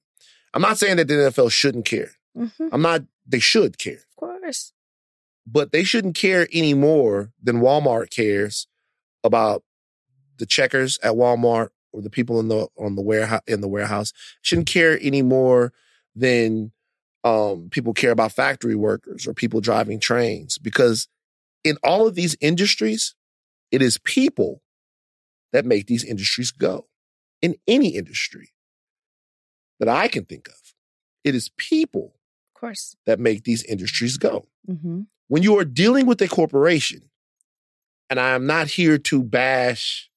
I'm 0.53 0.61
not 0.61 0.77
saying 0.77 0.97
that 0.97 1.07
the 1.07 1.13
NFL 1.13 1.51
shouldn't 1.51 1.85
care. 1.85 2.11
Mm-hmm. 2.37 2.67
I'm 2.71 2.81
not, 2.81 3.03
they 3.25 3.39
should 3.39 3.77
care. 3.77 3.99
Of 4.09 4.15
course. 4.17 4.73
but 5.45 5.71
they 5.71 5.83
shouldn't 5.83 6.15
care 6.15 6.47
any 6.51 6.73
more 6.73 7.31
than 7.41 7.61
Walmart 7.61 8.09
cares 8.09 8.67
about 9.23 9.63
the 10.37 10.45
checkers 10.45 10.97
at 11.03 11.13
Walmart 11.13 11.69
or 11.93 12.01
the 12.01 12.09
people 12.09 12.39
in 12.39 12.47
the 12.47 12.67
on 12.77 12.95
the 12.95 13.01
warehouse 13.01 13.41
in 13.47 13.61
the 13.61 13.67
warehouse. 13.67 14.13
Shouldn't 14.41 14.67
care 14.67 14.97
any 15.01 15.21
more 15.21 15.73
than 16.15 16.71
um, 17.23 17.69
people 17.69 17.93
care 17.93 18.11
about 18.11 18.31
factory 18.31 18.75
workers 18.75 19.27
or 19.27 19.33
people 19.33 19.61
driving 19.61 19.99
trains 19.99 20.57
because 20.57 21.07
in 21.63 21.77
all 21.83 22.07
of 22.07 22.15
these 22.15 22.35
industries, 22.41 23.13
it 23.71 23.81
is 23.81 23.97
people 23.99 24.61
that 25.53 25.65
make 25.65 25.87
these 25.87 26.03
industries 26.03 26.51
go. 26.51 26.87
In 27.41 27.55
any 27.67 27.89
industry 27.89 28.49
that 29.81 29.89
I 29.89 30.07
can 30.07 30.23
think 30.25 30.47
of, 30.47 30.55
it 31.25 31.35
is 31.35 31.49
people 31.57 32.13
Of 32.55 32.59
course. 32.61 32.95
that 33.05 33.19
make 33.19 33.43
these 33.43 33.63
industries 33.63 34.15
go 34.17 34.45
Mm-hmm. 34.69 35.01
when 35.27 35.41
you 35.43 35.57
are 35.57 35.65
dealing 35.65 36.05
with 36.05 36.21
a 36.21 36.27
corporation, 36.27 37.09
and 38.11 38.19
I 38.19 38.29
am 38.35 38.45
not 38.45 38.67
here 38.67 38.97
to 38.99 39.23
bash 39.23 40.09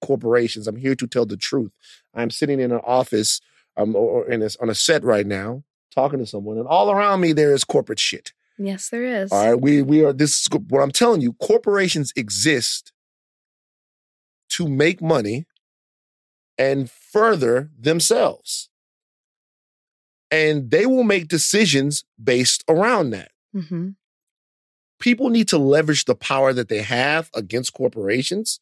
corporations, 0.00 0.68
I'm 0.68 0.76
here 0.76 0.94
to 0.94 1.06
tell 1.08 1.26
the 1.26 1.36
truth. 1.36 1.72
I'm 2.14 2.30
sitting 2.30 2.60
in 2.60 2.70
an 2.70 2.80
office 2.84 3.40
um, 3.76 3.96
or 3.96 4.26
in 4.30 4.42
a, 4.42 4.48
on 4.62 4.70
a 4.70 4.74
set 4.76 5.02
right 5.04 5.26
now 5.26 5.64
talking 5.92 6.20
to 6.20 6.26
someone, 6.26 6.56
and 6.56 6.68
all 6.68 6.90
around 6.92 7.20
me 7.20 7.32
there 7.32 7.52
is 7.52 7.64
corporate 7.64 7.98
shit. 7.98 8.32
Yes, 8.58 8.88
there 8.90 9.04
is. 9.04 9.32
All 9.32 9.44
right, 9.50 9.60
we 9.60 9.82
we 9.82 10.04
are. 10.04 10.12
This 10.12 10.40
is 10.42 10.48
what 10.68 10.80
I'm 10.82 10.92
telling 10.92 11.20
you. 11.20 11.32
Corporations 11.34 12.12
exist 12.14 12.92
to 14.50 14.68
make 14.68 15.02
money 15.02 15.46
and 16.56 16.88
further 16.90 17.70
themselves, 17.78 18.69
and 20.30 20.70
they 20.70 20.86
will 20.86 21.04
make 21.04 21.28
decisions 21.28 22.04
based 22.22 22.64
around 22.68 23.10
that 23.10 23.30
Mm-hmm. 23.54 23.90
people 25.00 25.28
need 25.28 25.48
to 25.48 25.58
leverage 25.58 26.04
the 26.04 26.14
power 26.14 26.52
that 26.52 26.68
they 26.68 26.82
have 26.82 27.28
against 27.34 27.72
corporations 27.72 28.60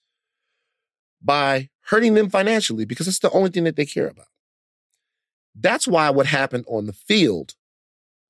by 1.23 1.69
hurting 1.91 2.15
them 2.15 2.31
financially 2.31 2.87
because 2.87 3.07
it's 3.07 3.19
the 3.19 3.31
only 3.33 3.51
thing 3.51 3.65
that 3.65 3.77
they 3.77 3.85
care 3.85 4.09
about. 4.09 4.29
That's 5.55 5.87
why 5.87 6.09
what 6.11 6.27
happened 6.27 6.65
on 6.69 6.87
the 6.87 6.93
field 6.95 7.55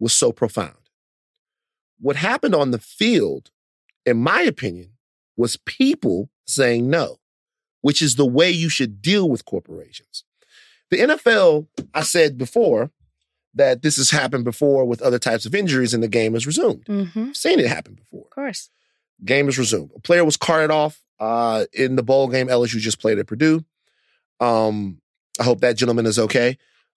was 0.00 0.12
so 0.12 0.32
profound. 0.32 0.74
What 2.00 2.16
happened 2.16 2.54
on 2.56 2.70
the 2.72 2.78
field, 2.78 3.50
in 4.06 4.16
my 4.16 4.42
opinion, 4.42 4.92
was 5.36 5.58
people 5.58 6.30
saying 6.46 6.88
no, 6.90 7.18
which 7.82 8.00
is 8.02 8.16
the 8.16 8.26
way 8.26 8.50
you 8.50 8.68
should 8.68 9.02
deal 9.02 9.28
with 9.28 9.44
corporations. 9.44 10.24
The 10.90 10.98
NFL, 11.00 11.66
I 11.94 12.02
said 12.02 12.38
before 12.38 12.90
that 13.54 13.82
this 13.82 13.96
has 13.96 14.10
happened 14.10 14.44
before 14.44 14.84
with 14.84 15.02
other 15.02 15.18
types 15.18 15.46
of 15.46 15.54
injuries 15.54 15.94
and 15.94 16.02
the 16.02 16.08
game 16.08 16.34
is 16.34 16.46
resumed. 16.46 16.84
Mm-hmm. 16.86 17.28
I've 17.30 17.36
seen 17.36 17.58
it 17.58 17.66
happen 17.66 17.94
before. 17.94 18.24
Of 18.24 18.30
course. 18.30 18.70
Game 19.24 19.48
is 19.48 19.58
resumed. 19.58 19.90
A 19.96 20.00
player 20.00 20.24
was 20.24 20.36
carted 20.36 20.70
off 20.70 21.00
uh, 21.18 21.64
in 21.72 21.96
the 21.96 22.02
bowl 22.02 22.28
game 22.28 22.46
LSU 22.48 22.78
just 22.78 23.00
played 23.00 23.18
at 23.18 23.26
Purdue. 23.26 23.64
Um, 24.38 25.00
I 25.40 25.44
hope 25.44 25.60
that 25.60 25.76
gentleman 25.76 26.06
is 26.06 26.18
okay. 26.18 26.56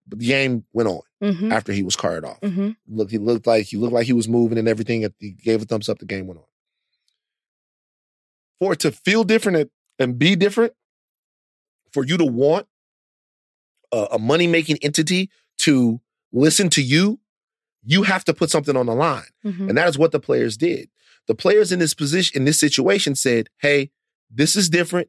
But 0.07 0.19
the 0.21 0.27
game 0.27 0.65
went 0.73 0.89
on 0.89 1.01
Mm-hmm. 1.23 1.51
after 1.51 1.73
he 1.73 1.83
was 1.83 1.97
carted 1.97 2.25
off. 2.25 2.41
Mm-hmm. 2.43 2.71
Look, 2.87 3.11
he 3.11 3.19
looked 3.19 3.45
like 3.47 3.67
he 3.67 3.77
looked 3.77 3.93
like 3.93 4.07
he 4.07 4.13
was 4.13 4.29
moving 4.29 4.57
and 4.57 4.69
everything. 4.69 5.05
He 5.19 5.33
gave 5.33 5.61
a 5.61 5.65
thumbs 5.65 5.89
up. 5.89 5.99
The 5.99 6.05
game 6.07 6.29
went 6.29 6.39
on. 6.39 6.47
For 8.61 8.73
it 8.73 8.79
to 8.81 8.93
feel 8.93 9.25
different 9.25 9.59
and- 9.59 9.71
and 10.01 10.17
be 10.17 10.37
different, 10.37 10.75
for 11.93 12.05
you 12.05 12.17
to 12.19 12.25
want 12.25 12.69
a, 13.91 14.07
a 14.13 14.19
money 14.21 14.47
making 14.47 14.79
entity 14.81 15.29
to 15.59 16.01
listen 16.33 16.69
to 16.71 16.83
you, 16.83 17.21
you 17.85 18.03
have 18.03 18.25
to 18.25 18.35
put 18.35 18.51
something 18.51 18.77
on 18.77 18.87
the 18.87 18.95
line. 18.95 19.23
Mm-hmm. 19.45 19.69
And 19.69 19.79
that 19.79 19.89
is 19.89 19.99
what 19.99 20.13
the 20.13 20.21
players 20.21 20.57
did. 20.57 20.89
The 21.27 21.35
players 21.35 21.73
in 21.73 21.79
this 21.79 21.95
position, 21.95 22.37
in 22.37 22.45
this 22.45 22.59
situation 22.59 23.15
said, 23.15 23.49
hey, 23.59 23.91
this 24.31 24.57
is 24.57 24.69
different. 24.69 25.09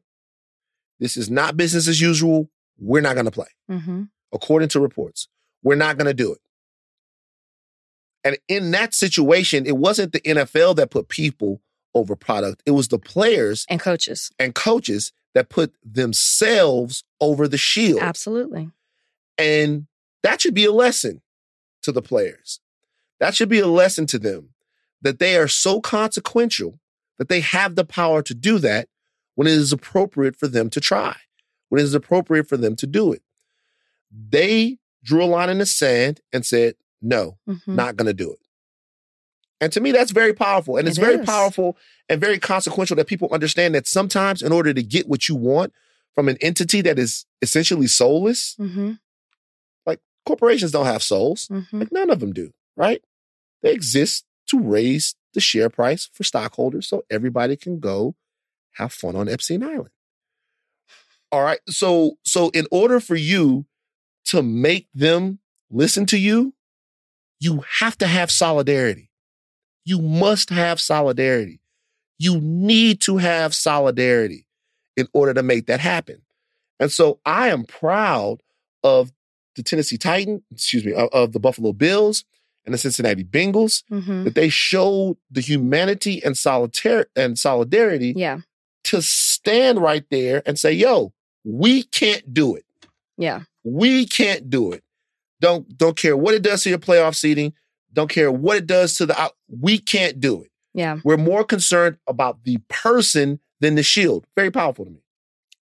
This 0.98 1.16
is 1.16 1.30
not 1.30 1.56
business 1.56 1.88
as 1.88 2.00
usual. 2.00 2.50
We're 2.78 3.00
not 3.00 3.14
going 3.14 3.26
to 3.26 3.30
play. 3.30 3.48
Mm-hmm. 3.70 4.04
According 4.32 4.68
to 4.70 4.80
reports, 4.80 5.28
we're 5.62 5.74
not 5.74 5.96
going 5.96 6.06
to 6.06 6.14
do 6.14 6.32
it. 6.32 6.38
And 8.22 8.38
in 8.48 8.70
that 8.72 8.94
situation, 8.94 9.66
it 9.66 9.76
wasn't 9.76 10.12
the 10.12 10.20
NFL 10.20 10.76
that 10.76 10.90
put 10.90 11.08
people 11.08 11.62
over 11.94 12.14
product. 12.14 12.62
It 12.66 12.72
was 12.72 12.88
the 12.88 12.98
players 12.98 13.64
And 13.68 13.80
coaches. 13.80 14.30
and 14.38 14.54
coaches 14.54 15.12
that 15.34 15.48
put 15.48 15.74
themselves 15.84 17.04
over 17.20 17.48
the 17.48 17.58
shield. 17.58 18.00
Absolutely. 18.00 18.70
And 19.38 19.86
that 20.22 20.40
should 20.40 20.54
be 20.54 20.64
a 20.64 20.72
lesson 20.72 21.22
to 21.82 21.92
the 21.92 22.02
players. 22.02 22.60
That 23.18 23.34
should 23.34 23.48
be 23.48 23.60
a 23.60 23.66
lesson 23.66 24.06
to 24.06 24.18
them 24.18 24.50
that 25.02 25.18
they 25.18 25.36
are 25.36 25.48
so 25.48 25.80
consequential 25.80 26.78
that 27.18 27.28
they 27.28 27.40
have 27.40 27.74
the 27.74 27.84
power 27.84 28.22
to 28.22 28.34
do 28.34 28.58
that 28.58 28.88
when 29.34 29.46
it 29.46 29.52
is 29.54 29.72
appropriate 29.72 30.36
for 30.36 30.48
them 30.48 30.68
to 30.70 30.80
try, 30.80 31.16
when 31.68 31.80
it 31.80 31.84
is 31.84 31.94
appropriate 31.94 32.48
for 32.48 32.56
them 32.56 32.76
to 32.76 32.86
do 32.86 33.12
it. 33.12 33.22
They 34.10 34.78
drew 35.02 35.24
a 35.24 35.26
line 35.26 35.48
in 35.50 35.58
the 35.58 35.66
sand 35.66 36.20
and 36.32 36.44
said, 36.44 36.74
no, 37.00 37.38
Mhm. 37.48 37.60
not 37.68 37.96
going 37.96 38.06
to 38.06 38.12
do 38.14 38.32
it. 38.32 38.38
And 39.62 39.72
to 39.72 39.80
me, 39.80 39.92
that's 39.92 40.10
very 40.10 40.32
powerful. 40.32 40.76
And 40.78 40.88
it's 40.88 40.98
It 40.98 41.02
very 41.02 41.16
is. 41.20 41.26
powerful 41.26 41.76
and 42.08 42.20
very 42.20 42.38
consequential 42.38 42.96
that 42.96 43.06
people 43.06 43.28
understand 43.30 43.74
that 43.74 43.86
sometimes, 43.86 44.42
in 44.42 44.52
order 44.52 44.72
to 44.72 44.82
get 44.82 45.06
what 45.08 45.28
you 45.28 45.34
want 45.36 45.72
from 46.14 46.28
an 46.28 46.36
entity 46.40 46.80
that 46.82 46.98
is 46.98 47.24
essentially 47.42 47.86
soulless, 47.86 48.56
Mm-hmm. 48.58 48.92
Corporations 50.26 50.72
don't 50.72 50.86
have 50.86 51.02
souls. 51.02 51.48
Mm-hmm. 51.48 51.78
Like 51.80 51.92
none 51.92 52.10
of 52.10 52.20
them 52.20 52.32
do, 52.32 52.52
right? 52.76 53.02
They 53.62 53.72
exist 53.72 54.24
to 54.48 54.58
raise 54.58 55.14
the 55.34 55.40
share 55.40 55.70
price 55.70 56.08
for 56.12 56.24
stockholders 56.24 56.88
so 56.88 57.04
everybody 57.10 57.56
can 57.56 57.78
go 57.78 58.14
have 58.74 58.92
fun 58.92 59.16
on 59.16 59.28
Epstein 59.28 59.62
Island. 59.62 59.90
All 61.32 61.42
right. 61.42 61.60
So 61.68 62.18
so 62.24 62.50
in 62.50 62.66
order 62.70 63.00
for 63.00 63.14
you 63.14 63.66
to 64.26 64.42
make 64.42 64.88
them 64.94 65.38
listen 65.70 66.06
to 66.06 66.18
you, 66.18 66.54
you 67.38 67.64
have 67.78 67.96
to 67.98 68.06
have 68.06 68.30
solidarity. 68.30 69.10
You 69.84 70.00
must 70.00 70.50
have 70.50 70.80
solidarity. 70.80 71.60
You 72.18 72.40
need 72.40 73.00
to 73.02 73.16
have 73.16 73.54
solidarity 73.54 74.46
in 74.96 75.08
order 75.12 75.32
to 75.34 75.42
make 75.42 75.66
that 75.66 75.80
happen. 75.80 76.22
And 76.78 76.90
so 76.90 77.20
I 77.24 77.48
am 77.48 77.64
proud 77.64 78.42
of 78.82 79.12
the 79.64 79.70
Tennessee 79.70 79.98
Titan, 79.98 80.42
excuse 80.52 80.84
me, 80.84 80.92
of, 80.92 81.08
of 81.12 81.32
the 81.32 81.40
Buffalo 81.40 81.72
Bills 81.72 82.24
and 82.64 82.74
the 82.74 82.78
Cincinnati 82.78 83.24
Bengals 83.24 83.82
Mm-hmm. 83.90 84.24
that 84.24 84.34
they 84.34 84.48
showed 84.48 85.16
the 85.30 85.40
humanity 85.40 86.22
and 86.24 86.36
solidarity 86.36 87.10
and 87.16 87.38
solidarity 87.38 88.12
Yeah. 88.16 88.40
to 88.84 89.02
stand 89.02 89.78
right 89.80 90.04
there 90.10 90.42
and 90.46 90.58
say, 90.58 90.72
"Yo, 90.72 91.12
we 91.44 91.82
can't 91.84 92.32
do 92.34 92.54
it. 92.56 92.64
Yeah. 93.16 93.42
We 93.64 94.06
can't 94.06 94.48
do 94.50 94.72
it. 94.72 94.82
Don't 95.40 95.76
don't 95.78 95.96
care 95.96 96.16
what 96.16 96.34
it 96.34 96.42
does 96.42 96.62
to 96.62 96.68
your 96.70 96.78
playoff 96.78 97.14
seating. 97.14 97.52
Don't 97.92 98.10
care 98.10 98.30
what 98.30 98.56
it 98.58 98.66
does 98.66 98.94
to 98.94 99.06
the 99.06 99.18
out. 99.20 99.32
We 99.48 99.78
can't 99.78 100.20
do 100.20 100.42
it. 100.42 100.50
Yeah. 100.74 100.98
We're 101.04 101.16
more 101.16 101.44
concerned 101.44 101.96
about 102.06 102.44
the 102.44 102.58
person 102.68 103.40
than 103.60 103.74
the 103.74 103.82
shield. 103.82 104.26
Very 104.36 104.50
powerful 104.50 104.84
to 104.84 104.90
me. 104.90 105.02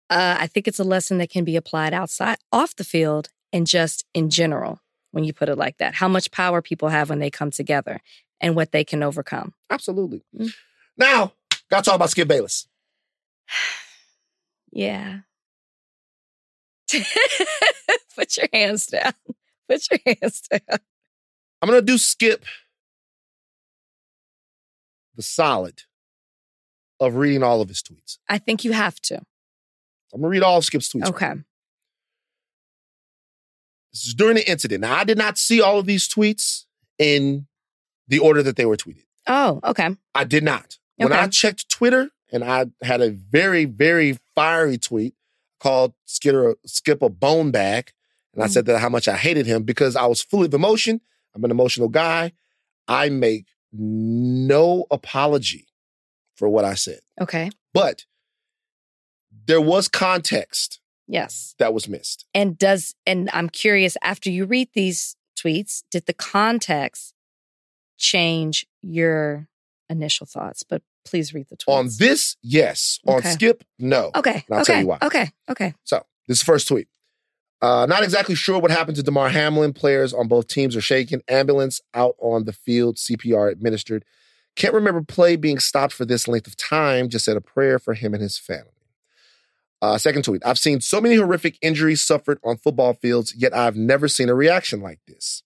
Uh, 0.09 0.37
I 0.39 0.47
think 0.47 0.67
it's 0.67 0.79
a 0.79 0.83
lesson 0.83 1.17
that 1.17 1.29
can 1.31 1.43
be 1.43 1.55
applied 1.55 1.93
outside, 1.93 2.37
off 2.51 2.75
the 2.75 2.83
field, 2.83 3.29
and 3.53 3.65
just 3.65 4.03
in 4.13 4.29
general 4.29 4.81
when 5.11 5.23
you 5.23 5.31
put 5.31 5.47
it 5.47 5.57
like 5.57 5.77
that. 5.77 5.95
How 5.95 6.07
much 6.09 6.31
power 6.31 6.61
people 6.61 6.89
have 6.89 7.09
when 7.09 7.19
they 7.19 7.29
come 7.29 7.51
together 7.51 8.01
and 8.41 8.55
what 8.55 8.71
they 8.71 8.83
can 8.83 9.01
overcome. 9.01 9.53
Absolutely. 9.69 10.21
Mm. 10.37 10.53
Now, 10.97 11.33
gotta 11.69 11.83
talk 11.83 11.95
about 11.95 12.09
Skip 12.09 12.27
Bayless. 12.27 12.67
Yeah. 14.75 15.19
Put 18.15 18.37
your 18.37 18.47
hands 18.51 18.87
down. 18.87 19.13
Put 19.69 19.87
your 19.91 19.99
hands 20.03 20.41
down. 20.49 20.79
I'm 21.61 21.69
gonna 21.69 21.83
do 21.83 21.99
Skip 21.99 22.43
the 25.15 25.21
solid 25.21 25.83
of 26.99 27.17
reading 27.17 27.43
all 27.43 27.61
of 27.61 27.69
his 27.69 27.83
tweets. 27.83 28.17
I 28.27 28.39
think 28.39 28.63
you 28.63 28.71
have 28.71 28.99
to. 29.01 29.17
I'm 30.11 30.21
gonna 30.21 30.29
read 30.29 30.41
all 30.41 30.57
of 30.57 30.65
Skip's 30.65 30.91
tweets. 30.91 31.09
Okay. 31.09 31.33
This 33.93 34.07
is 34.07 34.13
during 34.13 34.35
the 34.35 34.49
incident. 34.49 34.81
Now, 34.81 34.95
I 34.95 35.03
did 35.03 35.17
not 35.17 35.37
see 35.37 35.61
all 35.61 35.77
of 35.79 35.85
these 35.85 36.07
tweets 36.09 36.65
in 36.97 37.47
the 38.07 38.19
order 38.19 38.41
that 38.43 38.55
they 38.55 38.65
were 38.65 38.77
tweeted. 38.77 39.03
Oh, 39.27 39.59
okay. 39.63 39.95
I 40.15 40.23
did 40.23 40.43
not. 40.43 40.77
When 40.97 41.11
I 41.13 41.27
checked 41.27 41.69
Twitter 41.69 42.09
and 42.31 42.43
I 42.43 42.65
had 42.81 43.01
a 43.01 43.09
very, 43.11 43.65
very 43.65 44.17
fiery 44.35 44.77
tweet 44.77 45.13
called 45.59 45.93
Skipper, 46.05 46.55
Skip 46.65 47.01
a 47.01 47.09
Bone 47.09 47.51
Bag. 47.51 47.91
And 48.33 48.43
I 48.43 48.47
Mm. 48.47 48.51
said 48.51 48.65
that 48.65 48.79
how 48.79 48.89
much 48.89 49.07
I 49.07 49.15
hated 49.15 49.45
him 49.45 49.63
because 49.63 49.95
I 49.95 50.05
was 50.07 50.21
full 50.21 50.43
of 50.43 50.53
emotion. 50.53 51.01
I'm 51.35 51.43
an 51.43 51.51
emotional 51.51 51.87
guy. 51.87 52.33
I 52.87 53.09
make 53.09 53.45
no 53.71 54.85
apology 54.91 55.67
for 56.35 56.49
what 56.49 56.65
I 56.65 56.73
said. 56.73 56.99
Okay. 57.21 57.49
But 57.73 58.05
there 59.45 59.61
was 59.61 59.87
context 59.87 60.79
Yes. 61.07 61.55
that 61.59 61.73
was 61.73 61.87
missed. 61.87 62.25
And 62.33 62.57
does, 62.57 62.95
and 63.05 63.29
I'm 63.33 63.49
curious, 63.49 63.97
after 64.01 64.29
you 64.29 64.45
read 64.45 64.69
these 64.73 65.15
tweets, 65.37 65.83
did 65.91 66.05
the 66.05 66.13
context 66.13 67.13
change 67.97 68.65
your 68.81 69.47
initial 69.89 70.25
thoughts? 70.25 70.63
But 70.63 70.81
please 71.05 71.33
read 71.33 71.47
the 71.49 71.57
tweets. 71.57 71.73
On 71.73 71.89
this, 71.99 72.37
yes. 72.41 72.99
On 73.05 73.17
Okay. 73.17 73.31
Skip, 73.31 73.63
no. 73.79 74.11
Okay. 74.15 74.45
And 74.47 74.55
I'll 74.55 74.61
okay. 74.61 74.73
tell 74.73 74.81
you 74.81 74.87
why. 74.87 74.97
Okay. 75.01 75.31
Okay. 75.49 75.73
So 75.83 76.05
this 76.27 76.41
first 76.41 76.67
tweet. 76.67 76.87
Uh, 77.61 77.85
not 77.85 78.03
exactly 78.03 78.35
sure 78.35 78.59
what 78.59 78.71
happened 78.71 78.97
to 78.97 79.03
Damar 79.03 79.29
Hamlin. 79.29 79.71
Players 79.71 80.13
on 80.13 80.27
both 80.27 80.47
teams 80.47 80.75
are 80.75 80.81
shaken. 80.81 81.21
Ambulance 81.29 81.79
out 81.93 82.15
on 82.19 82.43
the 82.43 82.51
field. 82.51 82.97
CPR 82.97 83.49
administered. 83.49 84.03
Can't 84.57 84.73
remember 84.73 85.01
play 85.01 85.37
being 85.37 85.59
stopped 85.59 85.93
for 85.93 86.03
this 86.05 86.27
length 86.27 86.45
of 86.45 86.57
time. 86.57 87.07
Just 87.07 87.23
said 87.25 87.37
a 87.37 87.41
prayer 87.41 87.79
for 87.79 87.93
him 87.93 88.13
and 88.13 88.21
his 88.21 88.37
family. 88.37 88.72
Uh, 89.83 89.97
second 89.97 90.23
tweet. 90.23 90.41
I've 90.45 90.57
seen 90.57 90.79
so 90.79 91.01
many 91.01 91.15
horrific 91.15 91.57
injuries 91.61 92.01
suffered 92.01 92.39
on 92.41 92.55
football 92.55 92.93
fields, 92.93 93.35
yet 93.35 93.53
I've 93.53 93.75
never 93.75 94.07
seen 94.07 94.29
a 94.29 94.33
reaction 94.33 94.79
like 94.81 95.01
this. 95.09 95.43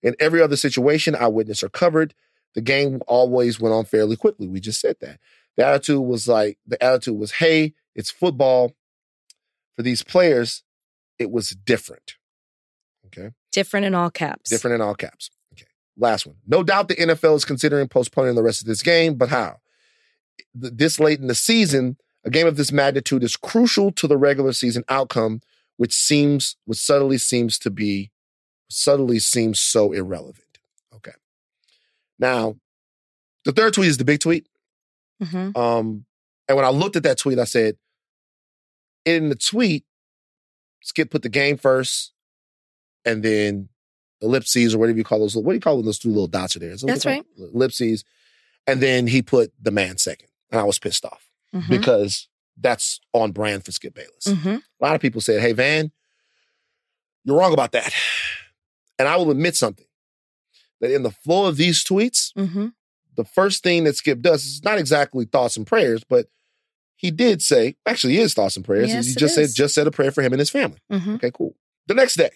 In 0.00 0.14
every 0.20 0.40
other 0.40 0.54
situation 0.54 1.16
I 1.16 1.26
witnessed 1.26 1.64
or 1.64 1.68
covered, 1.70 2.14
the 2.54 2.60
game 2.60 3.00
always 3.08 3.58
went 3.58 3.74
on 3.74 3.84
fairly 3.84 4.14
quickly. 4.14 4.46
We 4.46 4.60
just 4.60 4.80
said 4.80 4.94
that. 5.00 5.18
The 5.56 5.66
attitude 5.66 6.02
was 6.02 6.28
like, 6.28 6.56
the 6.68 6.80
attitude 6.80 7.18
was, 7.18 7.32
hey, 7.32 7.74
it's 7.96 8.12
football. 8.12 8.76
For 9.74 9.82
these 9.82 10.04
players, 10.04 10.62
it 11.18 11.32
was 11.32 11.50
different. 11.50 12.14
Okay. 13.06 13.30
Different 13.50 13.86
in 13.86 13.96
all 13.96 14.10
caps. 14.10 14.50
Different 14.50 14.76
in 14.76 14.80
all 14.82 14.94
caps. 14.94 15.30
Okay. 15.52 15.66
Last 15.98 16.26
one. 16.26 16.36
No 16.46 16.62
doubt 16.62 16.86
the 16.86 16.94
NFL 16.94 17.34
is 17.34 17.44
considering 17.44 17.88
postponing 17.88 18.36
the 18.36 18.42
rest 18.44 18.60
of 18.60 18.68
this 18.68 18.82
game, 18.82 19.14
but 19.16 19.30
how? 19.30 19.56
Th- 20.60 20.72
This 20.72 21.00
late 21.00 21.18
in 21.18 21.26
the 21.26 21.34
season, 21.34 21.96
a 22.24 22.30
game 22.30 22.46
of 22.46 22.56
this 22.56 22.72
magnitude 22.72 23.22
is 23.22 23.36
crucial 23.36 23.92
to 23.92 24.06
the 24.06 24.16
regular 24.16 24.52
season 24.52 24.84
outcome, 24.88 25.40
which 25.76 25.94
seems, 25.94 26.56
which 26.64 26.78
subtly 26.78 27.18
seems 27.18 27.58
to 27.60 27.70
be, 27.70 28.10
subtly 28.68 29.18
seems 29.18 29.58
so 29.58 29.92
irrelevant. 29.92 30.58
Okay. 30.94 31.12
Now, 32.18 32.56
the 33.44 33.52
third 33.52 33.74
tweet 33.74 33.88
is 33.88 33.98
the 33.98 34.04
big 34.04 34.20
tweet. 34.20 34.46
hmm 35.22 35.50
Um, 35.54 36.04
and 36.48 36.56
when 36.56 36.64
I 36.64 36.70
looked 36.70 36.96
at 36.96 37.04
that 37.04 37.18
tweet, 37.18 37.38
I 37.38 37.44
said, 37.44 37.76
in 39.04 39.28
the 39.28 39.36
tweet, 39.36 39.84
Skip 40.82 41.10
put 41.10 41.22
the 41.22 41.28
game 41.28 41.56
first, 41.56 42.12
and 43.04 43.22
then 43.22 43.68
ellipses 44.20 44.74
or 44.74 44.78
whatever 44.78 44.98
you 44.98 45.04
call 45.04 45.20
those. 45.20 45.36
What 45.36 45.52
do 45.52 45.54
you 45.54 45.60
call 45.60 45.80
those 45.82 45.98
two 45.98 46.08
little 46.08 46.26
dots 46.26 46.56
are 46.56 46.58
there? 46.58 46.74
That's 46.76 47.06
right. 47.06 47.24
Ellipses, 47.38 48.04
and 48.66 48.82
then 48.82 49.06
he 49.06 49.22
put 49.22 49.52
the 49.60 49.70
man 49.70 49.98
second, 49.98 50.28
and 50.50 50.60
I 50.60 50.64
was 50.64 50.78
pissed 50.78 51.04
off 51.04 51.29
Mhm. 51.54 51.68
because 51.68 52.28
that's 52.56 53.00
on 53.12 53.32
brand 53.32 53.64
for 53.64 53.72
Skip 53.72 53.94
Bayless. 53.94 54.26
hmm 54.26 54.48
A 54.48 54.62
lot 54.80 54.94
of 54.94 55.00
people 55.00 55.20
said, 55.20 55.40
"Hey 55.40 55.52
Van, 55.52 55.92
you're 57.24 57.36
wrong 57.38 57.52
about 57.52 57.72
that," 57.72 57.92
and 58.98 59.08
I 59.08 59.16
will 59.16 59.30
admit 59.30 59.56
something 59.56 59.86
that 60.80 60.90
in 60.90 61.02
the 61.02 61.10
flow 61.10 61.46
of 61.46 61.56
these 61.56 61.82
tweets, 61.84 62.32
hmm 62.34 62.68
the 63.16 63.24
first 63.24 63.62
thing 63.62 63.84
that 63.84 63.96
Skip 63.96 64.20
does 64.20 64.44
is 64.46 64.62
not 64.64 64.78
exactly 64.78 65.24
thoughts 65.26 65.56
and 65.56 65.66
prayers, 65.66 66.02
but 66.04 66.30
he 66.96 67.10
did 67.10 67.42
say, 67.42 67.76
actually, 67.84 68.14
he 68.14 68.20
is 68.20 68.32
thoughts 68.32 68.56
and 68.56 68.64
prayers. 68.64 68.92
Yes, 68.94 69.06
he 69.08 69.14
just 69.14 69.36
is. 69.36 69.50
said, 69.50 69.56
just 69.62 69.74
said 69.74 69.86
a 69.86 69.90
prayer 69.90 70.10
for 70.10 70.22
him 70.22 70.32
and 70.32 70.38
his 70.40 70.48
family. 70.48 70.78
hmm 70.90 71.14
Okay, 71.16 71.30
cool. 71.34 71.54
The 71.86 71.94
next 71.94 72.14
day, 72.14 72.30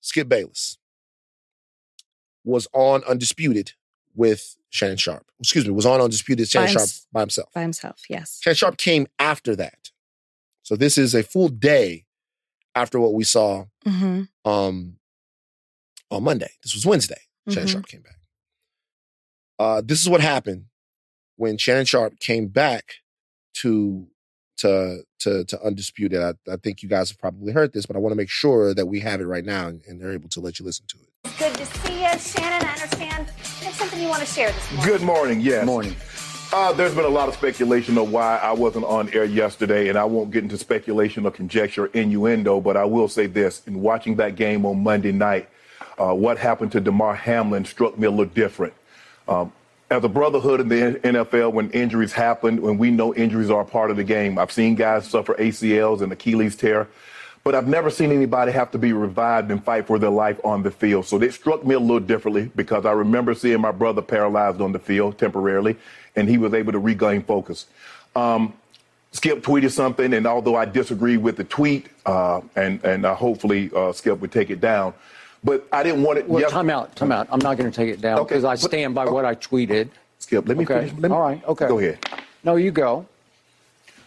Skip 0.00 0.28
Bayless 0.28 0.78
was 2.44 2.68
on 2.72 3.02
Undisputed 3.04 3.72
with 4.18 4.56
Shannon 4.70 4.96
Sharpe. 4.98 5.24
Excuse 5.40 5.64
me, 5.64 5.70
was 5.70 5.86
on 5.86 6.00
Undisputed 6.00 6.48
Shannon 6.48 6.66
By 6.66 6.72
Sharpe 6.72 6.82
hims- 6.82 7.06
by 7.12 7.20
himself. 7.20 7.52
By 7.54 7.62
himself. 7.62 8.02
Yes. 8.10 8.38
Shannon 8.42 8.56
Sharpe 8.56 8.76
came 8.76 9.06
after 9.18 9.54
that. 9.56 9.90
So 10.62 10.76
this 10.76 10.98
is 10.98 11.14
a 11.14 11.22
full 11.22 11.48
day 11.48 12.04
after 12.74 13.00
what 13.00 13.14
we 13.14 13.24
saw 13.24 13.64
hmm 13.86 14.22
um, 14.44 14.98
on 16.10 16.22
Monday. 16.24 16.50
This 16.62 16.74
was 16.74 16.84
Wednesday. 16.84 17.20
Shannon 17.48 17.68
Mhm. 17.68 17.72
Sharpe 17.72 17.86
came 17.88 18.02
back. 18.02 18.18
Uh, 19.58 19.80
this 19.84 20.00
is 20.00 20.08
what 20.08 20.20
happened 20.20 20.66
when 21.36 21.56
Shannon 21.58 21.84
Sharpe 21.86 22.18
came 22.20 22.48
back 22.48 22.94
to 23.54 24.08
to 24.58 25.02
to 25.20 25.44
to 25.44 25.62
undisputed. 25.64 26.20
I, 26.20 26.34
I 26.52 26.56
think 26.56 26.82
you 26.82 26.88
guys 26.88 27.10
have 27.10 27.18
probably 27.18 27.52
heard 27.52 27.72
this, 27.72 27.86
but 27.86 27.96
I 27.96 28.00
want 28.00 28.12
to 28.12 28.16
make 28.16 28.28
sure 28.30 28.74
that 28.74 28.86
we 28.86 29.00
have 29.00 29.20
it 29.20 29.26
right 29.26 29.44
now 29.44 29.68
and, 29.68 29.82
and 29.86 30.00
they're 30.00 30.12
able 30.12 30.28
to 30.30 30.40
let 30.40 30.58
you 30.58 30.64
listen 30.64 30.86
to 30.88 30.98
it. 30.98 31.37
Good 31.98 32.12
to 32.12 32.18
see 32.20 32.40
you, 32.40 32.44
Shannon. 32.44 32.64
I 32.64 32.72
understand 32.74 33.28
there's 33.60 33.74
something 33.74 34.00
you 34.00 34.08
want 34.08 34.20
to 34.20 34.26
share 34.26 34.52
this 34.52 34.72
morning. 34.72 34.92
Good 34.92 35.02
morning. 35.02 35.40
Yes. 35.40 35.66
Morning. 35.66 35.96
Uh, 36.52 36.72
there's 36.72 36.94
been 36.94 37.04
a 37.04 37.08
lot 37.08 37.28
of 37.28 37.34
speculation 37.34 37.98
of 37.98 38.12
why 38.12 38.36
I 38.36 38.52
wasn't 38.52 38.84
on 38.84 39.12
air 39.12 39.24
yesterday, 39.24 39.88
and 39.88 39.98
I 39.98 40.04
won't 40.04 40.30
get 40.30 40.44
into 40.44 40.56
speculation 40.56 41.26
or 41.26 41.32
conjecture 41.32 41.86
or 41.86 41.88
innuendo, 41.88 42.60
but 42.60 42.76
I 42.76 42.84
will 42.84 43.08
say 43.08 43.26
this. 43.26 43.62
In 43.66 43.82
watching 43.82 44.14
that 44.16 44.36
game 44.36 44.64
on 44.64 44.80
Monday 44.80 45.10
night, 45.10 45.48
uh, 45.98 46.14
what 46.14 46.38
happened 46.38 46.70
to 46.72 46.80
Damar 46.80 47.16
Hamlin 47.16 47.64
struck 47.64 47.98
me 47.98 48.06
a 48.06 48.10
little 48.10 48.26
different. 48.26 48.74
Um, 49.26 49.52
as 49.90 50.04
a 50.04 50.08
brotherhood 50.08 50.60
in 50.60 50.68
the 50.68 51.00
NFL, 51.02 51.52
when 51.52 51.68
injuries 51.72 52.12
happen, 52.12 52.62
when 52.62 52.78
we 52.78 52.92
know 52.92 53.12
injuries 53.12 53.50
are 53.50 53.62
a 53.62 53.66
part 53.66 53.90
of 53.90 53.96
the 53.96 54.04
game, 54.04 54.38
I've 54.38 54.52
seen 54.52 54.76
guys 54.76 55.08
suffer 55.08 55.34
ACLs 55.34 56.00
and 56.00 56.12
Achilles 56.12 56.54
tear, 56.54 56.86
but 57.44 57.54
I've 57.54 57.68
never 57.68 57.90
seen 57.90 58.12
anybody 58.12 58.52
have 58.52 58.70
to 58.72 58.78
be 58.78 58.92
revived 58.92 59.50
and 59.50 59.62
fight 59.62 59.86
for 59.86 59.98
their 59.98 60.10
life 60.10 60.38
on 60.44 60.62
the 60.62 60.70
field. 60.70 61.06
So 61.06 61.20
it 61.22 61.32
struck 61.32 61.64
me 61.64 61.74
a 61.74 61.78
little 61.78 62.00
differently 62.00 62.50
because 62.56 62.84
I 62.84 62.92
remember 62.92 63.34
seeing 63.34 63.60
my 63.60 63.72
brother 63.72 64.02
paralyzed 64.02 64.60
on 64.60 64.72
the 64.72 64.78
field 64.78 65.18
temporarily, 65.18 65.76
and 66.16 66.28
he 66.28 66.38
was 66.38 66.52
able 66.54 66.72
to 66.72 66.78
regain 66.78 67.22
focus. 67.22 67.66
Um, 68.16 68.52
Skip 69.12 69.42
tweeted 69.42 69.70
something, 69.70 70.12
and 70.12 70.26
although 70.26 70.54
I 70.56 70.66
disagree 70.66 71.16
with 71.16 71.36
the 71.36 71.44
tweet, 71.44 71.86
uh, 72.04 72.42
and 72.56 72.84
and 72.84 73.06
uh, 73.06 73.14
hopefully 73.14 73.70
uh, 73.74 73.90
Skip 73.92 74.20
would 74.20 74.30
take 74.30 74.50
it 74.50 74.60
down, 74.60 74.92
but 75.42 75.66
I 75.72 75.82
didn't 75.82 76.02
want 76.02 76.18
it. 76.18 76.28
Well, 76.28 76.42
yes- 76.42 76.50
time 76.50 76.68
out, 76.68 76.94
time 76.94 77.10
out. 77.12 77.26
I'm 77.30 77.38
not 77.38 77.56
going 77.56 77.70
to 77.70 77.74
take 77.74 77.88
it 77.88 78.02
down 78.02 78.18
Okay, 78.18 78.34
because 78.34 78.44
I 78.44 78.52
but- 78.54 78.60
stand 78.60 78.94
by 78.94 79.06
what 79.06 79.24
I 79.24 79.34
tweeted. 79.34 79.88
Skip, 80.18 80.46
let 80.46 80.58
me 80.58 80.64
okay. 80.64 80.80
finish. 80.88 80.92
Let 81.00 81.10
me- 81.10 81.16
All 81.16 81.22
right, 81.22 81.42
okay. 81.46 81.68
Go 81.68 81.78
ahead. 81.78 81.98
No, 82.44 82.56
you 82.56 82.70
go. 82.70 83.06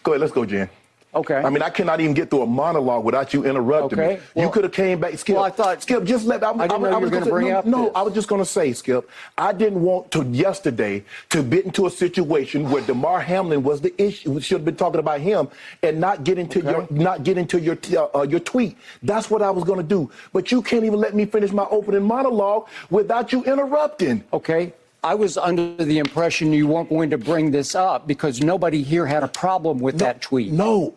Go 0.04 0.12
ahead. 0.12 0.20
Let's 0.20 0.32
go, 0.32 0.44
Jen. 0.44 0.68
Okay. 1.14 1.34
I 1.36 1.50
mean, 1.50 1.60
I 1.60 1.68
cannot 1.68 2.00
even 2.00 2.14
get 2.14 2.30
through 2.30 2.42
a 2.42 2.46
monologue 2.46 3.04
without 3.04 3.34
you 3.34 3.44
interrupting 3.44 3.98
Okay, 4.00 4.14
me. 4.14 4.20
well- 4.34 4.46
you 4.46 4.50
could 4.50 4.64
have 4.64 4.72
came 4.72 4.98
back, 4.98 5.18
Skip. 5.18 5.36
Well, 5.36 5.44
I 5.44 5.50
thought- 5.50 5.82
Skip, 5.82 6.04
just 6.04 6.24
let. 6.24 6.42
I, 6.42 6.50
I 6.52 6.66
didn't 6.66 6.82
know 6.82 6.90
you 6.90 6.98
was 7.00 7.10
gonna 7.10 7.24
say- 7.26 7.30
bring 7.30 7.48
no, 7.48 7.58
up 7.58 7.64
No, 7.66 7.84
this. 7.84 7.92
I 7.94 8.02
was 8.02 8.14
just 8.14 8.28
going 8.28 8.40
to 8.40 8.46
say, 8.46 8.72
Skip. 8.72 9.10
I 9.36 9.52
didn't 9.52 9.82
want 9.82 10.10
to 10.12 10.24
yesterday 10.24 11.04
to 11.28 11.42
get 11.42 11.66
into 11.66 11.86
a 11.86 11.90
situation 11.90 12.70
where 12.70 12.82
Damar 12.82 13.20
Hamlin 13.20 13.62
was 13.62 13.82
the 13.82 13.92
issue. 14.02 14.32
We 14.32 14.40
should 14.40 14.58
have 14.58 14.64
been 14.64 14.76
talking 14.76 15.00
about 15.00 15.20
him 15.20 15.48
and 15.82 16.00
not 16.00 16.24
get 16.24 16.38
into 16.38 16.60
your 16.60 16.86
not 16.90 17.24
get 17.24 17.36
into 17.36 17.60
your 17.60 17.76
uh, 17.94 18.20
uh, 18.20 18.22
your 18.22 18.40
tweet. 18.40 18.78
That's 19.02 19.30
what 19.30 19.42
I 19.42 19.50
was 19.50 19.64
going 19.64 19.78
to 19.80 19.86
do. 19.86 20.10
But 20.32 20.50
you 20.50 20.62
can't 20.62 20.84
even 20.84 20.98
let 20.98 21.14
me 21.14 21.26
finish 21.26 21.52
my 21.52 21.66
opening 21.70 22.04
monologue 22.04 22.68
without 22.90 23.32
you 23.32 23.44
interrupting. 23.44 24.24
Okay. 24.32 24.72
I 25.04 25.14
was 25.14 25.36
under 25.36 25.84
the 25.84 25.98
impression 25.98 26.52
you 26.52 26.68
weren't 26.68 26.88
going 26.88 27.10
to 27.10 27.18
bring 27.18 27.50
this 27.50 27.74
up 27.74 28.06
because 28.06 28.40
nobody 28.40 28.82
here 28.82 29.04
had 29.06 29.22
a 29.24 29.28
problem 29.28 29.78
with 29.80 29.98
that 29.98 30.22
tweet. 30.22 30.52
No, 30.52 30.94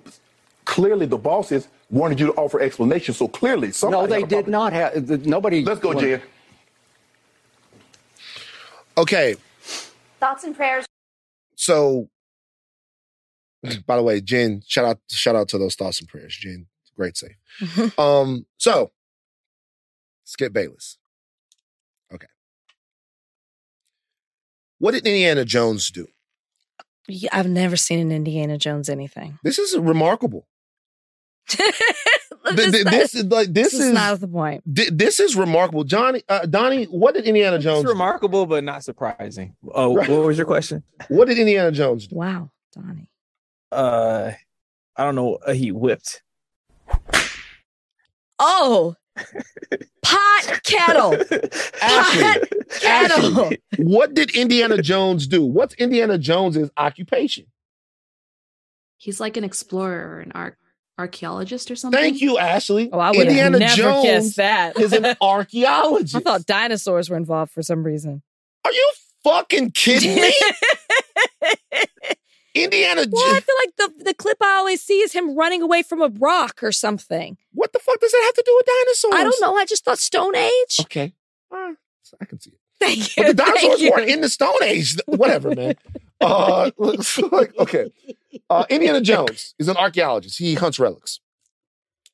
clearly 0.66 1.08
the 1.08 1.18
bosses 1.18 1.68
wanted 1.90 2.20
you 2.20 2.28
to 2.28 2.34
offer 2.34 2.60
explanations. 2.62 3.18
So 3.18 3.28
clearly, 3.28 3.72
somebody 3.72 4.02
No, 4.04 4.08
they 4.08 4.22
had 4.22 4.32
a 4.32 4.36
did 4.36 4.48
not 4.48 4.74
have. 4.74 5.08
the- 5.08 5.18
Nobody. 5.18 5.64
Let's 5.66 5.80
go, 5.80 5.94
Jen. 6.00 6.22
Okay, 8.98 9.36
Thoughts 10.22 10.44
and 10.46 10.56
prayers. 10.56 10.86
so 11.56 12.10
by 13.86 13.98
the 13.98 14.04
way, 14.04 14.22
Jen, 14.22 14.62
shout 14.66 14.86
out 14.86 15.00
shout 15.10 15.36
out 15.36 15.50
to 15.50 15.58
those 15.58 15.76
thoughts 15.76 16.00
and 16.00 16.08
prayers, 16.08 16.36
Jen. 16.38 16.68
Great 16.96 17.18
save. 17.18 18.00
um, 18.00 18.46
so 18.58 18.92
Skip 20.24 20.54
Bayless. 20.54 20.98
Okay. 22.14 22.28
What 24.80 24.92
did 24.92 25.06
Indiana 25.06 25.46
Jones 25.46 25.90
do? 25.90 26.08
I've 27.32 27.48
never 27.48 27.76
seen 27.78 28.00
an 28.00 28.12
Indiana 28.12 28.58
Jones 28.58 28.90
anything. 28.90 29.38
This 29.44 29.60
is 29.60 29.78
remarkable. 29.78 30.48
Th- 31.50 31.74
This, 32.56 32.72
th- 32.72 32.86
this 32.86 33.16
is 33.16 33.26
like 33.26 33.54
this, 33.54 33.72
this 33.72 33.74
is 33.74 33.86
is 33.88 33.94
not 33.94 34.20
the 34.20 34.28
point. 34.28 34.62
This 34.66 35.20
is 35.20 35.36
remarkable, 35.36 35.84
Johnny. 35.84 36.22
Uh, 36.30 36.46
Donnie, 36.46 36.86
what 36.86 37.16
did 37.16 37.26
Indiana 37.26 37.58
Jones? 37.58 37.80
It's 37.80 37.86
do? 37.88 37.92
remarkable, 37.94 38.46
but 38.46 38.64
not 38.64 38.84
surprising. 38.84 39.56
Oh, 39.74 39.96
Right. 39.96 40.08
what 40.08 40.24
was 40.26 40.38
your 40.38 40.46
question? 40.46 40.84
What 41.08 41.28
did 41.28 41.40
Indiana 41.40 41.72
Jones 41.72 42.06
do? 42.08 42.16
Wow, 42.16 42.52
Donnie. 42.74 43.10
Uh, 43.72 44.32
I 44.96 45.04
don't 45.04 45.16
know. 45.16 45.36
Uh, 45.36 45.54
he 45.54 45.72
whipped. 45.72 46.22
Oh, 48.38 48.96
pot 50.04 50.60
kettle. 50.64 51.12
Pot 51.80 52.44
kettle. 52.80 53.52
What 53.78 54.14
did 54.14 54.36
Indiana 54.36 54.82
Jones 54.82 55.28
do? 55.28 55.46
What's 55.46 55.74
Indiana 55.76 56.18
Jones's 56.18 56.70
occupation? 56.78 57.46
He's 58.98 59.20
like 59.20 59.38
an 59.38 59.44
explorer 59.44 60.18
or 60.18 60.20
an 60.22 60.32
arch- 60.34 60.58
archaeologist 60.98 61.70
or 61.70 61.76
something. 61.76 62.00
Thank 62.00 62.22
you, 62.22 62.38
Ashley. 62.38 62.90
Oh, 62.92 63.00
I 63.00 63.12
would 63.12 63.28
Indiana 63.28 63.60
never 63.60 63.76
Jones 63.76 64.04
guessed 64.04 64.36
that. 64.38 64.80
is 64.80 64.94
an 64.94 65.16
archaeologist. 65.22 66.16
I 66.16 66.20
thought 66.20 66.46
dinosaurs 66.46 67.10
were 67.10 67.18
involved 67.18 67.52
for 67.52 67.62
some 67.62 67.84
reason. 67.84 68.22
Are 68.64 68.72
you 68.72 68.92
fucking 69.24 69.72
kidding 69.72 70.16
me? 70.16 70.34
Indiana 72.56 73.06
Well, 73.12 73.36
I 73.36 73.40
feel 73.42 73.56
like 73.66 73.76
the, 73.98 74.04
the 74.06 74.14
clip 74.14 74.38
I 74.42 74.56
always 74.58 74.82
see 74.82 75.00
is 75.02 75.12
him 75.12 75.36
running 75.38 75.62
away 75.62 75.84
from 75.84 76.02
a 76.02 76.08
rock 76.08 76.64
or 76.64 76.72
something. 76.72 77.38
What 77.54 77.74
the 77.74 77.80
fuck 77.80 78.00
does 78.00 78.12
that 78.12 78.24
have 78.26 78.34
to 78.36 78.44
do 78.46 78.54
with 78.56 78.66
dinosaurs? 78.66 79.14
I 79.16 79.24
don't 79.24 79.42
know. 79.42 79.56
I 79.58 79.66
just 79.66 79.84
thought 79.86 80.00
Stone 80.00 80.36
Age. 80.36 80.78
Okay. 80.82 81.14
Uh, 81.52 81.74
I 82.22 82.26
can 82.26 82.40
see 82.40 82.52
it. 82.52 82.60
Thank 82.80 83.18
you. 83.18 83.24
But 83.24 83.28
the 83.28 83.44
dinosaurs 83.44 83.82
weren't 83.92 84.10
in 84.10 84.22
the 84.22 84.30
Stone 84.30 84.64
Age. 84.64 84.96
Whatever, 85.06 85.54
man. 85.54 85.76
Uh, 86.22 86.72
looks 86.78 87.18
like 87.18 87.56
okay. 87.58 87.92
Uh, 88.50 88.66
Indiana 88.70 89.02
Jones 89.02 89.54
is 89.60 89.68
an 89.68 89.78
archaeologist. 89.78 90.38
He 90.40 90.54
hunts 90.56 90.80
relics. 90.80 91.20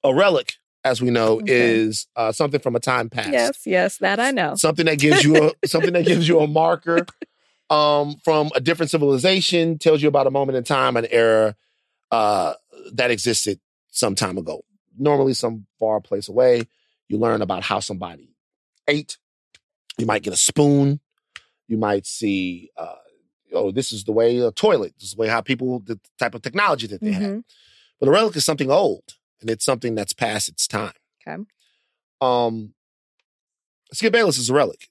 A 0.03 0.13
relic, 0.13 0.55
as 0.83 1.01
we 1.01 1.11
know, 1.11 1.33
Okay. 1.41 1.75
is 1.75 2.07
uh, 2.15 2.31
something 2.31 2.59
from 2.59 2.75
a 2.75 2.79
time 2.79 3.09
past. 3.09 3.31
Yes, 3.31 3.61
yes, 3.65 3.97
that 3.97 4.19
I 4.19 4.31
know. 4.31 4.55
Something 4.55 4.87
that 4.87 4.97
gives 4.97 5.23
you 5.23 5.51
a 5.61 5.67
something 5.67 5.93
that 5.93 6.05
gives 6.05 6.27
you 6.27 6.39
a 6.39 6.47
marker 6.47 7.05
um, 7.71 8.17
from 8.23 8.51
a 8.53 8.59
different 8.59 8.91
civilization, 8.91 9.79
tells 9.79 10.01
you 10.01 10.09
about 10.09 10.27
a 10.27 10.31
moment 10.31 10.57
in 10.57 10.63
time, 10.63 10.97
an 10.97 11.07
era 11.09 11.55
uh, 12.11 12.53
that 12.93 13.11
existed 13.11 13.59
some 13.91 14.13
time 14.13 14.37
ago. 14.37 14.63
Normally, 14.99 15.33
some 15.33 15.65
far 15.79 16.01
place 16.01 16.27
away. 16.27 16.63
You 17.07 17.17
learn 17.17 17.41
about 17.41 17.63
how 17.63 17.79
somebody 17.79 18.35
ate. 18.87 19.17
You 19.97 20.05
might 20.05 20.21
get 20.21 20.33
a 20.33 20.37
spoon. 20.37 20.99
You 21.67 21.77
might 21.77 22.05
see, 22.05 22.69
uh, 22.77 22.95
oh, 23.53 23.71
this 23.71 23.93
is 23.93 24.03
the 24.03 24.11
way 24.11 24.37
a 24.39 24.51
toilet. 24.51 24.93
This 24.99 25.09
is 25.09 25.15
the 25.15 25.21
way 25.21 25.27
how 25.29 25.39
people, 25.39 25.79
the 25.79 25.97
type 26.19 26.35
of 26.35 26.41
technology 26.41 26.87
that 26.87 27.01
they 27.01 27.13
had. 27.13 27.23
Mhm. 27.23 27.43
But 27.99 28.09
a 28.09 28.11
relic 28.11 28.35
is 28.35 28.43
something 28.43 28.69
old, 28.69 29.15
and 29.39 29.49
it's 29.49 29.63
something 29.63 29.95
that's 29.95 30.11
past 30.11 30.49
its 30.49 30.67
time. 30.67 30.93
Okay. 31.25 31.41
Um, 32.19 32.73
Skip 33.93 34.11
Bayless 34.11 34.37
is 34.37 34.49
a 34.49 34.53
relic. 34.53 34.89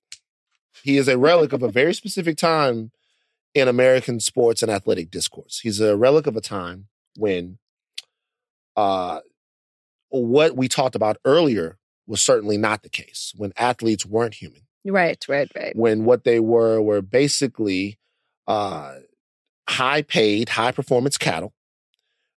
He 0.82 0.96
is 0.96 1.08
a 1.08 1.18
relic 1.18 1.52
of 1.52 1.62
a 1.62 1.70
very 1.70 1.94
specific 1.94 2.36
time 2.36 2.90
in 3.54 3.68
American 3.68 4.20
sports 4.20 4.62
and 4.62 4.70
athletic 4.70 5.10
discourse. 5.10 5.60
He's 5.60 5.80
a 5.80 5.96
relic 5.96 6.26
of 6.26 6.36
a 6.36 6.40
time 6.40 6.86
when 7.16 7.58
uh, 8.76 9.20
what 10.08 10.56
we 10.56 10.68
talked 10.68 10.94
about 10.94 11.18
earlier 11.24 11.78
was 12.06 12.22
certainly 12.22 12.56
not 12.56 12.82
the 12.82 12.88
case, 12.88 13.32
when 13.36 13.52
athletes 13.56 14.04
weren't 14.04 14.34
human, 14.34 14.62
Right, 14.84 15.24
right, 15.28 15.50
right. 15.54 15.76
when 15.76 16.04
what 16.04 16.24
they 16.24 16.40
were 16.40 16.80
were 16.80 17.02
basically 17.02 17.98
uh, 18.48 18.96
high 19.68 20.02
paid, 20.02 20.48
high 20.50 20.72
performance 20.72 21.16
cattle 21.16 21.54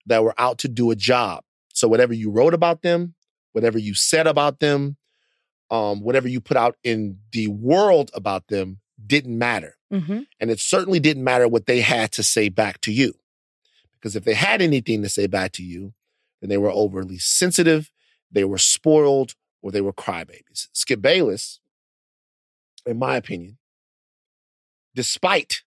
that 0.07 0.23
were 0.23 0.35
out 0.37 0.57
to 0.59 0.67
do 0.67 0.91
a 0.91 0.95
job. 0.95 1.43
So 1.73 1.87
whatever 1.87 2.13
you 2.13 2.29
wrote 2.31 2.53
about 2.53 2.81
them, 2.81 3.15
whatever 3.53 3.77
you 3.77 3.93
said 3.93 4.27
about 4.27 4.59
them, 4.59 4.97
um, 5.71 6.01
whatever 6.01 6.27
you 6.27 6.41
put 6.41 6.57
out 6.57 6.75
in 6.83 7.17
the 7.31 7.47
world 7.47 8.11
about 8.13 8.47
them 8.47 8.79
didn't 9.03 9.37
matter. 9.37 9.77
Mm-hmm. 9.91 10.19
And 10.39 10.51
it 10.51 10.59
certainly 10.59 10.99
didn't 10.99 11.23
matter 11.23 11.47
what 11.47 11.65
they 11.65 11.81
had 11.81 12.11
to 12.13 12.23
say 12.23 12.49
back 12.49 12.81
to 12.81 12.91
you. 12.91 13.13
Because 13.93 14.15
if 14.15 14.25
they 14.25 14.33
had 14.33 14.61
anything 14.61 15.01
to 15.01 15.09
say 15.09 15.27
back 15.27 15.53
to 15.53 15.63
you, 15.63 15.93
then 16.41 16.49
they 16.49 16.57
were 16.57 16.71
overly 16.71 17.17
sensitive, 17.17 17.91
they 18.31 18.43
were 18.43 18.57
spoiled, 18.57 19.35
or 19.61 19.71
they 19.71 19.81
were 19.81 19.93
crybabies. 19.93 20.67
Skip 20.73 21.01
Bayless, 21.01 21.59
in 22.85 22.97
my 22.97 23.15
opinion, 23.15 23.57
despite 24.95 25.61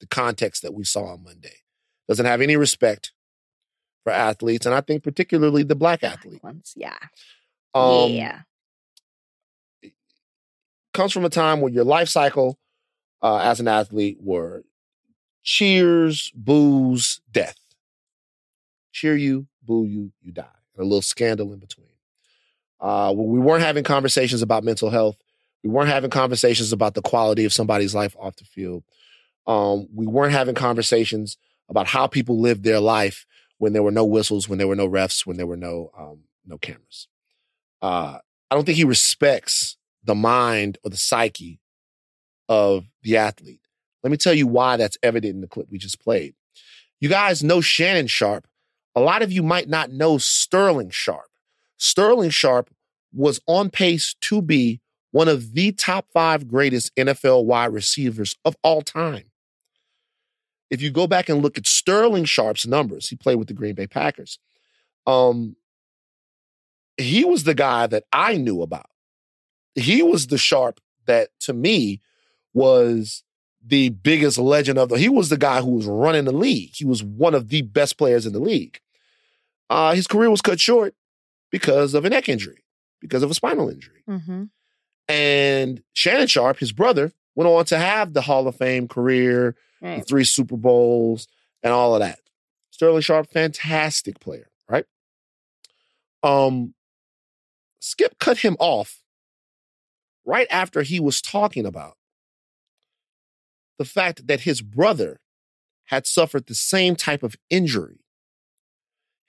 the 0.00 0.06
context 0.06 0.62
that 0.62 0.74
we 0.74 0.84
saw 0.84 1.12
on 1.12 1.24
Monday, 1.24 1.58
doesn't 2.08 2.26
have 2.26 2.40
any 2.40 2.56
respect 2.56 3.12
for 4.02 4.12
athletes, 4.12 4.64
and 4.64 4.74
I 4.74 4.80
think 4.80 5.02
particularly 5.02 5.62
the 5.62 5.74
black 5.74 6.02
athlete. 6.02 6.42
Ones, 6.42 6.72
yeah. 6.74 6.96
Um, 7.74 8.10
yeah. 8.10 8.40
Comes 10.98 11.12
from 11.12 11.24
a 11.24 11.30
time 11.30 11.60
where 11.60 11.72
your 11.72 11.84
life 11.84 12.08
cycle 12.08 12.58
uh, 13.22 13.36
as 13.38 13.60
an 13.60 13.68
athlete 13.68 14.18
were 14.20 14.64
cheers, 15.44 16.32
boos, 16.34 17.20
death. 17.30 17.56
Cheer 18.90 19.16
you, 19.16 19.46
boo 19.62 19.84
you, 19.84 20.10
you 20.20 20.32
die. 20.32 20.58
And 20.74 20.82
a 20.82 20.88
little 20.88 21.00
scandal 21.00 21.52
in 21.52 21.60
between. 21.60 21.86
Uh, 22.80 23.14
when 23.14 23.28
we 23.28 23.38
weren't 23.38 23.62
having 23.62 23.84
conversations 23.84 24.42
about 24.42 24.64
mental 24.64 24.90
health, 24.90 25.16
We 25.62 25.70
weren't 25.70 25.88
having 25.88 26.10
conversations 26.10 26.72
about 26.72 26.94
the 26.94 27.02
quality 27.02 27.44
of 27.44 27.52
somebody's 27.52 27.94
life 27.94 28.16
off 28.18 28.36
the 28.36 28.44
field. 28.44 28.84
Um, 29.46 29.88
we 29.94 30.06
weren't 30.06 30.32
having 30.32 30.54
conversations 30.54 31.36
about 31.68 31.86
how 31.86 32.06
people 32.06 32.40
lived 32.40 32.64
their 32.64 32.80
life 32.80 33.26
when 33.58 33.72
there 33.72 33.82
were 33.82 33.90
no 33.90 34.04
whistles, 34.04 34.48
when 34.48 34.58
there 34.58 34.68
were 34.68 34.76
no 34.76 34.88
refs, 34.88 35.26
when 35.26 35.36
there 35.36 35.46
were 35.46 35.56
no 35.56 35.90
um, 35.98 36.24
no 36.46 36.58
cameras. 36.58 37.08
Uh, 37.82 38.18
I 38.50 38.54
don't 38.54 38.64
think 38.64 38.78
he 38.78 38.84
respects 38.84 39.77
the 40.04 40.14
mind 40.14 40.78
or 40.84 40.90
the 40.90 40.96
psyche 40.96 41.60
of 42.48 42.84
the 43.02 43.16
athlete. 43.16 43.60
Let 44.02 44.10
me 44.10 44.16
tell 44.16 44.34
you 44.34 44.46
why 44.46 44.76
that's 44.76 44.98
evident 45.02 45.34
in 45.34 45.40
the 45.40 45.48
clip 45.48 45.68
we 45.70 45.78
just 45.78 46.00
played. 46.00 46.34
You 47.00 47.08
guys 47.08 47.42
know 47.42 47.60
Shannon 47.60 48.06
Sharpe. 48.06 48.46
A 48.94 49.00
lot 49.00 49.22
of 49.22 49.30
you 49.30 49.42
might 49.42 49.68
not 49.68 49.90
know 49.92 50.18
Sterling 50.18 50.90
Sharpe. 50.90 51.30
Sterling 51.76 52.30
Sharpe 52.30 52.70
was 53.12 53.40
on 53.46 53.70
pace 53.70 54.14
to 54.22 54.42
be 54.42 54.80
one 55.10 55.28
of 55.28 55.54
the 55.54 55.72
top 55.72 56.06
five 56.12 56.48
greatest 56.48 56.94
NFL 56.96 57.44
wide 57.44 57.72
receivers 57.72 58.36
of 58.44 58.56
all 58.62 58.82
time. 58.82 59.24
If 60.70 60.82
you 60.82 60.90
go 60.90 61.06
back 61.06 61.28
and 61.28 61.42
look 61.42 61.56
at 61.56 61.66
Sterling 61.66 62.24
Sharpe's 62.24 62.66
numbers, 62.66 63.08
he 63.08 63.16
played 63.16 63.36
with 63.36 63.48
the 63.48 63.54
Green 63.54 63.74
Bay 63.74 63.86
Packers. 63.86 64.38
Um, 65.06 65.56
he 66.98 67.24
was 67.24 67.44
the 67.44 67.54
guy 67.54 67.86
that 67.86 68.04
I 68.12 68.36
knew 68.36 68.60
about. 68.60 68.90
He 69.78 70.02
was 70.02 70.26
the 70.28 70.38
sharp 70.38 70.80
that, 71.06 71.28
to 71.40 71.52
me, 71.52 72.00
was 72.54 73.22
the 73.64 73.88
biggest 73.90 74.38
legend 74.38 74.78
of 74.78 74.88
the. 74.88 74.98
He 74.98 75.08
was 75.08 75.28
the 75.28 75.36
guy 75.36 75.60
who 75.60 75.70
was 75.70 75.86
running 75.86 76.24
the 76.24 76.32
league. 76.32 76.70
He 76.74 76.84
was 76.84 77.02
one 77.02 77.34
of 77.34 77.48
the 77.48 77.62
best 77.62 77.98
players 77.98 78.26
in 78.26 78.32
the 78.32 78.38
league. 78.40 78.80
Uh, 79.70 79.94
his 79.94 80.06
career 80.06 80.30
was 80.30 80.40
cut 80.40 80.58
short 80.60 80.94
because 81.50 81.94
of 81.94 82.04
a 82.04 82.10
neck 82.10 82.28
injury, 82.28 82.64
because 83.00 83.22
of 83.22 83.30
a 83.30 83.34
spinal 83.34 83.68
injury. 83.68 84.02
Mm-hmm. 84.08 84.44
And 85.08 85.82
Shannon 85.92 86.26
Sharpe, 86.26 86.58
his 86.58 86.72
brother, 86.72 87.12
went 87.34 87.48
on 87.48 87.64
to 87.66 87.78
have 87.78 88.12
the 88.12 88.22
Hall 88.22 88.46
of 88.48 88.56
Fame 88.56 88.88
career, 88.88 89.56
Right. 89.80 90.00
the 90.00 90.04
three 90.04 90.24
Super 90.24 90.56
Bowls, 90.56 91.28
and 91.62 91.72
all 91.72 91.94
of 91.94 92.00
that. 92.00 92.18
Sterling 92.70 93.00
Sharpe, 93.02 93.28
fantastic 93.30 94.18
player, 94.20 94.48
right? 94.68 94.84
Um, 96.22 96.74
Skip 97.80 98.18
cut 98.18 98.38
him 98.38 98.56
off 98.58 99.02
right 100.28 100.46
after 100.50 100.82
he 100.82 101.00
was 101.00 101.22
talking 101.22 101.64
about 101.64 101.96
the 103.78 103.84
fact 103.84 104.26
that 104.26 104.40
his 104.42 104.60
brother 104.60 105.20
had 105.86 106.06
suffered 106.06 106.46
the 106.46 106.54
same 106.54 106.94
type 106.94 107.22
of 107.22 107.34
injury. 107.48 108.00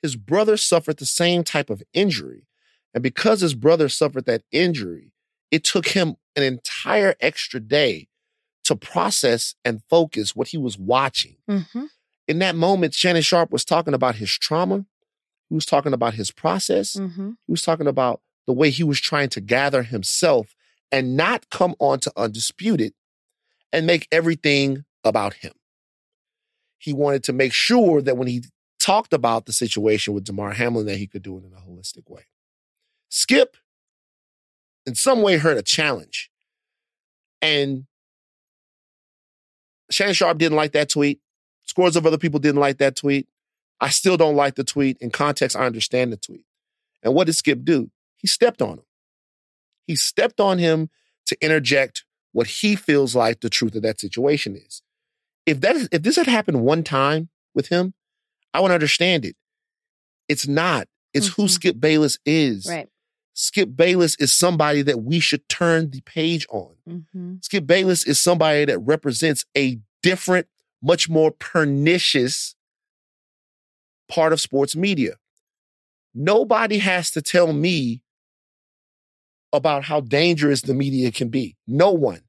His 0.02 0.18
brother 0.18 0.58
suffered 0.58 0.98
the 0.98 1.06
same 1.06 1.46
type 1.46 1.70
of 1.70 1.82
injury. 1.94 2.48
And 2.94 3.02
because 3.02 3.40
his 3.40 3.54
brother 3.54 3.88
suffered 3.88 4.26
that 4.26 4.44
injury, 4.52 5.14
it 5.52 5.64
took 5.64 5.88
him 5.88 6.18
an 6.36 6.44
entire 6.44 7.16
extra 7.22 7.62
day 7.62 8.10
to 8.66 8.76
process 8.76 9.56
and 9.64 9.82
focus 9.90 10.36
what 10.36 10.50
he 10.50 10.58
was 10.58 10.78
watching. 10.78 11.38
Mm-hmm. 11.50 11.86
In 12.28 12.40
that 12.40 12.56
moment, 12.56 12.94
Shannon 12.94 13.22
Sharpe 13.22 13.52
was 13.52 13.64
talking 13.64 13.94
about 13.94 14.16
his 14.16 14.32
trauma. 14.32 14.86
He 15.48 15.56
was 15.56 15.66
talking 15.66 15.94
about 15.94 16.16
his 16.16 16.30
process. 16.30 16.96
Mm-hmm. 16.96 17.30
He 17.48 17.52
was 17.52 17.62
talking 17.62 17.88
about 17.88 18.20
the 18.48 18.54
way 18.54 18.70
he 18.70 18.84
was 18.84 19.00
trying 19.00 19.30
to 19.30 19.42
gather 19.42 19.84
himself 19.84 20.56
and 20.92 21.16
not 21.16 21.50
come 21.50 21.76
on 21.80 22.00
to 22.00 22.12
Undisputed 22.16 22.94
and 23.72 23.86
make 23.86 24.08
everything 24.12 24.86
about 25.04 25.36
him. 25.36 25.54
He 26.78 26.94
wanted 26.94 27.24
to 27.26 27.34
make 27.34 27.54
sure 27.54 28.02
that 28.02 28.18
when 28.18 28.28
he 28.28 28.44
talked 28.80 29.14
about 29.14 29.46
the 29.46 29.54
situation 29.54 30.14
with 30.14 30.24
Damar 30.24 30.54
Hamlin, 30.54 30.86
that 30.88 30.98
he 30.98 31.08
could 31.08 31.22
do 31.22 31.38
it 31.38 31.44
in 31.44 31.54
a 31.54 31.58
holistic 31.58 32.10
way. 32.10 32.24
Skip, 33.10 33.58
in 34.86 34.96
some 34.96 35.22
way, 35.22 35.38
heard 35.38 35.58
a 35.58 35.62
challenge. 35.62 36.32
And 37.42 37.86
Shannon 39.92 40.14
Sharpe 40.14 40.38
didn't 40.38 40.56
like 40.56 40.72
that 40.74 40.90
tweet. 40.90 41.20
Scores 41.66 41.96
of 41.96 42.06
other 42.06 42.18
people 42.18 42.40
didn't 42.40 42.62
like 42.62 42.78
that 42.78 42.96
tweet. 42.96 43.28
I 43.82 43.90
still 43.90 44.18
don't 44.18 44.36
like 44.36 44.56
the 44.56 44.64
tweet. 44.64 44.98
In 45.00 45.10
context, 45.10 45.56
I 45.56 45.66
understand 45.66 46.12
the 46.12 46.18
tweet. 46.18 46.46
And 47.04 47.14
what 47.14 47.28
did 47.28 47.34
Skip 47.34 47.64
do? 47.64 47.92
He 48.18 48.28
stepped 48.28 48.62
on 48.62 48.80
him. 48.80 48.84
He 49.90 49.96
stepped 49.96 50.40
on 50.40 50.60
him 50.60 50.92
to 51.26 51.38
interject 51.44 52.06
what 52.32 52.46
he 52.46 52.76
feels 52.76 53.16
like 53.16 53.40
the 53.40 53.50
truth 53.50 53.74
of 53.74 53.82
that 53.82 54.00
situation 54.00 54.56
is. 54.56 54.84
If 55.48 55.62
that 55.62 55.76
is, 55.76 55.90
if 55.92 56.04
this 56.04 56.16
had 56.16 56.28
happened 56.28 56.62
one 56.62 56.84
time 56.84 57.30
with 57.56 57.70
him, 57.70 57.96
I 58.54 58.60
would 58.60 58.70
understand 58.70 59.26
it. 59.26 59.36
It's 60.28 60.48
not. 60.48 60.88
It's 61.12 61.26
who 61.30 61.48
Skip 61.48 61.80
Bayless 61.80 62.20
is. 62.24 62.68
Right. 62.70 62.88
Skip 63.34 63.76
Bayless 63.76 64.16
is 64.20 64.32
somebody 64.32 64.84
that 64.84 65.02
we 65.02 65.20
should 65.20 65.50
turn 65.50 65.90
the 65.90 66.02
page 66.02 66.46
on. 66.52 66.76
Mm-hmm. 66.88 67.36
Skip 67.42 67.66
Bayless 67.66 68.04
is 68.04 68.22
somebody 68.22 68.66
that 68.66 68.78
represents 68.78 69.44
a 69.58 69.80
different, 70.04 70.46
much 70.84 71.10
more 71.10 71.32
pernicious 71.32 72.54
part 74.08 74.34
of 74.34 74.40
sports 74.40 74.76
media. 74.76 75.16
Nobody 76.14 76.78
has 76.78 77.10
to 77.10 77.24
tell 77.24 77.54
me 77.54 78.04
about 79.52 79.84
how 79.84 80.02
dangerous 80.02 80.62
the 80.62 80.74
media 80.74 81.12
can 81.12 81.30
be. 81.30 81.58
No 81.68 81.92
one. 81.92 82.22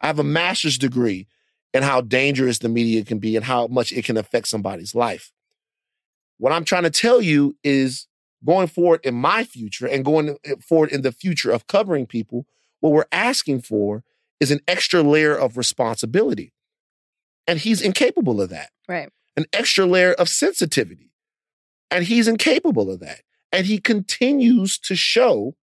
I 0.00 0.06
have 0.06 0.18
a 0.18 0.24
master's 0.24 0.78
degree 0.78 1.26
in 1.72 1.82
how 1.82 2.00
dangerous 2.00 2.58
the 2.58 2.68
media 2.68 3.04
can 3.04 3.18
be 3.18 3.36
and 3.36 3.44
how 3.44 3.66
much 3.66 3.92
it 3.92 4.04
can 4.04 4.16
affect 4.16 4.48
somebody's 4.48 4.94
life. 4.94 5.32
What 6.38 6.52
I'm 6.52 6.64
trying 6.64 6.84
to 6.84 6.90
tell 6.90 7.20
you 7.20 7.56
is 7.64 8.06
going 8.44 8.68
forward 8.68 9.00
in 9.04 9.14
my 9.14 9.44
future 9.44 9.86
and 9.86 10.04
going 10.04 10.36
forward 10.60 10.90
in 10.92 11.02
the 11.02 11.12
future 11.12 11.50
of 11.50 11.66
covering 11.66 12.06
people, 12.06 12.46
what 12.80 12.92
we're 12.92 13.06
asking 13.10 13.62
for 13.62 14.04
is 14.40 14.50
an 14.50 14.60
extra 14.68 15.02
layer 15.02 15.34
of 15.34 15.56
responsibility. 15.56 16.52
And 17.46 17.58
he's 17.58 17.80
incapable 17.80 18.40
of 18.40 18.50
that. 18.50 18.70
Right. 18.88 19.10
An 19.36 19.46
extra 19.52 19.86
layer 19.86 20.12
of 20.12 20.28
sensitivity. 20.28 21.10
And 21.90 22.04
he's 22.04 22.28
incapable 22.28 22.90
of 22.90 23.00
that. 23.00 23.22
And 23.52 23.66
he 23.66 23.78
continues 23.78 24.78
to 24.80 24.96
show 24.96 25.56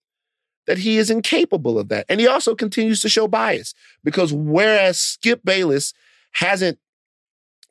that 0.67 0.77
he 0.79 0.97
is 0.97 1.09
incapable 1.09 1.77
of 1.79 1.89
that. 1.89 2.05
And 2.09 2.19
he 2.19 2.27
also 2.27 2.55
continues 2.55 3.01
to 3.01 3.09
show 3.09 3.27
bias 3.27 3.73
because 4.03 4.31
whereas 4.31 4.99
Skip 4.99 5.41
Bayless 5.43 5.93
hasn't, 6.33 6.77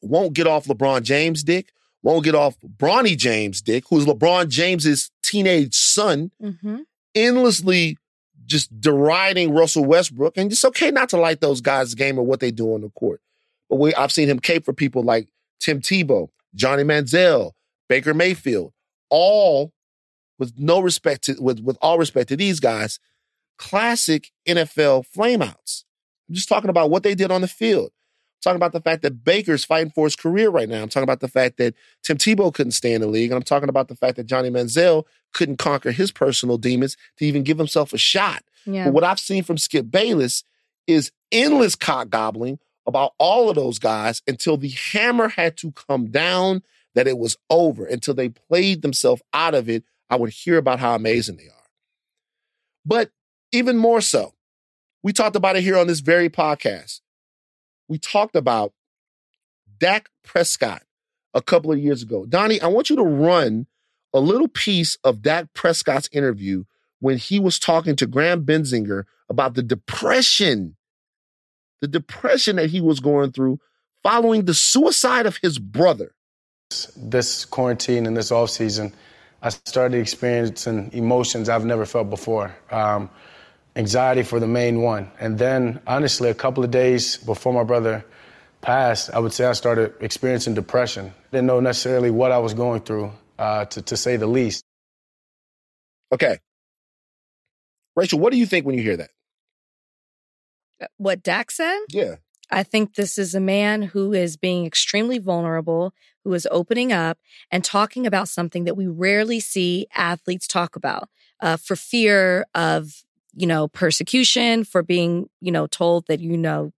won't 0.02 0.32
get 0.32 0.46
off 0.46 0.66
LeBron 0.66 1.02
James' 1.02 1.42
dick, 1.44 1.72
won't 2.02 2.24
get 2.24 2.34
off 2.34 2.56
Bronny 2.78 3.16
James' 3.16 3.60
dick, 3.62 3.84
who's 3.88 4.06
LeBron 4.06 4.48
James's 4.48 5.10
teenage 5.22 5.74
son, 5.74 6.30
Mm-hmm. 6.42 6.78
endlessly 7.14 7.96
just 8.46 8.80
deriding 8.80 9.52
Russell 9.54 9.84
Westbrook. 9.84 10.36
And 10.36 10.50
it's 10.50 10.64
okay 10.64 10.90
not 10.90 11.08
to 11.10 11.16
like 11.16 11.40
those 11.40 11.60
guys' 11.60 11.94
game 11.94 12.18
or 12.18 12.22
what 12.26 12.40
they 12.40 12.50
do 12.50 12.74
on 12.74 12.80
the 12.80 12.88
court. 12.90 13.20
But 13.68 13.76
we, 13.76 13.94
I've 13.94 14.10
seen 14.10 14.28
him 14.28 14.40
cape 14.40 14.64
for 14.64 14.72
people 14.72 15.02
like 15.04 15.28
Tim 15.60 15.80
Tebow, 15.80 16.30
Johnny 16.56 16.82
Manziel, 16.82 17.52
Baker 17.88 18.12
Mayfield, 18.14 18.72
all 19.08 19.72
with 20.40 20.54
no 20.58 20.80
respect 20.80 21.22
to, 21.24 21.36
with, 21.38 21.60
with 21.60 21.78
all 21.80 21.98
respect 21.98 22.30
to 22.30 22.36
these 22.36 22.58
guys, 22.58 22.98
classic 23.58 24.32
NFL 24.48 25.04
flameouts. 25.16 25.84
I'm 26.28 26.34
just 26.34 26.48
talking 26.48 26.70
about 26.70 26.90
what 26.90 27.04
they 27.04 27.14
did 27.14 27.30
on 27.30 27.42
the 27.42 27.48
field. 27.48 27.90
I'm 27.92 28.42
talking 28.42 28.56
about 28.56 28.72
the 28.72 28.80
fact 28.80 29.02
that 29.02 29.22
Baker's 29.22 29.64
fighting 29.64 29.92
for 29.92 30.06
his 30.06 30.16
career 30.16 30.48
right 30.48 30.68
now. 30.68 30.82
I'm 30.82 30.88
talking 30.88 31.04
about 31.04 31.20
the 31.20 31.28
fact 31.28 31.58
that 31.58 31.74
Tim 32.02 32.16
Tebow 32.16 32.52
couldn't 32.52 32.72
stay 32.72 32.94
in 32.94 33.02
the 33.02 33.06
league. 33.06 33.30
And 33.30 33.36
I'm 33.36 33.42
talking 33.42 33.68
about 33.68 33.88
the 33.88 33.94
fact 33.94 34.16
that 34.16 34.26
Johnny 34.26 34.48
Manziel 34.48 35.04
couldn't 35.34 35.58
conquer 35.58 35.92
his 35.92 36.10
personal 36.10 36.56
demons 36.56 36.96
to 37.18 37.26
even 37.26 37.42
give 37.42 37.58
himself 37.58 37.92
a 37.92 37.98
shot. 37.98 38.42
Yeah. 38.64 38.86
But 38.86 38.94
what 38.94 39.04
I've 39.04 39.20
seen 39.20 39.42
from 39.42 39.58
Skip 39.58 39.90
Bayless 39.90 40.42
is 40.86 41.12
endless 41.30 41.76
cock 41.76 42.08
gobbling 42.08 42.58
about 42.86 43.12
all 43.18 43.50
of 43.50 43.56
those 43.56 43.78
guys 43.78 44.22
until 44.26 44.56
the 44.56 44.70
hammer 44.70 45.28
had 45.28 45.56
to 45.58 45.70
come 45.72 46.06
down 46.06 46.62
that 46.94 47.06
it 47.06 47.18
was 47.18 47.36
over, 47.50 47.84
until 47.84 48.14
they 48.14 48.30
played 48.30 48.82
themselves 48.82 49.22
out 49.32 49.54
of 49.54 49.68
it. 49.68 49.84
I 50.10 50.16
would 50.16 50.30
hear 50.30 50.58
about 50.58 50.80
how 50.80 50.94
amazing 50.94 51.36
they 51.36 51.44
are. 51.44 51.68
But 52.84 53.10
even 53.52 53.76
more 53.76 54.00
so, 54.00 54.34
we 55.02 55.12
talked 55.12 55.36
about 55.36 55.56
it 55.56 55.62
here 55.62 55.78
on 55.78 55.86
this 55.86 56.00
very 56.00 56.28
podcast. 56.28 57.00
We 57.88 57.98
talked 57.98 58.36
about 58.36 58.72
Dak 59.78 60.10
Prescott 60.24 60.82
a 61.32 61.40
couple 61.40 61.72
of 61.72 61.78
years 61.78 62.02
ago. 62.02 62.26
Donnie, 62.26 62.60
I 62.60 62.66
want 62.66 62.90
you 62.90 62.96
to 62.96 63.02
run 63.02 63.66
a 64.12 64.20
little 64.20 64.48
piece 64.48 64.98
of 65.04 65.22
Dak 65.22 65.52
Prescott's 65.54 66.08
interview 66.12 66.64
when 66.98 67.16
he 67.16 67.38
was 67.38 67.58
talking 67.58 67.96
to 67.96 68.06
Graham 68.06 68.44
Bensinger 68.44 69.04
about 69.28 69.54
the 69.54 69.62
depression, 69.62 70.76
the 71.80 71.88
depression 71.88 72.56
that 72.56 72.70
he 72.70 72.80
was 72.80 73.00
going 73.00 73.32
through 73.32 73.58
following 74.02 74.44
the 74.44 74.54
suicide 74.54 75.26
of 75.26 75.38
his 75.38 75.58
brother. 75.58 76.14
This 76.96 77.44
quarantine 77.44 78.06
and 78.06 78.16
this 78.16 78.30
off 78.30 78.50
season, 78.50 78.92
I 79.42 79.50
started 79.50 79.98
experiencing 80.00 80.90
emotions 80.92 81.48
I've 81.48 81.64
never 81.64 81.86
felt 81.86 82.10
before. 82.10 82.54
Um, 82.70 83.10
anxiety 83.76 84.22
for 84.22 84.40
the 84.40 84.46
main 84.46 84.82
one. 84.82 85.10
And 85.20 85.38
then, 85.38 85.80
honestly, 85.86 86.30
a 86.30 86.34
couple 86.34 86.64
of 86.64 86.70
days 86.70 87.16
before 87.18 87.52
my 87.52 87.64
brother 87.64 88.04
passed, 88.60 89.10
I 89.14 89.18
would 89.20 89.32
say 89.32 89.46
I 89.46 89.52
started 89.52 89.94
experiencing 90.00 90.54
depression. 90.54 91.14
Didn't 91.32 91.46
know 91.46 91.60
necessarily 91.60 92.10
what 92.10 92.32
I 92.32 92.38
was 92.38 92.54
going 92.54 92.82
through, 92.82 93.12
uh, 93.38 93.66
to, 93.66 93.82
to 93.82 93.96
say 93.96 94.16
the 94.16 94.26
least. 94.26 94.64
Okay. 96.12 96.38
Rachel, 97.96 98.18
what 98.20 98.32
do 98.32 98.38
you 98.38 98.46
think 98.46 98.66
when 98.66 98.76
you 98.76 98.82
hear 98.82 98.98
that? 98.98 99.10
What 100.98 101.22
Dak 101.22 101.50
said? 101.50 101.78
Yeah. 101.90 102.16
I 102.50 102.62
think 102.62 102.94
this 102.94 103.16
is 103.16 103.34
a 103.34 103.40
man 103.40 103.82
who 103.82 104.12
is 104.12 104.36
being 104.36 104.66
extremely 104.66 105.18
vulnerable, 105.18 105.94
who 106.24 106.32
is 106.34 106.48
opening 106.50 106.92
up 106.92 107.18
and 107.50 107.64
talking 107.64 108.06
about 108.06 108.28
something 108.28 108.64
that 108.64 108.76
we 108.76 108.86
rarely 108.86 109.40
see 109.40 109.86
athletes 109.94 110.46
talk 110.46 110.76
about 110.76 111.08
uh, 111.40 111.56
for 111.56 111.76
fear 111.76 112.46
of, 112.54 113.04
you 113.34 113.46
know, 113.46 113.68
persecution, 113.68 114.64
for 114.64 114.82
being, 114.82 115.28
you 115.40 115.52
know, 115.52 115.66
told 115.66 116.06
that, 116.08 116.20
you 116.20 116.36
know, 116.36 116.72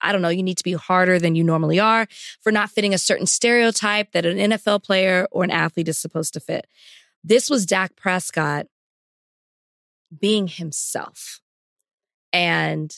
I 0.00 0.12
don't 0.12 0.22
know, 0.22 0.28
you 0.28 0.42
need 0.42 0.58
to 0.58 0.64
be 0.64 0.74
harder 0.74 1.18
than 1.18 1.34
you 1.34 1.42
normally 1.42 1.80
are, 1.80 2.06
for 2.42 2.52
not 2.52 2.70
fitting 2.70 2.92
a 2.92 2.98
certain 2.98 3.26
stereotype 3.26 4.12
that 4.12 4.26
an 4.26 4.36
NFL 4.36 4.84
player 4.84 5.26
or 5.30 5.42
an 5.42 5.50
athlete 5.50 5.88
is 5.88 5.98
supposed 5.98 6.34
to 6.34 6.40
fit. 6.40 6.66
This 7.24 7.48
was 7.50 7.66
Dak 7.66 7.96
Prescott 7.96 8.66
being 10.16 10.46
himself. 10.46 11.40
And 12.32 12.94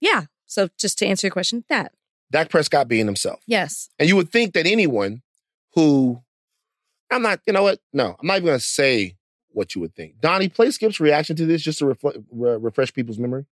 yeah, 0.00 0.24
so 0.48 0.68
just 0.76 0.98
to 0.98 1.06
answer 1.06 1.28
your 1.28 1.32
question, 1.32 1.64
that. 1.68 1.92
Dak 2.30 2.50
Prescott 2.50 2.88
being 2.88 3.06
himself. 3.06 3.40
Yes. 3.46 3.88
And 3.98 4.08
you 4.08 4.16
would 4.16 4.30
think 4.30 4.54
that 4.54 4.66
anyone 4.66 5.22
who, 5.74 6.22
I'm 7.10 7.22
not, 7.22 7.40
you 7.46 7.52
know 7.52 7.62
what? 7.62 7.78
No, 7.92 8.16
I'm 8.20 8.26
not 8.26 8.36
even 8.38 8.46
going 8.46 8.58
to 8.58 8.64
say 8.64 9.14
what 9.52 9.74
you 9.74 9.80
would 9.80 9.94
think. 9.94 10.20
Donnie, 10.20 10.48
play 10.48 10.70
Skip's 10.70 11.00
reaction 11.00 11.36
to 11.36 11.46
this 11.46 11.62
just 11.62 11.78
to 11.78 11.84
refle- 11.84 12.24
re- 12.30 12.56
refresh 12.56 12.92
people's 12.92 13.18
memory. 13.18 13.46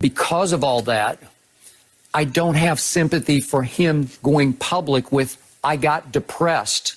Because 0.00 0.52
of 0.52 0.64
all 0.64 0.82
that, 0.82 1.20
I 2.14 2.24
don't 2.24 2.54
have 2.54 2.80
sympathy 2.80 3.40
for 3.40 3.62
him 3.62 4.08
going 4.22 4.52
public 4.52 5.12
with, 5.12 5.36
I 5.62 5.76
got 5.76 6.10
depressed. 6.10 6.96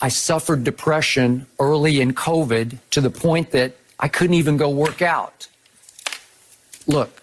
I 0.00 0.08
suffered 0.08 0.64
depression 0.64 1.46
early 1.58 2.00
in 2.00 2.14
COVID 2.14 2.78
to 2.90 3.00
the 3.00 3.10
point 3.10 3.50
that 3.52 3.76
I 3.98 4.08
couldn't 4.08 4.34
even 4.34 4.56
go 4.56 4.68
work 4.70 5.02
out. 5.02 5.48
Look, 6.86 7.22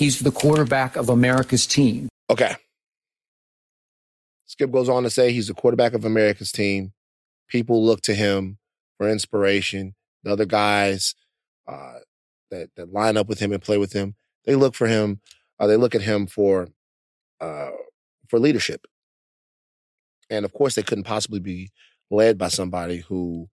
he's 0.00 0.20
the 0.20 0.30
quarterback 0.30 0.96
of 0.96 1.10
America's 1.10 1.66
team. 1.66 2.08
Okay. 2.30 2.56
Skip 4.46 4.72
goes 4.72 4.88
on 4.88 5.02
to 5.02 5.10
say 5.10 5.30
he's 5.30 5.48
the 5.48 5.54
quarterback 5.54 5.92
of 5.92 6.06
America's 6.06 6.50
team. 6.50 6.92
People 7.48 7.84
look 7.84 8.00
to 8.02 8.14
him 8.14 8.56
for 8.96 9.08
inspiration. 9.08 9.94
The 10.24 10.32
other 10.32 10.46
guys 10.46 11.14
uh, 11.68 11.98
that 12.50 12.70
that 12.76 12.92
line 12.92 13.18
up 13.18 13.28
with 13.28 13.40
him 13.40 13.52
and 13.52 13.62
play 13.62 13.76
with 13.76 13.92
him, 13.92 14.14
they 14.46 14.54
look 14.54 14.74
for 14.74 14.86
him. 14.86 15.20
Uh, 15.58 15.66
they 15.66 15.76
look 15.76 15.94
at 15.94 16.02
him 16.02 16.26
for 16.26 16.68
uh, 17.40 17.70
for 18.28 18.38
leadership. 18.38 18.86
And 20.30 20.46
of 20.46 20.52
course, 20.54 20.76
they 20.76 20.82
couldn't 20.82 21.04
possibly 21.04 21.40
be 21.40 21.72
led 22.10 22.38
by 22.38 22.48
somebody 22.48 23.00
who 23.00 23.50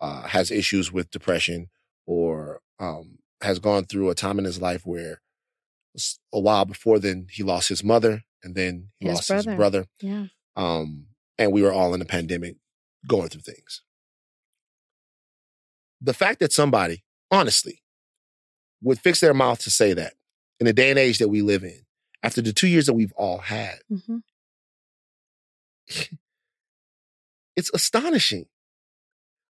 uh, 0.00 0.22
has 0.28 0.52
issues 0.52 0.92
with 0.92 1.10
depression 1.10 1.70
or 2.06 2.60
um, 2.78 3.18
has 3.40 3.58
gone 3.58 3.84
through 3.84 4.10
a 4.10 4.14
time 4.14 4.38
in 4.38 4.44
his 4.44 4.62
life 4.62 4.82
where 4.86 5.20
a 6.32 6.40
while 6.40 6.64
before 6.64 6.98
then 6.98 7.26
he 7.30 7.42
lost 7.42 7.68
his 7.68 7.82
mother 7.82 8.22
and 8.42 8.54
then 8.54 8.90
he 8.98 9.06
His 9.08 9.16
lost 9.16 9.28
his 9.32 9.44
brother. 9.44 9.56
brother. 9.56 9.86
Yeah. 10.00 10.26
Um, 10.56 11.06
and 11.38 11.52
we 11.52 11.62
were 11.62 11.72
all 11.72 11.94
in 11.94 12.02
a 12.02 12.04
pandemic 12.06 12.56
going 13.06 13.28
through 13.28 13.42
things. 13.42 13.82
The 16.00 16.14
fact 16.14 16.40
that 16.40 16.52
somebody, 16.52 17.04
honestly, 17.30 17.82
would 18.82 19.00
fix 19.00 19.20
their 19.20 19.34
mouth 19.34 19.58
to 19.60 19.70
say 19.70 19.92
that 19.94 20.14
in 20.60 20.66
the 20.66 20.72
day 20.72 20.90
and 20.90 20.98
age 20.98 21.18
that 21.18 21.28
we 21.28 21.42
live 21.42 21.64
in, 21.64 21.80
after 22.22 22.40
the 22.40 22.52
two 22.52 22.68
years 22.68 22.86
that 22.86 22.94
we've 22.94 23.12
all 23.16 23.38
had, 23.38 23.80
Mhm. 23.90 24.22
it's 27.56 27.70
astonishing. 27.74 28.46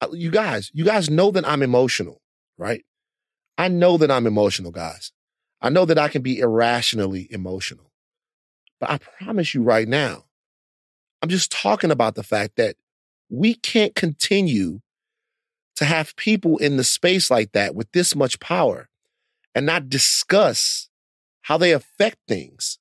Uh, 0.02 0.08
You 0.14 0.32
guys, 0.32 0.72
you 0.74 0.86
guys 0.86 1.10
know 1.10 1.32
that 1.32 1.46
I'm 1.48 1.62
emotional, 1.62 2.22
right? 2.58 2.86
I 3.58 3.68
know 3.68 3.98
that 3.98 4.10
I'm 4.12 4.26
emotional, 4.28 4.72
guys. 4.72 5.12
I 5.62 5.70
know 5.70 5.86
that 5.86 5.98
I 6.00 6.08
can 6.08 6.22
be 6.22 6.40
irrationally 6.40 7.28
emotional. 7.32 7.92
But 8.80 8.90
I 8.92 8.98
promise 8.98 9.54
you 9.54 9.62
right 9.62 9.88
now, 9.88 10.26
I'm 11.22 11.30
just 11.30 11.52
talking 11.52 11.92
about 11.92 12.16
the 12.16 12.24
fact 12.24 12.56
that 12.56 12.76
we 13.30 13.56
can't 13.56 13.94
continue 13.94 14.80
to 15.76 15.86
have 15.86 16.16
people 16.16 16.58
in 16.58 16.78
the 16.78 16.84
space 16.84 17.30
like 17.30 17.52
that 17.52 17.76
with 17.76 17.92
this 17.92 18.16
much 18.16 18.40
power 18.40 18.90
and 19.54 19.66
not 19.66 19.90
discuss 19.90 20.90
how 21.42 21.58
they 21.58 21.72
affect 21.72 22.18
things. 22.28 22.80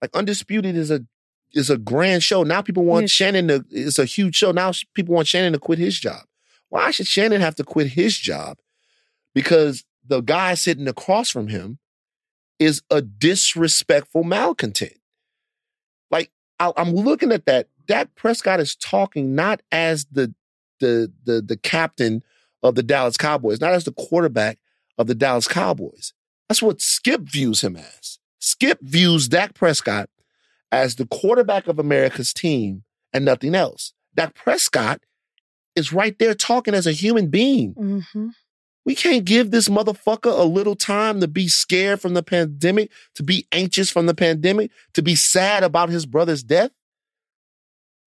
Like 0.00 0.14
Undisputed 0.14 0.76
is 0.76 0.90
a 0.90 1.04
is 1.52 1.70
a 1.70 1.78
grand 1.78 2.22
show. 2.22 2.42
Now 2.42 2.62
people 2.62 2.84
want 2.84 3.04
Yes. 3.04 3.10
Shannon 3.10 3.48
to 3.48 3.64
it's 3.70 3.98
a 3.98 4.04
huge 4.04 4.36
show. 4.36 4.52
Now 4.52 4.72
people 4.94 5.14
want 5.14 5.28
Shannon 5.28 5.52
to 5.52 5.58
quit 5.58 5.78
his 5.78 5.98
job. 5.98 6.22
Why 6.68 6.90
should 6.90 7.06
Shannon 7.06 7.40
have 7.40 7.54
to 7.56 7.64
quit 7.64 7.88
his 7.88 8.16
job? 8.16 8.58
Because 9.34 9.84
the 10.06 10.20
guy 10.20 10.54
sitting 10.54 10.88
across 10.88 11.30
from 11.30 11.48
him 11.48 11.78
is 12.58 12.82
a 12.90 13.02
disrespectful 13.02 14.24
malcontent. 14.24 14.98
Like 16.10 16.30
I, 16.58 16.72
I'm 16.76 16.92
looking 16.92 17.32
at 17.32 17.46
that. 17.46 17.68
Dak 17.86 18.14
Prescott 18.14 18.60
is 18.60 18.76
talking 18.76 19.34
not 19.34 19.62
as 19.72 20.06
the 20.06 20.34
the 20.80 21.12
the 21.24 21.42
the 21.42 21.56
captain 21.56 22.22
of 22.62 22.74
the 22.74 22.82
Dallas 22.82 23.16
Cowboys, 23.16 23.60
not 23.60 23.72
as 23.72 23.84
the 23.84 23.92
quarterback 23.92 24.58
of 24.98 25.06
the 25.06 25.14
Dallas 25.14 25.48
Cowboys. 25.48 26.12
That's 26.48 26.62
what 26.62 26.80
Skip 26.80 27.22
views 27.22 27.62
him 27.62 27.76
as. 27.76 28.18
Skip 28.38 28.78
views 28.82 29.28
Dak 29.28 29.54
Prescott 29.54 30.10
as 30.70 30.96
the 30.96 31.06
quarterback 31.06 31.66
of 31.66 31.78
America's 31.78 32.32
team 32.32 32.84
and 33.12 33.24
nothing 33.24 33.54
else. 33.54 33.92
Dak 34.14 34.34
Prescott 34.34 35.02
is 35.74 35.92
right 35.92 36.18
there 36.18 36.34
talking 36.34 36.74
as 36.74 36.86
a 36.86 36.92
human 36.92 37.28
being. 37.28 37.74
Mm-hmm. 37.74 38.28
We 38.84 38.94
can't 38.96 39.24
give 39.24 39.50
this 39.52 39.68
motherfucker 39.68 40.36
a 40.36 40.42
little 40.44 40.74
time 40.74 41.20
to 41.20 41.28
be 41.28 41.46
scared 41.48 42.00
from 42.00 42.14
the 42.14 42.22
pandemic, 42.22 42.90
to 43.14 43.22
be 43.22 43.46
anxious 43.52 43.90
from 43.90 44.06
the 44.06 44.14
pandemic, 44.14 44.70
to 44.94 45.02
be 45.02 45.14
sad 45.14 45.62
about 45.62 45.88
his 45.88 46.04
brother's 46.04 46.42
death. 46.42 46.72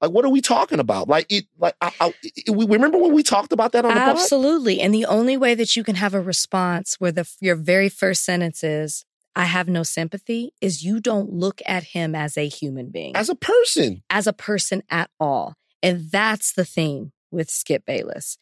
Like, 0.01 0.11
what 0.11 0.25
are 0.25 0.29
we 0.29 0.41
talking 0.41 0.79
about? 0.79 1.07
Like, 1.07 1.25
it, 1.29 1.45
like, 1.57 1.75
I, 1.79 1.91
I, 2.01 2.13
it- 2.23 2.53
we 2.53 2.65
remember 2.65 2.97
when 2.97 3.13
we 3.13 3.23
talked 3.23 3.53
about 3.53 3.71
that 3.71 3.85
on 3.85 3.93
the 3.93 3.99
pod? 3.99 4.09
Absolutely. 4.09 4.81
And 4.81 4.93
the 4.93 5.05
only 5.05 5.37
way 5.37 5.55
that 5.55 5.75
you 5.75 5.83
can 5.83 5.95
have 5.95 6.13
a 6.13 6.21
response 6.21 6.95
where 6.99 7.11
the 7.13 7.27
your 7.39 7.55
very 7.55 7.87
first 7.89 8.23
sentence 8.25 8.61
is, 8.63 9.05
I 9.37 9.45
have 9.45 9.67
no 9.69 9.83
sympathy, 9.83 10.51
is 10.61 10.83
you 10.83 10.99
don't 10.99 11.31
look 11.31 11.61
at 11.65 11.83
him 11.85 12.13
as 12.13 12.37
a 12.37 12.47
human 12.47 12.89
being. 12.89 13.15
as 13.15 13.29
a 13.29 13.35
person. 13.35 14.03
as 14.09 14.27
a 14.27 14.33
person 14.33 14.83
at 14.89 15.09
all. 15.19 15.55
And 15.81 16.11
that's 16.11 16.51
the 16.53 16.65
thing 16.65 17.11
with 17.31 17.49
Skip 17.49 17.85
Bayless. 17.85 18.37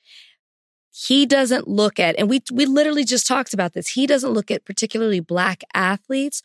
He 0.95 1.25
doesn't 1.25 1.67
look 1.67 1.99
at, 1.99 2.15
and 2.19 2.29
we 2.29 2.41
we 2.51 2.67
literally 2.67 3.03
just 3.03 3.25
talked 3.25 3.51
about 3.51 3.73
this. 3.73 3.89
He 3.89 4.05
doesn't 4.05 4.29
look 4.29 4.51
at 4.51 4.63
particularly 4.63 5.19
black 5.19 5.63
athletes, 5.73 6.43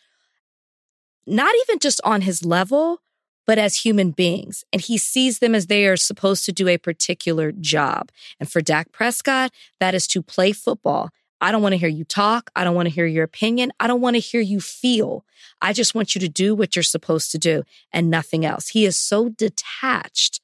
not 1.27 1.55
even 1.63 1.79
just 1.79 2.01
on 2.03 2.23
his 2.23 2.43
level, 2.43 3.03
but 3.47 3.59
as 3.59 3.81
human 3.81 4.11
beings. 4.11 4.65
And 4.73 4.81
he 4.81 4.97
sees 4.97 5.41
them 5.41 5.55
as 5.55 5.67
they 5.67 5.87
are 5.87 5.99
supposed 5.99 6.47
to 6.47 6.53
do 6.53 6.67
a 6.67 6.79
particular 6.79 7.53
job. 7.53 8.11
And 8.41 8.51
for 8.51 8.63
Dak 8.63 8.91
Prescott, 8.91 9.53
that 9.81 9.95
is 9.95 10.07
to 10.09 10.23
play 10.23 10.53
football. 10.53 11.11
I 11.43 11.53
don't 11.53 11.63
want 11.63 11.75
to 11.75 11.79
hear 11.79 11.89
you 11.89 12.05
talk. 12.05 12.51
I 12.57 12.65
don't 12.65 12.75
want 12.75 12.89
to 12.89 12.95
hear 12.95 13.07
your 13.07 13.25
opinion. 13.25 13.71
I 13.79 13.87
don't 13.87 14.01
want 14.01 14.17
to 14.17 14.21
hear 14.21 14.41
you 14.41 14.61
feel. 14.61 15.27
I 15.61 15.75
just 15.75 15.95
want 15.95 16.15
you 16.15 16.23
to 16.23 16.29
do 16.29 16.55
what 16.55 16.75
you're 16.75 16.83
supposed 16.83 17.31
to 17.33 17.39
do 17.39 17.65
and 17.93 18.11
nothing 18.11 18.47
else. 18.47 18.69
He 18.69 18.87
is 18.87 18.97
so 18.97 19.29
detached 19.29 20.41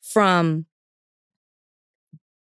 from 0.00 0.66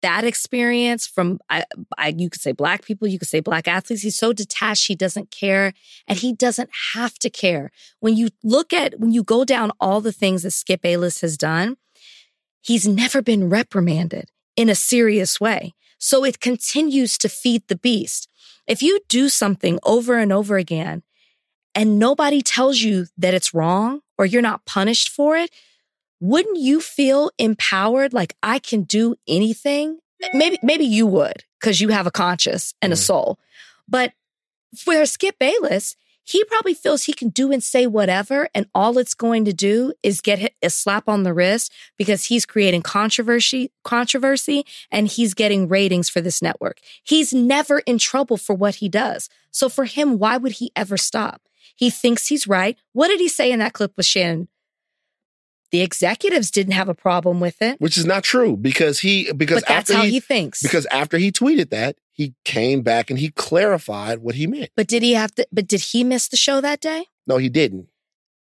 that 0.05 0.23
experience 0.23 1.07
from 1.07 1.39
I, 1.49 1.65
I, 1.97 2.13
you 2.15 2.29
could 2.29 2.39
say 2.39 2.51
black 2.51 2.85
people 2.85 3.07
you 3.07 3.17
could 3.17 3.27
say 3.27 3.39
black 3.39 3.67
athletes 3.67 4.03
he's 4.03 4.15
so 4.15 4.33
detached 4.33 4.85
he 4.85 4.93
doesn't 4.93 5.31
care 5.31 5.73
and 6.07 6.19
he 6.19 6.31
doesn't 6.31 6.69
have 6.93 7.17
to 7.19 7.29
care. 7.31 7.71
When 8.01 8.15
you 8.15 8.29
look 8.43 8.71
at 8.71 8.99
when 8.99 9.11
you 9.11 9.23
go 9.23 9.43
down 9.43 9.71
all 9.79 10.01
the 10.01 10.11
things 10.11 10.43
that 10.43 10.51
skip 10.51 10.83
bayless 10.83 11.21
has 11.21 11.37
done 11.37 11.77
he's 12.61 12.87
never 12.87 13.23
been 13.23 13.49
reprimanded 13.49 14.29
in 14.55 14.69
a 14.69 14.75
serious 14.75 15.41
way. 15.41 15.73
So 15.97 16.23
it 16.23 16.39
continues 16.39 17.17
to 17.17 17.27
feed 17.27 17.63
the 17.67 17.75
beast. 17.75 18.29
If 18.67 18.83
you 18.83 18.99
do 19.09 19.27
something 19.27 19.79
over 19.83 20.19
and 20.19 20.31
over 20.31 20.57
again 20.57 21.01
and 21.73 21.97
nobody 21.97 22.43
tells 22.43 22.81
you 22.81 23.07
that 23.17 23.33
it's 23.33 23.55
wrong 23.55 24.01
or 24.19 24.27
you're 24.27 24.43
not 24.43 24.67
punished 24.67 25.09
for 25.09 25.35
it 25.35 25.49
wouldn't 26.27 26.57
you 26.57 26.81
feel 26.81 27.31
empowered 27.37 28.13
like 28.13 28.35
I 28.41 28.59
can 28.59 28.83
do 28.83 29.15
anything? 29.27 29.99
Maybe 30.33 30.57
maybe 30.63 30.85
you 30.85 31.05
would 31.07 31.43
because 31.59 31.81
you 31.81 31.89
have 31.89 32.07
a 32.07 32.11
conscience 32.11 32.73
and 32.81 32.91
a 32.91 32.95
mm. 32.95 32.99
soul. 32.99 33.39
But 33.87 34.13
for 34.75 35.05
Skip 35.05 35.37
Bayless, 35.39 35.95
he 36.23 36.43
probably 36.45 36.73
feels 36.73 37.03
he 37.03 37.13
can 37.13 37.29
do 37.29 37.51
and 37.51 37.63
say 37.63 37.85
whatever 37.85 38.49
and 38.55 38.65
all 38.73 38.97
it's 38.97 39.13
going 39.13 39.45
to 39.45 39.53
do 39.53 39.93
is 40.01 40.21
get 40.21 40.53
a 40.63 40.69
slap 40.71 41.07
on 41.07 41.21
the 41.21 41.33
wrist 41.33 41.71
because 41.97 42.25
he's 42.25 42.47
creating 42.47 42.81
controversy 42.81 43.71
controversy 43.83 44.65
and 44.91 45.07
he's 45.07 45.35
getting 45.35 45.67
ratings 45.67 46.09
for 46.09 46.21
this 46.21 46.41
network. 46.41 46.79
He's 47.03 47.33
never 47.33 47.79
in 47.79 47.99
trouble 47.99 48.37
for 48.37 48.55
what 48.55 48.75
he 48.75 48.89
does. 48.89 49.29
So 49.51 49.69
for 49.69 49.85
him, 49.85 50.17
why 50.17 50.37
would 50.37 50.53
he 50.53 50.71
ever 50.75 50.97
stop? 50.97 51.41
He 51.75 51.91
thinks 51.91 52.27
he's 52.27 52.47
right. 52.47 52.77
What 52.93 53.09
did 53.09 53.19
he 53.19 53.27
say 53.27 53.51
in 53.51 53.59
that 53.59 53.73
clip 53.73 53.93
with 53.95 54.05
Shannon? 54.07 54.47
The 55.75 55.81
executives 55.81 56.51
didn't 56.51 56.71
have 56.71 56.87
a 56.87 56.93
problem 56.93 57.41
with 57.41 57.61
it. 57.61 57.81
which 57.81 57.97
is 57.97 58.05
not 58.05 58.23
true 58.23 58.55
because 58.55 58.99
he 58.99 59.29
because 59.33 59.57
But 59.61 59.67
that's 59.67 59.89
after 59.89 60.01
how 60.01 60.05
he 60.05 60.21
thinks. 60.21 60.61
because 60.61 60.85
after 60.85 61.17
he 61.17 61.33
tweeted 61.33 61.69
that 61.71 61.97
he 62.13 62.33
came 62.45 62.81
back 62.81 63.09
and 63.09 63.19
he 63.19 63.29
clarified 63.31 64.19
what 64.19 64.35
he 64.35 64.47
meant. 64.47 64.69
But 64.77 64.87
did 64.87 65.03
he 65.03 65.15
have 65.15 65.35
to? 65.35 65.45
But 65.51 65.67
did 65.67 65.81
he 65.81 66.05
miss 66.05 66.29
the 66.29 66.37
show 66.37 66.61
that 66.61 66.79
day? 66.79 67.07
No, 67.27 67.35
he 67.35 67.49
didn't. 67.49 67.89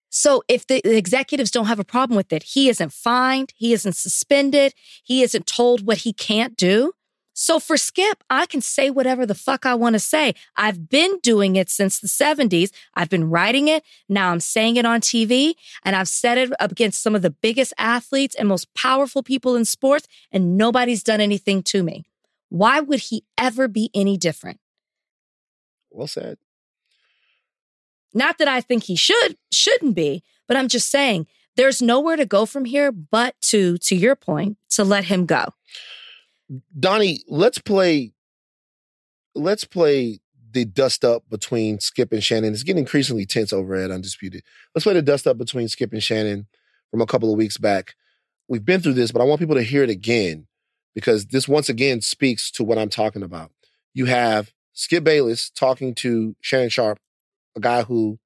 So 0.09 0.41
if 0.47 0.65
the 0.65 0.81
the 0.83 0.97
executives 0.97 1.51
don't 1.51 1.67
have 1.67 1.77
a 1.77 1.83
problem 1.83 2.17
with 2.17 2.33
it, 2.33 2.41
he 2.41 2.67
isn't 2.67 2.93
fined, 2.93 3.53
he 3.55 3.73
isn't 3.73 3.95
suspended, 3.95 4.73
he 5.03 5.21
isn't 5.21 5.45
told 5.45 5.85
what 5.85 5.99
he 5.99 6.13
can't 6.13 6.57
do. 6.57 6.93
So 7.33 7.59
for 7.59 7.77
Skip, 7.77 8.23
I 8.29 8.45
can 8.45 8.61
say 8.61 8.89
whatever 8.89 9.25
the 9.25 9.35
fuck 9.35 9.65
I 9.65 9.73
want 9.73 9.93
to 9.93 9.99
say. 9.99 10.33
I've 10.57 10.89
been 10.89 11.19
doing 11.19 11.55
it 11.55 11.69
since 11.69 11.99
the 11.99 12.07
70s. 12.07 12.71
I've 12.95 13.09
been 13.09 13.29
writing 13.29 13.67
it. 13.67 13.83
Now 14.09 14.31
I'm 14.31 14.41
saying 14.41 14.75
it 14.75 14.85
on 14.85 14.99
TV 14.99 15.53
and 15.83 15.95
I've 15.95 16.09
said 16.09 16.37
it 16.37 16.51
up 16.59 16.71
against 16.71 17.01
some 17.01 17.15
of 17.15 17.21
the 17.21 17.29
biggest 17.29 17.73
athletes 17.77 18.35
and 18.35 18.47
most 18.47 18.73
powerful 18.73 19.23
people 19.23 19.55
in 19.55 19.63
sports 19.65 20.07
and 20.31 20.57
nobody's 20.57 21.03
done 21.03 21.21
anything 21.21 21.63
to 21.63 21.81
me. 21.81 22.03
Why 22.49 22.79
would 22.79 22.99
he 22.99 23.23
ever 23.37 23.67
be 23.67 23.89
any 23.93 24.17
different? 24.17 24.59
Well 25.91 26.07
said. 26.07 26.37
Not 28.13 28.39
that 28.39 28.47
I 28.47 28.59
think 28.59 28.83
he 28.83 28.95
should, 28.95 29.37
shouldn't 29.51 29.95
be, 29.95 30.23
but 30.47 30.57
I'm 30.57 30.67
just 30.67 30.89
saying 30.89 31.27
there's 31.55 31.81
nowhere 31.81 32.15
to 32.15 32.25
go 32.25 32.45
from 32.45 32.65
here 32.65 32.91
but 32.91 33.35
to, 33.41 33.77
to 33.77 33.95
your 33.95 34.15
point, 34.15 34.57
to 34.71 34.83
let 34.83 35.05
him 35.05 35.25
go. 35.25 35.53
Donnie, 36.77 37.23
let's 37.27 37.59
play. 37.59 38.13
Let's 39.35 39.63
play 39.63 40.19
the 40.51 40.65
dust 40.65 41.05
up 41.05 41.23
between 41.29 41.79
Skip 41.79 42.11
and 42.11 42.23
Shannon. 42.23 42.53
It's 42.53 42.63
getting 42.63 42.79
increasingly 42.79 43.25
tense 43.25 43.53
over 43.53 43.75
at 43.75 43.91
Undisputed. 43.91 44.43
Let's 44.73 44.83
play 44.83 44.93
the 44.93 45.01
dust 45.01 45.27
up 45.27 45.37
between 45.37 45.67
Skip 45.67 45.93
and 45.93 46.01
Shannon 46.01 46.47
from 46.89 47.01
a 47.01 47.05
couple 47.05 47.31
of 47.31 47.37
weeks 47.37 47.57
back. 47.57 47.95
We've 48.47 48.65
been 48.65 48.81
through 48.81 48.93
this, 48.93 49.11
but 49.11 49.21
I 49.21 49.25
want 49.25 49.39
people 49.39 49.55
to 49.55 49.63
hear 49.63 49.83
it 49.83 49.91
again 49.91 50.47
because 50.95 51.27
this 51.27 51.47
once 51.47 51.69
again 51.69 52.01
speaks 52.01 52.49
to 52.51 52.63
what 52.63 52.79
I'm 52.79 52.89
talking 52.89 53.21
about. 53.21 53.51
You 53.93 54.05
have 54.05 54.51
Skip 54.73 55.03
Bayless 55.03 55.49
talking 55.51 55.93
to 55.95 56.35
Shannon 56.41 56.69
Sharpe, 56.69 56.99
a 57.55 57.59
guy 57.59 57.83
who 57.83 58.17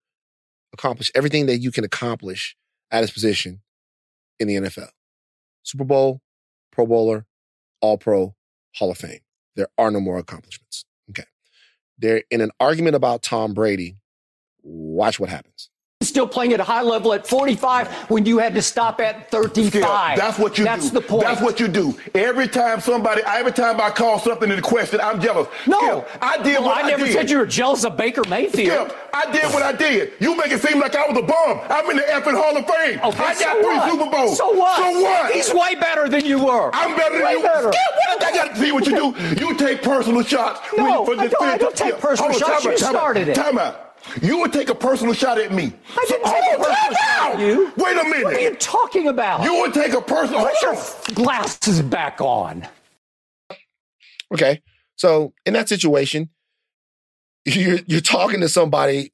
accomplished 0.71 1.11
everything 1.13 1.45
that 1.47 1.57
you 1.57 1.71
can 1.71 1.83
accomplish 1.83 2.55
at 2.89 3.01
his 3.01 3.11
position 3.11 3.61
in 4.39 4.47
the 4.47 4.55
NFL. 4.55 4.89
Super 5.63 5.83
Bowl, 5.83 6.21
Pro 6.71 6.85
Bowler, 6.85 7.25
All 7.83 7.97
Pro, 7.97 8.33
Hall 8.77 8.91
of 8.91 8.97
Fame. 8.97 9.19
There 9.57 9.67
are 9.77 9.91
no 9.91 9.99
more 9.99 10.17
accomplishments. 10.17 10.85
Okay. 11.09 11.25
They're 11.99 12.23
in 12.31 12.39
an 12.39 12.51
argument 12.59 12.95
about 12.95 13.21
Tom 13.21 13.53
Brady. 13.53 13.97
Watch 14.63 15.19
what 15.19 15.29
happens. 15.29 15.69
Still 16.03 16.27
playing 16.27 16.53
at 16.53 16.59
a 16.59 16.63
high 16.63 16.81
level 16.81 17.13
at 17.13 17.25
45 17.27 17.87
when 18.09 18.25
you 18.25 18.37
had 18.37 18.53
to 18.55 18.61
stop 18.61 18.99
at 18.99 19.31
35. 19.31 19.67
Skip, 19.71 19.81
that's 19.81 20.37
what 20.37 20.57
you 20.57 20.63
That's 20.65 20.89
do. 20.89 20.99
the 20.99 21.01
point. 21.01 21.23
That's 21.23 21.41
what 21.41 21.59
you 21.59 21.67
do. 21.67 21.97
Every 22.13 22.47
time 22.47 22.79
somebody, 22.81 23.21
every 23.25 23.51
time 23.51 23.79
I 23.81 23.89
call 23.89 24.19
something 24.19 24.49
into 24.49 24.61
question, 24.61 24.99
I'm 25.01 25.19
jealous. 25.21 25.47
No, 25.65 25.79
Skip, 26.07 26.09
I 26.21 26.37
did 26.43 26.53
Well, 26.59 26.65
what 26.65 26.77
I 26.77 26.81
did. 26.83 26.85
I, 26.85 26.89
never 26.97 27.05
did. 27.05 27.13
said 27.13 27.29
you 27.31 27.37
were 27.39 27.45
jealous 27.45 27.83
of 27.83 27.97
Baker 27.97 28.21
Mayfield. 28.29 28.89
Skip, 28.91 28.97
I 29.13 29.31
did 29.31 29.45
what 29.53 29.63
I 29.63 29.71
did. 29.71 30.13
You 30.19 30.35
make 30.35 30.51
it 30.51 30.61
seem 30.61 30.79
like 30.79 30.95
I 30.95 31.07
was 31.07 31.17
a 31.17 31.21
bum. 31.21 31.61
I'm 31.69 31.89
in 31.89 31.97
the 31.97 32.03
effing 32.03 32.33
Hall 32.35 32.55
of 32.57 32.65
Fame. 32.67 32.99
Okay, 32.99 33.23
I 33.23 33.33
got 33.33 33.37
so 33.37 33.53
three 33.63 33.77
what? 33.77 33.91
Super 33.91 34.11
Bowls. 34.11 34.37
So 34.37 34.51
what? 34.53 34.77
So 34.77 35.01
what? 35.01 35.31
He's 35.33 35.53
way 35.53 35.75
better 35.75 36.07
than 36.09 36.25
you 36.25 36.43
were. 36.43 36.69
I'm 36.73 36.95
better 36.95 37.17
than 37.19 37.31
you. 37.31 37.41
better. 37.41 37.71
Skip, 37.71 37.81
what 38.07 38.19
that 38.19 38.33
got 38.33 38.49
to 38.55 38.59
see 38.61 38.71
what 38.71 38.85
you 38.85 38.95
do? 38.95 39.15
You 39.43 39.55
take 39.57 39.81
personal 39.81 40.21
shots. 40.23 40.59
No, 40.77 41.03
when- 41.03 41.19
I 41.19 41.27
don't- 41.27 41.41
I 41.43 41.57
don't 41.57 41.75
take 41.75 41.97
personal 41.99 42.31
hold 42.31 42.39
shots. 42.41 42.63
time 42.63 42.71
You 42.71 42.71
out, 42.71 42.77
time 42.79 42.95
out, 42.95 42.99
started 42.99 43.27
it. 43.29 43.35
Time 43.35 43.57
out. 43.57 43.82
You 44.21 44.39
would 44.39 44.53
take 44.53 44.69
a 44.69 44.75
personal 44.75 45.13
shot 45.13 45.39
at 45.39 45.51
me. 45.51 45.73
I 45.97 46.05
didn't 46.07 46.25
So- 46.25 46.31
take 46.31 46.53
a 46.53 46.57
personal 46.57 46.93
shot 46.93 47.33
at 47.33 47.39
you. 47.39 47.73
Wait 47.77 47.97
a 47.97 48.03
minute. 48.03 48.23
What 48.25 48.33
are 48.35 48.39
you 48.39 48.55
talking 48.55 49.07
about? 49.07 49.43
You 49.43 49.61
would 49.61 49.73
take 49.73 49.93
a 49.93 50.01
personal. 50.01 50.45
Put 50.45 50.61
your 50.61 50.75
oh. 50.75 51.03
glasses 51.13 51.81
back 51.81 52.19
on. 52.21 52.67
Okay. 54.33 54.61
So 54.95 55.33
in 55.45 55.53
that 55.53 55.69
situation, 55.69 56.29
you're 57.45 57.79
you're 57.87 58.01
talking 58.01 58.41
to 58.41 58.49
somebody, 58.49 59.11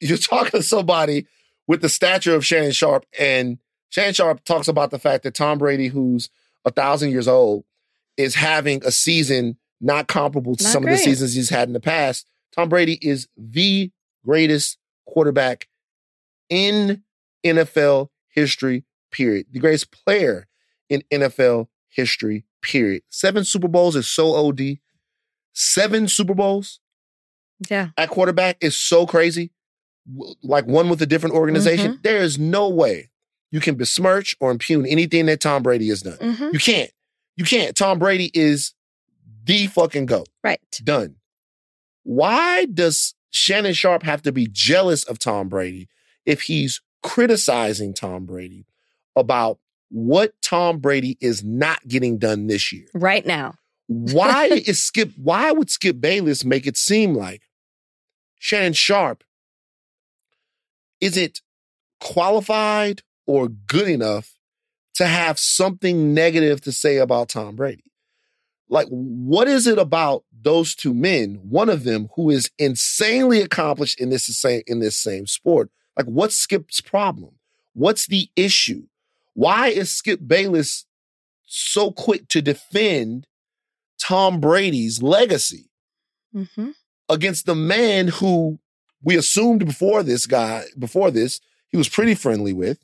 you're 0.00 0.18
talking 0.18 0.60
to 0.60 0.62
somebody 0.62 1.26
with 1.66 1.80
the 1.82 1.88
stature 1.88 2.34
of 2.34 2.44
Shannon 2.44 2.72
Sharpe, 2.72 3.06
and 3.18 3.58
Shannon 3.90 4.14
Sharpe 4.14 4.44
talks 4.44 4.68
about 4.68 4.90
the 4.90 4.98
fact 4.98 5.22
that 5.22 5.34
Tom 5.34 5.58
Brady, 5.58 5.88
who's 5.88 6.30
a 6.64 6.70
thousand 6.70 7.10
years 7.10 7.28
old, 7.28 7.64
is 8.16 8.34
having 8.34 8.84
a 8.84 8.90
season 8.90 9.56
not 9.80 10.08
comparable 10.08 10.56
to 10.56 10.64
Not 10.64 10.72
some 10.72 10.84
of 10.84 10.90
the 10.90 10.96
seasons 10.96 11.34
he's 11.34 11.50
had 11.50 11.68
in 11.68 11.74
the 11.74 11.80
past. 11.80 12.26
Tom 12.54 12.68
Brady 12.68 12.98
is 13.02 13.28
the 13.36 13.90
greatest 14.24 14.78
quarterback 15.06 15.68
in 16.48 17.02
NFL 17.44 18.08
history, 18.28 18.84
period. 19.10 19.46
The 19.50 19.58
greatest 19.58 19.90
player 19.90 20.46
in 20.88 21.02
NFL 21.12 21.68
history, 21.88 22.44
period. 22.62 23.02
Seven 23.10 23.44
Super 23.44 23.68
Bowls 23.68 23.96
is 23.96 24.08
so 24.08 24.34
OD. 24.34 24.78
Seven 25.52 26.08
Super 26.08 26.34
Bowls 26.34 26.80
Yeah. 27.68 27.90
at 27.96 28.08
quarterback 28.10 28.56
is 28.60 28.76
so 28.76 29.06
crazy. 29.06 29.50
Like 30.42 30.66
one 30.66 30.88
with 30.88 31.00
a 31.02 31.06
different 31.06 31.34
organization. 31.34 31.98
There 32.02 32.22
is 32.22 32.38
no 32.38 32.68
way 32.68 33.10
you 33.50 33.60
can 33.60 33.76
besmirch 33.76 34.36
or 34.40 34.50
impugn 34.50 34.84
anything 34.86 35.26
that 35.26 35.40
Tom 35.40 35.62
Brady 35.62 35.88
has 35.88 36.02
done. 36.02 36.18
Mhm. 36.18 36.52
You 36.52 36.58
can't. 36.58 36.90
You 37.36 37.44
can't. 37.44 37.76
Tom 37.76 37.98
Brady 37.98 38.30
is 38.34 38.74
the 39.44 39.66
fucking 39.68 40.06
GOAT. 40.06 40.28
Right. 40.42 40.60
Done. 40.82 41.16
Why 42.04 42.66
does 42.66 43.14
Shannon 43.30 43.72
Sharpe 43.72 44.04
have 44.04 44.22
to 44.22 44.32
be 44.32 44.46
jealous 44.50 45.04
of 45.04 45.18
Tom 45.18 45.48
Brady 45.48 45.88
if 46.24 46.42
he's 46.42 46.80
criticizing 47.02 47.92
Tom 47.92 48.26
Brady 48.26 48.66
about 49.16 49.58
what 49.90 50.34
Tom 50.40 50.78
Brady 50.78 51.18
is 51.20 51.42
not 51.42 51.86
getting 51.88 52.18
done 52.18 52.46
this 52.46 52.72
year? 52.72 52.86
Right 52.94 53.26
now. 53.26 53.54
Why 53.86 54.46
is 54.66 54.82
Skip, 54.82 55.12
why 55.16 55.50
would 55.50 55.70
Skip 55.70 56.00
Bayless 56.00 56.44
make 56.44 56.66
it 56.66 56.76
seem 56.76 57.14
like 57.14 57.42
Shannon 58.38 58.72
Sharpe 58.74 59.24
isn't 61.00 61.40
qualified 62.00 63.02
or 63.26 63.48
good 63.48 63.88
enough 63.88 64.34
to 64.94 65.06
have 65.06 65.38
something 65.38 66.14
negative 66.14 66.60
to 66.62 66.72
say 66.72 66.98
about 66.98 67.30
Tom 67.30 67.56
Brady? 67.56 67.90
Like, 68.68 68.88
what 68.88 69.48
is 69.48 69.66
it 69.66 69.78
about 69.78 70.24
those 70.44 70.74
two 70.74 70.94
men, 70.94 71.40
one 71.42 71.68
of 71.68 71.84
them 71.84 72.08
who 72.14 72.30
is 72.30 72.50
insanely 72.58 73.40
accomplished 73.40 74.00
in 74.00 74.10
this 74.10 74.24
same 74.24 74.62
in 74.66 74.78
this 74.78 74.96
same 74.96 75.26
sport? 75.26 75.70
Like, 75.96 76.06
what's 76.06 76.36
Skip's 76.36 76.80
problem? 76.80 77.34
What's 77.72 78.06
the 78.06 78.28
issue? 78.36 78.84
Why 79.34 79.68
is 79.68 79.92
Skip 79.92 80.20
Bayless 80.26 80.86
so 81.46 81.90
quick 81.90 82.28
to 82.28 82.40
defend 82.40 83.26
Tom 83.98 84.40
Brady's 84.40 85.02
legacy 85.02 85.70
Mm-hmm. 86.34 86.70
against 87.08 87.46
the 87.46 87.54
man 87.54 88.08
who 88.08 88.58
we 89.04 89.16
assumed 89.16 89.64
before 89.64 90.02
this 90.02 90.26
guy, 90.26 90.64
before 90.76 91.12
this, 91.12 91.40
he 91.68 91.76
was 91.76 91.88
pretty 91.88 92.16
friendly 92.16 92.52
with 92.52 92.78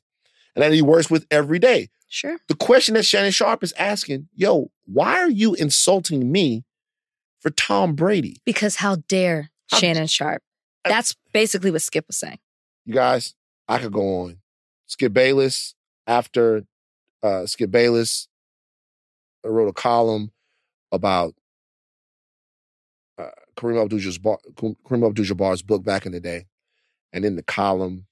and 0.54 0.62
that 0.62 0.72
he 0.72 0.82
works 0.82 1.10
with 1.10 1.26
every 1.32 1.58
day? 1.58 1.88
Sure. 2.08 2.38
The 2.46 2.54
question 2.54 2.94
that 2.94 3.04
Shannon 3.04 3.32
Sharpe 3.32 3.64
is 3.64 3.72
asking, 3.72 4.28
yo, 4.36 4.70
why 4.86 5.18
are 5.18 5.30
you 5.30 5.54
insulting 5.54 6.30
me 6.30 6.62
for 7.40 7.50
Tom 7.50 7.94
Brady? 7.94 8.40
Because 8.44 8.76
how 8.76 8.96
dare 9.08 9.50
How- 9.70 9.78
Shannon 9.78 10.06
Sharpe? 10.06 10.42
That's 10.84 11.14
basically 11.32 11.70
what 11.70 11.82
Skip 11.82 12.06
was 12.06 12.16
saying. 12.16 12.38
You 12.86 12.94
guys, 12.94 13.34
I 13.68 13.78
could 13.78 13.92
go 13.92 14.22
on. 14.22 14.38
Skip 14.86 15.12
Bayless, 15.12 15.74
after 16.06 16.64
uh, 17.22 17.46
Skip 17.46 17.70
Bayless 17.70 18.28
wrote 19.44 19.68
a 19.68 19.72
column 19.72 20.32
about 20.90 21.34
uh, 23.18 23.30
Kareem 23.56 23.82
Abdul-Jabbar's 23.82 25.62
book 25.62 25.84
back 25.84 26.06
in 26.06 26.12
the 26.12 26.20
day, 26.20 26.46
and 27.12 27.24
in 27.24 27.36
the 27.36 27.42
column, 27.42 28.06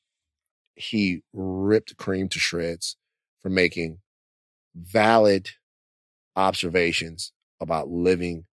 he 0.74 1.22
ripped 1.32 1.96
Kareem 1.96 2.30
to 2.30 2.38
shreds 2.38 2.96
for 3.40 3.48
making 3.48 3.98
valid 4.74 5.50
observations 6.36 7.32
about 7.60 7.88
living 7.88 8.44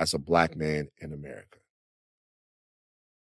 as 0.00 0.14
a 0.14 0.18
black 0.18 0.56
man 0.56 0.88
in 0.98 1.12
America. 1.12 1.58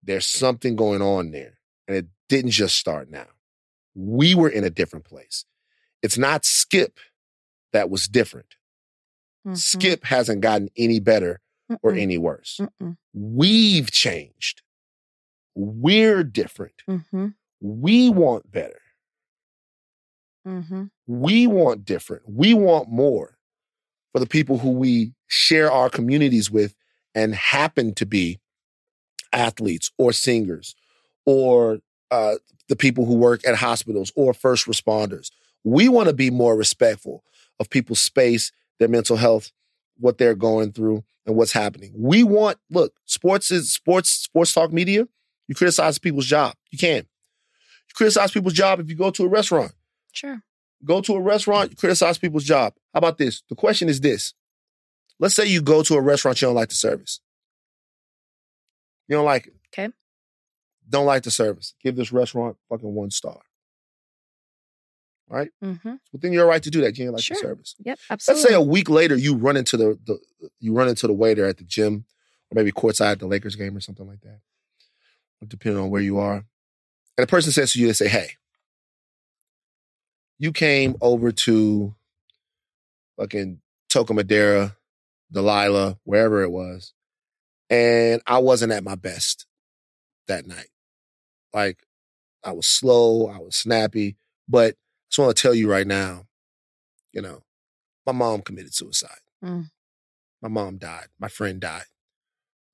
There's 0.03 0.27
something 0.27 0.75
going 0.75 1.01
on 1.01 1.31
there, 1.31 1.57
and 1.87 1.97
it 1.97 2.05
didn't 2.29 2.51
just 2.51 2.77
start 2.77 3.09
now. 3.09 3.25
We 3.95 4.35
were 4.35 4.47
in 4.47 4.63
a 4.63 4.69
different 4.69 5.03
place. 5.03 5.43
It's 6.03 6.19
not 6.19 6.45
Skip 6.45 6.99
that 7.73 7.89
was 7.89 8.07
different. 8.07 8.55
Mm-hmm. 9.45 9.55
Skip 9.55 10.05
hasn't 10.05 10.41
gotten 10.41 10.69
any 10.77 10.99
better 10.99 11.41
or 11.81 11.93
Mm-mm. 11.93 12.01
any 12.01 12.17
worse. 12.19 12.61
Mm-mm. 12.61 12.95
We've 13.11 13.89
changed. 13.91 14.61
We're 15.55 16.23
different. 16.23 16.83
Mm-hmm. 16.87 17.29
We 17.59 18.09
want 18.11 18.51
better. 18.51 18.81
Mm-hmm. 20.47 20.83
We 21.07 21.47
want 21.47 21.85
different. 21.85 22.23
We 22.27 22.53
want 22.53 22.89
more 22.89 23.39
for 24.13 24.19
the 24.19 24.27
people 24.27 24.59
who 24.59 24.71
we 24.71 25.13
share 25.27 25.71
our 25.71 25.89
communities 25.89 26.49
with 26.49 26.75
and 27.13 27.35
happen 27.35 27.93
to 27.95 28.05
be 28.05 28.39
athletes 29.33 29.91
or 29.97 30.11
singers 30.11 30.75
or 31.25 31.79
uh, 32.11 32.35
the 32.69 32.75
people 32.75 33.05
who 33.05 33.15
work 33.15 33.45
at 33.47 33.55
hospitals 33.55 34.11
or 34.15 34.33
first 34.33 34.65
responders. 34.67 35.31
We 35.63 35.89
want 35.89 36.07
to 36.07 36.13
be 36.13 36.29
more 36.29 36.55
respectful 36.55 37.23
of 37.59 37.69
people's 37.69 38.01
space, 38.01 38.51
their 38.79 38.87
mental 38.87 39.17
health, 39.17 39.51
what 39.99 40.17
they're 40.17 40.35
going 40.35 40.71
through 40.71 41.03
and 41.25 41.35
what's 41.35 41.51
happening. 41.51 41.91
We 41.95 42.23
want 42.23 42.57
look, 42.69 42.93
sports 43.05 43.51
is 43.51 43.71
sports 43.71 44.09
sports 44.09 44.53
talk 44.53 44.71
media. 44.71 45.07
You 45.47 45.55
criticize 45.55 45.97
people's 45.97 46.25
job. 46.25 46.55
You 46.71 46.77
can. 46.77 46.97
You 46.97 47.93
criticize 47.93 48.31
people's 48.31 48.53
job 48.53 48.79
if 48.79 48.89
you 48.89 48.95
go 48.95 49.11
to 49.11 49.25
a 49.25 49.29
restaurant. 49.29 49.73
Sure. 50.11 50.41
Go 50.85 51.01
to 51.01 51.15
a 51.15 51.21
restaurant, 51.21 51.71
you 51.71 51.75
criticize 51.75 52.17
people's 52.17 52.43
job. 52.43 52.73
How 52.93 52.99
about 52.99 53.17
this? 53.17 53.41
The 53.49 53.55
question 53.55 53.89
is 53.89 53.99
this. 53.99 54.33
Let's 55.19 55.35
say 55.35 55.45
you 55.45 55.61
go 55.61 55.81
to 55.83 55.95
a 55.95 56.01
restaurant, 56.01 56.41
you 56.41 56.47
don't 56.47 56.55
like 56.55 56.69
the 56.69 56.75
service. 56.75 57.19
You 59.07 59.15
don't 59.15 59.25
like 59.25 59.47
it. 59.47 59.53
Okay. 59.73 59.91
Don't 60.89 61.05
like 61.05 61.23
the 61.23 61.31
service. 61.31 61.73
Give 61.83 61.95
this 61.95 62.11
restaurant 62.11 62.57
fucking 62.69 62.93
one 62.93 63.09
star. 63.11 63.39
Right? 65.29 65.49
Mm-hmm. 65.63 65.95
Within 66.13 66.31
your 66.33 66.45
right 66.45 66.63
to 66.63 66.69
do 66.69 66.81
that. 66.81 66.97
You 66.97 67.05
don't 67.05 67.15
like 67.15 67.23
Sure. 67.23 67.35
the 67.35 67.41
service. 67.41 67.75
Yep. 67.83 67.99
Absolutely. 68.09 68.41
Let's 68.41 68.49
say 68.49 68.55
a 68.55 68.61
week 68.61 68.89
later 68.89 69.15
you 69.15 69.35
run 69.35 69.57
into 69.57 69.75
the, 69.75 69.99
the 70.05 70.19
you 70.59 70.73
run 70.73 70.87
into 70.87 71.07
the 71.07 71.13
waiter 71.13 71.45
at 71.45 71.57
the 71.57 71.65
gym, 71.65 72.05
or 72.49 72.55
maybe 72.55 72.71
courtside 72.71 73.13
at 73.13 73.19
the 73.19 73.27
Lakers 73.27 73.55
game 73.55 73.75
or 73.75 73.81
something 73.81 74.07
like 74.07 74.21
that. 74.21 74.39
Depending 75.45 75.81
on 75.81 75.89
where 75.89 76.01
you 76.01 76.17
are. 76.17 76.35
And 76.35 76.45
the 77.17 77.27
person 77.27 77.51
says 77.51 77.73
to 77.73 77.79
you, 77.79 77.87
they 77.87 77.93
say, 77.93 78.07
Hey, 78.07 78.29
you 80.39 80.51
came 80.53 80.95
over 81.01 81.31
to 81.31 81.93
fucking 83.19 83.59
Toca 83.89 84.13
Madera, 84.15 84.76
Delilah, 85.31 85.97
wherever 86.03 86.41
it 86.41 86.51
was, 86.51 86.93
and 87.69 88.21
I 88.25 88.39
wasn't 88.39 88.71
at 88.71 88.83
my 88.83 88.95
best 88.95 89.45
that 90.27 90.47
night. 90.47 90.69
Like 91.53 91.79
I 92.43 92.51
was 92.51 92.67
slow, 92.67 93.27
I 93.27 93.39
was 93.39 93.55
snappy, 93.55 94.17
but 94.47 94.73
I 94.73 94.77
just 95.09 95.19
want 95.19 95.35
to 95.35 95.41
tell 95.41 95.53
you 95.53 95.69
right 95.69 95.87
now, 95.87 96.27
you 97.11 97.21
know, 97.21 97.43
my 98.05 98.13
mom 98.13 98.41
committed 98.41 98.73
suicide. 98.73 99.19
Mm. 99.43 99.69
My 100.41 100.49
mom 100.49 100.77
died. 100.77 101.07
My 101.19 101.27
friend 101.27 101.59
died. 101.59 101.85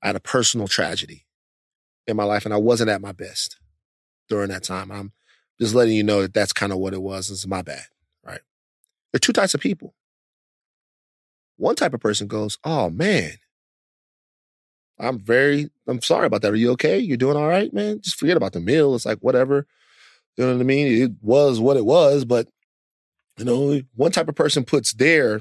I 0.02 0.08
had 0.08 0.16
a 0.16 0.22
personal 0.22 0.68
tragedy 0.68 1.26
in 2.06 2.18
my 2.18 2.24
life, 2.24 2.46
and 2.46 2.54
I 2.54 2.58
wasn't 2.58 2.90
at 2.90 3.02
my 3.02 3.14
best 3.14 3.58
during 4.30 4.50
that 4.50 4.64
time. 4.64 4.92
I'm 4.92 5.14
just 5.60 5.74
letting 5.74 5.96
you 5.96 6.04
know 6.04 6.22
that 6.22 6.34
that's 6.34 6.54
kind 6.54 6.72
of 6.72 6.80
what 6.80 6.94
it 6.94 7.02
was. 7.02 7.32
It's 7.32 7.48
my 7.48 7.62
bad, 7.62 7.86
right? 8.24 8.42
There 9.12 9.18
are 9.18 9.20
two 9.20 9.34
types 9.34 9.54
of 9.54 9.62
people. 9.62 9.96
One 11.64 11.76
type 11.76 11.94
of 11.94 12.02
person 12.02 12.28
goes, 12.28 12.58
"Oh 12.66 12.90
man, 12.90 13.38
I'm 15.00 15.18
very, 15.18 15.70
I'm 15.88 16.02
sorry 16.02 16.26
about 16.26 16.42
that. 16.42 16.52
Are 16.52 16.58
you 16.58 16.72
okay? 16.72 17.00
You're 17.00 17.16
doing 17.16 17.38
all 17.38 17.48
right, 17.48 17.72
man. 17.72 18.02
Just 18.02 18.18
forget 18.18 18.36
about 18.36 18.52
the 18.52 18.60
meal. 18.60 18.94
It's 18.96 19.06
like 19.06 19.20
whatever. 19.20 19.66
You 20.36 20.44
know 20.44 20.54
what 20.56 20.60
I 20.60 20.66
mean? 20.66 20.88
It 21.04 21.12
was 21.22 21.62
what 21.62 21.78
it 21.78 21.86
was, 21.86 22.26
but 22.26 22.50
you 23.38 23.46
know, 23.46 23.80
one 23.96 24.12
type 24.12 24.28
of 24.28 24.36
person 24.36 24.66
puts 24.66 24.92
their 24.92 25.40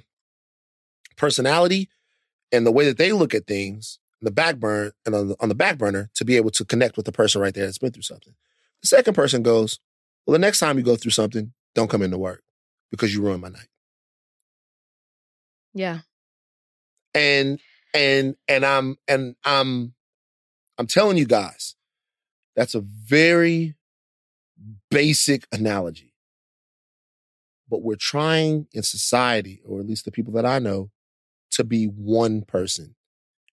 personality 1.17 1.89
and 2.53 2.65
the 2.65 2.71
way 2.71 2.85
that 2.85 2.99
they 2.99 3.11
look 3.11 3.35
at 3.35 3.49
things 3.49 3.99
in 4.21 4.27
the 4.27 4.31
back 4.31 4.59
burner 4.59 4.93
and 5.05 5.17
on 5.17 5.29
the, 5.31 5.37
on 5.41 5.49
the 5.49 5.57
back 5.57 5.77
burner 5.77 6.09
to 6.15 6.25
be 6.25 6.37
able 6.37 6.51
to 6.51 6.65
connect 6.65 6.97
with 6.97 7.05
the 7.05 7.11
person 7.11 7.41
right 7.41 7.53
there 7.53 7.65
that's 7.65 7.79
been 7.79 7.91
through 7.91 8.03
something. 8.03 8.35
The 8.83 8.87
second 8.87 9.15
person 9.15 9.43
goes, 9.43 9.81
well, 10.25 10.35
the 10.35 10.39
next 10.39 10.61
time 10.61 10.79
you 10.79 10.85
go 10.85 10.95
through 10.95 11.11
something, 11.11 11.53
don't 11.75 11.91
come 11.91 12.03
into 12.03 12.17
work 12.17 12.45
because 12.93 13.13
you 13.13 13.23
ruined 13.23 13.43
my 13.43 13.49
night. 13.49 13.67
Yeah. 15.75 16.03
And 17.15 17.61
and 17.95 18.37
and 18.49 18.65
I'm 18.65 18.97
and 19.07 19.37
I'm 19.45 19.95
I'm 20.79 20.87
telling 20.87 21.17
you 21.19 21.27
guys, 21.27 21.75
that's 22.57 22.75
a 22.75 22.81
very 22.81 23.75
basic 24.91 25.47
analogy. 25.53 26.15
But 27.69 27.83
we're 27.83 27.97
trying 27.97 28.67
in 28.73 28.83
society, 28.83 29.63
or 29.67 29.81
at 29.81 29.87
least 29.87 30.05
the 30.05 30.11
people 30.11 30.33
that 30.35 30.47
I 30.47 30.59
know, 30.59 30.91
to 31.53 31.65
be 31.65 31.87
one 31.87 32.43
person. 32.43 32.95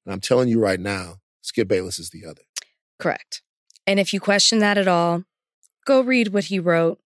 And 0.06 0.14
I'm 0.14 0.20
telling 0.20 0.50
you 0.50 0.60
right 0.60 0.80
now, 0.80 1.18
Skip 1.42 1.68
Bayless 1.68 2.00
is 2.00 2.10
the 2.10 2.26
other. 2.26 2.42
Correct. 2.98 3.42
And 3.88 4.00
if 4.00 4.14
you 4.14 4.20
question 4.20 4.60
that 4.60 4.78
at 4.78 4.88
all, 4.88 5.24
go 5.86 6.02
read 6.02 6.30
what 6.30 6.46
he 6.46 6.60
wrote 6.60 7.00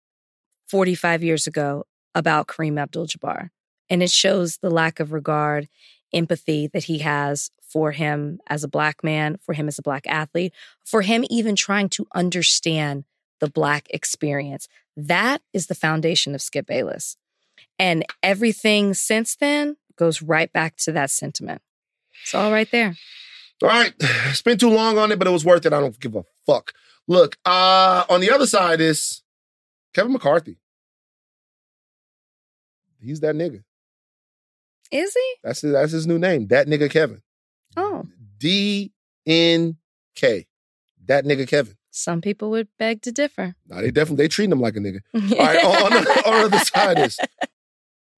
45 0.68 1.22
years 1.22 1.46
ago 1.46 1.84
about 2.14 2.46
Kareem 2.46 2.78
Abdul 2.78 3.06
Jabbar. 3.06 3.50
And 3.88 4.02
it 4.02 4.10
shows 4.10 4.58
the 4.58 4.70
lack 4.70 5.00
of 5.00 5.12
regard, 5.12 5.68
empathy 6.12 6.66
that 6.68 6.84
he 6.84 6.98
has 6.98 7.50
for 7.60 7.92
him 7.92 8.40
as 8.48 8.64
a 8.64 8.68
black 8.68 9.04
man, 9.04 9.38
for 9.42 9.52
him 9.52 9.68
as 9.68 9.78
a 9.78 9.82
black 9.82 10.06
athlete, 10.06 10.52
for 10.84 11.02
him 11.02 11.24
even 11.30 11.54
trying 11.54 11.88
to 11.90 12.06
understand 12.14 13.04
the 13.40 13.48
black 13.50 13.86
experience. 13.90 14.68
That 14.96 15.42
is 15.52 15.66
the 15.66 15.74
foundation 15.74 16.34
of 16.34 16.42
Skip 16.42 16.66
Bayless. 16.66 17.16
And 17.78 18.04
everything 18.22 18.94
since 18.94 19.36
then 19.36 19.76
goes 19.96 20.22
right 20.22 20.52
back 20.52 20.76
to 20.76 20.92
that 20.92 21.10
sentiment. 21.10 21.62
It's 22.22 22.34
all 22.34 22.52
right 22.52 22.70
there. 22.70 22.96
All 23.62 23.68
right. 23.68 23.94
Spent 24.32 24.60
too 24.60 24.70
long 24.70 24.98
on 24.98 25.12
it, 25.12 25.18
but 25.18 25.28
it 25.28 25.32
was 25.32 25.44
worth 25.44 25.66
it. 25.66 25.72
I 25.72 25.80
don't 25.80 25.98
give 25.98 26.14
a 26.14 26.24
fuck. 26.46 26.72
Look, 27.06 27.38
uh, 27.44 28.04
on 28.08 28.20
the 28.20 28.30
other 28.30 28.46
side 28.46 28.80
is 28.80 29.22
Kevin 29.94 30.12
McCarthy. 30.12 30.56
He's 33.00 33.20
that 33.20 33.34
nigga. 33.34 33.62
Is 34.90 35.12
he? 35.14 35.34
That's 35.44 35.60
his, 35.60 35.72
that's 35.72 35.92
his 35.92 36.06
new 36.06 36.18
name. 36.18 36.48
That 36.48 36.66
nigga 36.66 36.90
Kevin. 36.90 37.22
Oh, 37.76 38.04
D 38.38 38.92
N 39.26 39.76
K. 40.16 40.46
That 41.06 41.24
nigga 41.24 41.46
Kevin. 41.48 41.74
some 41.90 42.20
people 42.20 42.50
would 42.50 42.68
beg 42.78 43.02
to 43.02 43.12
differ. 43.12 43.54
Nah, 43.68 43.80
they 43.80 43.90
definitely 43.90 44.24
they 44.24 44.28
treat 44.28 44.50
him 44.50 44.60
like 44.60 44.76
a 44.76 44.80
nigga. 44.80 45.00
All 45.14 45.46
right, 45.46 45.64
on, 45.64 45.92
on, 45.92 46.04
the- 46.04 46.22
other 46.26 46.58
side 46.64 46.98
is 46.98 47.18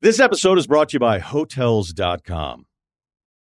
This 0.01 0.21
episode 0.21 0.59
is 0.59 0.67
brought 0.67 0.91
to 0.91 0.95
you 0.95 1.01
by 1.01 1.19
Hotels.com. 1.21 2.67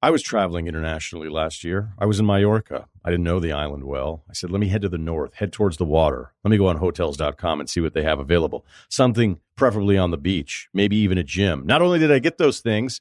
I 0.00 0.10
was 0.10 0.22
traveling 0.22 0.68
internationally 0.68 1.28
last 1.28 1.64
year. 1.64 1.92
I 1.98 2.06
was 2.06 2.20
in 2.20 2.26
Mallorca. 2.26 2.86
I 3.05 3.10
didn't 3.10 3.24
know 3.24 3.40
the 3.40 3.50
island 3.52 3.82
well. 3.82 4.22
I 4.30 4.32
said, 4.32 4.48
let 4.50 4.60
me 4.60 4.68
head 4.68 4.82
to 4.82 4.88
the 4.88 4.96
north, 4.98 5.34
head 5.34 5.52
towards 5.52 5.76
the 5.76 5.84
water. 5.84 6.32
Let 6.44 6.50
me 6.52 6.56
go 6.56 6.68
on 6.68 6.76
Hotels.com 6.76 7.59
and 7.59 7.68
see 7.68 7.80
what 7.80 7.94
they 7.94 8.05
have 8.05 8.20
available. 8.20 8.64
Something 8.88 9.40
preferably 9.56 9.98
on 9.98 10.12
the 10.12 10.16
beach, 10.16 10.68
maybe 10.72 10.94
even 10.98 11.18
a 11.18 11.24
gym. 11.24 11.66
Not 11.66 11.82
only 11.82 11.98
did 11.98 12.12
I 12.12 12.20
get 12.20 12.38
those 12.38 12.60
things, 12.60 13.00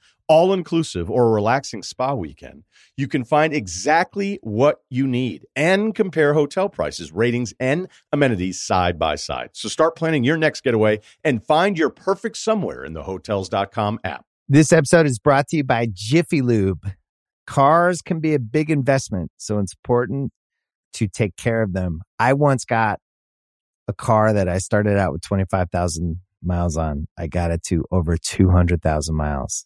all 0.31 0.53
inclusive 0.53 1.11
or 1.11 1.27
a 1.27 1.31
relaxing 1.31 1.83
spa 1.83 2.13
weekend, 2.13 2.63
you 2.95 3.05
can 3.05 3.25
find 3.25 3.53
exactly 3.53 4.39
what 4.41 4.77
you 4.89 5.05
need 5.05 5.45
and 5.57 5.93
compare 5.93 6.33
hotel 6.33 6.69
prices, 6.69 7.11
ratings, 7.11 7.53
and 7.59 7.89
amenities 8.13 8.61
side 8.61 8.97
by 8.97 9.13
side. 9.15 9.49
So 9.51 9.67
start 9.67 9.97
planning 9.97 10.23
your 10.23 10.37
next 10.37 10.63
getaway 10.63 11.01
and 11.25 11.45
find 11.45 11.77
your 11.77 11.89
perfect 11.89 12.37
somewhere 12.37 12.85
in 12.85 12.93
the 12.93 13.03
hotels.com 13.03 13.99
app. 14.05 14.23
This 14.47 14.71
episode 14.71 15.05
is 15.05 15.19
brought 15.19 15.49
to 15.49 15.57
you 15.57 15.65
by 15.65 15.89
Jiffy 15.91 16.41
Lube. 16.41 16.89
Cars 17.45 18.01
can 18.01 18.21
be 18.21 18.33
a 18.33 18.39
big 18.39 18.69
investment, 18.69 19.31
so 19.35 19.59
it's 19.59 19.73
important 19.73 20.31
to 20.93 21.09
take 21.09 21.35
care 21.35 21.61
of 21.61 21.73
them. 21.73 21.99
I 22.19 22.31
once 22.31 22.63
got 22.63 23.01
a 23.89 23.93
car 23.93 24.31
that 24.31 24.47
I 24.47 24.59
started 24.59 24.97
out 24.97 25.11
with 25.11 25.23
25,000 25.23 26.21
miles 26.41 26.77
on. 26.77 27.07
I 27.19 27.27
got 27.27 27.51
it 27.51 27.63
to 27.63 27.83
over 27.91 28.15
200,000 28.15 29.13
miles 29.13 29.65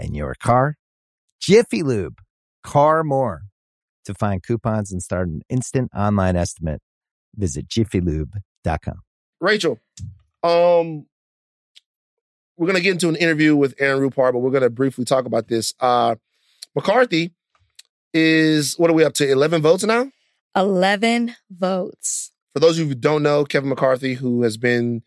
and 0.00 0.16
your 0.16 0.34
car. 0.34 0.76
Jiffy 1.40 1.82
Lube, 1.82 2.18
car 2.62 3.04
more. 3.04 3.42
To 4.06 4.14
find 4.14 4.42
coupons 4.42 4.90
and 4.90 5.02
start 5.02 5.28
an 5.28 5.42
instant 5.50 5.90
online 5.94 6.34
estimate, 6.34 6.80
visit 7.36 7.68
jiffylube.com. 7.68 9.02
Rachel. 9.40 9.78
Um, 10.42 11.06
we're 12.56 12.66
gonna 12.66 12.80
get 12.80 12.92
into 12.92 13.08
an 13.08 13.16
interview 13.16 13.54
with 13.54 13.74
Aaron 13.78 14.00
Rupar, 14.00 14.32
but 14.32 14.38
we're 14.38 14.50
gonna 14.50 14.70
briefly 14.70 15.04
talk 15.04 15.26
about 15.26 15.48
this. 15.48 15.74
Uh, 15.80 16.16
McCarthy 16.74 17.34
is 18.14 18.74
what 18.78 18.90
are 18.90 18.94
we 18.94 19.04
up 19.04 19.12
to? 19.14 19.30
Eleven 19.30 19.60
votes 19.62 19.84
now. 19.84 20.10
11 20.56 21.36
votes. 21.50 22.32
for 22.52 22.58
those 22.58 22.76
of 22.76 22.82
you 22.84 22.88
who 22.88 22.94
don't 22.96 23.22
know, 23.22 23.44
Kevin 23.44 23.68
McCarthy, 23.68 24.14
who 24.14 24.42
has 24.42 24.56
been 24.56 25.02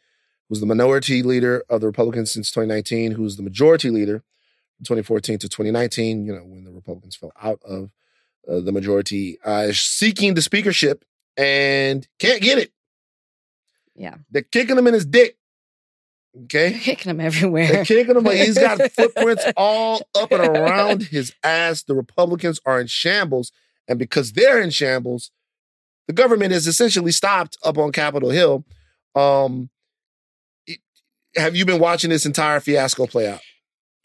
was 0.49 0.59
the 0.61 0.65
minority 0.65 1.21
leader 1.23 1.63
of 1.69 1.81
the 1.81 1.87
Republicans 1.87 2.31
since 2.31 2.49
2019, 2.51 3.11
who's 3.13 3.35
the 3.37 3.43
majority 3.43 3.89
leader 3.89 4.19
from 4.19 4.32
2014 4.79 5.39
to 5.39 5.49
2019, 5.49 6.25
you 6.25 6.33
know, 6.33 6.41
when 6.43 6.63
the 6.63 6.71
Republicans 6.71 7.15
fell 7.15 7.31
out 7.41 7.59
of 7.65 7.91
uh, 8.49 8.59
the 8.59 8.71
majority, 8.71 9.37
uh, 9.45 9.69
seeking 9.71 10.33
the 10.33 10.41
speakership 10.41 11.05
and 11.37 12.07
can't 12.19 12.41
get 12.41 12.57
it. 12.57 12.71
Yeah. 13.95 14.15
They're 14.31 14.41
kicking 14.41 14.77
him 14.77 14.87
in 14.87 14.93
his 14.93 15.05
dick. 15.05 15.37
Okay. 16.45 16.73
Kicking 16.79 17.11
him 17.11 17.19
everywhere. 17.19 17.67
They're 17.67 17.85
kicking 17.85 18.15
him. 18.17 18.25
He's 18.25 18.57
got 18.57 18.79
footprints 18.91 19.45
all 19.55 20.01
up 20.15 20.31
and 20.31 20.41
around 20.41 21.03
his 21.11 21.33
ass. 21.43 21.83
The 21.83 21.93
Republicans 21.95 22.59
are 22.65 22.81
in 22.81 22.87
shambles. 22.87 23.51
And 23.87 23.99
because 23.99 24.33
they're 24.33 24.59
in 24.61 24.71
shambles, 24.71 25.29
the 26.07 26.13
government 26.13 26.51
is 26.51 26.67
essentially 26.67 27.11
stopped 27.11 27.57
up 27.63 27.77
on 27.77 27.91
Capitol 27.91 28.31
Hill. 28.31 28.65
Um, 29.15 29.69
it- 30.65 30.79
have 31.35 31.55
you 31.55 31.65
been 31.65 31.79
watching 31.79 32.09
this 32.09 32.25
entire 32.25 32.59
fiasco 32.59 33.05
play 33.07 33.29
out? 33.29 33.39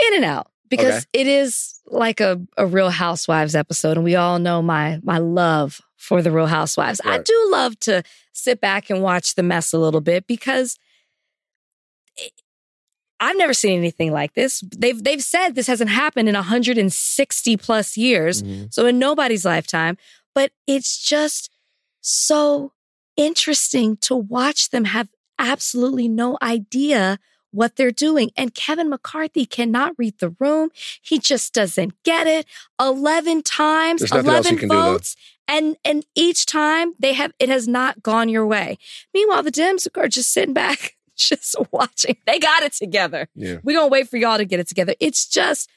in 0.00 0.14
and 0.14 0.24
out 0.24 0.48
because 0.68 1.02
Okay. 1.02 1.06
it 1.20 1.26
is 1.26 1.80
like 1.86 2.20
a, 2.20 2.40
a 2.56 2.66
real 2.66 2.90
housewives 2.90 3.54
episode 3.54 3.96
and 3.96 4.04
we 4.04 4.14
all 4.16 4.38
know 4.38 4.60
my 4.62 5.00
my 5.02 5.18
love 5.18 5.80
for 5.96 6.22
the 6.22 6.30
real 6.30 6.46
housewives. 6.46 7.00
I 7.04 7.18
do 7.18 7.48
love 7.50 7.78
to 7.80 8.02
sit 8.32 8.60
back 8.60 8.88
and 8.90 9.02
watch 9.02 9.34
the 9.34 9.42
mess 9.42 9.72
a 9.72 9.78
little 9.78 10.00
bit 10.00 10.26
because 10.26 10.78
it- 12.16 12.32
i've 13.20 13.36
never 13.36 13.54
seen 13.54 13.76
anything 13.78 14.12
like 14.12 14.34
this. 14.34 14.62
They've 14.76 15.02
they've 15.02 15.22
said 15.22 15.50
this 15.54 15.66
hasn't 15.66 15.90
happened 15.90 16.28
in 16.28 16.34
160 16.34 17.56
plus 17.56 17.96
years 17.96 18.42
mm-hmm. 18.42 18.66
so 18.70 18.86
in 18.86 18.98
nobody's 18.98 19.44
lifetime 19.44 19.96
but 20.34 20.52
it's 20.68 20.96
just 21.02 21.50
so 22.00 22.72
interesting 23.16 23.96
to 23.96 24.14
watch 24.14 24.70
them 24.70 24.84
have 24.84 25.08
absolutely 25.38 26.06
no 26.08 26.38
idea 26.40 27.18
what 27.50 27.76
they're 27.76 27.90
doing. 27.90 28.30
And 28.36 28.54
Kevin 28.54 28.88
McCarthy 28.88 29.46
cannot 29.46 29.94
read 29.98 30.18
the 30.18 30.34
room. 30.38 30.70
He 31.02 31.18
just 31.18 31.54
doesn't 31.54 32.02
get 32.02 32.26
it. 32.26 32.46
11 32.80 33.42
times, 33.42 34.00
There's 34.00 34.12
nothing 34.12 34.30
else 34.30 34.46
he 34.46 34.54
11 34.54 34.58
can 34.58 34.68
do, 34.68 34.74
though. 34.74 34.92
votes. 34.92 35.16
and 35.46 35.76
and 35.84 36.04
each 36.14 36.44
time 36.46 36.92
they 36.98 37.14
have 37.14 37.32
it 37.38 37.48
has 37.48 37.66
not 37.66 38.02
gone 38.02 38.28
your 38.28 38.46
way. 38.46 38.78
Meanwhile, 39.14 39.42
the 39.42 39.50
Dems 39.50 39.88
are 39.96 40.08
just 40.08 40.32
sitting 40.32 40.54
back, 40.54 40.96
just 41.16 41.56
watching. 41.72 42.16
They 42.26 42.38
got 42.38 42.62
it 42.62 42.72
together. 42.72 43.28
Yeah. 43.34 43.58
We're 43.62 43.76
gonna 43.76 43.88
wait 43.88 44.08
for 44.08 44.16
y'all 44.16 44.38
to 44.38 44.44
get 44.44 44.60
it 44.60 44.68
together. 44.68 44.94
It's 45.00 45.26
just, 45.26 45.70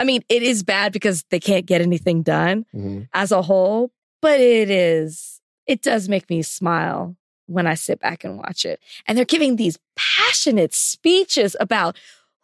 I 0.00 0.04
mean, 0.04 0.22
it 0.28 0.42
is 0.42 0.62
bad 0.62 0.92
because 0.92 1.24
they 1.30 1.40
can't 1.40 1.66
get 1.66 1.80
anything 1.80 2.22
done 2.22 2.64
mm-hmm. 2.74 3.02
as 3.12 3.32
a 3.32 3.42
whole, 3.42 3.90
but 4.22 4.40
it 4.40 4.70
is, 4.70 5.40
it 5.66 5.82
does 5.82 6.08
make 6.08 6.30
me 6.30 6.42
smile 6.42 7.16
when 7.48 7.66
I 7.66 7.74
sit 7.74 8.00
back 8.00 8.24
and 8.24 8.38
watch 8.38 8.64
it. 8.64 8.80
And 9.06 9.16
they're 9.16 9.24
giving 9.24 9.56
these 9.56 9.78
passionate 9.96 10.74
speeches 10.74 11.56
about 11.58 11.96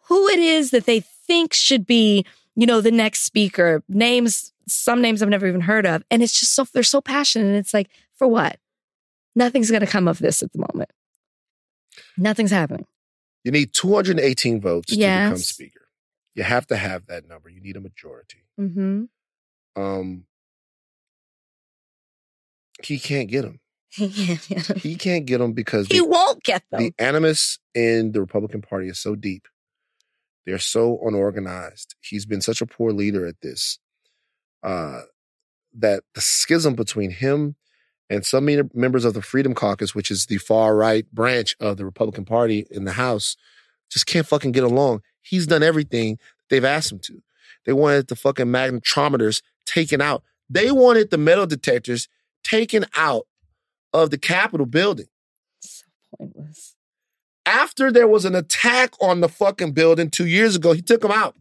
who 0.07 0.27
it 0.27 0.39
is 0.39 0.71
that 0.71 0.85
they 0.85 0.99
think 0.99 1.53
should 1.53 1.85
be, 1.85 2.25
you 2.55 2.65
know, 2.65 2.81
the 2.81 2.91
next 2.91 3.21
speaker, 3.21 3.83
names, 3.87 4.51
some 4.67 5.01
names 5.01 5.21
I've 5.21 5.29
never 5.29 5.47
even 5.47 5.61
heard 5.61 5.85
of. 5.85 6.03
And 6.11 6.21
it's 6.21 6.39
just 6.39 6.53
so, 6.53 6.65
they're 6.73 6.83
so 6.83 7.01
passionate. 7.01 7.47
And 7.47 7.55
it's 7.55 7.73
like, 7.73 7.89
for 8.17 8.27
what? 8.27 8.57
Nothing's 9.35 9.69
going 9.69 9.81
to 9.81 9.87
come 9.87 10.07
of 10.07 10.19
this 10.19 10.41
at 10.41 10.51
the 10.53 10.59
moment. 10.59 10.91
Nothing's 12.17 12.51
happening. 12.51 12.85
You 13.43 13.51
need 13.51 13.73
218 13.73 14.61
votes 14.61 14.91
to 14.91 14.97
become 14.97 15.37
speaker. 15.37 15.87
You 16.33 16.43
have 16.43 16.67
to 16.67 16.77
have 16.77 17.05
that 17.07 17.27
number. 17.27 17.49
You 17.49 17.61
need 17.61 17.77
a 17.77 17.81
majority. 17.81 18.43
Mm-hmm. 18.59 19.03
Um, 19.81 20.25
he 22.83 22.99
can't 22.99 23.29
get 23.29 23.43
them. 23.43 23.59
he 24.77 24.95
can't 24.95 25.25
get 25.25 25.39
them 25.39 25.53
because 25.53 25.87
He 25.87 25.99
the- 25.99 26.05
won't 26.05 26.43
get 26.43 26.63
them. 26.71 26.81
The 26.81 26.93
animus 26.99 27.59
in 27.73 28.11
the 28.11 28.19
Republican 28.21 28.61
Party 28.61 28.87
is 28.89 28.99
so 28.99 29.15
deep. 29.15 29.47
They're 30.45 30.59
so 30.59 30.99
unorganized. 31.03 31.95
He's 32.01 32.25
been 32.25 32.41
such 32.41 32.61
a 32.61 32.65
poor 32.67 32.91
leader 32.91 33.25
at 33.25 33.41
this 33.41 33.79
uh, 34.63 35.01
that 35.77 36.03
the 36.13 36.21
schism 36.21 36.75
between 36.75 37.09
him 37.11 37.55
and 38.09 38.23
some 38.25 38.47
members 38.73 39.05
of 39.05 39.15
the 39.15 39.21
Freedom 39.21 39.55
Caucus, 39.55 39.95
which 39.95 40.11
is 40.11 40.27
the 40.27 40.37
far 40.37 40.75
right 40.75 41.09
branch 41.11 41.55
of 41.59 41.77
the 41.77 41.85
Republican 41.85 42.25
Party 42.25 42.67
in 42.69 42.85
the 42.85 42.91
House, 42.91 43.35
just 43.89 44.05
can't 44.05 44.27
fucking 44.27 44.51
get 44.51 44.63
along. 44.63 45.01
He's 45.21 45.47
done 45.47 45.63
everything 45.63 46.19
they've 46.49 46.63
asked 46.63 46.91
him 46.91 46.99
to. 46.99 47.23
They 47.65 47.73
wanted 47.73 48.07
the 48.07 48.15
fucking 48.15 48.45
magnetometers 48.45 49.41
taken 49.65 50.01
out. 50.01 50.23
They 50.49 50.71
wanted 50.71 51.09
the 51.09 51.17
metal 51.17 51.47
detectors 51.47 52.07
taken 52.43 52.85
out 52.95 53.25
of 54.03 54.09
the 54.11 54.17
Capitol 54.17 54.65
building. 54.65 55.07
So 55.59 55.85
pointless. 56.17 56.75
After 57.45 57.91
there 57.91 58.07
was 58.07 58.25
an 58.25 58.35
attack 58.35 58.93
on 58.99 59.21
the 59.21 59.29
fucking 59.29 59.73
building 59.73 60.09
two 60.09 60.25
years 60.25 60.55
ago, 60.55 60.73
he 60.73 60.81
took 60.81 61.01
them 61.01 61.11
out. 61.11 61.35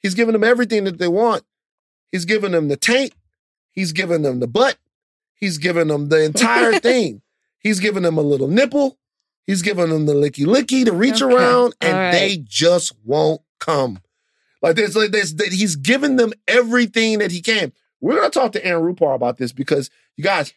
He's 0.00 0.14
giving 0.14 0.34
them 0.34 0.44
everything 0.44 0.84
that 0.84 0.98
they 0.98 1.08
want. 1.08 1.42
He's 2.12 2.24
giving 2.26 2.52
them 2.52 2.68
the 2.68 2.76
taint. 2.76 3.12
He's 3.72 3.92
giving 3.92 4.22
them 4.22 4.40
the 4.40 4.46
butt. 4.46 4.76
He's 5.34 5.58
giving 5.58 5.88
them 5.88 6.08
the 6.08 6.22
entire 6.22 6.78
thing. 6.80 7.22
He's 7.58 7.80
giving 7.80 8.02
them 8.02 8.18
a 8.18 8.22
little 8.22 8.48
nipple. 8.48 8.98
He's 9.46 9.62
giving 9.62 9.88
them 9.88 10.06
the 10.06 10.14
licky 10.14 10.44
licky 10.44 10.84
to 10.84 10.92
reach 10.92 11.22
Okay. 11.22 11.34
around, 11.34 11.74
and 11.80 11.96
right. 11.96 12.10
they 12.12 12.36
just 12.42 12.92
won't 13.04 13.42
come. 13.58 14.00
Like 14.60 14.76
there's 14.76 14.96
like 14.96 15.12
there's 15.12 15.34
that 15.36 15.52
he's 15.52 15.76
giving 15.76 16.16
them 16.16 16.32
everything 16.48 17.18
that 17.20 17.30
he 17.30 17.40
can. 17.40 17.72
We're 18.00 18.16
gonna 18.16 18.30
talk 18.30 18.52
to 18.52 18.64
Aaron 18.64 18.82
Rupar 18.94 19.14
about 19.14 19.38
this 19.38 19.52
because 19.52 19.88
you 20.16 20.24
guys, 20.24 20.52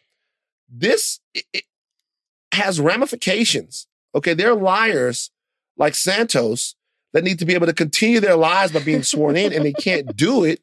this 0.70 1.20
has 2.52 2.80
ramifications. 2.80 3.86
Okay, 4.14 4.34
they're 4.34 4.54
liars 4.54 5.30
like 5.76 5.94
Santos 5.94 6.74
that 7.12 7.24
need 7.24 7.38
to 7.38 7.44
be 7.44 7.54
able 7.54 7.66
to 7.66 7.72
continue 7.72 8.20
their 8.20 8.36
lies 8.36 8.72
by 8.72 8.80
being 8.80 9.02
sworn 9.02 9.36
in, 9.36 9.52
and 9.52 9.64
they 9.64 9.72
can't 9.72 10.16
do 10.16 10.44
it 10.44 10.60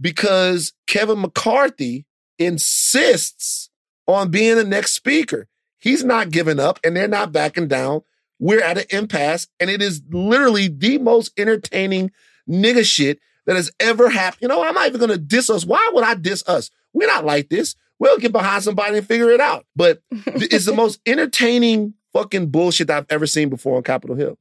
because 0.00 0.72
Kevin 0.86 1.20
McCarthy 1.20 2.06
insists 2.38 3.70
on 4.06 4.30
being 4.30 4.56
the 4.56 4.64
next 4.64 4.92
speaker. 4.92 5.48
He's 5.78 6.04
not 6.04 6.30
giving 6.30 6.60
up, 6.60 6.78
and 6.84 6.96
they're 6.96 7.08
not 7.08 7.32
backing 7.32 7.68
down. 7.68 8.02
We're 8.38 8.62
at 8.62 8.78
an 8.78 8.84
impasse, 8.90 9.48
and 9.58 9.70
it 9.70 9.82
is 9.82 10.02
literally 10.10 10.68
the 10.68 10.98
most 10.98 11.32
entertaining 11.38 12.12
nigga 12.48 12.84
shit 12.84 13.18
that 13.46 13.56
has 13.56 13.70
ever 13.80 14.08
happened. 14.08 14.42
You 14.42 14.48
know, 14.48 14.62
I'm 14.62 14.74
not 14.74 14.86
even 14.88 15.00
gonna 15.00 15.18
diss 15.18 15.50
us. 15.50 15.64
Why 15.64 15.90
would 15.92 16.04
I 16.04 16.14
diss 16.14 16.44
us? 16.46 16.70
We're 16.92 17.08
not 17.08 17.24
like 17.24 17.48
this. 17.48 17.74
We'll 17.98 18.18
get 18.18 18.32
behind 18.32 18.62
somebody 18.62 18.98
and 18.98 19.06
figure 19.06 19.30
it 19.30 19.40
out. 19.40 19.66
But 19.74 20.02
it's 20.10 20.66
the 20.66 20.74
most 20.74 21.00
entertaining 21.06 21.94
fucking 22.12 22.50
bullshit 22.50 22.86
that 22.88 22.98
I've 22.98 23.06
ever 23.10 23.26
seen 23.26 23.48
before 23.48 23.76
on 23.76 23.82
Capitol 23.82 24.16
Hill. 24.16 24.38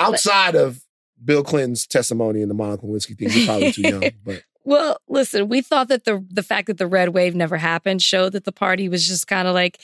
Outside 0.00 0.54
of 0.54 0.82
Bill 1.24 1.42
Clinton's 1.42 1.86
testimony 1.86 2.42
and 2.42 2.50
the 2.50 2.54
Monica 2.54 2.86
Lewinsky 2.86 3.18
thing, 3.18 3.30
you're 3.30 3.46
probably 3.46 3.72
too 3.72 3.82
young. 3.82 4.02
But 4.24 4.42
Well, 4.64 4.98
listen, 5.08 5.48
we 5.48 5.60
thought 5.60 5.88
that 5.88 6.04
the 6.04 6.24
the 6.30 6.42
fact 6.42 6.66
that 6.68 6.78
the 6.78 6.86
red 6.86 7.10
wave 7.10 7.34
never 7.34 7.56
happened 7.56 8.02
showed 8.02 8.32
that 8.32 8.44
the 8.44 8.52
party 8.52 8.88
was 8.88 9.06
just 9.06 9.26
kind 9.26 9.48
of 9.48 9.54
like 9.54 9.80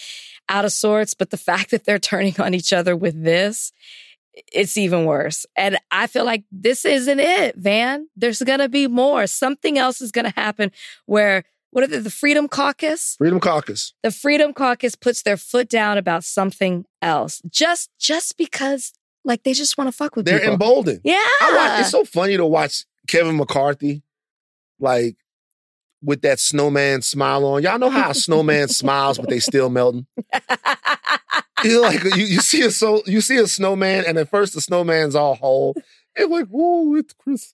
out 0.49 0.65
of 0.65 0.73
sorts, 0.73 1.15
but 1.15 1.31
the 1.31 1.37
fact 1.51 1.71
that 1.71 1.85
they're 1.85 1.99
turning 1.99 2.41
on 2.41 2.55
each 2.55 2.73
other 2.73 2.97
with 2.97 3.23
this, 3.23 3.73
it's 4.53 4.77
even 4.77 5.05
worse. 5.05 5.47
And 5.57 5.79
I 5.91 6.07
feel 6.07 6.25
like 6.25 6.45
this 6.51 6.85
isn't 6.85 7.21
it, 7.21 7.57
Van. 7.57 8.09
There's 8.16 8.43
going 8.43 8.59
to 8.61 8.69
be 8.69 8.87
more. 8.87 9.27
Something 9.27 9.79
else 9.79 10.01
is 10.01 10.12
going 10.12 10.31
to 10.31 10.41
happen 10.41 10.71
where 11.07 11.45
what 11.75 11.83
are 11.83 11.89
they, 11.89 11.99
the 11.99 12.09
Freedom 12.09 12.47
Caucus? 12.47 13.17
Freedom 13.19 13.41
Caucus. 13.41 13.95
The 14.05 14.13
Freedom 14.13 14.55
Caucus 14.55 14.95
puts 14.95 15.23
their 15.23 15.37
foot 15.37 15.69
down 15.69 15.99
about 15.99 16.23
something 16.23 16.85
else. 17.03 17.43
Just 17.51 17.91
just 17.99 18.39
because 18.39 18.93
like 19.25 19.43
they 19.43 19.55
just 19.55 19.77
want 19.77 19.89
to 19.89 19.93
fuck 19.93 20.15
with 20.15 20.25
people. 20.25 20.39
they're 20.39 20.51
people. 20.51 20.53
emboldened. 20.53 21.01
Yeah. 21.03 21.15
I 21.17 21.53
watch, 21.57 21.81
it's 21.81 21.91
so 21.91 22.05
funny 22.05 22.37
to 22.37 22.47
watch 22.47 22.85
Kevin 23.09 23.37
McCarthy, 23.37 24.03
like 24.79 25.17
with 26.01 26.23
that 26.23 26.39
snowman 26.39 27.03
smile 27.03 27.45
on. 27.45 27.65
Y'all 27.65 27.81
know 27.81 27.91
how 27.91 28.11
a 28.11 28.15
snowman 28.15 28.69
smiles, 28.69 29.19
but 29.19 29.29
they 29.29 29.41
still 29.41 29.69
melting. 29.69 30.07
you 31.65 31.83
like 31.83 32.05
you, 32.05 32.25
you 32.25 32.39
see 32.39 32.63
a 32.63 32.71
so 32.71 33.03
you 33.07 33.21
see 33.21 33.39
a 33.39 33.49
snowman, 33.49 34.05
and 34.07 34.17
at 34.17 34.31
first 34.31 34.55
the 34.55 34.61
snowman's 34.61 35.17
all 35.17 35.35
whole. 35.35 35.75
And 36.16 36.31
like, 36.31 36.47
whoa, 36.47 36.95
it's 36.97 37.12
Christmas. 37.12 37.53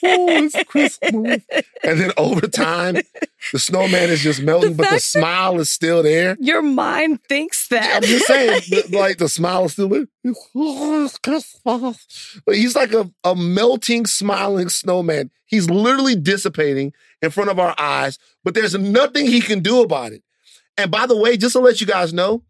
Whoa, 0.00 0.28
it's 0.28 0.64
Christmas. 0.64 1.42
And 1.84 2.00
then 2.00 2.10
over 2.16 2.46
time, 2.48 2.96
the 3.52 3.58
snowman 3.58 4.10
is 4.10 4.20
just 4.20 4.42
melting, 4.42 4.74
but 4.74 4.90
the 4.90 4.98
smile 5.00 5.60
is 5.60 5.70
still 5.70 6.02
there. 6.02 6.36
Your 6.40 6.62
mind 6.62 7.22
thinks 7.28 7.68
that. 7.68 7.96
I'm 7.96 8.02
just 8.02 8.26
saying, 8.26 8.60
the- 8.70 8.96
like 8.98 9.18
the 9.18 9.28
smile 9.28 9.64
is 9.66 9.72
still 9.72 9.88
there. 9.88 10.06
Oh, 10.54 11.04
it's 11.04 11.18
Christmas. 11.18 12.40
But 12.44 12.56
he's 12.56 12.74
like 12.74 12.92
a, 12.92 13.10
a 13.24 13.34
melting, 13.36 14.06
smiling 14.06 14.68
snowman. 14.68 15.30
He's 15.46 15.70
literally 15.70 16.16
dissipating 16.16 16.92
in 17.22 17.30
front 17.30 17.50
of 17.50 17.58
our 17.58 17.74
eyes, 17.78 18.18
but 18.44 18.54
there's 18.54 18.74
nothing 18.76 19.26
he 19.26 19.40
can 19.40 19.60
do 19.60 19.82
about 19.82 20.12
it. 20.12 20.22
And 20.76 20.90
by 20.90 21.06
the 21.06 21.16
way, 21.16 21.36
just 21.36 21.52
to 21.54 21.60
let 21.60 21.80
you 21.80 21.86
guys 21.86 22.12
know, 22.12 22.42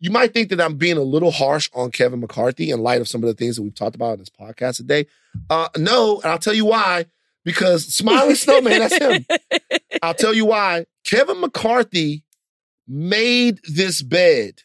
you 0.00 0.10
might 0.10 0.32
think 0.32 0.50
that 0.50 0.60
I'm 0.60 0.76
being 0.76 0.96
a 0.96 1.02
little 1.02 1.30
harsh 1.30 1.68
on 1.74 1.90
Kevin 1.90 2.20
McCarthy 2.20 2.70
in 2.70 2.80
light 2.80 3.00
of 3.00 3.08
some 3.08 3.22
of 3.22 3.26
the 3.26 3.34
things 3.34 3.56
that 3.56 3.62
we've 3.62 3.74
talked 3.74 3.96
about 3.96 4.14
in 4.14 4.18
this 4.20 4.30
podcast 4.30 4.76
today. 4.76 5.06
Uh, 5.50 5.68
no, 5.76 6.20
and 6.20 6.30
I'll 6.30 6.38
tell 6.38 6.54
you 6.54 6.66
why. 6.66 7.06
Because 7.44 7.86
smiling 7.86 8.34
snowman, 8.34 8.78
that's 8.78 8.98
him. 8.98 9.24
I'll 10.02 10.14
tell 10.14 10.34
you 10.34 10.44
why. 10.44 10.86
Kevin 11.04 11.40
McCarthy 11.40 12.24
made 12.86 13.60
this 13.64 14.02
bed, 14.02 14.62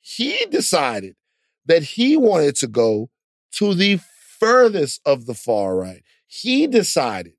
he 0.00 0.46
decided 0.50 1.16
that 1.66 1.82
he 1.82 2.16
wanted 2.16 2.56
to 2.56 2.66
go 2.66 3.10
to 3.52 3.74
the 3.74 4.00
furthest 4.38 5.00
of 5.06 5.26
the 5.26 5.34
far 5.34 5.76
right. 5.76 6.02
He 6.26 6.66
decided 6.66 7.34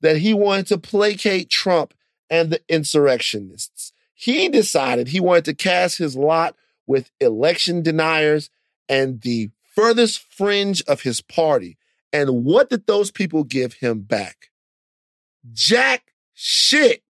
that 0.00 0.18
he 0.18 0.34
wanted 0.34 0.66
to 0.68 0.78
placate 0.78 1.50
Trump 1.50 1.94
and 2.30 2.50
the 2.50 2.60
insurrectionists. 2.68 3.92
He 4.14 4.48
decided 4.48 5.08
he 5.08 5.20
wanted 5.20 5.44
to 5.46 5.54
cast 5.54 5.98
his 5.98 6.16
lot 6.16 6.54
with 6.88 7.12
election 7.20 7.82
deniers 7.82 8.50
and 8.88 9.20
the 9.20 9.50
furthest 9.76 10.18
fringe 10.18 10.82
of 10.88 11.02
his 11.02 11.20
party. 11.20 11.78
And 12.12 12.44
what 12.44 12.70
did 12.70 12.86
those 12.86 13.12
people 13.12 13.44
give 13.44 13.74
him 13.74 14.00
back? 14.00 14.50
Jack 15.52 16.12
shit. 16.34 17.04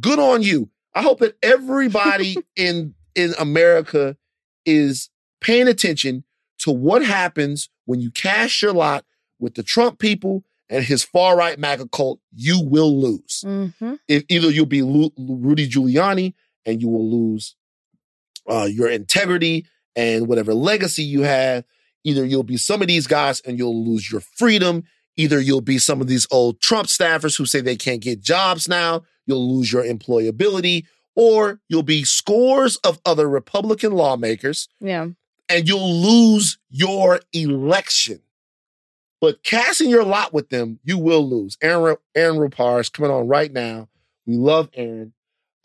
Good 0.00 0.18
on 0.18 0.42
you. 0.42 0.70
I 0.94 1.02
hope 1.02 1.18
that 1.18 1.36
everybody 1.42 2.36
in 2.56 2.94
in 3.14 3.34
America 3.38 4.16
is 4.64 5.10
paying 5.40 5.68
attention 5.68 6.24
to 6.58 6.70
what 6.70 7.04
happens 7.04 7.68
when 7.84 8.00
you 8.00 8.10
cast 8.10 8.62
your 8.62 8.72
lot 8.72 9.04
with 9.38 9.54
the 9.54 9.62
Trump 9.62 9.98
people 9.98 10.44
and 10.68 10.84
his 10.84 11.02
far 11.02 11.36
right 11.36 11.58
MAGA 11.58 11.88
cult. 11.88 12.20
You 12.32 12.62
will 12.62 13.00
lose. 13.00 13.44
Mm-hmm. 13.44 13.94
If 14.08 14.24
either 14.28 14.50
you'll 14.50 14.66
be 14.66 14.82
Rudy 14.82 15.68
Giuliani 15.68 16.34
and 16.64 16.80
you 16.80 16.88
will 16.88 17.08
lose 17.08 17.56
uh, 18.48 18.68
your 18.70 18.88
integrity 18.88 19.66
and 19.94 20.26
whatever 20.28 20.54
legacy 20.54 21.02
you 21.02 21.22
have. 21.22 21.64
Either 22.04 22.24
you'll 22.24 22.42
be 22.42 22.56
some 22.56 22.82
of 22.82 22.88
these 22.88 23.06
guys 23.06 23.40
and 23.40 23.58
you'll 23.58 23.84
lose 23.84 24.10
your 24.10 24.20
freedom. 24.20 24.84
Either 25.16 25.40
you'll 25.40 25.60
be 25.62 25.78
some 25.78 26.00
of 26.00 26.06
these 26.06 26.26
old 26.30 26.60
Trump 26.60 26.88
staffers 26.88 27.36
who 27.36 27.46
say 27.46 27.60
they 27.60 27.76
can't 27.76 28.02
get 28.02 28.20
jobs 28.20 28.68
now. 28.68 29.02
You'll 29.26 29.56
lose 29.56 29.72
your 29.72 29.82
employability, 29.82 30.84
or 31.16 31.58
you'll 31.68 31.82
be 31.82 32.04
scores 32.04 32.76
of 32.78 33.00
other 33.04 33.28
Republican 33.28 33.92
lawmakers 33.92 34.68
Yeah. 34.80 35.08
and 35.48 35.66
you'll 35.66 35.92
lose 36.00 36.58
your 36.70 37.20
election. 37.32 38.20
But 39.20 39.42
casting 39.42 39.88
your 39.90 40.04
lot 40.04 40.32
with 40.34 40.50
them, 40.50 40.78
you 40.84 40.98
will 40.98 41.26
lose. 41.28 41.56
Aaron, 41.62 41.96
Aaron 42.14 42.36
Rupar 42.36 42.80
is 42.80 42.90
coming 42.90 43.10
on 43.10 43.26
right 43.26 43.50
now. 43.52 43.88
We 44.26 44.36
love 44.36 44.68
Aaron. 44.74 45.14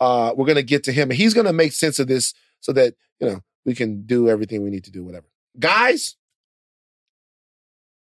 Uh, 0.00 0.32
we're 0.36 0.46
going 0.46 0.56
to 0.56 0.62
get 0.64 0.82
to 0.84 0.92
him, 0.92 1.10
he's 1.10 1.34
going 1.34 1.46
to 1.46 1.52
make 1.52 1.72
sense 1.72 1.98
of 2.00 2.08
this 2.08 2.34
so 2.62 2.72
that, 2.72 2.94
you 3.20 3.28
know, 3.28 3.40
we 3.66 3.74
can 3.74 4.06
do 4.06 4.28
everything 4.28 4.62
we 4.62 4.70
need 4.70 4.84
to 4.84 4.90
do, 4.90 5.04
whatever. 5.04 5.26
Guys, 5.58 6.16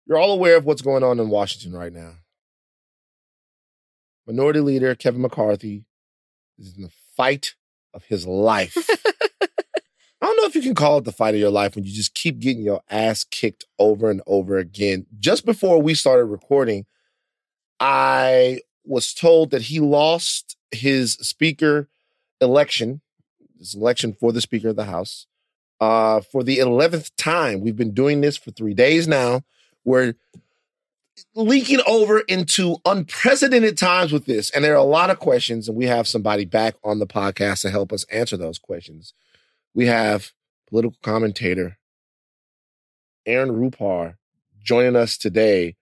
you're 0.07 0.17
all 0.17 0.31
aware 0.31 0.55
of 0.55 0.65
what's 0.65 0.81
going 0.81 1.03
on 1.03 1.19
in 1.19 1.29
Washington 1.29 1.77
right 1.77 1.91
now. 1.91 2.13
Minority 4.25 4.61
Leader 4.61 4.95
Kevin 4.95 5.21
McCarthy 5.21 5.83
is 6.57 6.77
in 6.77 6.83
the 6.83 6.91
fight 7.17 7.55
of 7.93 8.05
his 8.05 8.25
life. 8.25 8.77
I 9.41 10.27
don't 10.27 10.37
know 10.37 10.45
if 10.45 10.55
you 10.55 10.61
can 10.61 10.75
call 10.75 10.99
it 10.99 11.03
the 11.03 11.11
fight 11.11 11.33
of 11.33 11.41
your 11.41 11.51
life 11.51 11.75
when 11.75 11.83
you 11.83 11.91
just 11.91 12.13
keep 12.13 12.39
getting 12.39 12.63
your 12.63 12.81
ass 12.89 13.25
kicked 13.25 13.65
over 13.77 14.09
and 14.09 14.21
over 14.25 14.57
again. 14.57 15.05
Just 15.19 15.45
before 15.45 15.81
we 15.81 15.93
started 15.95 16.25
recording, 16.25 16.85
I 17.81 18.61
was 18.85 19.13
told 19.13 19.51
that 19.51 19.63
he 19.63 19.81
lost 19.81 20.55
his 20.71 21.13
speaker 21.13 21.89
election, 22.39 23.01
his 23.57 23.75
election 23.75 24.13
for 24.13 24.31
the 24.31 24.41
Speaker 24.41 24.69
of 24.69 24.75
the 24.75 24.85
House, 24.85 25.27
uh, 25.79 26.21
for 26.21 26.43
the 26.43 26.57
11th 26.57 27.11
time. 27.17 27.61
We've 27.61 27.75
been 27.75 27.93
doing 27.93 28.21
this 28.21 28.37
for 28.37 28.51
three 28.51 28.73
days 28.73 29.07
now. 29.07 29.41
We're 29.83 30.15
leaking 31.35 31.81
over 31.87 32.21
into 32.21 32.77
unprecedented 32.85 33.77
times 33.77 34.11
with 34.11 34.25
this. 34.25 34.49
And 34.51 34.63
there 34.63 34.73
are 34.73 34.77
a 34.77 34.83
lot 34.83 35.09
of 35.09 35.19
questions, 35.19 35.67
and 35.67 35.77
we 35.77 35.85
have 35.85 36.07
somebody 36.07 36.45
back 36.45 36.75
on 36.83 36.99
the 36.99 37.07
podcast 37.07 37.61
to 37.61 37.69
help 37.69 37.93
us 37.93 38.03
answer 38.05 38.37
those 38.37 38.57
questions. 38.57 39.13
We 39.73 39.87
have 39.87 40.31
political 40.69 40.97
commentator 41.03 41.77
Aaron 43.25 43.51
Rupar 43.51 44.15
joining 44.63 44.95
us 44.95 45.17
today 45.17 45.75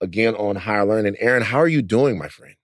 again 0.00 0.34
on 0.34 0.56
Higher 0.56 0.84
Learning. 0.84 1.16
Aaron, 1.18 1.42
how 1.42 1.58
are 1.58 1.68
you 1.68 1.82
doing, 1.82 2.18
my 2.18 2.28
friend? 2.28 2.54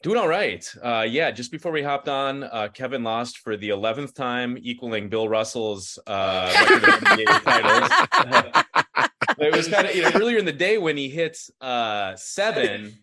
Doing 0.00 0.16
all 0.16 0.28
right. 0.28 0.64
Uh, 0.80 1.04
yeah, 1.08 1.32
just 1.32 1.50
before 1.50 1.72
we 1.72 1.82
hopped 1.82 2.08
on, 2.08 2.44
uh, 2.44 2.68
Kevin 2.72 3.02
lost 3.02 3.38
for 3.38 3.56
the 3.56 3.70
11th 3.70 4.14
time, 4.14 4.56
equaling 4.60 5.08
Bill 5.08 5.28
Russell's 5.28 5.98
uh, 6.06 6.54
record 6.54 6.88
of 6.88 7.00
NBA 7.00 7.42
titles. 7.44 8.64
it 9.38 9.56
was 9.56 9.66
kind 9.66 9.88
of, 9.88 9.96
you 9.96 10.02
know, 10.02 10.12
earlier 10.14 10.38
in 10.38 10.44
the 10.44 10.52
day 10.52 10.78
when 10.78 10.96
he 10.96 11.08
hit 11.08 11.36
uh, 11.60 12.14
seven, 12.14 12.96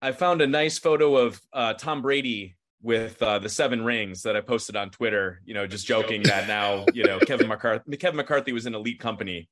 I 0.00 0.12
found 0.12 0.40
a 0.40 0.46
nice 0.46 0.78
photo 0.78 1.16
of 1.16 1.40
uh, 1.52 1.74
Tom 1.74 2.02
Brady 2.02 2.56
with 2.82 3.20
uh, 3.20 3.40
the 3.40 3.48
seven 3.48 3.84
rings 3.84 4.22
that 4.22 4.36
I 4.36 4.40
posted 4.40 4.76
on 4.76 4.90
Twitter, 4.90 5.40
you 5.44 5.54
know, 5.54 5.66
just 5.66 5.88
joking 5.88 6.22
that 6.22 6.46
now, 6.46 6.86
you 6.94 7.02
know, 7.02 7.18
Kevin 7.18 7.48
McCarthy, 7.48 7.96
Kevin 7.96 8.16
McCarthy 8.16 8.52
was 8.52 8.66
an 8.66 8.76
elite 8.76 9.00
company. 9.00 9.48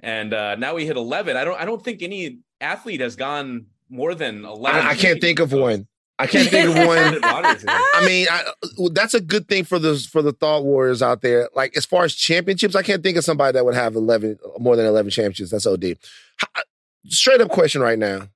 And 0.00 0.34
uh, 0.34 0.56
now 0.56 0.74
he 0.74 0.86
hit 0.86 0.96
11. 0.96 1.36
I 1.36 1.44
don't, 1.44 1.60
I 1.60 1.64
don't 1.64 1.82
think 1.82 2.02
any 2.02 2.40
athlete 2.60 3.00
has 3.00 3.14
gone 3.14 3.66
more 3.88 4.16
than 4.16 4.44
11. 4.44 4.80
I, 4.80 4.90
I 4.90 4.94
can't 4.96 5.20
think 5.20 5.38
of 5.38 5.52
one. 5.52 5.86
I 6.18 6.26
can't 6.26 6.48
think 6.48 6.68
of 6.68 6.74
one. 6.86 7.18
I 7.22 8.02
mean, 8.06 8.26
I, 8.30 8.52
that's 8.92 9.14
a 9.14 9.20
good 9.20 9.48
thing 9.48 9.64
for 9.64 9.78
the 9.78 9.96
for 9.98 10.22
the 10.22 10.32
thought 10.32 10.64
warriors 10.64 11.02
out 11.02 11.20
there. 11.22 11.48
Like 11.54 11.76
as 11.76 11.84
far 11.84 12.04
as 12.04 12.14
championships, 12.14 12.74
I 12.74 12.82
can't 12.82 13.02
think 13.02 13.16
of 13.16 13.24
somebody 13.24 13.52
that 13.52 13.64
would 13.64 13.74
have 13.74 13.94
eleven 13.96 14.38
more 14.58 14.76
than 14.76 14.86
eleven 14.86 15.10
championships. 15.10 15.50
That's 15.50 15.66
OD. 15.66 15.98
How- 16.38 16.62
Straight 17.08 17.40
up 17.40 17.50
question 17.50 17.80
right 17.82 17.98
now: 17.98 18.28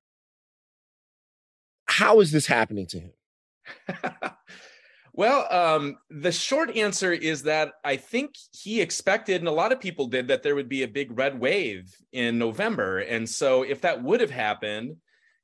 How 1.87 2.21
is 2.21 2.31
this 2.33 2.47
happening 2.47 2.87
to 2.87 3.01
him? 3.01 3.13
Well, 5.13 5.47
um, 5.53 5.99
the 6.09 6.33
short 6.33 6.77
answer 6.77 7.13
is 7.13 7.43
that 7.43 7.73
I 7.85 7.97
think 7.97 8.37
he 8.53 8.81
expected, 8.81 9.41
and 9.41 9.49
a 9.49 9.53
lot 9.53 9.73
of 9.73 9.81
people 9.81 10.07
did, 10.07 10.29
that 10.29 10.43
there 10.43 10.55
would 10.55 10.69
be 10.69 10.83
a 10.83 10.89
big 10.89 11.19
red 11.19 11.39
wave 11.39 11.95
in 12.13 12.39
November. 12.39 13.01
And 13.01 13.29
so, 13.29 13.63
if 13.63 13.81
that 13.83 14.03
would 14.03 14.21
have 14.21 14.31
happened 14.31 14.97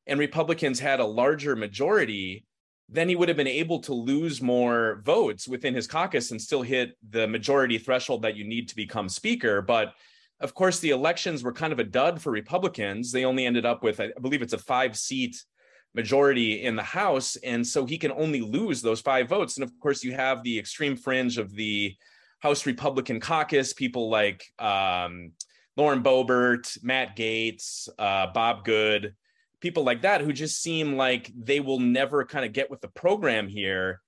and 0.07 0.19
Republicans 0.19 0.81
had 0.81 1.01
a 1.01 1.05
larger 1.05 1.57
majority, 1.57 2.45
then 2.89 3.09
he 3.09 3.17
would 3.17 3.29
have 3.29 3.37
been 3.37 3.47
able 3.47 3.81
to 3.81 3.93
lose 3.93 4.41
more 4.41 5.03
votes 5.05 5.49
within 5.49 5.75
his 5.75 5.87
caucus 5.87 6.31
and 6.31 6.41
still 6.41 6.63
hit 6.63 6.97
the 7.11 7.27
majority 7.27 7.79
threshold 7.79 8.23
that 8.23 8.37
you 8.37 8.45
need 8.45 8.69
to 8.69 8.77
become 8.77 9.09
speaker. 9.09 9.61
But 9.61 9.95
of 10.41 10.55
course, 10.55 10.79
the 10.79 10.91
elections 10.91 11.43
were 11.43 11.53
kind 11.53 11.73
of 11.73 11.81
a 11.81 11.85
dud 11.85 12.21
for 12.21 12.31
Republicans. 12.31 13.11
They 13.11 13.25
only 13.25 13.47
ended 13.47 13.67
up 13.67 13.83
with, 13.83 14.01
I 14.01 14.13
believe 14.21 14.43
it's 14.43 14.53
a 14.53 14.59
five 14.59 14.97
seat 14.97 15.43
majority 15.95 16.63
in 16.63 16.77
the 16.77 16.83
House. 16.83 17.37
And 17.37 17.67
so 17.67 17.87
he 17.87 17.99
can 17.99 18.13
only 18.13 18.43
lose 18.43 18.83
those 18.83 19.01
five 19.01 19.29
votes. 19.29 19.57
And 19.57 19.65
of 19.65 19.73
course, 19.81 20.05
you 20.05 20.13
have 20.13 20.43
the 20.43 20.59
extreme 20.59 20.95
fringe 20.95 21.39
of 21.39 21.53
the 21.53 21.97
House 22.41 22.67
Republican 22.67 23.19
caucus, 23.19 23.73
people 23.73 24.11
like 24.11 24.45
um, 24.59 25.33
Lauren 25.77 26.03
Boebert, 26.03 26.79
Matt 26.85 27.17
Gaetz, 27.17 27.89
uh, 27.99 28.29
Bob 28.33 28.65
Good, 28.65 29.15
people 29.67 29.83
like 29.83 30.03
that 30.03 30.21
who 30.21 30.33
just 30.33 30.63
seem 30.63 30.97
like 30.97 31.33
they 31.37 31.59
will 31.59 31.81
never 31.81 32.25
kind 32.25 32.45
of 32.45 32.53
get 32.53 32.71
with 32.71 32.81
the 32.81 32.87
program 32.87 33.49
here. 33.49 34.01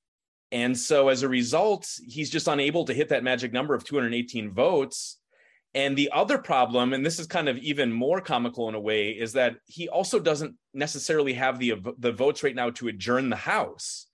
And 0.52 0.78
so 0.78 1.09
as 1.09 1.24
a 1.24 1.28
result, 1.28 1.90
he's 2.06 2.30
just 2.30 2.47
unable 2.47 2.85
to 2.85 2.94
hit 2.94 3.09
that 3.09 3.24
magic 3.24 3.52
number 3.52 3.74
of 3.74 3.82
218 3.82 4.52
votes. 4.52 5.18
And 5.74 5.97
the 5.97 6.12
other 6.12 6.39
problem, 6.39 6.93
and 6.93 7.05
this 7.05 7.18
is 7.18 7.26
kind 7.26 7.48
of 7.48 7.59
even 7.59 7.93
more 7.93 8.20
comical 8.20 8.68
in 8.68 8.76
a 8.76 8.80
way, 8.80 9.10
is 9.10 9.32
that 9.32 9.56
he 9.66 9.89
also 9.89 10.20
doesn't 10.20 10.55
necessarily 10.72 11.32
have 11.32 11.59
the 11.59 11.74
the 11.98 12.12
votes 12.12 12.44
right 12.44 12.55
now 12.55 12.70
to 12.70 12.86
adjourn 12.86 13.28
the 13.28 13.36
House, 13.36 14.06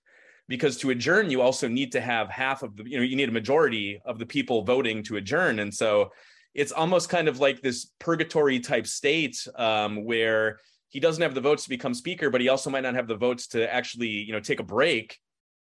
because 0.48 0.78
to 0.78 0.90
adjourn 0.90 1.30
you 1.30 1.42
also 1.42 1.68
need 1.68 1.92
to 1.92 2.00
have 2.00 2.30
half 2.30 2.62
of 2.62 2.74
the 2.76 2.84
you 2.90 2.96
know 2.96 3.04
you 3.04 3.16
need 3.16 3.28
a 3.28 3.40
majority 3.40 4.00
of 4.04 4.18
the 4.18 4.26
people 4.26 4.62
voting 4.62 5.02
to 5.04 5.16
adjourn, 5.16 5.58
and 5.58 5.72
so 5.72 6.10
it's 6.54 6.72
almost 6.72 7.08
kind 7.08 7.28
of 7.28 7.38
like 7.38 7.60
this 7.60 7.90
purgatory 8.00 8.60
type 8.60 8.86
state 8.86 9.46
um, 9.56 10.04
where 10.04 10.58
he 10.94 11.00
doesn't 11.00 11.22
have 11.22 11.34
the 11.34 11.40
votes 11.40 11.64
to 11.64 11.68
become 11.68 11.92
speaker, 11.92 12.30
but 12.30 12.40
he 12.40 12.48
also 12.48 12.70
might 12.70 12.84
not 12.84 12.94
have 12.94 13.08
the 13.08 13.16
votes 13.16 13.48
to 13.48 13.70
actually 13.70 14.08
you 14.08 14.32
know 14.32 14.38
take 14.38 14.60
a 14.60 14.64
break. 14.64 15.18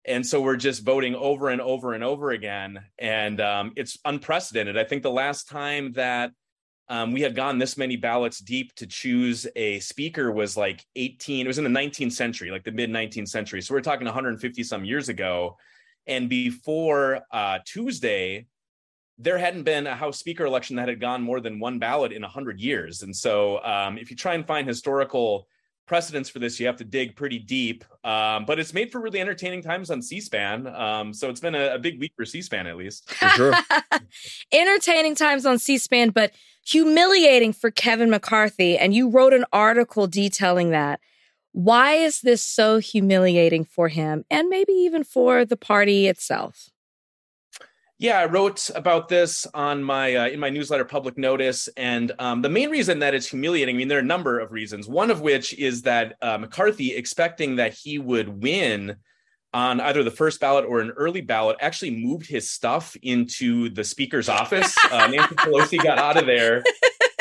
And 0.06 0.26
so 0.26 0.40
we're 0.40 0.56
just 0.56 0.82
voting 0.82 1.14
over 1.14 1.50
and 1.50 1.60
over 1.60 1.92
and 1.92 2.02
over 2.02 2.30
again. 2.30 2.80
And 2.98 3.38
um, 3.38 3.72
it's 3.76 3.98
unprecedented. 4.06 4.78
I 4.78 4.84
think 4.84 5.02
the 5.02 5.10
last 5.10 5.46
time 5.46 5.92
that 5.92 6.30
um, 6.88 7.12
we 7.12 7.20
had 7.20 7.36
gone 7.36 7.58
this 7.58 7.76
many 7.76 7.96
ballots 7.96 8.38
deep 8.38 8.74
to 8.76 8.86
choose 8.86 9.46
a 9.56 9.78
speaker 9.80 10.32
was 10.32 10.56
like 10.56 10.84
18 10.96 11.44
it 11.44 11.48
was 11.48 11.58
in 11.58 11.64
the 11.64 11.80
19th 11.80 12.12
century 12.12 12.50
like 12.50 12.64
the 12.64 12.72
mid 12.72 12.88
19th 12.88 13.28
century. 13.28 13.60
So 13.60 13.74
we're 13.74 13.82
talking 13.82 14.06
150 14.06 14.62
some 14.62 14.86
years 14.86 15.10
ago. 15.10 15.58
And 16.06 16.30
before 16.30 17.20
uh, 17.30 17.58
tuesday 17.66 18.46
there 19.20 19.38
hadn't 19.38 19.64
been 19.64 19.86
a 19.86 19.94
house 19.94 20.18
speaker 20.18 20.44
election 20.44 20.76
that 20.76 20.88
had 20.88 21.00
gone 21.00 21.22
more 21.22 21.40
than 21.40 21.58
one 21.58 21.78
ballot 21.78 22.12
in 22.12 22.22
100 22.22 22.60
years 22.60 23.02
and 23.02 23.14
so 23.14 23.62
um, 23.64 23.98
if 23.98 24.10
you 24.10 24.16
try 24.16 24.34
and 24.34 24.46
find 24.46 24.66
historical 24.66 25.46
precedents 25.90 26.30
for 26.30 26.38
this, 26.38 26.60
you 26.60 26.66
have 26.68 26.76
to 26.76 26.84
dig 26.84 27.16
pretty 27.16 27.40
deep. 27.40 27.84
Um, 28.04 28.44
but 28.44 28.60
it's 28.60 28.72
made 28.72 28.92
for 28.92 29.00
really 29.00 29.20
entertaining 29.20 29.60
times 29.60 29.90
on 29.90 30.00
C-SPAN. 30.00 30.68
Um, 30.68 31.12
so 31.12 31.28
it's 31.28 31.40
been 31.40 31.56
a, 31.56 31.74
a 31.74 31.78
big 31.80 31.98
week 31.98 32.12
for 32.14 32.24
C-SPAN 32.24 32.68
at 32.68 32.76
least. 32.76 33.10
For 33.10 33.28
sure. 33.30 33.54
Entertaining 34.52 35.16
times 35.16 35.44
on 35.44 35.58
C 35.58 35.78
SPAN, 35.78 36.10
but 36.10 36.30
humiliating 36.64 37.52
for 37.52 37.72
Kevin 37.72 38.08
McCarthy. 38.08 38.78
And 38.78 38.94
you 38.94 39.10
wrote 39.10 39.32
an 39.32 39.44
article 39.52 40.06
detailing 40.06 40.70
that. 40.70 41.00
Why 41.50 41.94
is 41.94 42.20
this 42.20 42.40
so 42.40 42.78
humiliating 42.78 43.64
for 43.64 43.88
him 43.88 44.24
and 44.30 44.48
maybe 44.48 44.72
even 44.72 45.02
for 45.02 45.44
the 45.44 45.56
party 45.56 46.06
itself? 46.06 46.70
Yeah, 48.00 48.18
I 48.18 48.24
wrote 48.24 48.70
about 48.74 49.10
this 49.10 49.46
on 49.52 49.84
my 49.84 50.14
uh, 50.14 50.28
in 50.28 50.40
my 50.40 50.48
newsletter, 50.48 50.86
Public 50.86 51.18
Notice, 51.18 51.68
and 51.76 52.10
um, 52.18 52.40
the 52.40 52.48
main 52.48 52.70
reason 52.70 53.00
that 53.00 53.12
it's 53.12 53.26
humiliating. 53.26 53.76
I 53.76 53.78
mean, 53.78 53.88
there 53.88 53.98
are 53.98 54.00
a 54.00 54.04
number 54.04 54.38
of 54.38 54.52
reasons. 54.52 54.88
One 54.88 55.10
of 55.10 55.20
which 55.20 55.52
is 55.58 55.82
that 55.82 56.16
uh, 56.22 56.38
McCarthy, 56.38 56.96
expecting 56.96 57.56
that 57.56 57.74
he 57.74 57.98
would 57.98 58.42
win 58.42 58.96
on 59.52 59.82
either 59.82 60.02
the 60.02 60.10
first 60.10 60.40
ballot 60.40 60.64
or 60.64 60.80
an 60.80 60.92
early 60.92 61.20
ballot, 61.20 61.58
actually 61.60 61.90
moved 61.90 62.26
his 62.26 62.48
stuff 62.48 62.96
into 63.02 63.68
the 63.68 63.84
speaker's 63.84 64.30
office. 64.30 64.74
Uh, 64.90 65.06
Nancy 65.12 65.34
Pelosi 65.34 65.84
got 65.84 65.98
out 65.98 66.16
of 66.16 66.24
there. 66.24 66.64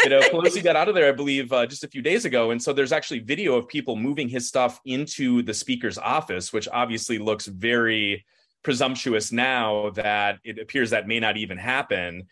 You 0.06 0.12
know, 0.12 0.22
Pelosi 0.22 0.64
got 0.64 0.78
out 0.78 0.88
of 0.88 0.96
there, 0.96 1.10
I 1.10 1.12
believe, 1.12 1.52
uh, 1.52 1.66
just 1.66 1.84
a 1.84 1.90
few 1.90 2.02
days 2.02 2.24
ago, 2.24 2.52
and 2.52 2.64
so 2.64 2.72
there's 2.72 2.94
actually 2.94 3.20
video 3.20 3.58
of 3.58 3.68
people 3.68 3.98
moving 3.98 4.30
his 4.30 4.48
stuff 4.48 4.80
into 4.86 5.42
the 5.42 5.54
speaker's 5.54 5.98
office, 5.98 6.54
which 6.54 6.70
obviously 6.72 7.18
looks 7.18 7.48
very 7.48 8.26
presumptuous 8.64 9.32
now 9.32 9.92
that 9.92 10.40
it 10.44 10.60
appears 10.60 10.90
that 10.90 11.08
may 11.08 11.20
not 11.20 11.38
even 11.38 11.58
happen. 11.58 12.28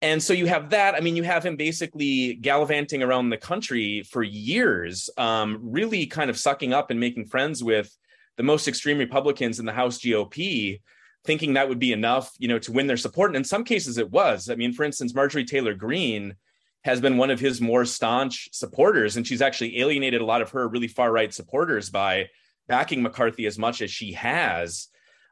And 0.00 0.22
so 0.22 0.32
you 0.32 0.46
have 0.46 0.70
that. 0.70 0.94
I 0.94 1.00
mean, 1.00 1.16
you 1.16 1.24
have 1.24 1.44
him 1.44 1.56
basically 1.56 2.34
gallivanting 2.34 3.02
around 3.02 3.30
the 3.30 3.36
country 3.36 4.02
for 4.02 4.22
years, 4.22 5.10
um, 5.16 5.58
really 5.60 6.06
kind 6.06 6.30
of 6.30 6.38
sucking 6.38 6.72
up 6.72 6.90
and 6.90 7.00
making 7.00 7.26
friends 7.26 7.64
with 7.64 7.92
the 8.36 8.44
most 8.44 8.68
extreme 8.68 8.98
Republicans 8.98 9.58
in 9.58 9.66
the 9.66 9.72
House 9.72 9.98
GOP, 9.98 10.80
thinking 11.24 11.54
that 11.54 11.68
would 11.68 11.80
be 11.80 11.92
enough, 11.92 12.32
you 12.38 12.46
know, 12.46 12.60
to 12.60 12.72
win 12.72 12.86
their 12.86 12.96
support. 12.96 13.30
And 13.30 13.36
in 13.36 13.44
some 13.44 13.64
cases, 13.64 13.98
it 13.98 14.10
was. 14.10 14.48
I 14.48 14.54
mean, 14.54 14.72
for 14.72 14.84
instance, 14.84 15.14
Marjorie 15.14 15.44
Taylor 15.44 15.74
Greene 15.74 16.36
has 16.84 17.00
been 17.00 17.16
one 17.16 17.30
of 17.30 17.40
his 17.40 17.60
more 17.60 17.84
staunch 17.84 18.48
supporters, 18.52 19.16
and 19.16 19.26
she's 19.26 19.42
actually 19.42 19.80
alienated 19.80 20.20
a 20.20 20.24
lot 20.24 20.42
of 20.42 20.50
her 20.50 20.68
really 20.68 20.86
far 20.86 21.10
right 21.10 21.34
supporters 21.34 21.90
by 21.90 22.28
backing 22.68 23.02
McCarthy 23.02 23.46
as 23.46 23.58
much 23.58 23.82
as 23.82 23.90
she 23.90 24.12
has. 24.12 24.88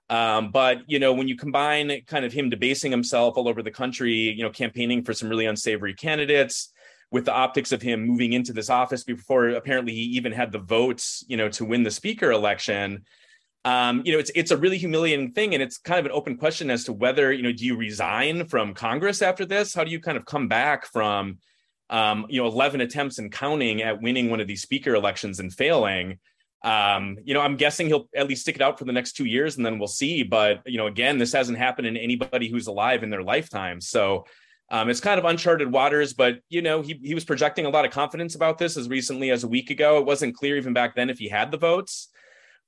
Um, 0.08 0.50
but 0.50 0.78
you 0.86 0.98
know, 0.98 1.12
when 1.12 1.28
you 1.28 1.36
combine 1.36 2.02
kind 2.06 2.24
of 2.24 2.32
him 2.32 2.48
debasing 2.48 2.90
himself 2.90 3.36
all 3.36 3.48
over 3.48 3.62
the 3.62 3.70
country, 3.70 4.12
you 4.12 4.42
know, 4.42 4.50
campaigning 4.50 5.02
for 5.02 5.12
some 5.12 5.28
really 5.28 5.46
unsavory 5.46 5.94
candidates, 5.94 6.72
with 7.10 7.24
the 7.24 7.32
optics 7.32 7.72
of 7.72 7.82
him 7.82 8.04
moving 8.04 8.32
into 8.32 8.52
this 8.52 8.70
office 8.70 9.04
before 9.04 9.50
apparently 9.50 9.92
he 9.92 10.02
even 10.02 10.32
had 10.32 10.52
the 10.52 10.58
votes, 10.58 11.24
you 11.28 11.36
know, 11.36 11.48
to 11.48 11.64
win 11.64 11.82
the 11.82 11.90
speaker 11.90 12.32
election. 12.32 13.04
Um, 13.64 14.02
you 14.04 14.12
know, 14.12 14.18
it's 14.18 14.30
it's 14.34 14.50
a 14.50 14.56
really 14.56 14.78
humiliating 14.78 15.32
thing, 15.32 15.54
and 15.54 15.62
it's 15.62 15.78
kind 15.78 15.98
of 15.98 16.06
an 16.06 16.12
open 16.12 16.36
question 16.36 16.70
as 16.70 16.84
to 16.84 16.92
whether 16.92 17.32
you 17.32 17.42
know, 17.42 17.52
do 17.52 17.64
you 17.64 17.76
resign 17.76 18.46
from 18.46 18.74
Congress 18.74 19.22
after 19.22 19.44
this? 19.44 19.74
How 19.74 19.82
do 19.82 19.90
you 19.90 20.00
kind 20.00 20.16
of 20.16 20.24
come 20.24 20.46
back 20.46 20.86
from, 20.86 21.38
um, 21.90 22.26
you 22.28 22.40
know, 22.40 22.46
eleven 22.46 22.80
attempts 22.80 23.18
and 23.18 23.32
counting 23.32 23.82
at 23.82 24.00
winning 24.00 24.30
one 24.30 24.40
of 24.40 24.46
these 24.46 24.62
speaker 24.62 24.94
elections 24.94 25.40
and 25.40 25.52
failing? 25.52 26.18
Um, 26.66 27.18
you 27.24 27.32
know, 27.32 27.40
I'm 27.42 27.56
guessing 27.56 27.86
he'll 27.86 28.08
at 28.16 28.26
least 28.26 28.42
stick 28.42 28.56
it 28.56 28.60
out 28.60 28.76
for 28.76 28.86
the 28.86 28.92
next 28.92 29.12
two 29.12 29.24
years 29.24 29.56
and 29.56 29.64
then 29.64 29.78
we'll 29.78 29.86
see. 29.86 30.24
But, 30.24 30.62
you 30.66 30.78
know, 30.78 30.88
again, 30.88 31.16
this 31.16 31.32
hasn't 31.32 31.58
happened 31.58 31.86
in 31.86 31.96
anybody 31.96 32.48
who's 32.48 32.66
alive 32.66 33.04
in 33.04 33.10
their 33.10 33.22
lifetime. 33.22 33.80
So 33.80 34.26
um, 34.68 34.90
it's 34.90 34.98
kind 34.98 35.16
of 35.20 35.24
uncharted 35.24 35.70
waters, 35.70 36.12
but, 36.12 36.40
you 36.48 36.62
know, 36.62 36.82
he, 36.82 36.98
he 37.00 37.14
was 37.14 37.24
projecting 37.24 37.66
a 37.66 37.70
lot 37.70 37.84
of 37.84 37.92
confidence 37.92 38.34
about 38.34 38.58
this 38.58 38.76
as 38.76 38.88
recently 38.88 39.30
as 39.30 39.44
a 39.44 39.48
week 39.48 39.70
ago. 39.70 39.98
It 39.98 40.06
wasn't 40.06 40.34
clear 40.34 40.56
even 40.56 40.72
back 40.72 40.96
then 40.96 41.08
if 41.08 41.20
he 41.20 41.28
had 41.28 41.52
the 41.52 41.56
votes. 41.56 42.08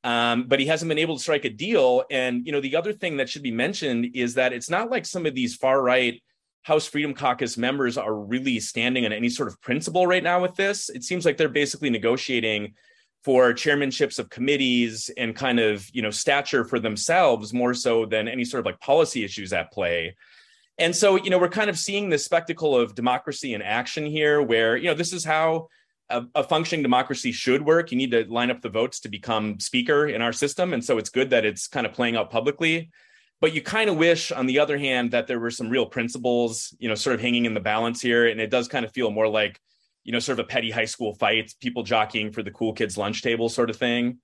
Um, 0.04 0.44
but 0.46 0.60
he 0.60 0.66
hasn't 0.66 0.88
been 0.88 0.98
able 0.98 1.16
to 1.16 1.22
strike 1.22 1.44
a 1.44 1.50
deal. 1.50 2.04
And, 2.08 2.46
you 2.46 2.52
know, 2.52 2.60
the 2.60 2.76
other 2.76 2.92
thing 2.92 3.16
that 3.16 3.28
should 3.28 3.42
be 3.42 3.50
mentioned 3.50 4.12
is 4.14 4.34
that 4.34 4.52
it's 4.52 4.70
not 4.70 4.90
like 4.90 5.06
some 5.06 5.26
of 5.26 5.34
these 5.34 5.56
far 5.56 5.82
right 5.82 6.22
House 6.62 6.86
Freedom 6.86 7.14
Caucus 7.14 7.56
members 7.58 7.98
are 7.98 8.14
really 8.14 8.60
standing 8.60 9.06
on 9.06 9.12
any 9.12 9.28
sort 9.28 9.48
of 9.48 9.60
principle 9.60 10.06
right 10.06 10.22
now 10.22 10.40
with 10.40 10.54
this. 10.54 10.88
It 10.88 11.02
seems 11.02 11.24
like 11.24 11.36
they're 11.36 11.48
basically 11.48 11.90
negotiating 11.90 12.74
for 13.24 13.52
chairmanships 13.52 14.18
of 14.18 14.30
committees 14.30 15.10
and 15.16 15.34
kind 15.34 15.58
of 15.58 15.88
you 15.92 16.02
know 16.02 16.10
stature 16.10 16.64
for 16.64 16.78
themselves 16.78 17.52
more 17.52 17.74
so 17.74 18.06
than 18.06 18.28
any 18.28 18.44
sort 18.44 18.60
of 18.60 18.66
like 18.66 18.80
policy 18.80 19.24
issues 19.24 19.52
at 19.52 19.72
play. 19.72 20.14
And 20.78 20.94
so 20.94 21.16
you 21.16 21.30
know 21.30 21.38
we're 21.38 21.48
kind 21.48 21.70
of 21.70 21.78
seeing 21.78 22.08
this 22.08 22.24
spectacle 22.24 22.76
of 22.76 22.94
democracy 22.94 23.54
in 23.54 23.62
action 23.62 24.06
here 24.06 24.40
where 24.42 24.76
you 24.76 24.86
know 24.86 24.94
this 24.94 25.12
is 25.12 25.24
how 25.24 25.68
a, 26.10 26.24
a, 26.34 26.42
functioning 26.42 26.82
democracy 26.82 27.32
should 27.32 27.62
work. 27.62 27.90
You 27.90 27.98
need 27.98 28.12
to 28.12 28.24
line 28.32 28.50
up 28.50 28.62
the 28.62 28.70
votes 28.70 29.00
to 29.00 29.08
become 29.08 29.60
speaker 29.60 30.06
in 30.06 30.22
our 30.22 30.32
system. 30.32 30.72
And 30.72 30.82
so 30.82 30.96
it's 30.96 31.10
good 31.10 31.30
that 31.30 31.44
it's 31.44 31.68
kind 31.68 31.86
of 31.86 31.92
playing 31.92 32.16
out 32.16 32.30
publicly. 32.30 32.90
But 33.40 33.52
you 33.52 33.60
kind 33.60 33.90
of 33.90 33.96
wish 33.96 34.32
on 34.32 34.46
the 34.46 34.58
other 34.58 34.78
hand 34.78 35.10
that 35.10 35.26
there 35.26 35.38
were 35.38 35.50
some 35.50 35.68
real 35.68 35.86
principles 35.86 36.74
you 36.78 36.88
know 36.88 36.94
sort 36.94 37.14
of 37.14 37.20
hanging 37.20 37.44
in 37.44 37.54
the 37.54 37.60
balance 37.60 38.00
here. 38.00 38.26
And 38.26 38.40
it 38.40 38.50
does 38.50 38.68
kind 38.68 38.84
of 38.84 38.92
feel 38.92 39.10
more 39.10 39.28
like 39.28 39.60
you 40.08 40.12
know, 40.12 40.18
sort 40.18 40.38
of 40.38 40.46
a 40.46 40.48
petty 40.48 40.70
high 40.70 40.86
school 40.86 41.12
fight, 41.12 41.54
people 41.60 41.82
jockeying 41.82 42.32
for 42.32 42.42
the 42.42 42.50
cool 42.50 42.72
kids' 42.72 42.96
lunch 42.96 43.20
table 43.20 43.50
sort 43.50 43.68
of 43.68 43.76
thing. 43.76 44.20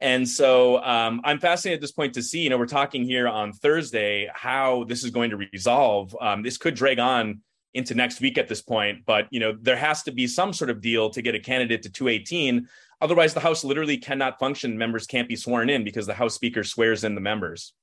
And 0.00 0.26
so 0.26 0.82
um, 0.82 1.20
I'm 1.22 1.38
fascinated 1.38 1.76
at 1.76 1.80
this 1.82 1.92
point 1.92 2.14
to 2.14 2.22
see, 2.22 2.40
you 2.40 2.48
know, 2.48 2.56
we're 2.56 2.64
talking 2.64 3.04
here 3.04 3.28
on 3.28 3.52
Thursday 3.52 4.30
how 4.32 4.84
this 4.84 5.04
is 5.04 5.10
going 5.10 5.28
to 5.28 5.36
resolve. 5.36 6.16
Um, 6.18 6.42
this 6.42 6.56
could 6.56 6.74
drag 6.74 6.98
on 6.98 7.42
into 7.74 7.94
next 7.94 8.22
week 8.22 8.38
at 8.38 8.48
this 8.48 8.62
point, 8.62 9.04
but 9.04 9.26
you 9.30 9.38
know, 9.38 9.54
there 9.60 9.76
has 9.76 10.02
to 10.04 10.12
be 10.12 10.26
some 10.26 10.54
sort 10.54 10.70
of 10.70 10.80
deal 10.80 11.10
to 11.10 11.20
get 11.20 11.34
a 11.34 11.40
candidate 11.40 11.82
to 11.82 11.90
218. 11.90 12.66
Otherwise, 13.02 13.34
the 13.34 13.40
House 13.40 13.64
literally 13.64 13.98
cannot 13.98 14.38
function. 14.38 14.78
Members 14.78 15.06
can't 15.06 15.28
be 15.28 15.36
sworn 15.36 15.68
in 15.68 15.84
because 15.84 16.06
the 16.06 16.14
House 16.14 16.34
Speaker 16.36 16.64
swears 16.64 17.04
in 17.04 17.14
the 17.14 17.20
members. 17.20 17.74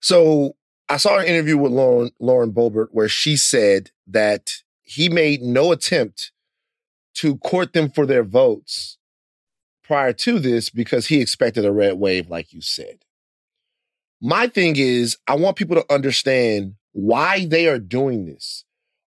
So 0.00 0.56
I 0.88 0.96
saw 0.96 1.16
an 1.16 1.26
interview 1.26 1.58
with 1.58 1.70
Lauren 1.70 2.10
Lauren 2.18 2.50
where 2.50 3.08
she 3.08 3.36
said 3.36 3.92
that 4.08 4.50
he 4.82 5.08
made 5.08 5.42
no 5.42 5.70
attempt 5.70 6.32
to 7.16 7.36
court 7.38 7.72
them 7.72 7.90
for 7.90 8.06
their 8.06 8.22
votes 8.22 8.98
prior 9.82 10.12
to 10.12 10.38
this 10.38 10.70
because 10.70 11.06
he 11.06 11.20
expected 11.20 11.64
a 11.64 11.72
red 11.72 11.94
wave, 11.98 12.28
like 12.28 12.52
you 12.52 12.60
said. 12.60 13.04
My 14.20 14.48
thing 14.48 14.74
is, 14.76 15.16
I 15.26 15.36
want 15.36 15.56
people 15.56 15.76
to 15.76 15.92
understand 15.92 16.74
why 16.92 17.46
they 17.46 17.68
are 17.68 17.78
doing 17.78 18.26
this. 18.26 18.64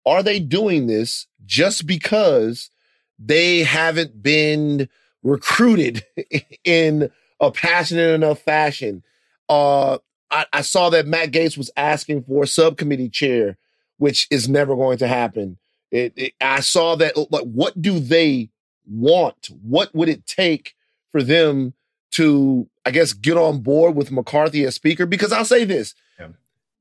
Are 0.06 0.22
they 0.22 0.38
doing 0.40 0.86
this 0.86 1.26
just 1.46 1.86
because 1.86 2.70
they 3.18 3.62
haven't 3.62 4.22
been 4.22 4.88
recruited 5.22 6.04
in 6.64 7.10
a 7.40 7.50
passionate 7.50 8.14
enough 8.14 8.40
fashion? 8.40 9.02
Uh, 9.48 9.98
I, 10.30 10.46
I 10.52 10.60
saw 10.62 10.90
that 10.90 11.06
Matt 11.06 11.30
Gaetz 11.30 11.56
was 11.56 11.70
asking 11.76 12.24
for 12.24 12.44
a 12.44 12.48
subcommittee 12.48 13.08
chair, 13.08 13.56
which 13.98 14.26
is 14.30 14.48
never 14.48 14.74
going 14.74 14.98
to 14.98 15.06
happen. 15.08 15.58
It, 15.94 16.12
it, 16.16 16.32
I 16.40 16.58
saw 16.58 16.96
that. 16.96 17.16
Like, 17.30 17.44
what 17.44 17.80
do 17.80 18.00
they 18.00 18.50
want? 18.84 19.48
What 19.62 19.94
would 19.94 20.08
it 20.08 20.26
take 20.26 20.74
for 21.12 21.22
them 21.22 21.72
to, 22.12 22.68
I 22.84 22.90
guess, 22.90 23.12
get 23.12 23.36
on 23.36 23.60
board 23.60 23.94
with 23.94 24.10
McCarthy 24.10 24.64
as 24.64 24.74
speaker? 24.74 25.06
Because 25.06 25.32
I'll 25.32 25.44
say 25.44 25.64
this: 25.64 25.94
yeah. 26.18 26.28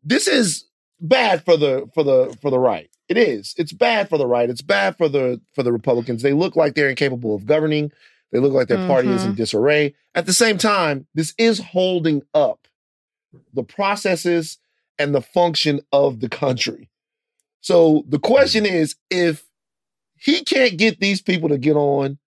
this 0.03 0.27
is 0.27 0.65
bad 0.99 1.45
for 1.45 1.57
the 1.57 1.87
for 1.93 2.03
the 2.03 2.35
for 2.41 2.49
the 2.49 2.57
right. 2.57 2.89
It 3.07 3.17
is. 3.19 3.53
It's 3.55 3.71
bad 3.71 4.09
for 4.09 4.17
the 4.17 4.25
right. 4.25 4.49
It's 4.49 4.63
bad 4.63 4.97
for 4.97 5.07
the 5.07 5.39
for 5.53 5.61
the 5.61 5.71
Republicans. 5.71 6.23
They 6.23 6.33
look 6.33 6.55
like 6.55 6.73
they're 6.73 6.89
incapable 6.89 7.35
of 7.35 7.45
governing. 7.45 7.91
They 8.31 8.39
look 8.39 8.53
like 8.53 8.67
their 8.67 8.77
mm-hmm. 8.79 8.87
party 8.87 9.09
is 9.09 9.23
in 9.23 9.29
mm-hmm. 9.29 9.37
disarray. 9.37 9.93
At 10.15 10.25
the 10.25 10.33
same 10.33 10.57
time, 10.57 11.05
this 11.13 11.35
is 11.37 11.59
holding 11.59 12.23
up 12.33 12.67
the 13.53 13.63
processes 13.63 14.57
and 14.97 15.13
the 15.13 15.21
function 15.21 15.81
of 15.91 16.19
the 16.19 16.29
country. 16.29 16.89
So 17.63 18.03
the 18.09 18.19
question 18.19 18.65
is, 18.65 18.95
if 19.09 19.43
he 20.17 20.43
can't 20.43 20.77
get 20.77 20.99
these 20.99 21.21
people 21.21 21.49
to 21.49 21.57
get 21.57 21.75
on, 21.75 22.19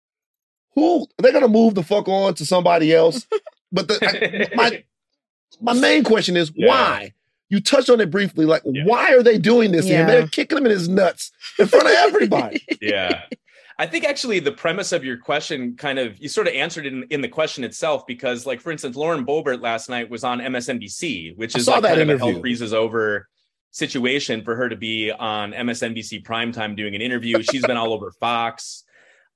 who 0.75 1.07
they're 1.19 1.33
gonna 1.33 1.47
move 1.47 1.75
the 1.75 1.83
fuck 1.83 2.09
on 2.09 2.35
to 2.35 2.45
somebody 2.45 2.93
else. 2.93 3.27
But 3.73 3.89
the, 3.89 3.99
I, 4.01 4.55
my 4.55 4.85
my 5.61 5.73
main 5.73 6.05
question 6.05 6.37
is 6.37 6.53
yeah. 6.55 6.69
why? 6.69 7.15
You 7.49 7.61
touched 7.61 7.91
on 7.91 8.01
it 8.01 8.13
briefly, 8.13 8.47
like 8.47 8.63
yeah. 8.65 8.85
why 8.85 9.13
are 9.13 9.25
they 9.25 9.39
doing 9.39 9.73
this? 9.73 9.87
Yeah. 9.87 10.01
And 10.01 10.09
they're 10.09 10.29
kicking 10.29 10.57
him 10.57 10.67
in 10.67 10.71
his 10.71 10.89
nuts 10.89 11.33
in 11.59 11.67
front 11.67 11.89
of 11.89 11.93
everybody. 11.93 12.65
yeah. 12.81 13.25
I 13.81 13.87
think 13.87 14.05
actually 14.05 14.39
the 14.39 14.53
premise 14.53 14.93
of 14.93 15.05
your 15.05 15.19
question 15.19 15.75
kind 15.77 15.99
of 15.99 16.17
you 16.23 16.29
sort 16.29 16.47
of 16.47 16.55
answered 16.55 16.87
it 16.87 16.93
in, 16.93 17.03
in 17.11 17.23
the 17.23 17.29
question 17.29 17.65
itself 17.65 18.07
because, 18.07 18.47
like 18.47 18.61
for 18.61 18.71
instance, 18.71 18.95
Lauren 18.95 19.27
Boebert 19.27 19.61
last 19.61 19.91
night 19.91 20.09
was 20.09 20.23
on 20.23 20.39
MSNBC, 20.39 21.37
which 21.37 21.57
is 21.57 21.67
like 21.67 21.83
kind 21.83 22.01
interview. 22.01 22.15
of 22.15 22.21
hell 22.35 22.41
freezes 22.41 22.73
over 22.73 23.29
situation 23.77 24.43
for 24.43 24.57
her 24.57 24.71
to 24.71 24.77
be 24.77 25.13
on 25.13 25.53
MSNBC 25.53 26.25
primetime 26.25 26.75
doing 26.75 26.95
an 26.95 27.03
interview. 27.03 27.43
She's 27.43 27.61
been 27.67 27.77
all 27.77 27.93
over 27.93 28.11
Fox. 28.11 28.85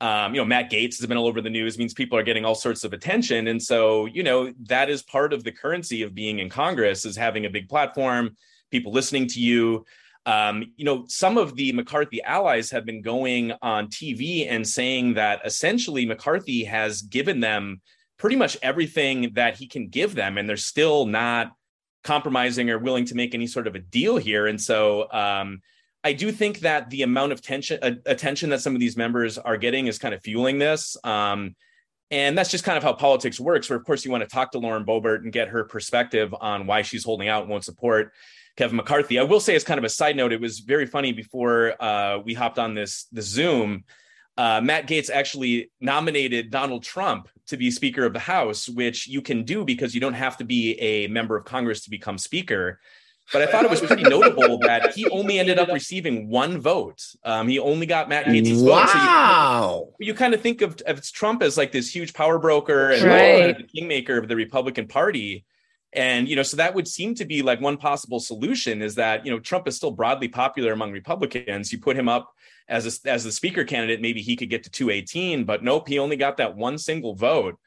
Um, 0.00 0.34
you 0.34 0.40
know, 0.40 0.46
Matt 0.46 0.70
Gaetz 0.70 0.98
has 0.98 1.06
been 1.06 1.18
all 1.18 1.26
over 1.26 1.42
the 1.42 1.50
news, 1.50 1.76
means 1.76 1.92
people 1.92 2.16
are 2.18 2.22
getting 2.22 2.46
all 2.46 2.54
sorts 2.54 2.82
of 2.82 2.94
attention. 2.94 3.48
And 3.48 3.62
so, 3.62 4.06
you 4.06 4.22
know, 4.22 4.50
that 4.62 4.88
is 4.88 5.02
part 5.02 5.34
of 5.34 5.44
the 5.44 5.52
currency 5.52 6.02
of 6.02 6.14
being 6.14 6.38
in 6.38 6.48
Congress 6.48 7.04
is 7.04 7.16
having 7.16 7.44
a 7.44 7.50
big 7.50 7.68
platform, 7.68 8.34
people 8.70 8.92
listening 8.92 9.26
to 9.28 9.40
you. 9.40 9.84
Um, 10.24 10.72
you 10.76 10.86
know, 10.86 11.04
some 11.06 11.36
of 11.36 11.54
the 11.54 11.72
McCarthy 11.72 12.22
allies 12.22 12.70
have 12.70 12.86
been 12.86 13.02
going 13.02 13.52
on 13.60 13.88
TV 13.88 14.46
and 14.50 14.66
saying 14.66 15.14
that 15.14 15.42
essentially 15.44 16.06
McCarthy 16.06 16.64
has 16.64 17.02
given 17.02 17.40
them 17.40 17.82
pretty 18.16 18.36
much 18.36 18.56
everything 18.62 19.32
that 19.34 19.56
he 19.56 19.66
can 19.66 19.88
give 19.88 20.14
them, 20.14 20.38
and 20.38 20.48
they're 20.48 20.56
still 20.56 21.04
not 21.04 21.52
compromising 22.02 22.70
or 22.70 22.78
willing 22.78 23.06
to 23.06 23.14
make 23.14 23.34
any 23.34 23.46
sort 23.46 23.66
of 23.66 23.74
a 23.74 23.78
deal 23.78 24.16
here. 24.16 24.46
And 24.46 24.60
so 24.60 25.10
um, 25.12 25.60
I 26.02 26.12
do 26.12 26.32
think 26.32 26.60
that 26.60 26.90
the 26.90 27.02
amount 27.02 27.32
of 27.32 27.42
tension, 27.42 27.78
uh, 27.82 27.92
attention 28.06 28.50
that 28.50 28.60
some 28.60 28.74
of 28.74 28.80
these 28.80 28.96
members 28.96 29.38
are 29.38 29.56
getting 29.56 29.86
is 29.86 29.98
kind 29.98 30.14
of 30.14 30.22
fueling 30.22 30.58
this. 30.58 30.96
Um, 31.04 31.56
And 32.12 32.36
that's 32.36 32.50
just 32.50 32.64
kind 32.64 32.76
of 32.76 32.82
how 32.82 32.92
politics 32.92 33.38
works, 33.38 33.70
where 33.70 33.78
of 33.78 33.84
course 33.84 34.04
you 34.04 34.10
want 34.10 34.24
to 34.24 34.28
talk 34.28 34.50
to 34.52 34.58
Lauren 34.58 34.84
Boebert 34.84 35.22
and 35.22 35.32
get 35.32 35.48
her 35.48 35.62
perspective 35.62 36.34
on 36.40 36.66
why 36.66 36.82
she's 36.82 37.04
holding 37.04 37.28
out 37.28 37.42
and 37.42 37.50
won't 37.50 37.64
support 37.64 38.12
Kevin 38.56 38.76
McCarthy. 38.76 39.16
I 39.20 39.22
will 39.22 39.38
say, 39.38 39.54
as 39.54 39.62
kind 39.62 39.78
of 39.78 39.84
a 39.84 39.88
side 39.88 40.16
note, 40.16 40.32
it 40.32 40.40
was 40.40 40.58
very 40.58 40.86
funny 40.86 41.12
before 41.12 41.80
uh, 41.80 42.18
we 42.18 42.34
hopped 42.34 42.58
on 42.58 42.74
this 42.74 43.06
the 43.12 43.22
Zoom. 43.22 43.84
Uh, 44.36 44.60
Matt 44.60 44.88
Gaetz 44.88 45.08
actually 45.08 45.70
nominated 45.80 46.50
Donald 46.50 46.82
Trump 46.82 47.28
to 47.50 47.56
be 47.56 47.70
Speaker 47.70 48.04
of 48.04 48.12
the 48.12 48.18
House, 48.18 48.68
which 48.68 49.06
you 49.06 49.22
can 49.22 49.44
do 49.44 49.64
because 49.64 49.94
you 49.94 50.00
don't 50.00 50.14
have 50.14 50.36
to 50.38 50.44
be 50.44 50.74
a 50.80 51.06
member 51.08 51.36
of 51.36 51.44
Congress 51.44 51.82
to 51.82 51.90
become 51.90 52.18
Speaker. 52.18 52.80
But 53.32 53.42
I 53.42 53.46
thought 53.46 53.64
it 53.64 53.70
was 53.70 53.80
pretty 53.80 54.02
notable 54.16 54.58
that 54.60 54.94
he 54.94 55.08
only 55.10 55.38
ended 55.38 55.58
up 55.58 55.68
receiving 55.68 56.28
one 56.28 56.58
vote. 56.58 57.00
Um, 57.24 57.46
he 57.46 57.58
only 57.58 57.86
got 57.86 58.08
Matt 58.08 58.26
Gaetz' 58.26 58.64
vote. 58.64 58.88
So 58.88 58.98
Wow. 58.98 59.88
you, 60.00 60.08
you 60.08 60.14
kind 60.14 60.34
of 60.34 60.40
think 60.40 60.62
of, 60.62 60.80
of 60.86 61.02
Trump 61.12 61.42
as 61.42 61.56
like 61.56 61.70
this 61.70 61.94
huge 61.94 62.12
power 62.12 62.38
broker 62.38 62.90
and 62.90 63.04
Right. 63.04 63.56
the 63.56 63.64
kingmaker 63.64 64.16
of 64.18 64.26
the 64.26 64.36
Republican 64.36 64.88
Party. 64.88 65.44
And 65.92 66.28
you 66.28 66.36
know, 66.36 66.42
so 66.42 66.56
that 66.56 66.74
would 66.74 66.86
seem 66.88 67.14
to 67.16 67.24
be 67.24 67.42
like 67.42 67.60
one 67.60 67.76
possible 67.76 68.20
solution 68.20 68.80
is 68.82 68.94
that 68.96 69.24
you 69.24 69.32
know 69.32 69.40
Trump 69.40 69.66
is 69.66 69.76
still 69.76 69.90
broadly 69.90 70.28
popular 70.28 70.72
among 70.72 70.92
Republicans. 70.92 71.72
You 71.72 71.78
put 71.80 71.96
him 71.96 72.08
up 72.08 72.32
as 72.70 73.00
a, 73.04 73.10
as 73.10 73.24
the 73.24 73.32
speaker 73.32 73.64
candidate, 73.64 74.00
maybe 74.00 74.22
he 74.22 74.36
could 74.36 74.48
get 74.48 74.62
to 74.64 74.70
218, 74.70 75.44
but 75.44 75.62
nope, 75.62 75.88
he 75.88 75.98
only 75.98 76.16
got 76.16 76.38
that 76.38 76.56
one 76.56 76.78
single 76.78 77.14
vote. 77.14 77.58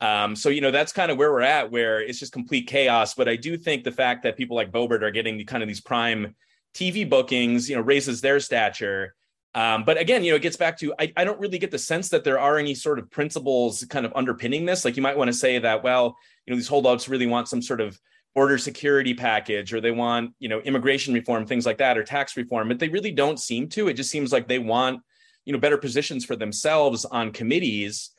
Um, 0.00 0.34
so 0.36 0.48
you 0.48 0.60
know 0.60 0.70
that's 0.70 0.92
kind 0.92 1.10
of 1.10 1.18
where 1.18 1.32
we're 1.32 1.40
at, 1.42 1.70
where 1.70 2.00
it's 2.00 2.18
just 2.18 2.32
complete 2.32 2.66
chaos. 2.66 3.14
But 3.14 3.28
I 3.28 3.36
do 3.36 3.56
think 3.56 3.84
the 3.84 3.92
fact 3.92 4.22
that 4.22 4.36
people 4.36 4.56
like 4.56 4.72
Boebert 4.72 5.02
are 5.02 5.10
getting 5.10 5.36
the 5.36 5.44
kind 5.44 5.62
of 5.62 5.68
these 5.68 5.80
prime 5.80 6.34
TV 6.74 7.08
bookings, 7.08 7.68
you 7.68 7.76
know, 7.76 7.82
raises 7.82 8.20
their 8.20 8.40
stature. 8.40 9.14
Um, 9.54 9.84
but 9.84 9.98
again, 9.98 10.24
you 10.24 10.32
know, 10.32 10.36
it 10.36 10.42
gets 10.42 10.56
back 10.56 10.78
to 10.78 10.92
I, 10.98 11.12
I 11.16 11.24
don't 11.24 11.40
really 11.40 11.58
get 11.58 11.70
the 11.70 11.78
sense 11.78 12.08
that 12.08 12.24
there 12.24 12.40
are 12.40 12.58
any 12.58 12.74
sort 12.74 12.98
of 12.98 13.10
principles 13.10 13.84
kind 13.88 14.04
of 14.04 14.12
underpinning 14.16 14.64
this. 14.66 14.84
Like 14.84 14.96
you 14.96 15.02
might 15.02 15.16
want 15.16 15.28
to 15.28 15.34
say 15.34 15.58
that, 15.58 15.84
well, 15.84 16.16
you 16.44 16.52
know, 16.52 16.56
these 16.56 16.68
holdouts 16.68 17.08
really 17.08 17.26
want 17.26 17.48
some 17.48 17.62
sort 17.62 17.80
of 17.80 17.98
border 18.34 18.58
security 18.58 19.14
package 19.14 19.72
or 19.72 19.80
they 19.80 19.92
want, 19.92 20.34
you 20.38 20.48
know, 20.48 20.60
immigration 20.60 21.14
reform, 21.14 21.46
things 21.46 21.64
like 21.64 21.78
that, 21.78 21.96
or 21.96 22.02
tax 22.02 22.36
reform, 22.36 22.68
but 22.68 22.78
they 22.78 22.88
really 22.88 23.12
don't 23.12 23.38
seem 23.38 23.68
to. 23.68 23.88
It 23.88 23.94
just 23.94 24.10
seems 24.10 24.32
like 24.32 24.48
they 24.48 24.58
want, 24.58 25.00
you 25.44 25.52
know, 25.52 25.58
better 25.58 25.78
positions 25.78 26.24
for 26.24 26.34
themselves 26.34 27.04
on 27.04 27.32
committees. 27.32 28.10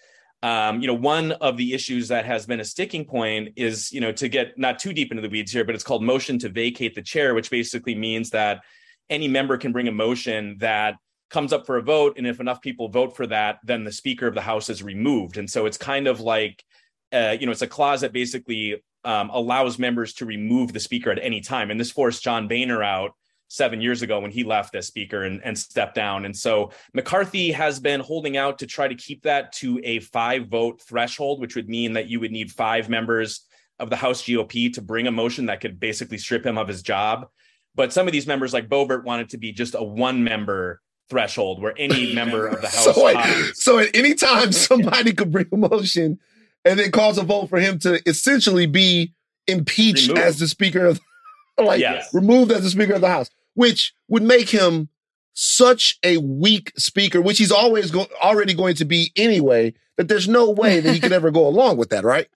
Um, 0.41 0.79
you 0.79 0.87
know, 0.87 0.93
one 0.93 1.31
of 1.33 1.57
the 1.57 1.73
issues 1.73 2.07
that 2.09 2.25
has 2.25 2.45
been 2.45 2.59
a 2.59 2.65
sticking 2.65 3.05
point 3.05 3.53
is, 3.55 3.91
you 3.91 3.99
know, 3.99 4.11
to 4.13 4.29
get 4.29 4.57
not 4.57 4.79
too 4.79 4.93
deep 4.93 5.11
into 5.11 5.21
the 5.21 5.29
weeds 5.29 5.51
here, 5.51 5.65
but 5.65 5.75
it's 5.75 5.83
called 5.83 6.03
motion 6.03 6.39
to 6.39 6.49
vacate 6.49 6.95
the 6.95 7.01
chair, 7.01 7.33
which 7.33 7.49
basically 7.49 7.95
means 7.95 8.29
that 8.29 8.61
any 9.09 9.27
member 9.27 9.57
can 9.57 9.71
bring 9.71 9.87
a 9.87 9.91
motion 9.91 10.57
that 10.59 10.95
comes 11.29 11.51
up 11.51 11.65
for 11.65 11.77
a 11.77 11.81
vote. 11.81 12.17
And 12.17 12.27
if 12.27 12.39
enough 12.39 12.61
people 12.61 12.87
vote 12.89 13.15
for 13.15 13.27
that, 13.27 13.57
then 13.63 13.83
the 13.83 13.91
Speaker 13.91 14.27
of 14.27 14.35
the 14.35 14.41
House 14.41 14.69
is 14.69 14.83
removed. 14.83 15.37
And 15.37 15.49
so 15.49 15.65
it's 15.65 15.77
kind 15.77 16.07
of 16.07 16.19
like, 16.21 16.63
uh, 17.11 17.35
you 17.39 17.45
know, 17.45 17.51
it's 17.51 17.61
a 17.61 17.67
clause 17.67 18.01
that 18.01 18.13
basically 18.13 18.81
um, 19.05 19.29
allows 19.29 19.79
members 19.79 20.13
to 20.15 20.25
remove 20.25 20.73
the 20.73 20.79
Speaker 20.79 21.11
at 21.11 21.19
any 21.21 21.39
time. 21.39 21.71
And 21.71 21.79
this 21.79 21.91
forced 21.91 22.23
John 22.23 22.47
Boehner 22.47 22.83
out 22.83 23.11
seven 23.47 23.79
years 23.79 24.01
ago 24.01 24.19
when 24.19 24.31
he 24.31 24.43
left 24.43 24.75
as 24.75 24.87
Speaker 24.87 25.23
and, 25.23 25.41
and 25.43 25.57
stepped 25.57 25.95
down. 25.95 26.25
And 26.25 26.35
so 26.35 26.71
McCarthy 26.93 27.51
has 27.51 27.79
been 27.79 27.99
holding 27.99 28.35
out 28.37 28.59
to 28.59 28.67
try 28.67 28.87
to 28.87 28.95
keep 28.95 29.21
that 29.23 29.53
to 29.53 29.79
a 29.83 29.99
five 29.99 30.47
vote 30.47 30.81
threshold, 30.81 31.39
which 31.39 31.55
would 31.55 31.69
mean 31.69 31.93
that 31.93 32.07
you 32.07 32.19
would 32.19 32.31
need 32.31 32.51
five 32.51 32.89
members 32.89 33.45
of 33.79 33.89
the 33.89 33.95
House 33.95 34.23
GOP 34.23 34.73
to 34.73 34.81
bring 34.81 35.07
a 35.07 35.11
motion 35.11 35.45
that 35.45 35.61
could 35.61 35.79
basically 35.79 36.17
strip 36.17 36.45
him 36.45 36.57
of 36.57 36.67
his 36.67 36.81
job. 36.81 37.27
But 37.75 37.93
some 37.93 38.07
of 38.07 38.13
these 38.13 38.25
members, 38.25 38.53
like 38.53 38.69
Boebert, 38.69 39.03
wanted 39.03 39.29
to 39.29 39.37
be 39.37 39.51
just 39.51 39.75
a 39.75 39.83
one 39.83 40.23
member 40.23 40.81
threshold 41.09 41.61
where 41.61 41.75
any 41.77 42.13
member 42.15 42.47
of 42.47 42.61
the 42.61 42.67
House. 42.67 42.95
So, 42.95 43.51
so 43.53 43.79
at 43.79 43.95
any 43.95 44.15
time 44.15 44.51
somebody 44.51 45.13
could 45.13 45.31
bring 45.31 45.47
a 45.51 45.57
motion 45.57 46.19
and 46.65 46.79
then 46.79 46.91
cause 46.91 47.17
a 47.17 47.23
vote 47.23 47.47
for 47.49 47.59
him 47.59 47.79
to 47.79 48.01
essentially 48.09 48.65
be 48.65 49.13
impeached 49.47 50.09
Removed. 50.09 50.25
as 50.27 50.39
the 50.39 50.47
speaker 50.47 50.85
of 50.85 50.99
like 51.57 51.79
Yes. 51.79 52.13
removed 52.13 52.51
as 52.51 52.63
the 52.63 52.69
speaker 52.69 52.93
of 52.95 53.01
the 53.01 53.07
house, 53.09 53.29
which 53.53 53.93
would 54.09 54.23
make 54.23 54.49
him 54.49 54.89
such 55.33 55.97
a 56.03 56.17
weak 56.17 56.71
speaker, 56.77 57.21
which 57.21 57.37
he's 57.37 57.51
always 57.51 57.91
go- 57.91 58.07
already 58.23 58.53
going 58.53 58.75
to 58.75 58.85
be 58.85 59.11
anyway, 59.15 59.73
that 59.97 60.07
there's 60.07 60.27
no 60.27 60.49
way 60.49 60.79
that 60.79 60.93
he 60.93 60.99
could 60.99 61.11
ever 61.13 61.29
go 61.31 61.47
along 61.47 61.77
with 61.77 61.89
that, 61.89 62.03
right? 62.03 62.27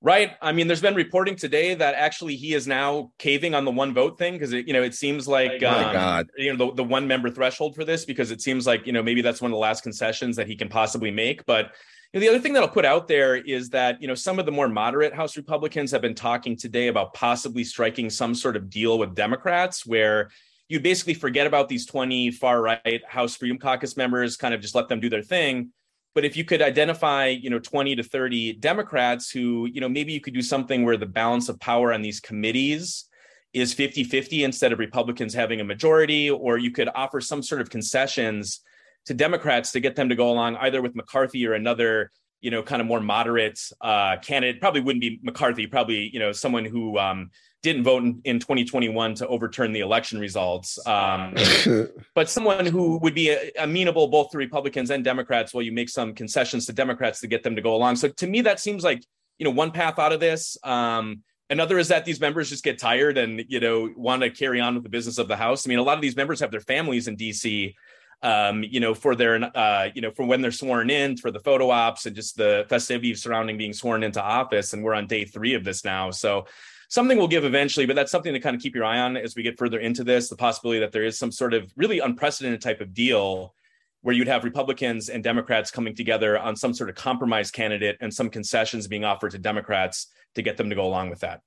Right. 0.00 0.32
I 0.40 0.52
mean, 0.52 0.68
there's 0.68 0.80
been 0.80 0.94
reporting 0.94 1.34
today 1.34 1.74
that 1.74 1.94
actually 1.96 2.36
he 2.36 2.54
is 2.54 2.68
now 2.68 3.10
caving 3.18 3.54
on 3.54 3.64
the 3.64 3.72
one 3.72 3.92
vote 3.92 4.16
thing 4.16 4.34
because 4.34 4.52
it, 4.52 4.68
you 4.68 4.72
know, 4.72 4.82
it 4.82 4.94
seems 4.94 5.26
like 5.26 5.60
My 5.60 5.84
um, 5.86 5.92
God. 5.92 6.26
you 6.36 6.54
know 6.54 6.68
the, 6.68 6.74
the 6.76 6.84
one 6.84 7.08
member 7.08 7.28
threshold 7.30 7.74
for 7.74 7.84
this 7.84 8.04
because 8.04 8.30
it 8.30 8.40
seems 8.40 8.64
like 8.64 8.86
you 8.86 8.92
know 8.92 9.02
maybe 9.02 9.22
that's 9.22 9.42
one 9.42 9.50
of 9.50 9.54
the 9.56 9.58
last 9.60 9.82
concessions 9.82 10.36
that 10.36 10.46
he 10.46 10.54
can 10.54 10.68
possibly 10.68 11.10
make. 11.10 11.44
But 11.46 11.72
you 12.12 12.20
know, 12.20 12.24
the 12.24 12.28
other 12.30 12.38
thing 12.38 12.54
that 12.54 12.62
I'll 12.62 12.68
put 12.68 12.86
out 12.86 13.06
there 13.06 13.36
is 13.36 13.68
that 13.70 14.00
you 14.00 14.08
know 14.08 14.14
some 14.14 14.38
of 14.38 14.46
the 14.46 14.52
more 14.52 14.68
moderate 14.68 15.12
House 15.12 15.36
Republicans 15.36 15.90
have 15.90 16.00
been 16.00 16.14
talking 16.14 16.56
today 16.56 16.88
about 16.88 17.12
possibly 17.12 17.64
striking 17.64 18.08
some 18.08 18.34
sort 18.34 18.56
of 18.56 18.70
deal 18.70 18.98
with 18.98 19.14
Democrats 19.14 19.84
where 19.84 20.30
you 20.68 20.80
basically 20.80 21.14
forget 21.14 21.46
about 21.46 21.68
these 21.68 21.86
20 21.86 22.30
far 22.30 22.62
right 22.62 23.02
House 23.06 23.36
Freedom 23.36 23.58
Caucus 23.58 23.96
members, 23.96 24.36
kind 24.36 24.54
of 24.54 24.60
just 24.60 24.74
let 24.74 24.88
them 24.88 25.00
do 25.00 25.10
their 25.10 25.22
thing. 25.22 25.70
But 26.14 26.24
if 26.24 26.36
you 26.36 26.44
could 26.44 26.62
identify, 26.62 27.28
you 27.28 27.50
know, 27.50 27.58
20 27.58 27.96
to 27.96 28.02
30 28.02 28.54
Democrats 28.54 29.30
who, 29.30 29.68
you 29.70 29.80
know, 29.80 29.88
maybe 29.88 30.12
you 30.12 30.20
could 30.20 30.34
do 30.34 30.42
something 30.42 30.84
where 30.84 30.96
the 30.96 31.06
balance 31.06 31.48
of 31.48 31.60
power 31.60 31.92
on 31.92 32.02
these 32.02 32.20
committees 32.20 33.04
is 33.52 33.72
50 33.74 34.04
50 34.04 34.44
instead 34.44 34.72
of 34.72 34.78
Republicans 34.78 35.34
having 35.34 35.60
a 35.60 35.64
majority, 35.64 36.30
or 36.30 36.56
you 36.56 36.70
could 36.70 36.88
offer 36.94 37.20
some 37.20 37.42
sort 37.42 37.60
of 37.60 37.70
concessions 37.70 38.60
to 39.08 39.14
Democrats 39.14 39.72
to 39.72 39.80
get 39.80 39.96
them 39.96 40.10
to 40.10 40.14
go 40.14 40.30
along 40.30 40.56
either 40.56 40.80
with 40.80 40.94
McCarthy 40.94 41.46
or 41.46 41.54
another, 41.54 42.10
you 42.40 42.50
know, 42.50 42.62
kind 42.62 42.80
of 42.80 42.86
more 42.86 43.00
moderate 43.00 43.58
uh, 43.80 44.16
candidate. 44.18 44.60
Probably 44.60 44.82
wouldn't 44.82 45.00
be 45.00 45.18
McCarthy, 45.22 45.66
probably, 45.66 46.10
you 46.12 46.20
know, 46.20 46.32
someone 46.32 46.66
who 46.66 46.98
um, 46.98 47.30
didn't 47.62 47.84
vote 47.84 48.02
in, 48.02 48.20
in 48.24 48.38
2021 48.38 49.14
to 49.14 49.26
overturn 49.26 49.72
the 49.72 49.80
election 49.80 50.20
results. 50.20 50.78
Um, 50.86 51.34
but 52.14 52.28
someone 52.28 52.66
who 52.66 52.98
would 52.98 53.14
be 53.14 53.32
uh, 53.32 53.38
amenable 53.58 54.08
both 54.08 54.30
to 54.30 54.38
Republicans 54.38 54.90
and 54.90 55.02
Democrats 55.02 55.54
while 55.54 55.62
you 55.62 55.72
make 55.72 55.88
some 55.88 56.14
concessions 56.14 56.66
to 56.66 56.74
Democrats 56.74 57.20
to 57.20 57.26
get 57.26 57.42
them 57.42 57.56
to 57.56 57.62
go 57.62 57.74
along. 57.74 57.96
So 57.96 58.08
to 58.08 58.26
me, 58.26 58.42
that 58.42 58.60
seems 58.60 58.84
like 58.84 59.02
you 59.38 59.44
know 59.44 59.50
one 59.50 59.70
path 59.70 59.98
out 59.98 60.12
of 60.12 60.20
this. 60.20 60.58
Um, 60.62 61.22
another 61.48 61.78
is 61.78 61.88
that 61.88 62.04
these 62.04 62.20
members 62.20 62.50
just 62.50 62.62
get 62.62 62.78
tired 62.78 63.16
and 63.16 63.42
you 63.48 63.60
know 63.60 63.90
want 63.96 64.22
to 64.22 64.28
carry 64.30 64.60
on 64.60 64.74
with 64.74 64.82
the 64.82 64.90
business 64.90 65.16
of 65.16 65.28
the 65.28 65.36
House. 65.36 65.66
I 65.66 65.70
mean, 65.70 65.78
a 65.78 65.82
lot 65.82 65.96
of 65.96 66.02
these 66.02 66.16
members 66.16 66.40
have 66.40 66.50
their 66.50 66.60
families 66.60 67.08
in 67.08 67.16
DC. 67.16 67.74
Um, 68.20 68.64
you 68.64 68.80
know, 68.80 68.94
for 68.94 69.14
their, 69.14 69.36
uh, 69.56 69.90
you 69.94 70.02
know, 70.02 70.10
for 70.10 70.26
when 70.26 70.40
they're 70.40 70.50
sworn 70.50 70.90
in, 70.90 71.16
for 71.16 71.30
the 71.30 71.38
photo 71.38 71.70
ops 71.70 72.04
and 72.04 72.16
just 72.16 72.36
the 72.36 72.66
festivities 72.68 73.22
surrounding 73.22 73.56
being 73.56 73.72
sworn 73.72 74.02
into 74.02 74.20
office. 74.20 74.72
And 74.72 74.82
we're 74.82 74.94
on 74.94 75.06
day 75.06 75.24
three 75.24 75.54
of 75.54 75.62
this 75.62 75.84
now. 75.84 76.10
So 76.10 76.46
something 76.88 77.16
will 77.16 77.28
give 77.28 77.44
eventually, 77.44 77.86
but 77.86 77.94
that's 77.94 78.10
something 78.10 78.32
to 78.32 78.40
kind 78.40 78.56
of 78.56 78.62
keep 78.62 78.74
your 78.74 78.84
eye 78.84 78.98
on 78.98 79.16
as 79.16 79.36
we 79.36 79.44
get 79.44 79.56
further 79.56 79.78
into 79.78 80.02
this. 80.02 80.28
The 80.28 80.36
possibility 80.36 80.80
that 80.80 80.90
there 80.90 81.04
is 81.04 81.16
some 81.16 81.30
sort 81.30 81.54
of 81.54 81.72
really 81.76 82.00
unprecedented 82.00 82.60
type 82.60 82.80
of 82.80 82.92
deal 82.92 83.54
where 84.02 84.14
you'd 84.14 84.28
have 84.28 84.44
Republicans 84.44 85.08
and 85.08 85.22
Democrats 85.22 85.70
coming 85.70 85.94
together 85.94 86.38
on 86.38 86.56
some 86.56 86.72
sort 86.72 86.88
of 86.88 86.96
compromise 86.96 87.50
candidate 87.50 87.98
and 88.00 88.12
some 88.12 88.30
concessions 88.30 88.86
being 88.86 89.04
offered 89.04 89.32
to 89.32 89.38
Democrats 89.38 90.08
to 90.34 90.42
get 90.42 90.56
them 90.56 90.70
to 90.70 90.74
go 90.74 90.86
along 90.86 91.10
with 91.10 91.20
that. 91.20 91.40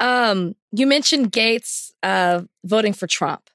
Um, 0.00 0.56
you 0.72 0.86
mentioned 0.86 1.32
Gaetz 1.32 1.92
uh, 2.02 2.42
voting 2.64 2.92
for 2.92 3.06
Trump. 3.06 3.48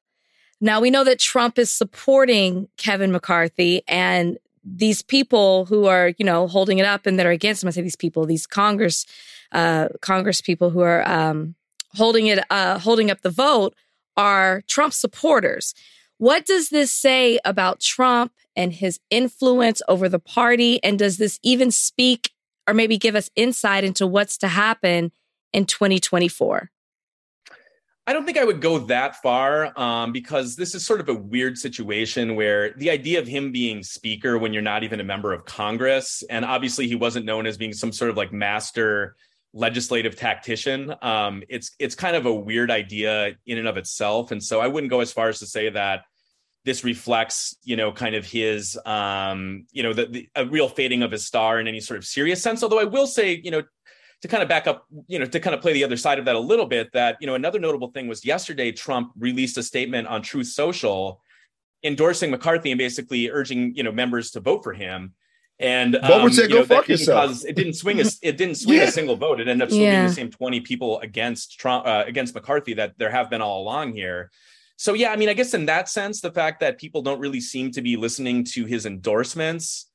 Now 0.59 0.81
we 0.81 0.89
know 0.89 1.03
that 1.03 1.19
Trump 1.19 1.59
is 1.59 1.71
supporting 1.71 2.67
Kevin 2.77 3.11
McCarthy 3.11 3.83
and 3.87 4.37
these 4.63 5.01
people 5.01 5.65
who 5.65 5.85
are, 5.85 6.13
you 6.17 6.25
know, 6.25 6.47
holding 6.47 6.79
it 6.79 6.85
up 6.85 7.05
and 7.05 7.17
that 7.19 7.25
are 7.25 7.31
against 7.31 7.63
him. 7.63 7.67
I 7.67 7.71
say 7.71 7.81
these 7.81 7.95
people, 7.95 8.25
these 8.25 8.47
Congress, 8.47 9.05
uh, 9.51 9.89
Congress 10.01 10.41
people 10.41 10.71
who 10.71 10.81
are 10.81 11.07
um, 11.07 11.55
holding 11.93 12.27
it, 12.27 12.43
uh, 12.49 12.79
holding 12.79 13.09
up 13.09 13.21
the 13.21 13.29
vote 13.29 13.75
are 14.17 14.63
Trump 14.67 14.93
supporters. 14.93 15.73
What 16.17 16.45
does 16.45 16.69
this 16.69 16.91
say 16.91 17.39
about 17.45 17.79
Trump 17.79 18.33
and 18.55 18.73
his 18.73 18.99
influence 19.11 19.81
over 19.87 20.09
the 20.09 20.19
party? 20.19 20.83
And 20.83 20.97
does 20.97 21.17
this 21.17 21.39
even 21.43 21.69
speak 21.69 22.31
or 22.67 22.73
maybe 22.73 22.97
give 22.97 23.15
us 23.15 23.29
insight 23.35 23.83
into 23.83 24.07
what's 24.07 24.37
to 24.39 24.47
happen 24.47 25.11
in 25.53 25.65
2024? 25.65 26.71
I 28.07 28.13
don't 28.13 28.25
think 28.25 28.37
I 28.37 28.45
would 28.45 28.61
go 28.61 28.79
that 28.79 29.21
far 29.21 29.77
um, 29.77 30.13
because 30.13 30.55
this 30.55 30.73
is 30.73 30.85
sort 30.85 31.01
of 31.01 31.09
a 31.09 31.13
weird 31.13 31.57
situation 31.57 32.37
where 32.37 32.71
the 32.77 32.89
idea 32.89 33.19
of 33.19 33.27
him 33.27 33.51
being 33.51 33.83
speaker 33.83 34.37
when 34.37 34.53
you're 34.53 34.61
not 34.61 34.83
even 34.83 35.01
a 35.01 35.03
member 35.03 35.33
of 35.33 35.43
Congress, 35.43 36.23
and 36.29 36.45
obviously 36.45 36.87
he 36.87 36.95
wasn't 36.95 37.25
known 37.25 37.45
as 37.45 37.57
being 37.57 37.73
some 37.73 37.91
sort 37.91 38.09
of 38.09 38.15
like 38.15 38.31
master 38.31 39.17
legislative 39.51 40.15
tactician. 40.15 40.95
Um, 41.01 41.43
it's 41.49 41.75
it's 41.79 41.95
kind 41.95 42.15
of 42.15 42.25
a 42.25 42.33
weird 42.33 42.71
idea 42.71 43.35
in 43.45 43.57
and 43.57 43.67
of 43.67 43.75
itself, 43.75 44.31
and 44.31 44.41
so 44.41 44.61
I 44.61 44.67
wouldn't 44.67 44.89
go 44.89 45.01
as 45.01 45.11
far 45.11 45.27
as 45.27 45.39
to 45.39 45.45
say 45.45 45.69
that 45.69 46.05
this 46.63 46.85
reflects, 46.85 47.55
you 47.63 47.75
know, 47.75 47.91
kind 47.93 48.13
of 48.13 48.25
his, 48.25 48.77
um, 48.85 49.65
you 49.71 49.83
know, 49.83 49.93
the, 49.93 50.05
the 50.05 50.29
a 50.35 50.45
real 50.45 50.67
fading 50.67 51.01
of 51.01 51.11
his 51.11 51.25
star 51.25 51.59
in 51.59 51.67
any 51.67 51.79
sort 51.79 51.97
of 51.97 52.05
serious 52.05 52.41
sense. 52.41 52.63
Although 52.63 52.79
I 52.79 52.83
will 52.83 53.07
say, 53.07 53.39
you 53.41 53.51
know, 53.51 53.63
to 54.21 54.27
kind 54.27 54.41
of 54.41 54.49
back 54.49 54.65
up, 54.67 54.85
you 55.07 55.19
know, 55.19 55.25
to 55.25 55.39
kind 55.39 55.53
of 55.55 55.61
play 55.61 55.73
the 55.73 55.83
other 55.83 55.97
side 55.97 56.17
of 56.19 56.25
that 56.25 56.35
a 56.35 56.39
little 56.39 56.65
bit, 56.65 56.91
that, 56.93 57.17
you 57.21 57.27
know, 57.27 57.35
another 57.35 57.59
notable 57.59 57.91
thing 57.91 58.07
was 58.07 58.25
yesterday, 58.25 58.71
Trump 58.71 59.11
released 59.17 59.57
a 59.57 59.63
statement 59.63 60.07
on 60.07 60.21
Truth 60.21 60.47
Social 60.47 61.21
endorsing 61.83 62.31
McCarthy 62.31 62.71
and 62.71 62.77
basically 62.79 63.29
urging, 63.29 63.75
you 63.75 63.83
know, 63.83 63.91
members 63.91 64.31
to 64.31 64.39
vote 64.39 64.63
for 64.63 64.73
him. 64.73 65.13
And 65.59 65.95
Boebert 65.95 66.21
um, 66.23 66.33
said, 66.33 66.49
you 66.49 66.55
know, 66.55 66.61
"Go 66.61 66.65
that 66.67 66.75
fuck 66.75 66.87
yourself." 66.89 67.29
cause- 67.29 67.45
it 67.45 67.55
didn't 67.55 67.73
swing 67.73 67.99
a 67.99 68.05
it 68.21 68.37
didn't 68.37 68.55
swing 68.55 68.77
Yeah. 68.77 68.83
a 68.83 68.91
single 68.91 69.15
vote. 69.15 69.39
It 69.39 69.47
ended 69.47 69.63
up 69.63 69.69
still 69.69 69.79
being 69.79 69.91
Yeah. 69.91 70.07
the 70.07 70.13
same 70.13 70.29
twenty 70.29 70.59
people 70.61 70.99
against 70.99 71.59
Trump 71.59 71.87
uh, 71.87 72.03
against 72.05 72.35
McCarthy 72.35 72.75
that 72.75 72.93
there 72.99 73.09
have 73.09 73.29
been 73.31 73.41
all 73.41 73.63
along 73.63 73.93
here. 73.93 74.29
So 74.77 74.93
yeah, 74.93 75.09
I 75.11 75.15
mean, 75.15 75.29
I 75.29 75.33
guess 75.33 75.55
in 75.55 75.65
that 75.65 75.89
sense, 75.89 76.21
the 76.21 76.31
fact 76.31 76.59
that 76.59 76.77
people 76.77 77.01
don't 77.01 77.19
really 77.19 77.41
seem 77.41 77.71
to 77.71 77.81
be 77.81 77.95
listening 77.97 78.43
to 78.53 78.65
his 78.65 78.85
endorsements, 78.85 79.89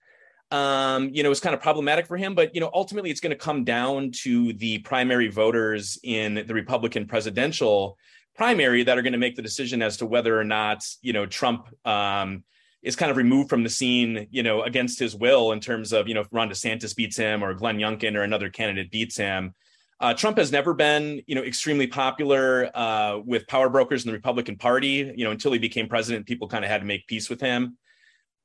um, 0.53 1.09
you 1.13 1.23
know, 1.23 1.31
is 1.31 1.41
kind 1.41 1.55
of 1.55 1.63
problematic 1.63 2.07
for 2.07 2.17
him. 2.17 2.35
But 2.35 2.55
you 2.55 2.61
know, 2.61 2.71
ultimately, 2.73 3.11
it's 3.11 3.21
going 3.21 3.31
to 3.31 3.37
come 3.37 3.65
down 3.65 4.13
to 4.23 4.53
the 4.53 4.79
primary 4.79 5.29
voters 5.29 5.99
in 6.05 6.45
the 6.47 6.55
Republican 6.55 7.07
presidential 7.07 7.99
primary 8.35 8.83
that 8.83 8.97
are 8.97 9.03
going 9.03 9.13
to 9.13 9.19
make 9.19 9.37
the 9.37 9.43
decision 9.43 9.83
as 9.83 9.99
to 9.99 10.07
whether 10.07 10.39
or 10.39 10.45
not 10.45 10.85
you 11.01 11.13
know 11.13 11.27
Trump 11.27 11.69
um, 11.87 12.45
is 12.83 12.97
kind 12.97 13.11
of 13.11 13.17
removed 13.17 13.49
from 13.49 13.63
the 13.63 13.71
scene, 13.71 14.27
you 14.31 14.43
know, 14.43 14.63
against 14.63 14.99
his 14.99 15.17
will 15.17 15.53
in 15.53 15.61
terms 15.61 15.93
of 15.93 16.07
you 16.07 16.15
know 16.15 16.21
if 16.21 16.29
Ron 16.31 16.51
DeSantis 16.51 16.95
beats 16.95 17.17
him 17.17 17.43
or 17.43 17.55
Glenn 17.55 17.79
Youngkin 17.79 18.15
or 18.15 18.23
another 18.23 18.51
candidate 18.51 18.91
beats 18.91 19.17
him. 19.17 19.55
Uh, 20.01 20.13
Trump 20.13 20.37
has 20.37 20.51
never 20.51 20.75
been, 20.75 21.23
you 21.29 21.35
know, 21.37 21.45
extremely 21.45 21.87
popular 21.87 22.71
uh, 22.75 23.19
with 23.25 23.47
power 23.47 23.71
brokers 23.71 24.05
in 24.05 24.09
the 24.09 24.13
Republican 24.13 24.57
Party. 24.57 25.13
You 25.17 25.25
know, 25.25 25.31
until 25.31 25.53
he 25.53 25.59
became 25.59 25.89
president, 25.89 26.27
people 26.27 26.49
kind 26.49 26.65
of 26.65 26.71
had 26.71 26.81
to 26.81 26.87
make 26.87 27.07
peace 27.07 27.31
with 27.31 27.41
him. 27.41 27.79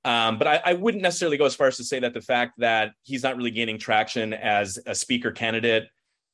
Um, 0.06 0.38
but 0.38 0.48
I, 0.48 0.62
I 0.66 0.74
wouldn't 0.74 1.04
necessarily 1.04 1.38
go 1.38 1.46
as 1.46 1.56
far 1.56 1.68
as 1.68 1.78
to 1.78 1.84
say 1.84 2.00
that 2.00 2.14
the 2.14 2.22
fact 2.22 2.60
that 2.60 2.94
he's 3.04 3.24
not 3.24 3.36
really 3.36 3.52
gaining 3.52 3.78
traction 3.78 4.34
as 4.34 4.80
a 4.86 4.96
speaker 4.96 5.32
candidate 5.32 5.90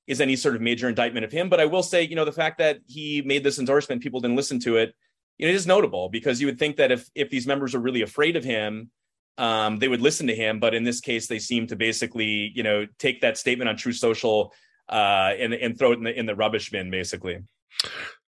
is 0.05 0.21
any 0.21 0.35
sort 0.35 0.55
of 0.55 0.61
major 0.61 0.89
indictment 0.89 1.25
of 1.25 1.31
him. 1.31 1.49
But 1.49 1.59
I 1.59 1.65
will 1.65 1.83
say, 1.83 2.03
you 2.03 2.15
know, 2.15 2.25
the 2.25 2.31
fact 2.31 2.57
that 2.59 2.79
he 2.87 3.21
made 3.23 3.43
this 3.43 3.57
endorsement, 3.57 4.03
people 4.03 4.19
didn't 4.19 4.35
listen 4.35 4.59
to 4.61 4.77
it, 4.77 4.93
you 5.37 5.47
know, 5.47 5.51
it 5.51 5.55
is 5.55 5.65
notable 5.65 6.09
because 6.09 6.39
you 6.39 6.47
would 6.47 6.59
think 6.59 6.77
that 6.77 6.91
if 6.91 7.09
if 7.15 7.29
these 7.29 7.47
members 7.47 7.73
are 7.73 7.79
really 7.79 8.01
afraid 8.01 8.35
of 8.35 8.43
him, 8.43 8.91
um, 9.37 9.79
they 9.79 9.87
would 9.87 10.01
listen 10.01 10.27
to 10.27 10.35
him. 10.35 10.59
But 10.59 10.75
in 10.75 10.83
this 10.83 10.99
case, 10.99 11.27
they 11.27 11.39
seem 11.39 11.67
to 11.67 11.75
basically, 11.75 12.51
you 12.53 12.63
know, 12.63 12.85
take 12.99 13.21
that 13.21 13.37
statement 13.37 13.69
on 13.69 13.75
Truth 13.75 13.97
Social 13.97 14.53
uh, 14.89 15.31
and 15.39 15.53
and 15.53 15.77
throw 15.77 15.91
it 15.91 15.97
in 15.97 16.03
the 16.03 16.17
in 16.19 16.25
the 16.25 16.35
rubbish 16.35 16.69
bin, 16.69 16.91
basically. 16.91 17.39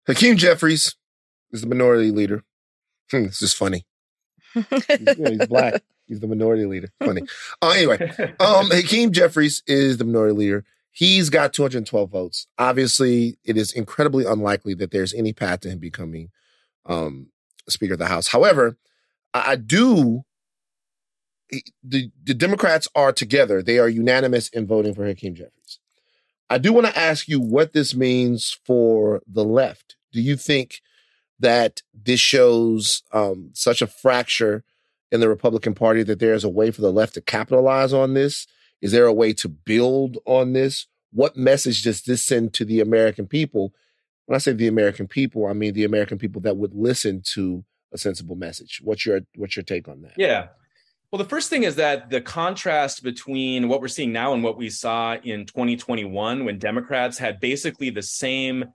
Hakeem 0.06 0.36
Jeffries 0.36 0.96
is 1.52 1.60
the 1.60 1.66
minority 1.68 2.10
leader. 2.10 2.42
Hmm, 3.10 3.26
it's 3.26 3.38
just 3.38 3.56
funny. 3.56 3.84
He's, 4.70 5.18
yeah, 5.18 5.30
he's 5.30 5.46
black. 5.46 5.82
He's 6.08 6.20
the 6.20 6.26
minority 6.26 6.64
leader. 6.64 6.90
Funny. 7.04 7.20
Uh, 7.60 7.68
anyway, 7.68 7.98
um, 8.40 8.70
Hakeem 8.70 9.12
Jeffries 9.12 9.62
is 9.66 9.98
the 9.98 10.04
minority 10.04 10.34
leader. 10.34 10.64
He's 10.90 11.28
got 11.28 11.52
212 11.52 12.10
votes. 12.10 12.46
Obviously, 12.56 13.36
it 13.44 13.58
is 13.58 13.72
incredibly 13.72 14.24
unlikely 14.24 14.72
that 14.74 14.90
there's 14.90 15.12
any 15.12 15.34
path 15.34 15.60
to 15.60 15.68
him 15.68 15.78
becoming 15.78 16.30
um, 16.86 17.26
Speaker 17.68 17.92
of 17.92 17.98
the 17.98 18.06
House. 18.06 18.28
However, 18.28 18.78
I, 19.34 19.52
I 19.52 19.56
do. 19.56 20.24
The, 21.82 22.10
the 22.24 22.34
Democrats 22.34 22.88
are 22.94 23.12
together. 23.12 23.62
They 23.62 23.78
are 23.78 23.88
unanimous 23.88 24.48
in 24.48 24.66
voting 24.66 24.94
for 24.94 25.06
Hakeem 25.06 25.34
Jeffries. 25.34 25.78
I 26.50 26.58
do 26.58 26.72
want 26.72 26.86
to 26.86 26.98
ask 26.98 27.28
you 27.28 27.40
what 27.40 27.72
this 27.72 27.94
means 27.94 28.58
for 28.64 29.22
the 29.26 29.44
left. 29.44 29.96
Do 30.12 30.20
you 30.20 30.36
think 30.36 30.80
that 31.40 31.82
this 31.94 32.20
shows 32.20 33.02
um, 33.12 33.50
such 33.52 33.82
a 33.82 33.86
fracture 33.86 34.64
in 35.10 35.20
the 35.20 35.28
Republican 35.28 35.74
Party 35.74 36.02
that 36.02 36.18
there 36.18 36.34
is 36.34 36.44
a 36.44 36.48
way 36.48 36.70
for 36.70 36.80
the 36.80 36.92
left 36.92 37.14
to 37.14 37.20
capitalize 37.20 37.92
on 37.92 38.14
this? 38.14 38.46
Is 38.80 38.92
there 38.92 39.06
a 39.06 39.12
way 39.12 39.32
to 39.34 39.48
build 39.48 40.18
on 40.24 40.52
this? 40.52 40.86
What 41.12 41.36
message 41.36 41.82
does 41.82 42.02
this 42.02 42.22
send 42.22 42.52
to 42.54 42.64
the 42.64 42.80
American 42.80 43.26
people? 43.26 43.72
When 44.26 44.36
I 44.36 44.38
say 44.38 44.52
the 44.52 44.68
American 44.68 45.08
people, 45.08 45.46
I 45.46 45.54
mean 45.54 45.72
the 45.72 45.84
American 45.84 46.18
people 46.18 46.42
that 46.42 46.56
would 46.56 46.74
listen 46.74 47.22
to 47.32 47.64
a 47.92 47.98
sensible 47.98 48.36
message. 48.36 48.80
What's 48.84 49.06
your 49.06 49.20
what's 49.36 49.56
your 49.56 49.62
take 49.62 49.88
on 49.88 50.02
that? 50.02 50.12
Yeah. 50.16 50.48
Well, 51.10 51.22
the 51.22 51.28
first 51.28 51.48
thing 51.48 51.62
is 51.62 51.76
that 51.76 52.10
the 52.10 52.20
contrast 52.20 53.02
between 53.02 53.68
what 53.68 53.80
we're 53.80 53.88
seeing 53.88 54.12
now 54.12 54.34
and 54.34 54.44
what 54.44 54.58
we 54.58 54.68
saw 54.68 55.14
in 55.14 55.46
2021, 55.46 56.44
when 56.44 56.58
Democrats 56.58 57.16
had 57.16 57.40
basically 57.40 57.88
the 57.88 58.02
same 58.02 58.66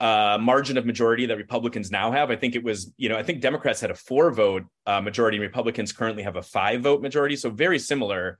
uh, 0.00 0.38
margin 0.40 0.76
of 0.76 0.86
majority 0.86 1.26
that 1.26 1.36
Republicans 1.36 1.90
now 1.90 2.10
have. 2.10 2.30
I 2.30 2.36
think 2.36 2.56
it 2.56 2.64
was, 2.64 2.92
you 2.96 3.08
know, 3.08 3.16
I 3.16 3.22
think 3.22 3.40
Democrats 3.40 3.80
had 3.80 3.90
a 3.90 3.94
four 3.94 4.30
vote 4.32 4.64
uh, 4.86 5.00
majority, 5.00 5.36
and 5.36 5.42
Republicans 5.42 5.92
currently 5.92 6.22
have 6.22 6.36
a 6.36 6.42
five 6.42 6.82
vote 6.82 7.00
majority. 7.02 7.36
So 7.36 7.50
very 7.50 7.78
similar. 7.78 8.38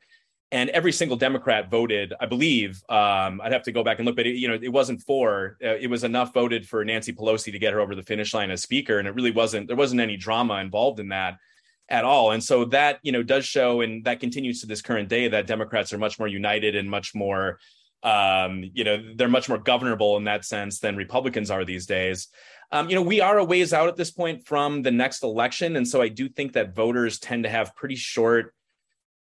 And 0.52 0.70
every 0.70 0.92
single 0.92 1.16
Democrat 1.16 1.68
voted, 1.68 2.12
I 2.20 2.26
believe. 2.26 2.80
Um, 2.88 3.40
I'd 3.42 3.52
have 3.52 3.64
to 3.64 3.72
go 3.72 3.82
back 3.82 3.98
and 3.98 4.06
look, 4.06 4.14
but 4.14 4.26
it, 4.26 4.36
you 4.36 4.46
know, 4.46 4.54
it 4.54 4.68
wasn't 4.68 5.02
four. 5.02 5.56
Uh, 5.64 5.74
it 5.74 5.88
was 5.88 6.04
enough 6.04 6.32
voted 6.32 6.68
for 6.68 6.84
Nancy 6.84 7.12
Pelosi 7.12 7.50
to 7.50 7.58
get 7.58 7.72
her 7.72 7.80
over 7.80 7.96
the 7.96 8.04
finish 8.04 8.32
line 8.34 8.52
as 8.52 8.62
Speaker, 8.62 8.98
and 8.98 9.08
it 9.08 9.14
really 9.14 9.32
wasn't. 9.32 9.66
There 9.66 9.76
wasn't 9.76 10.00
any 10.00 10.16
drama 10.16 10.56
involved 10.56 11.00
in 11.00 11.08
that 11.08 11.38
at 11.88 12.04
all. 12.04 12.30
And 12.30 12.42
so 12.42 12.66
that, 12.66 13.00
you 13.02 13.10
know, 13.10 13.22
does 13.22 13.44
show, 13.44 13.80
and 13.80 14.04
that 14.04 14.20
continues 14.20 14.60
to 14.60 14.66
this 14.66 14.80
current 14.80 15.08
day, 15.08 15.28
that 15.28 15.46
Democrats 15.46 15.92
are 15.92 15.98
much 15.98 16.18
more 16.18 16.28
united 16.28 16.76
and 16.76 16.88
much 16.88 17.14
more, 17.14 17.58
um, 18.04 18.70
you 18.74 18.84
know, 18.84 19.02
they're 19.16 19.28
much 19.28 19.48
more 19.48 19.58
governable 19.58 20.18
in 20.18 20.24
that 20.24 20.44
sense 20.44 20.78
than 20.78 20.94
Republicans 20.94 21.50
are 21.50 21.64
these 21.64 21.86
days. 21.86 22.28
Um, 22.70 22.88
you 22.88 22.94
know, 22.94 23.02
we 23.02 23.20
are 23.20 23.38
a 23.38 23.44
ways 23.44 23.72
out 23.72 23.88
at 23.88 23.96
this 23.96 24.10
point 24.10 24.46
from 24.46 24.82
the 24.82 24.90
next 24.90 25.22
election. 25.22 25.76
And 25.76 25.88
so 25.88 26.02
I 26.02 26.08
do 26.08 26.28
think 26.28 26.52
that 26.52 26.74
voters 26.74 27.18
tend 27.18 27.44
to 27.44 27.50
have 27.50 27.74
pretty 27.74 27.96
short 27.96 28.54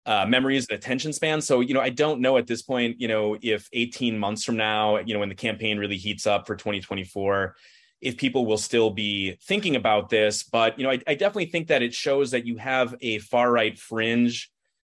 uh, 0.06 0.26
memories 0.26 0.68
and 0.70 0.78
attention 0.78 1.14
span. 1.14 1.40
So, 1.40 1.62
you 1.62 1.74
know, 1.74 1.80
I 1.80 1.90
don't 1.90 2.20
know 2.20 2.36
at 2.36 2.46
this 2.46 2.62
point, 2.62 3.00
you 3.00 3.08
know, 3.08 3.38
if 3.42 3.70
18 3.72 4.20
months 4.20 4.44
from 4.44 4.58
now, 4.58 4.98
you 4.98 5.14
know, 5.14 5.22
when 5.22 5.30
the 5.30 5.36
campaign 5.36 5.78
really 5.78 5.98
heats 5.98 6.28
up 6.28 6.46
for 6.46 6.58
2024, 6.58 7.56
if 8.02 8.18
people 8.18 8.46
will 8.46 8.58
still 8.58 8.90
be 8.90 9.38
thinking 9.44 9.78
about 9.78 10.10
this. 10.10 10.44
But, 10.44 10.78
you 10.78 10.84
know, 10.84 10.92
I, 10.92 11.00
I 11.08 11.16
definitely 11.16 11.46
think 11.46 11.70
that 11.70 11.82
it 11.82 11.94
shows 11.94 12.32
that 12.32 12.46
you 12.46 12.58
have 12.58 12.96
a 13.00 13.20
far 13.20 13.50
right 13.50 13.80
fringe 13.80 14.52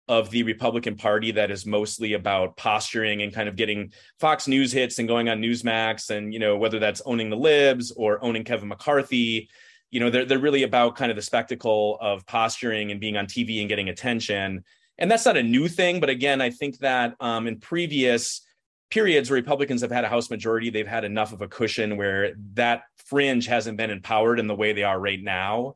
of 0.08 0.30
the 0.30 0.42
Republican 0.42 0.96
Party 0.96 1.30
that 1.32 1.50
is 1.50 1.66
mostly 1.66 2.14
about 2.14 2.56
posturing 2.56 3.22
and 3.22 3.32
kind 3.32 3.48
of 3.48 3.56
getting 3.56 3.92
Fox 4.18 4.48
News 4.48 4.72
hits 4.72 4.98
and 4.98 5.06
going 5.06 5.28
on 5.28 5.40
Newsmax 5.40 6.10
and, 6.10 6.32
you 6.32 6.38
know, 6.38 6.56
whether 6.56 6.78
that's 6.78 7.02
owning 7.04 7.30
the 7.30 7.36
libs 7.36 7.92
or 7.92 8.22
owning 8.24 8.44
Kevin 8.44 8.68
McCarthy. 8.68 9.48
You 9.90 10.00
know, 10.00 10.10
they're, 10.10 10.24
they're 10.24 10.38
really 10.38 10.62
about 10.62 10.96
kind 10.96 11.10
of 11.10 11.16
the 11.16 11.22
spectacle 11.22 11.98
of 12.00 12.26
posturing 12.26 12.90
and 12.90 13.00
being 13.00 13.16
on 13.16 13.26
TV 13.26 13.60
and 13.60 13.68
getting 13.68 13.88
attention. 13.88 14.64
And 14.98 15.10
that's 15.10 15.26
not 15.26 15.36
a 15.36 15.42
new 15.42 15.68
thing. 15.68 16.00
But 16.00 16.10
again, 16.10 16.40
I 16.40 16.50
think 16.50 16.78
that 16.78 17.14
um, 17.20 17.46
in 17.46 17.60
previous 17.60 18.42
periods 18.90 19.30
where 19.30 19.36
Republicans 19.36 19.82
have 19.82 19.90
had 19.90 20.04
a 20.04 20.08
House 20.08 20.30
majority, 20.30 20.70
they've 20.70 20.86
had 20.86 21.04
enough 21.04 21.32
of 21.32 21.42
a 21.42 21.48
cushion 21.48 21.96
where 21.96 22.32
that 22.54 22.82
fringe 22.96 23.46
hasn't 23.46 23.76
been 23.76 23.90
empowered 23.90 24.40
in 24.40 24.46
the 24.46 24.54
way 24.54 24.72
they 24.72 24.82
are 24.82 24.98
right 24.98 25.22
now. 25.22 25.74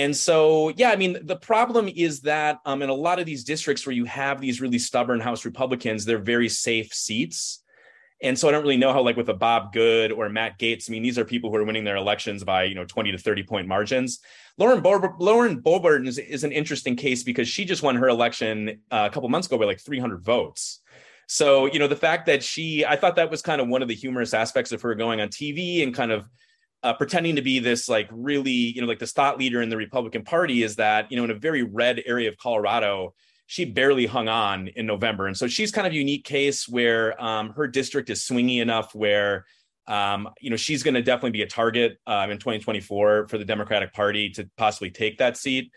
And 0.00 0.16
so, 0.16 0.70
yeah, 0.78 0.92
I 0.92 0.96
mean, 0.96 1.18
the 1.26 1.36
problem 1.36 1.86
is 1.86 2.22
that 2.22 2.60
um, 2.64 2.80
in 2.80 2.88
a 2.88 2.94
lot 2.94 3.18
of 3.18 3.26
these 3.26 3.44
districts 3.44 3.84
where 3.84 3.94
you 3.94 4.06
have 4.06 4.40
these 4.40 4.58
really 4.58 4.78
stubborn 4.78 5.20
House 5.20 5.44
Republicans, 5.44 6.06
they're 6.06 6.16
very 6.16 6.48
safe 6.48 6.94
seats. 6.94 7.62
And 8.22 8.38
so 8.38 8.48
I 8.48 8.50
don't 8.50 8.62
really 8.62 8.78
know 8.78 8.94
how, 8.94 9.02
like 9.02 9.18
with 9.18 9.28
a 9.28 9.34
Bob 9.34 9.74
Good 9.74 10.10
or 10.10 10.30
Matt 10.30 10.58
Gaetz, 10.58 10.88
I 10.88 10.92
mean, 10.92 11.02
these 11.02 11.18
are 11.18 11.24
people 11.26 11.50
who 11.50 11.56
are 11.56 11.64
winning 11.64 11.84
their 11.84 11.96
elections 11.96 12.42
by, 12.44 12.64
you 12.64 12.74
know, 12.74 12.86
20 12.86 13.12
to 13.12 13.18
30 13.18 13.42
point 13.42 13.68
margins. 13.68 14.20
Lauren 14.56 14.80
Boebert, 14.80 15.16
Lauren 15.18 15.60
Boebert 15.60 16.06
is, 16.06 16.16
is 16.16 16.44
an 16.44 16.52
interesting 16.52 16.96
case 16.96 17.22
because 17.22 17.46
she 17.46 17.66
just 17.66 17.82
won 17.82 17.96
her 17.96 18.08
election 18.08 18.80
uh, 18.90 19.06
a 19.10 19.12
couple 19.12 19.28
months 19.28 19.48
ago 19.48 19.58
by 19.58 19.66
like 19.66 19.80
300 19.80 20.24
votes. 20.24 20.80
So, 21.26 21.66
you 21.66 21.78
know, 21.78 21.88
the 21.88 21.94
fact 21.94 22.24
that 22.24 22.42
she, 22.42 22.86
I 22.86 22.96
thought 22.96 23.16
that 23.16 23.30
was 23.30 23.42
kind 23.42 23.60
of 23.60 23.68
one 23.68 23.82
of 23.82 23.88
the 23.88 23.94
humorous 23.94 24.32
aspects 24.32 24.72
of 24.72 24.80
her 24.80 24.94
going 24.94 25.20
on 25.20 25.28
TV 25.28 25.82
and 25.82 25.94
kind 25.94 26.10
of 26.10 26.26
uh, 26.82 26.94
pretending 26.94 27.36
to 27.36 27.42
be 27.42 27.58
this 27.58 27.88
like 27.88 28.08
really, 28.10 28.50
you 28.50 28.80
know, 28.80 28.86
like 28.86 28.98
this 28.98 29.12
thought 29.12 29.38
leader 29.38 29.60
in 29.62 29.68
the 29.68 29.76
Republican 29.76 30.22
Party 30.22 30.62
is 30.62 30.76
that, 30.76 31.10
you 31.10 31.16
know, 31.16 31.24
in 31.24 31.30
a 31.30 31.34
very 31.34 31.62
red 31.62 32.02
area 32.06 32.28
of 32.28 32.36
Colorado, 32.38 33.14
she 33.46 33.64
barely 33.64 34.06
hung 34.06 34.28
on 34.28 34.68
in 34.68 34.86
November. 34.86 35.26
And 35.26 35.36
so 35.36 35.46
she's 35.46 35.72
kind 35.72 35.86
of 35.86 35.92
a 35.92 35.96
unique 35.96 36.24
case 36.24 36.68
where 36.68 37.20
um, 37.22 37.50
her 37.50 37.66
district 37.66 38.08
is 38.08 38.20
swingy 38.20 38.62
enough 38.62 38.94
where, 38.94 39.44
um, 39.88 40.28
you 40.40 40.50
know, 40.50 40.56
she's 40.56 40.82
going 40.82 40.94
to 40.94 41.02
definitely 41.02 41.32
be 41.32 41.42
a 41.42 41.48
target 41.48 41.98
um, 42.06 42.30
in 42.30 42.38
2024 42.38 43.28
for 43.28 43.38
the 43.38 43.44
Democratic 43.44 43.92
Party 43.92 44.30
to 44.30 44.48
possibly 44.56 44.90
take 44.90 45.18
that 45.18 45.36
seat. 45.36 45.72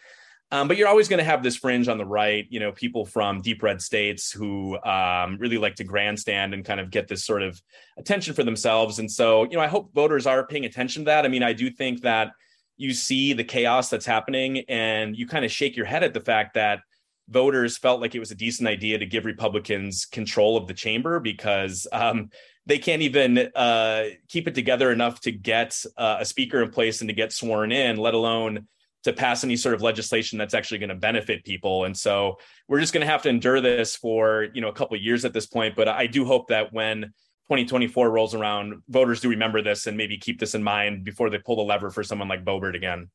Um, 0.53 0.67
but 0.67 0.77
you're 0.77 0.87
always 0.87 1.07
going 1.07 1.17
to 1.17 1.23
have 1.23 1.41
this 1.41 1.55
fringe 1.55 1.87
on 1.87 1.97
the 1.97 2.05
right, 2.05 2.45
you 2.47 2.59
know, 2.59 2.71
people 2.71 3.07
from 3.07 3.41
deep 3.41 3.63
red 3.63 3.81
states 3.81 4.31
who 4.31 4.79
um, 4.83 5.37
really 5.39 5.57
like 5.57 5.73
to 5.77 5.83
grandstand 5.83 6.53
and 6.53 6.63
kind 6.63 6.79
of 6.79 6.91
get 6.91 7.07
this 7.07 7.25
sort 7.25 7.41
of 7.41 7.59
attention 7.97 8.35
for 8.35 8.43
themselves. 8.43 8.99
And 8.99 9.11
so, 9.11 9.45
you 9.45 9.57
know, 9.57 9.61
I 9.61 9.67
hope 9.67 9.91
voters 9.95 10.27
are 10.27 10.45
paying 10.45 10.65
attention 10.65 11.05
to 11.05 11.05
that. 11.05 11.25
I 11.25 11.27
mean, 11.27 11.41
I 11.41 11.53
do 11.53 11.71
think 11.71 12.01
that 12.01 12.33
you 12.77 12.93
see 12.93 13.33
the 13.33 13.43
chaos 13.43 13.89
that's 13.89 14.05
happening 14.05 14.59
and 14.69 15.17
you 15.17 15.25
kind 15.25 15.43
of 15.43 15.51
shake 15.51 15.75
your 15.75 15.87
head 15.87 16.03
at 16.03 16.13
the 16.13 16.21
fact 16.21 16.53
that 16.53 16.81
voters 17.29 17.75
felt 17.79 17.99
like 17.99 18.13
it 18.13 18.19
was 18.19 18.29
a 18.29 18.35
decent 18.35 18.69
idea 18.69 18.99
to 18.99 19.07
give 19.07 19.25
Republicans 19.25 20.05
control 20.05 20.55
of 20.55 20.67
the 20.67 20.73
chamber 20.75 21.19
because 21.19 21.87
um, 21.91 22.29
they 22.67 22.77
can't 22.77 23.01
even 23.01 23.49
uh, 23.55 24.03
keep 24.29 24.47
it 24.47 24.53
together 24.53 24.91
enough 24.91 25.19
to 25.21 25.31
get 25.31 25.83
uh, 25.97 26.17
a 26.19 26.25
speaker 26.25 26.61
in 26.61 26.69
place 26.69 27.01
and 27.01 27.09
to 27.09 27.15
get 27.15 27.33
sworn 27.33 27.71
in, 27.71 27.97
let 27.97 28.13
alone 28.13 28.67
to 29.03 29.13
pass 29.13 29.43
any 29.43 29.55
sort 29.55 29.75
of 29.75 29.81
legislation 29.81 30.37
that's 30.37 30.53
actually 30.53 30.77
going 30.77 30.89
to 30.89 30.95
benefit 30.95 31.43
people. 31.43 31.83
And 31.83 31.95
so 31.95 32.37
we're 32.67 32.79
just 32.79 32.93
going 32.93 33.05
to 33.05 33.11
have 33.11 33.21
to 33.23 33.29
endure 33.29 33.61
this 33.61 33.95
for, 33.95 34.47
you 34.53 34.61
know, 34.61 34.69
a 34.69 34.73
couple 34.73 34.95
of 34.95 35.01
years 35.01 35.25
at 35.25 35.33
this 35.33 35.45
point. 35.45 35.75
But 35.75 35.87
I 35.87 36.07
do 36.07 36.25
hope 36.25 36.47
that 36.47 36.71
when 36.71 37.13
2024 37.49 38.09
rolls 38.09 38.33
around, 38.33 38.81
voters 38.87 39.19
do 39.19 39.29
remember 39.29 39.61
this 39.61 39.87
and 39.87 39.97
maybe 39.97 40.17
keep 40.17 40.39
this 40.39 40.55
in 40.55 40.63
mind 40.63 41.03
before 41.03 41.29
they 41.29 41.37
pull 41.37 41.57
the 41.57 41.63
lever 41.63 41.89
for 41.89 42.03
someone 42.03 42.29
like 42.29 42.45
Boebert 42.45 42.75
again. 42.75 43.09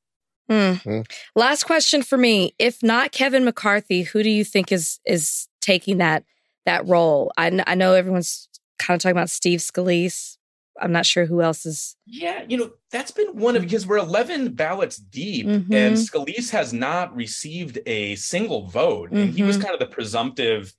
Hmm. 0.48 1.00
Last 1.34 1.64
question 1.64 2.02
for 2.02 2.16
me. 2.16 2.54
If 2.58 2.82
not 2.82 3.12
Kevin 3.12 3.44
McCarthy, 3.44 4.02
who 4.02 4.22
do 4.22 4.30
you 4.30 4.44
think 4.44 4.72
is 4.72 4.98
is 5.04 5.46
taking 5.60 5.98
that 5.98 6.24
that 6.64 6.86
role? 6.86 7.32
I, 7.36 7.62
I 7.66 7.74
know 7.74 7.92
everyone's 7.92 8.48
kind 8.78 8.96
of 8.96 9.02
talking 9.02 9.16
about 9.16 9.28
Steve 9.28 9.60
Scalise. 9.60 10.37
I'm 10.80 10.92
not 10.92 11.06
sure 11.06 11.26
who 11.26 11.42
else 11.42 11.66
is. 11.66 11.96
Yeah, 12.06 12.44
you 12.48 12.56
know, 12.56 12.70
that's 12.90 13.10
been 13.10 13.36
one 13.36 13.56
of 13.56 13.62
because 13.62 13.86
we're 13.86 13.98
11 13.98 14.54
ballots 14.54 14.96
deep 14.96 15.46
Mhm. 15.46 15.72
and 15.74 15.96
Scalise 15.96 16.50
has 16.50 16.72
not 16.72 17.14
received 17.16 17.78
a 17.86 18.14
single 18.16 18.66
vote. 18.68 19.10
And 19.10 19.32
he 19.34 19.42
was 19.42 19.58
Mhm. 19.58 19.62
kind 19.62 19.74
of 19.74 19.80
the 19.80 19.86
presumptive 19.86 20.72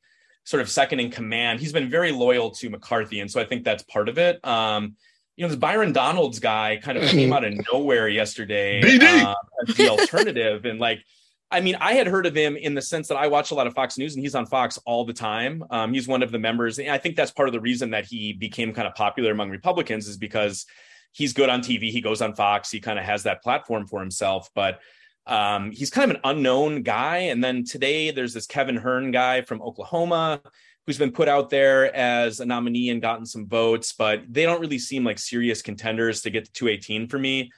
sort 0.46 0.62
of 0.62 0.70
second 0.70 1.00
in 1.00 1.12
command. 1.12 1.60
He's 1.60 1.74
been 1.74 1.90
very 1.90 2.12
loyal 2.12 2.50
to 2.52 2.70
McCarthy. 2.70 3.20
And 3.20 3.30
so 3.30 3.40
I 3.42 3.46
think 3.46 3.64
that's 3.64 3.84
part 3.84 4.10
of 4.10 4.18
it. 4.18 4.44
Um, 4.46 4.96
you 5.36 5.44
know, 5.44 5.50
this 5.50 5.58
Byron 5.58 5.94
Donalds 5.94 6.40
guy 6.40 6.80
kind 6.82 6.98
of 6.98 7.04
came 7.10 7.32
out 7.34 7.44
of 7.44 7.54
nowhere 7.72 8.08
yesterday 8.10 8.82
BD. 8.82 9.06
um, 9.24 9.36
as 9.68 9.76
the 9.76 9.90
alternative. 9.90 10.66
and 10.66 10.80
like, 10.80 11.00
I 11.52 11.62
mean, 11.62 11.76
I 11.82 11.94
had 11.94 12.06
heard 12.06 12.26
of 12.28 12.36
him 12.36 12.56
in 12.56 12.76
the 12.76 12.82
sense 12.82 13.08
that 13.08 13.18
I 13.18 13.28
watch 13.28 13.50
a 13.52 13.56
lot 13.56 13.66
of 13.66 13.74
Fox 13.74 13.98
News 13.98 14.14
and 14.14 14.24
he's 14.24 14.36
on 14.36 14.46
Fox 14.46 14.78
all 14.86 15.04
the 15.04 15.14
time. 15.14 15.64
Um, 15.72 15.94
he's 15.94 16.08
one 16.08 16.22
of 16.22 16.32
the 16.32 16.38
members. 16.38 16.78
And 16.78 16.90
I 16.90 17.00
think 17.00 17.16
that's 17.16 17.32
part 17.32 17.50
of 17.50 17.54
the 17.54 17.60
reason 17.60 17.90
that 17.92 18.06
he 18.06 18.34
became 18.34 18.72
kind 18.72 18.88
of 18.88 18.94
popular 18.94 19.32
among 19.32 19.50
Republicans 19.50 20.08
is 20.08 20.18
because 20.18 20.68
he's 21.12 21.34
good 21.34 21.50
on 21.50 21.62
TV. 21.62 21.90
He 21.90 22.02
goes 22.02 22.22
on 22.22 22.36
Fox. 22.36 22.70
He 22.70 22.80
kind 22.80 23.00
of 23.00 23.06
has 23.06 23.24
that 23.24 23.42
platform 23.42 23.88
for 23.88 24.00
himself. 24.00 24.50
But 24.54 24.80
um, 25.26 25.72
he's 25.72 25.90
kind 25.90 26.12
of 26.12 26.18
an 26.18 26.22
unknown 26.24 26.84
guy. 26.84 27.18
And 27.18 27.44
then 27.44 27.64
today 27.64 28.12
there's 28.12 28.34
this 28.34 28.46
Kevin 28.46 28.78
Hern 28.78 29.10
guy 29.10 29.42
from 29.42 29.62
Oklahoma 29.64 30.42
who's 30.86 30.98
been 30.98 31.12
put 31.12 31.28
out 31.28 31.50
there 31.50 31.96
as 31.96 32.40
a 32.40 32.46
nominee 32.46 32.90
and 32.90 33.02
gotten 33.02 33.26
some 33.26 33.48
votes, 33.48 33.94
but 33.94 34.22
they 34.28 34.44
don't 34.44 34.62
really 34.62 34.80
seem 34.80 35.04
like 35.04 35.20
serious 35.20 35.62
contenders 35.62 36.22
to 36.22 36.32
get 36.32 36.46
to 36.46 36.52
218 36.54 37.08
for 37.08 37.20
me. 37.20 37.52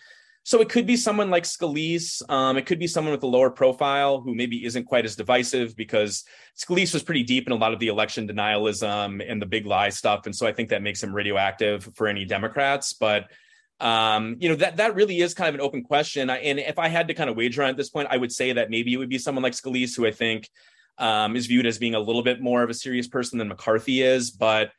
So 0.43 0.59
it 0.59 0.69
could 0.69 0.87
be 0.87 0.97
someone 0.97 1.29
like 1.29 1.43
Scalise. 1.43 2.27
Um, 2.29 2.57
it 2.57 2.65
could 2.65 2.79
be 2.79 2.87
someone 2.87 3.11
with 3.11 3.23
a 3.23 3.27
lower 3.27 3.51
profile 3.51 4.21
who 4.21 4.33
maybe 4.33 4.65
isn't 4.65 4.85
quite 4.85 5.05
as 5.05 5.15
divisive 5.15 5.75
because 5.75 6.23
Scalise 6.57 6.93
was 6.93 7.03
pretty 7.03 7.23
deep 7.23 7.45
in 7.45 7.53
a 7.53 7.57
lot 7.57 7.73
of 7.73 7.79
the 7.79 7.89
election 7.89 8.27
denialism 8.27 9.23
and 9.27 9.41
the 9.41 9.45
big 9.45 9.65
lie 9.65 9.89
stuff, 9.89 10.25
and 10.25 10.35
so 10.35 10.47
I 10.47 10.53
think 10.53 10.69
that 10.69 10.81
makes 10.81 11.03
him 11.03 11.13
radioactive 11.13 11.89
for 11.95 12.07
any 12.07 12.25
Democrats. 12.25 12.93
But 12.93 13.29
um, 13.79 14.37
you 14.39 14.49
know 14.49 14.55
that 14.55 14.77
that 14.77 14.95
really 14.95 15.21
is 15.21 15.33
kind 15.33 15.49
of 15.49 15.55
an 15.55 15.61
open 15.61 15.83
question. 15.83 16.29
I, 16.29 16.37
and 16.37 16.59
if 16.59 16.79
I 16.79 16.87
had 16.87 17.07
to 17.09 17.13
kind 17.13 17.29
of 17.29 17.35
wager 17.35 17.63
on 17.63 17.69
at 17.69 17.77
this 17.77 17.89
point, 17.89 18.07
I 18.11 18.17
would 18.17 18.31
say 18.31 18.53
that 18.53 18.69
maybe 18.69 18.93
it 18.93 18.97
would 18.97 19.09
be 19.09 19.19
someone 19.19 19.43
like 19.43 19.53
Scalise, 19.53 19.95
who 19.95 20.07
I 20.07 20.11
think 20.11 20.49
um, 20.97 21.35
is 21.35 21.47
viewed 21.47 21.65
as 21.65 21.77
being 21.77 21.95
a 21.95 21.99
little 21.99 22.23
bit 22.23 22.41
more 22.41 22.63
of 22.63 22.69
a 22.69 22.73
serious 22.73 23.07
person 23.07 23.37
than 23.37 23.47
McCarthy 23.47 24.01
is, 24.01 24.31
but 24.31 24.71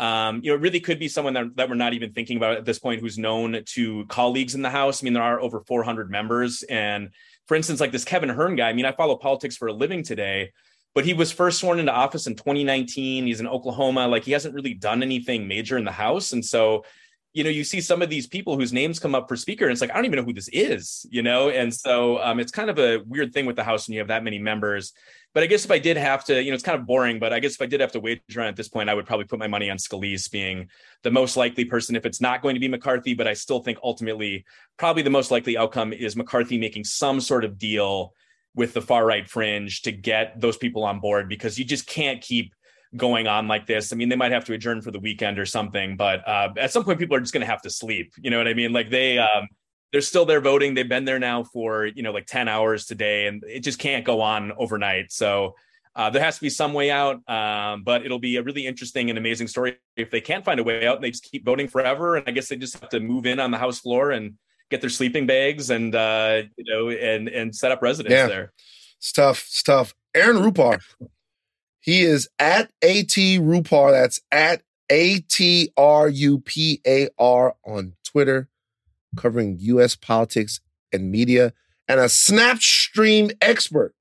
um, 0.00 0.40
you 0.42 0.50
know, 0.50 0.56
it 0.56 0.62
really 0.62 0.80
could 0.80 0.98
be 0.98 1.08
someone 1.08 1.34
that, 1.34 1.56
that 1.56 1.68
we're 1.68 1.74
not 1.74 1.92
even 1.92 2.14
thinking 2.14 2.38
about 2.38 2.56
at 2.56 2.64
this 2.64 2.78
point 2.78 3.02
who's 3.02 3.18
known 3.18 3.62
to 3.74 4.06
colleagues 4.06 4.54
in 4.54 4.62
the 4.62 4.70
House. 4.70 5.02
I 5.02 5.04
mean, 5.04 5.12
there 5.12 5.22
are 5.22 5.38
over 5.38 5.60
400 5.60 6.10
members. 6.10 6.62
And 6.64 7.10
for 7.46 7.54
instance, 7.54 7.80
like 7.80 7.92
this 7.92 8.04
Kevin 8.04 8.30
Hern 8.30 8.56
guy, 8.56 8.70
I 8.70 8.72
mean, 8.72 8.86
I 8.86 8.92
follow 8.92 9.16
politics 9.16 9.58
for 9.58 9.68
a 9.68 9.74
living 9.74 10.02
today, 10.02 10.52
but 10.94 11.04
he 11.04 11.12
was 11.12 11.30
first 11.30 11.60
sworn 11.60 11.78
into 11.78 11.92
office 11.92 12.26
in 12.26 12.34
2019. 12.34 13.26
He's 13.26 13.40
in 13.40 13.46
Oklahoma. 13.46 14.08
Like 14.08 14.24
he 14.24 14.32
hasn't 14.32 14.54
really 14.54 14.72
done 14.72 15.02
anything 15.02 15.46
major 15.46 15.76
in 15.76 15.84
the 15.84 15.92
House. 15.92 16.32
And 16.32 16.42
so, 16.42 16.82
you 17.32 17.44
know, 17.44 17.50
you 17.50 17.62
see 17.62 17.80
some 17.80 18.02
of 18.02 18.10
these 18.10 18.26
people 18.26 18.56
whose 18.56 18.72
names 18.72 18.98
come 18.98 19.14
up 19.14 19.28
for 19.28 19.36
speaker, 19.36 19.64
and 19.64 19.72
it's 19.72 19.80
like, 19.80 19.90
I 19.90 19.94
don't 19.94 20.06
even 20.06 20.18
know 20.18 20.24
who 20.24 20.32
this 20.32 20.48
is, 20.52 21.06
you 21.10 21.22
know? 21.22 21.48
And 21.48 21.72
so 21.72 22.20
um, 22.20 22.40
it's 22.40 22.50
kind 22.50 22.68
of 22.68 22.78
a 22.78 22.98
weird 23.06 23.32
thing 23.32 23.46
with 23.46 23.56
the 23.56 23.62
House 23.62 23.86
when 23.86 23.94
you 23.94 24.00
have 24.00 24.08
that 24.08 24.24
many 24.24 24.38
members. 24.38 24.92
But 25.32 25.44
I 25.44 25.46
guess 25.46 25.64
if 25.64 25.70
I 25.70 25.78
did 25.78 25.96
have 25.96 26.24
to, 26.24 26.42
you 26.42 26.50
know, 26.50 26.54
it's 26.54 26.64
kind 26.64 26.78
of 26.78 26.86
boring, 26.86 27.20
but 27.20 27.32
I 27.32 27.38
guess 27.38 27.54
if 27.54 27.62
I 27.62 27.66
did 27.66 27.80
have 27.80 27.92
to 27.92 28.00
wager 28.00 28.40
on 28.40 28.48
at 28.48 28.56
this 28.56 28.68
point, 28.68 28.90
I 28.90 28.94
would 28.94 29.06
probably 29.06 29.26
put 29.26 29.38
my 29.38 29.46
money 29.46 29.70
on 29.70 29.76
Scalise 29.76 30.28
being 30.28 30.68
the 31.04 31.12
most 31.12 31.36
likely 31.36 31.64
person 31.64 31.94
if 31.94 32.04
it's 32.04 32.20
not 32.20 32.42
going 32.42 32.56
to 32.56 32.60
be 32.60 32.66
McCarthy. 32.66 33.14
But 33.14 33.28
I 33.28 33.34
still 33.34 33.60
think 33.60 33.78
ultimately, 33.84 34.44
probably 34.76 35.02
the 35.02 35.10
most 35.10 35.30
likely 35.30 35.56
outcome 35.56 35.92
is 35.92 36.16
McCarthy 36.16 36.58
making 36.58 36.82
some 36.82 37.20
sort 37.20 37.44
of 37.44 37.58
deal 37.58 38.12
with 38.56 38.74
the 38.74 38.82
far 38.82 39.06
right 39.06 39.28
fringe 39.28 39.82
to 39.82 39.92
get 39.92 40.40
those 40.40 40.56
people 40.56 40.82
on 40.82 40.98
board 40.98 41.28
because 41.28 41.60
you 41.60 41.64
just 41.64 41.86
can't 41.86 42.20
keep 42.20 42.52
going 42.96 43.26
on 43.26 43.48
like 43.48 43.66
this. 43.66 43.92
I 43.92 43.96
mean, 43.96 44.08
they 44.08 44.16
might 44.16 44.32
have 44.32 44.44
to 44.46 44.52
adjourn 44.52 44.82
for 44.82 44.90
the 44.90 44.98
weekend 44.98 45.38
or 45.38 45.46
something, 45.46 45.96
but 45.96 46.26
uh, 46.28 46.48
at 46.56 46.72
some 46.72 46.84
point, 46.84 46.98
people 46.98 47.16
are 47.16 47.20
just 47.20 47.32
going 47.32 47.42
to 47.42 47.50
have 47.50 47.62
to 47.62 47.70
sleep. 47.70 48.12
You 48.20 48.30
know 48.30 48.38
what 48.38 48.48
I 48.48 48.54
mean? 48.54 48.72
Like 48.72 48.90
they, 48.90 49.18
um, 49.18 49.48
they're 49.92 50.00
still 50.00 50.24
there 50.26 50.40
voting. 50.40 50.74
They've 50.74 50.88
been 50.88 51.04
there 51.04 51.18
now 51.18 51.44
for 51.44 51.86
you 51.86 52.02
know 52.02 52.12
like 52.12 52.26
ten 52.26 52.48
hours 52.48 52.86
today, 52.86 53.26
and 53.26 53.42
it 53.46 53.60
just 53.60 53.78
can't 53.78 54.04
go 54.04 54.20
on 54.20 54.52
overnight. 54.56 55.10
So 55.12 55.54
uh, 55.96 56.10
there 56.10 56.22
has 56.22 56.36
to 56.36 56.40
be 56.42 56.50
some 56.50 56.72
way 56.72 56.90
out. 56.90 57.28
Um, 57.28 57.82
but 57.82 58.04
it'll 58.04 58.20
be 58.20 58.36
a 58.36 58.42
really 58.42 58.66
interesting 58.66 59.10
and 59.10 59.18
amazing 59.18 59.48
story 59.48 59.76
if 59.96 60.10
they 60.10 60.20
can't 60.20 60.44
find 60.44 60.60
a 60.60 60.62
way 60.62 60.86
out 60.86 60.94
and 60.96 61.04
they 61.04 61.10
just 61.10 61.24
keep 61.24 61.44
voting 61.44 61.66
forever. 61.66 62.16
And 62.16 62.28
I 62.28 62.30
guess 62.30 62.48
they 62.48 62.56
just 62.56 62.78
have 62.78 62.88
to 62.90 63.00
move 63.00 63.26
in 63.26 63.40
on 63.40 63.50
the 63.50 63.58
House 63.58 63.80
floor 63.80 64.12
and 64.12 64.34
get 64.70 64.80
their 64.80 64.90
sleeping 64.90 65.26
bags 65.26 65.70
and 65.70 65.92
uh, 65.94 66.42
you 66.56 66.72
know 66.72 66.90
and 66.90 67.28
and 67.28 67.54
set 67.54 67.72
up 67.72 67.82
residence 67.82 68.12
Yeah. 68.12 68.26
there. 68.28 68.52
It's 68.98 69.10
tough. 69.12 69.42
It's 69.46 69.62
tough. 69.62 69.94
Aaron 70.14 70.36
Rupar. 70.36 70.80
He 71.80 72.02
is 72.02 72.28
at 72.38 72.70
AT 72.82 73.16
Rupar. 73.40 73.92
That's 73.92 74.20
at 74.30 74.62
A 74.90 75.20
T 75.20 75.72
R 75.76 76.08
U 76.08 76.38
P 76.38 76.80
A 76.86 77.08
R 77.18 77.56
on 77.64 77.94
Twitter, 78.04 78.48
covering 79.16 79.56
U.S. 79.60 79.96
politics 79.96 80.60
and 80.92 81.10
media, 81.10 81.52
and 81.88 81.98
a 81.98 82.04
Snapstream 82.04 83.32
expert. 83.40 83.94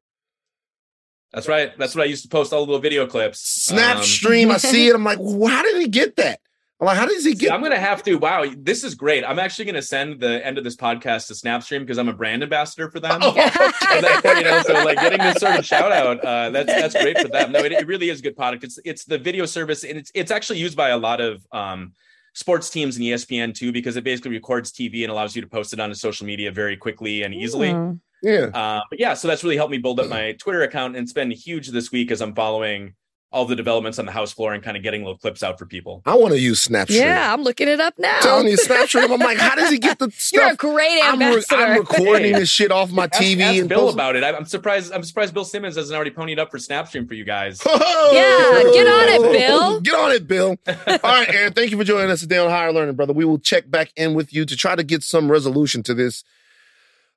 That's 1.31 1.47
right. 1.47 1.77
That's 1.77 1.95
what 1.95 2.03
I 2.03 2.05
used 2.05 2.23
to 2.23 2.29
post 2.29 2.51
all 2.51 2.65
the 2.65 2.71
little 2.71 2.81
video 2.81 3.05
clips. 3.07 3.71
Um, 3.71 3.77
Snapstream. 3.77 4.51
I 4.51 4.57
see 4.57 4.87
it. 4.87 4.95
I'm 4.95 5.03
like, 5.03 5.19
well, 5.21 5.47
how 5.47 5.63
did 5.63 5.77
he 5.77 5.87
get 5.87 6.15
that? 6.17 6.41
I'm 6.81 6.85
like, 6.87 6.97
how 6.97 7.05
does 7.05 7.25
he 7.25 7.33
get? 7.35 7.51
I'm 7.51 7.61
gonna 7.61 7.77
have 7.79 8.03
to. 8.03 8.15
Wow, 8.15 8.45
this 8.57 8.83
is 8.85 8.95
great. 8.95 9.25
I'm 9.25 9.37
actually 9.37 9.65
gonna 9.65 9.81
send 9.81 10.21
the 10.21 10.45
end 10.45 10.57
of 10.57 10.63
this 10.63 10.77
podcast 10.77 11.27
to 11.27 11.33
Snapstream 11.33 11.79
because 11.81 11.97
I'm 11.97 12.07
a 12.07 12.13
brand 12.13 12.41
ambassador 12.41 12.89
for 12.89 12.99
them. 13.01 13.19
Oh, 13.23 13.31
So 13.33 14.01
that- 14.01 14.21
you 14.37 14.43
know, 14.43 14.61
so 14.61 14.73
like 14.85 14.97
getting 14.97 15.19
this 15.19 15.37
sort 15.37 15.57
of 15.59 15.65
shout 15.65 15.91
out, 15.91 16.23
uh, 16.23 16.49
that's 16.51 16.67
that's 16.71 16.93
great 17.01 17.19
for 17.19 17.27
them. 17.27 17.51
No, 17.51 17.59
it, 17.59 17.73
it 17.73 17.85
really 17.87 18.09
is 18.09 18.19
a 18.19 18.23
good 18.23 18.37
product. 18.37 18.63
It's 18.63 18.79
it's 18.85 19.03
the 19.03 19.17
video 19.17 19.45
service, 19.45 19.83
and 19.83 19.97
it's 19.97 20.11
it's 20.15 20.31
actually 20.31 20.59
used 20.59 20.77
by 20.77 20.89
a 20.89 20.97
lot 20.97 21.19
of 21.19 21.45
um, 21.51 21.93
sports 22.33 22.69
teams 22.69 22.95
and 22.95 23.03
ESPN 23.05 23.53
too 23.53 23.71
because 23.73 23.97
it 23.97 24.03
basically 24.05 24.31
records 24.31 24.71
TV 24.71 25.03
and 25.03 25.11
allows 25.11 25.35
you 25.35 25.41
to 25.41 25.47
post 25.49 25.73
it 25.73 25.79
onto 25.81 25.95
social 25.95 26.25
media 26.25 26.49
very 26.51 26.77
quickly 26.77 27.23
and 27.23 27.33
easily. 27.33 27.69
Mm. 27.69 27.99
Yeah. 28.21 28.47
Uh, 28.53 28.81
but 28.89 28.99
yeah, 28.99 29.13
so 29.15 29.27
that's 29.27 29.43
really 29.43 29.55
helped 29.57 29.71
me 29.71 29.77
build 29.79 29.99
up 29.99 30.07
my 30.07 30.33
Twitter 30.33 30.61
account, 30.61 30.95
and 30.95 31.03
it's 31.03 31.13
been 31.13 31.31
huge 31.31 31.67
this 31.69 31.91
week 31.91 32.11
as 32.11 32.21
I'm 32.21 32.35
following 32.35 32.93
all 33.31 33.45
the 33.45 33.55
developments 33.55 33.99
on 33.99 34.07
the 34.07 34.11
house 34.11 34.33
floor 34.33 34.53
and 34.55 34.63
kind 34.63 34.75
of 34.75 34.81
getting 34.81 35.01
little 35.03 35.17
clips 35.17 35.43
out 35.43 35.59
for 35.59 35.67
people. 35.67 36.01
I 36.05 36.15
want 36.15 36.33
to 36.33 36.39
use 36.39 36.65
Snapstream. 36.67 36.95
Yeah, 37.01 37.31
I'm 37.31 37.43
looking 37.43 37.67
it 37.67 37.79
up 37.79 37.93
now. 37.99 38.19
telling 38.21 38.47
you, 38.47 38.57
Snapstream. 38.57 39.11
I'm 39.11 39.19
like, 39.19 39.37
how 39.37 39.53
does 39.53 39.69
he 39.69 39.77
get 39.77 39.99
the 39.99 40.09
stuff? 40.09 40.31
You're 40.41 40.51
a 40.53 40.55
great 40.55 40.99
I'm, 41.03 41.19
re- 41.19 41.43
I'm 41.51 41.77
recording 41.77 42.33
this 42.33 42.49
shit 42.49 42.71
off 42.71 42.91
my 42.91 43.03
Ask, 43.13 43.21
TV 43.21 43.41
ask 43.41 43.59
and 43.59 43.69
Bill 43.69 43.81
post- 43.81 43.93
about 43.93 44.15
it. 44.15 44.23
I- 44.23 44.33
I'm 44.35 44.45
surprised. 44.45 44.91
I'm 44.91 45.03
surprised 45.03 45.35
Bill 45.35 45.45
Simmons 45.45 45.75
hasn't 45.75 45.95
already 45.95 46.09
ponied 46.09 46.39
up 46.39 46.49
for 46.49 46.57
Snapstream 46.57 47.07
for 47.07 47.13
you 47.13 47.23
guys. 47.23 47.61
Yeah, 48.11 48.63
get 48.73 48.87
on 48.87 49.07
it, 49.09 49.31
Bill. 49.31 49.81
Get 49.81 49.93
on 49.93 50.11
it, 50.11 50.27
Bill. 50.27 50.57
All 50.67 50.97
right, 51.03 51.29
Aaron, 51.29 51.53
thank 51.53 51.69
you 51.69 51.77
for 51.77 51.83
joining 51.83 52.09
us 52.09 52.21
today 52.21 52.37
on 52.37 52.49
Higher 52.49 52.71
Learning, 52.73 52.95
brother. 52.95 53.13
We 53.13 53.25
will 53.25 53.37
check 53.37 53.69
back 53.69 53.91
in 53.95 54.13
with 54.15 54.33
you 54.33 54.45
to 54.45 54.55
try 54.55 54.75
to 54.75 54.83
get 54.83 55.03
some 55.03 55.29
resolution 55.29 55.83
to 55.83 55.93
this 55.93 56.23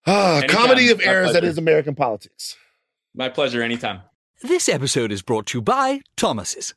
ah, 0.07 0.43
comedy 0.49 0.91
of 0.91 1.01
errors 1.01 1.33
that 1.33 1.45
is 1.45 1.57
American 1.57 1.95
politics. 1.95 2.57
My 3.15 3.29
pleasure. 3.31 3.63
Anytime. 3.63 4.01
This 4.43 4.69
episode 4.69 5.13
is 5.13 5.23
brought 5.23 5.47
to 5.47 5.59
you 5.59 5.63
by 5.63 6.01
Thomas's. 6.17 6.75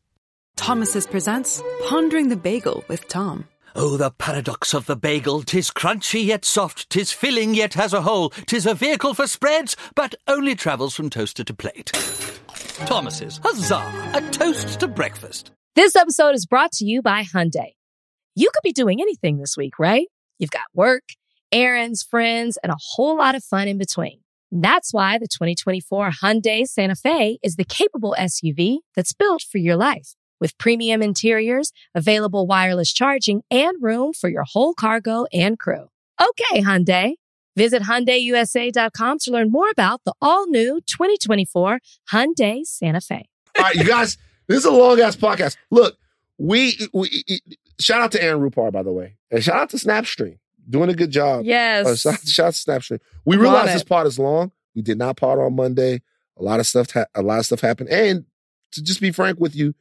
Thomas's 0.55 1.07
presents 1.07 1.63
Pondering 1.87 2.29
the 2.29 2.35
Bagel 2.35 2.83
with 2.87 3.07
Tom. 3.07 3.47
Oh, 3.75 3.97
the 3.97 4.11
paradox 4.11 4.75
of 4.75 4.85
the 4.85 4.95
bagel! 4.95 5.41
Tis 5.41 5.71
crunchy 5.71 6.23
yet 6.23 6.45
soft, 6.45 6.87
tis 6.91 7.11
filling 7.11 7.55
yet 7.55 7.73
has 7.73 7.91
a 7.91 8.03
hole, 8.03 8.29
tis 8.29 8.67
a 8.67 8.75
vehicle 8.75 9.15
for 9.15 9.25
spreads, 9.25 9.75
but 9.95 10.13
only 10.27 10.53
travels 10.53 10.93
from 10.93 11.09
toaster 11.09 11.43
to 11.43 11.55
plate. 11.55 11.91
Thomas's, 12.85 13.39
huzzah! 13.43 14.11
A 14.13 14.21
toast 14.29 14.79
to 14.81 14.87
breakfast. 14.87 15.51
This 15.75 15.95
episode 15.95 16.35
is 16.35 16.45
brought 16.45 16.71
to 16.73 16.85
you 16.85 17.01
by 17.01 17.23
Hyundai. 17.23 17.73
You 18.35 18.51
could 18.53 18.63
be 18.63 18.73
doing 18.73 19.01
anything 19.01 19.39
this 19.39 19.57
week, 19.57 19.79
right? 19.79 20.07
You've 20.37 20.51
got 20.51 20.65
work, 20.75 21.03
errands, 21.51 22.03
friends, 22.03 22.59
and 22.61 22.71
a 22.71 22.77
whole 22.93 23.17
lot 23.17 23.33
of 23.33 23.43
fun 23.43 23.67
in 23.67 23.79
between. 23.79 24.19
That's 24.51 24.93
why 24.93 25.17
the 25.17 25.27
2024 25.27 26.11
Hyundai 26.21 26.65
Santa 26.65 26.95
Fe 26.95 27.39
is 27.43 27.55
the 27.55 27.63
capable 27.63 28.15
SUV 28.17 28.77
that's 28.95 29.13
built 29.13 29.41
for 29.41 29.57
your 29.57 29.75
life. 29.75 30.15
With 30.39 30.57
premium 30.57 31.01
interiors, 31.01 31.71
available 31.93 32.45
wireless 32.45 32.93
charging, 32.93 33.41
and 33.49 33.77
room 33.81 34.13
for 34.13 34.29
your 34.29 34.43
whole 34.43 34.73
cargo 34.73 35.25
and 35.33 35.57
crew. 35.57 35.87
Okay, 36.21 36.61
Hyundai. 36.61 37.13
Visit 37.55 37.83
HyundaiUSA.com 37.83 39.19
to 39.19 39.31
learn 39.31 39.49
more 39.49 39.69
about 39.69 40.01
the 40.05 40.13
all-new 40.21 40.81
2024 40.87 41.79
Hyundai 42.11 42.65
Santa 42.65 42.99
Fe. 42.99 43.29
All 43.57 43.63
right, 43.63 43.75
you 43.75 43.85
guys, 43.85 44.17
this 44.47 44.59
is 44.59 44.65
a 44.65 44.71
long 44.71 44.99
ass 44.99 45.15
podcast. 45.15 45.55
Look, 45.71 45.97
we, 46.37 46.77
we 46.93 47.23
shout 47.79 48.01
out 48.01 48.11
to 48.11 48.21
Aaron 48.21 48.41
Rupar, 48.41 48.71
by 48.73 48.83
the 48.83 48.91
way, 48.91 49.15
and 49.31 49.41
shout 49.41 49.55
out 49.55 49.69
to 49.69 49.77
Snapstream, 49.77 50.37
doing 50.69 50.89
a 50.89 50.93
good 50.95 51.11
job. 51.11 51.45
Yes. 51.45 51.85
Uh, 51.87 51.95
shout, 51.95 52.27
shout 52.27 52.45
out 52.47 52.53
to 52.53 52.59
Snapstream. 52.71 52.99
We 53.25 53.35
Love 53.35 53.43
realized 53.43 53.73
this 53.75 53.83
pod 53.83 54.07
is 54.07 54.17
long. 54.19 54.51
We 54.75 54.81
did 54.81 54.97
not 54.97 55.17
pod 55.17 55.39
on 55.39 55.55
Monday. 55.55 56.01
A 56.37 56.43
lot 56.43 56.59
of 56.59 56.67
stuff, 56.67 56.91
ha- 56.91 57.05
a 57.15 57.21
lot 57.21 57.39
of 57.39 57.45
stuff 57.45 57.61
happened, 57.61 57.89
and 57.89 58.25
to 58.73 58.83
just 58.83 58.99
be 58.99 59.11
frank 59.11 59.39
with 59.39 59.55
you, 59.55 59.73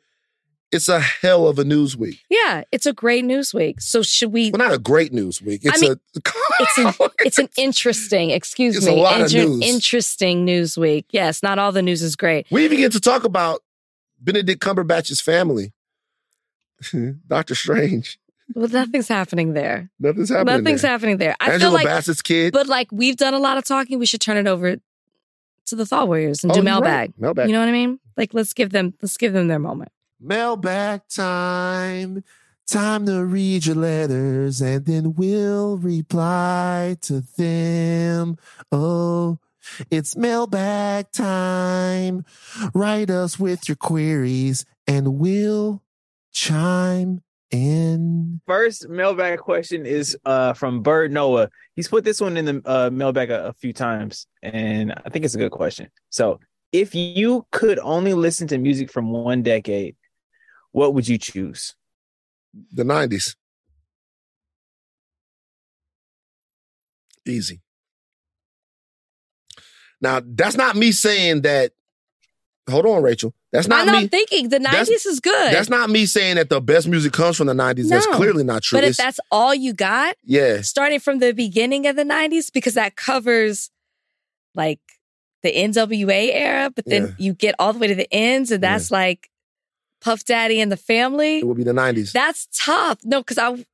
It's 0.71 0.89
a 0.89 1.01
hell 1.01 1.49
of 1.49 1.59
a 1.59 1.65
news 1.65 1.97
week. 1.97 2.21
Yeah, 2.31 2.63
it's 2.71 2.87
a 2.87 2.93
great 2.93 3.25
news 3.25 3.53
week. 3.53 3.81
So 3.81 4.03
should 4.03 4.33
we? 4.33 4.51
Well, 4.53 4.59
not 4.59 4.73
a 4.73 4.79
great 4.79 5.13
news 5.13 5.43
week. 5.43 5.63
It's 5.65 5.77
I 5.77 5.81
mean, 5.81 5.93
a 5.93 6.21
it's 6.61 6.79
an 6.79 7.09
it's 7.21 7.39
an 7.41 7.49
interesting. 7.57 8.31
Excuse 8.31 8.77
It's 8.77 8.87
a 8.87 8.91
me, 8.91 9.03
lot 9.03 9.21
of 9.21 9.33
news. 9.33 9.61
interesting 9.63 10.45
news 10.45 10.79
week. 10.79 11.07
Yes, 11.11 11.43
not 11.43 11.59
all 11.59 11.73
the 11.73 11.83
news 11.83 12.03
is 12.03 12.15
great. 12.17 12.47
we 12.53 12.65
even 12.65 12.79
get 12.79 12.93
to 12.93 13.01
talk 13.01 13.25
about 13.25 13.63
Benedict 14.21 14.63
Cumberbatch's 14.63 15.21
family. 15.21 15.73
Doctor 17.29 17.55
Strange. 17.55 18.19
Well, 18.55 18.69
nothing's 18.69 19.09
happening 19.09 19.53
there. 19.55 19.91
Nothing's 19.99 20.29
happening. 20.29 20.47
There. 20.47 20.59
Nothing's 20.63 20.83
there. 20.83 20.91
happening 20.91 21.17
there. 21.17 21.37
I 21.41 21.53
Angela 21.53 21.71
feel 21.71 21.73
like, 21.73 21.87
Bassett's 21.87 22.23
kid. 22.23 22.53
but 22.53 22.67
like 22.67 22.89
we've 22.93 23.17
done 23.17 23.35
a 23.35 23.39
lot 23.39 23.57
of 23.59 23.65
talking. 23.65 23.99
We 23.99 24.07
should 24.07 24.21
turn 24.21 24.37
it 24.37 24.47
over 24.47 24.77
to 25.67 25.77
the 25.77 25.87
Thought 25.87 26.09
Warriors 26.09 26.45
and 26.45 26.53
Oh, 26.53 26.57
do 26.57 26.63
mailbag. 26.63 27.11
right. 27.11 27.13
Mailbag. 27.19 27.47
You 27.49 27.55
know 27.55 27.61
what 27.61 27.69
I 27.69 27.73
mean? 27.73 27.99
Like 28.17 28.35
let's 28.35 28.53
give 28.53 28.71
them 28.71 28.95
let's 29.01 29.17
give 29.17 29.33
them 29.33 29.49
their 29.49 29.59
moment. 29.59 29.91
Mailbag 30.21 31.03
time. 31.09 32.23
Time 32.67 33.05
to 33.07 33.25
read 33.25 33.67
your 33.67 33.77
letters 33.77 34.63
and 34.63 34.87
then 34.87 35.15
we'll 35.15 35.77
reply 35.77 36.97
to 37.03 37.23
them. 37.37 38.39
Oh, 38.73 39.39
it's 39.91 40.17
mailbag 40.17 41.11
time. 41.13 42.25
Write 42.73 43.11
us 43.11 43.39
with 43.39 43.69
your 43.69 43.77
queries 43.77 44.65
and 44.87 45.19
we'll 45.19 45.83
chime 46.33 47.23
in. 47.55 48.41
First 48.47 48.89
mailbag 48.89 49.39
question 49.39 49.87
is 49.87 50.17
uh 50.25 50.53
from 50.53 50.83
Bird 50.83 51.13
Noah. 51.13 51.51
He's 51.77 51.89
put 51.89 52.05
this 52.05 52.21
one 52.21 52.37
in 52.37 52.45
the 52.45 52.63
uh, 52.65 52.91
mailbag 52.93 53.31
a, 53.31 53.49
a 53.49 53.53
few 53.55 53.73
times, 53.73 54.27
and 54.43 54.93
I 54.93 55.09
think 55.11 55.25
it's 55.25 55.35
a 55.35 55.39
good 55.39 55.53
question. 55.53 55.89
So, 56.11 56.41
if 56.73 56.95
you 56.95 57.47
could 57.53 57.79
only 57.79 58.15
listen 58.15 58.49
to 58.49 58.59
music 58.59 58.91
from 58.91 59.11
one 59.11 59.43
decade, 59.43 59.97
what 60.73 60.95
would 60.95 61.09
you 61.09 61.19
choose? 61.19 61.75
The 62.73 62.85
90s. 62.85 63.37
Easy. 67.27 67.61
Now, 70.01 70.21
that's 70.25 70.57
not 70.57 70.77
me 70.77 70.93
saying 70.93 71.43
that. 71.43 71.73
Hold 72.69 72.87
on, 72.87 73.03
Rachel. 73.03 73.35
That's 73.55 73.69
not 73.69 73.83
I'm 73.83 73.87
not 73.87 74.03
me. 74.03 74.09
thinking 74.09 74.49
the 74.49 74.59
that's- 74.59 74.89
'90s 74.91 75.07
is 75.07 75.21
good. 75.21 75.55
That's 75.55 75.69
not 75.71 75.89
me 75.89 76.07
saying 76.07 76.35
that 76.37 76.51
the 76.51 76.61
best 76.61 76.89
music 76.89 77.13
comes 77.13 77.37
from 77.37 77.47
the 77.47 77.55
90s. 77.55 77.89
That's 77.89 78.07
clearly 78.09 78.43
not 78.43 78.63
true. 78.65 78.77
But 78.77 78.85
if 78.85 78.97
that's 78.97 79.21
all 79.31 79.55
you 79.55 79.73
got, 79.73 80.17
yeah. 80.25 80.61
starting 80.63 80.99
from 80.99 81.21
the 81.21 81.33
beginning 81.33 81.87
of 81.87 81.95
the 81.95 82.03
90s, 82.05 82.53
because 82.53 82.75
that 82.75 82.97
covers 82.97 83.71
like 84.57 84.81
the 85.45 85.53
NWA 85.53 86.33
era, 86.33 86.71
but 86.75 86.85
then 86.87 87.03
Yeah. 87.05 87.13
you 87.19 87.33
get 87.33 87.55
all 87.61 87.73
the 87.73 87.79
way 87.79 87.87
to 87.87 87.95
the 87.95 88.13
ends, 88.13 88.51
and 88.51 88.61
that's 88.63 88.91
like 88.91 89.31
Puff 90.01 90.25
Daddy 90.25 90.61
and 90.61 90.73
the 90.73 90.77
family. 90.77 91.39
It 91.39 91.47
would 91.47 91.57
be 91.57 91.63
the 91.65 91.73
90s. 91.73 92.11
That's 92.13 92.49
tough. 92.53 92.99
No, 93.05 93.21
because 93.21 93.39
I 93.39 93.65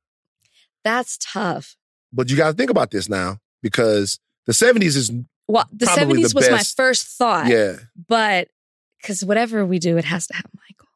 that's 0.83 1.17
tough. 1.19 1.75
But 2.13 2.29
you 2.29 2.37
got 2.37 2.51
to 2.51 2.53
think 2.53 2.69
about 2.69 2.91
this 2.91 3.09
now 3.09 3.39
because 3.63 4.19
the 4.45 4.53
70s 4.53 4.95
is 4.95 5.11
Well, 5.47 5.65
the 5.71 5.85
70s 5.87 6.29
the 6.29 6.35
was 6.35 6.49
my 6.51 6.61
first 6.63 7.07
thought. 7.07 7.47
Yeah. 7.47 7.77
But 8.07 8.49
because 9.01 9.23
whatever 9.25 9.65
we 9.65 9.79
do, 9.79 9.97
it 9.97 10.05
has 10.05 10.27
to 10.27 10.35
have 10.35 10.45
Michael. 10.55 10.87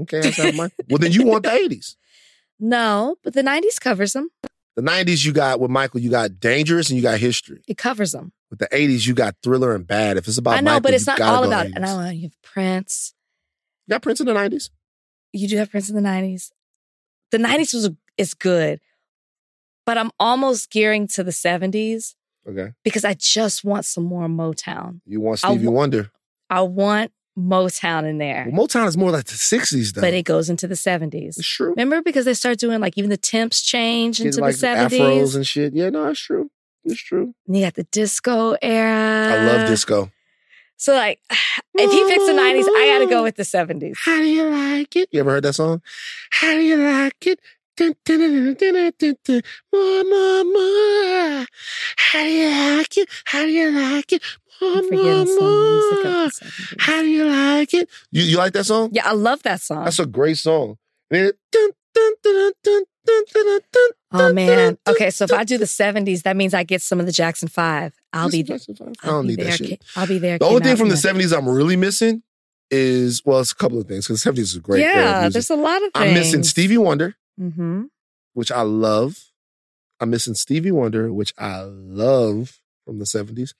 Okay, 0.00 0.32
not 0.42 0.54
my. 0.54 0.70
Well, 0.88 0.98
then 0.98 1.12
you 1.12 1.24
want 1.24 1.44
the 1.44 1.50
80s. 1.50 1.96
No, 2.60 3.16
but 3.22 3.34
the 3.34 3.42
90s 3.42 3.80
covers 3.80 4.12
them. 4.12 4.30
The 4.76 4.82
90s, 4.82 5.24
you 5.24 5.32
got 5.32 5.60
with 5.60 5.70
Michael, 5.70 6.00
you 6.00 6.10
got 6.10 6.38
Dangerous 6.38 6.88
and 6.88 6.96
you 6.96 7.02
got 7.02 7.18
History. 7.18 7.62
It 7.66 7.76
covers 7.78 8.12
them. 8.12 8.32
With 8.50 8.60
the 8.60 8.68
80s, 8.68 9.06
you 9.06 9.14
got 9.14 9.36
Thriller 9.42 9.74
and 9.74 9.86
Bad. 9.86 10.16
If 10.16 10.28
it's 10.28 10.38
about 10.38 10.54
I 10.54 10.60
know, 10.60 10.72
Michael, 10.72 10.80
but 10.82 10.94
it's 10.94 11.06
not 11.06 11.20
all 11.20 11.44
about 11.44 11.66
80s. 11.66 11.72
And 11.76 11.84
I 11.84 11.94
want 11.94 12.16
you 12.16 12.22
have 12.22 12.42
Prince. 12.42 13.14
You 13.86 13.92
got 13.92 14.02
Prince 14.02 14.20
in 14.20 14.26
the 14.26 14.34
90s. 14.34 14.70
You 15.32 15.48
do 15.48 15.56
have 15.58 15.70
Prince 15.70 15.90
in 15.90 15.96
the 15.96 16.08
90s. 16.08 16.50
The 17.30 17.38
90s 17.38 17.74
was 17.74 17.90
is 18.16 18.34
good, 18.34 18.80
but 19.84 19.98
I'm 19.98 20.10
almost 20.18 20.70
gearing 20.70 21.06
to 21.08 21.22
the 21.22 21.30
70s 21.30 22.14
Okay. 22.48 22.72
because 22.82 23.04
I 23.04 23.14
just 23.14 23.64
want 23.64 23.84
some 23.84 24.04
more 24.04 24.26
Motown. 24.26 25.00
You 25.06 25.20
want 25.20 25.38
Stevie 25.40 25.66
Wonder. 25.66 26.10
I 26.50 26.62
want 26.62 27.12
Motown 27.38 28.04
in 28.04 28.18
there. 28.18 28.48
Well, 28.50 28.66
Motown 28.66 28.88
is 28.88 28.96
more 28.96 29.10
like 29.10 29.26
the 29.26 29.34
60s, 29.34 29.94
though. 29.94 30.00
But 30.00 30.12
it 30.12 30.24
goes 30.24 30.50
into 30.50 30.66
the 30.66 30.74
70s. 30.74 31.38
It's 31.38 31.46
true. 31.46 31.70
Remember 31.70 32.02
because 32.02 32.24
they 32.24 32.34
start 32.34 32.58
doing 32.58 32.80
like 32.80 32.98
even 32.98 33.10
the 33.10 33.16
temps 33.16 33.62
change 33.62 34.20
into 34.20 34.40
like 34.40 34.56
the 34.56 34.66
70s. 34.66 34.88
afros 34.88 35.36
and 35.36 35.46
shit. 35.46 35.72
Yeah, 35.74 35.90
no, 35.90 36.08
it's 36.08 36.20
true. 36.20 36.50
It's 36.84 37.00
true. 37.00 37.34
And 37.46 37.56
you 37.56 37.64
got 37.64 37.74
the 37.74 37.84
disco 37.84 38.56
era. 38.60 39.34
I 39.34 39.44
love 39.46 39.68
disco. 39.68 40.10
So 40.76 40.94
like 40.94 41.20
if 41.30 41.90
he 41.90 42.04
picks 42.08 42.26
the 42.26 42.32
90s, 42.32 42.64
I 42.64 42.98
gotta 42.98 43.10
go 43.10 43.22
with 43.22 43.36
the 43.36 43.42
70s. 43.44 43.94
How 44.04 44.16
do 44.16 44.26
you 44.26 44.48
like 44.48 44.96
it? 44.96 45.08
You 45.12 45.20
ever 45.20 45.30
heard 45.32 45.44
that 45.44 45.54
song? 45.54 45.82
How 46.30 46.52
do 46.52 46.60
you 46.60 46.76
like 46.76 47.26
it? 47.26 47.40
Dun, 47.76 47.94
dun, 48.04 48.56
dun. 48.58 49.42
More, 49.72 50.04
more, 50.04 50.44
more. 50.44 51.46
How 51.96 52.22
do 52.22 52.28
you 52.28 52.76
like 52.76 52.96
it? 52.96 53.08
How 53.26 53.42
do 53.42 53.50
you 53.50 53.70
like 53.70 54.12
it? 54.12 54.22
More. 54.60 56.28
How 56.78 57.00
do 57.02 57.06
you 57.08 57.24
like 57.26 57.72
it? 57.74 57.88
You, 58.10 58.22
you 58.22 58.36
like 58.38 58.52
that 58.54 58.64
song? 58.64 58.90
Yeah, 58.92 59.08
I 59.08 59.12
love 59.12 59.42
that 59.44 59.60
song. 59.60 59.84
That's 59.84 59.98
a 59.98 60.06
great 60.06 60.38
song. 60.38 60.78
Oh 64.10 64.32
man. 64.32 64.78
Okay, 64.86 65.10
so 65.10 65.24
if 65.24 65.32
I 65.32 65.44
do 65.44 65.58
the 65.58 65.64
70s, 65.64 66.22
that 66.22 66.36
means 66.36 66.54
I 66.54 66.62
get 66.64 66.82
some 66.82 67.00
of 67.00 67.06
the 67.06 67.12
Jackson 67.12 67.48
5. 67.48 67.94
I'll 68.12 68.30
be 68.30 68.42
there. 68.42 68.58
I 69.02 69.06
don't 69.06 69.26
need 69.26 69.38
that 69.40 69.54
shit. 69.58 69.84
I'll 69.96 70.06
be 70.06 70.18
there. 70.18 70.38
The 70.38 70.44
only 70.46 70.60
thing 70.62 70.76
from 70.76 70.88
the 70.88 70.94
70s 70.94 71.36
I'm 71.36 71.48
really 71.48 71.76
missing 71.76 72.22
is, 72.70 73.22
well, 73.24 73.40
it's 73.40 73.52
a 73.52 73.56
couple 73.56 73.80
of 73.80 73.86
things 73.86 74.06
because 74.06 74.22
the 74.22 74.30
70s 74.30 74.38
is 74.40 74.58
great 74.58 74.80
Yeah, 74.80 75.28
there's 75.28 75.50
a 75.50 75.56
lot 75.56 75.82
of 75.82 75.90
I'm 75.94 76.14
missing. 76.14 76.42
Stevie 76.42 76.78
Wonder, 76.78 77.14
Mm-hmm. 77.40 77.84
which 78.34 78.50
I 78.50 78.62
love. 78.62 79.24
I'm 80.00 80.10
missing 80.10 80.34
Stevie 80.34 80.70
Wonder, 80.72 81.12
which 81.12 81.32
I 81.38 81.60
love 81.62 82.60
from 82.84 82.98
the 82.98 83.04
70s. 83.04 83.54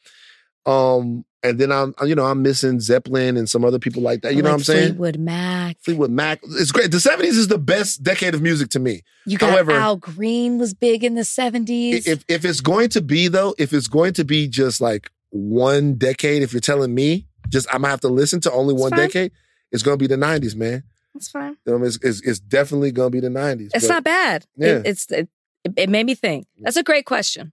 Um, 0.66 1.24
and 1.42 1.58
then 1.58 1.70
I'm, 1.70 1.94
you 2.04 2.14
know, 2.16 2.26
I'm 2.26 2.42
missing 2.42 2.80
Zeppelin 2.80 3.36
and 3.36 3.48
some 3.48 3.64
other 3.64 3.78
people 3.78 4.02
like 4.02 4.22
that. 4.22 4.34
You 4.34 4.42
know 4.42 4.50
what 4.50 4.56
I'm 4.56 4.64
saying? 4.64 4.88
Fleetwood 4.88 5.18
Mac. 5.18 5.76
Fleetwood 5.80 6.10
Mac. 6.10 6.40
It's 6.42 6.72
great. 6.72 6.90
The 6.90 6.96
70s 6.98 7.22
is 7.38 7.46
the 7.48 7.58
best 7.58 8.02
decade 8.02 8.34
of 8.34 8.42
music 8.42 8.70
to 8.70 8.80
me. 8.80 9.02
You 9.24 9.38
got 9.38 9.50
However, 9.52 9.72
Al 9.72 9.96
Green 9.96 10.58
was 10.58 10.74
big 10.74 11.04
in 11.04 11.14
the 11.14 11.22
70s. 11.22 12.06
if 12.08 12.24
if 12.28 12.44
it's 12.44 12.60
going 12.60 12.88
to 12.90 13.00
be 13.00 13.28
though, 13.28 13.54
if 13.56 13.72
it's 13.72 13.86
going 13.86 14.14
to 14.14 14.24
be 14.24 14.48
just 14.48 14.80
like 14.80 15.10
one 15.30 15.94
decade, 15.94 16.42
if 16.42 16.52
you're 16.52 16.60
telling 16.60 16.92
me, 16.94 17.26
just 17.48 17.68
I'm 17.72 17.82
gonna 17.82 17.90
have 17.90 18.00
to 18.00 18.08
listen 18.08 18.40
to 18.40 18.52
only 18.52 18.74
one 18.74 18.90
fine. 18.90 18.98
decade, 19.00 19.32
it's 19.70 19.82
gonna 19.84 19.96
be 19.96 20.06
the 20.08 20.16
90s, 20.16 20.56
man. 20.56 20.82
That's 21.14 21.28
fine. 21.28 21.56
You 21.66 21.78
know, 21.78 21.84
it's, 21.84 21.98
it's, 22.02 22.20
it's 22.22 22.40
definitely 22.40 22.90
gonna 22.90 23.10
be 23.10 23.20
the 23.20 23.28
90s. 23.28 23.70
It's 23.74 23.86
but- 23.86 23.94
not 23.94 24.04
bad. 24.04 24.46
It- 24.56 24.66
Yeah. 24.66 24.82
it's 24.84 25.10
it, 25.12 25.28
it 25.76 25.88
made 25.88 26.06
me 26.06 26.14
think. 26.14 26.46
That's 26.58 26.76
a 26.76 26.82
great 26.82 27.04
question. 27.06 27.52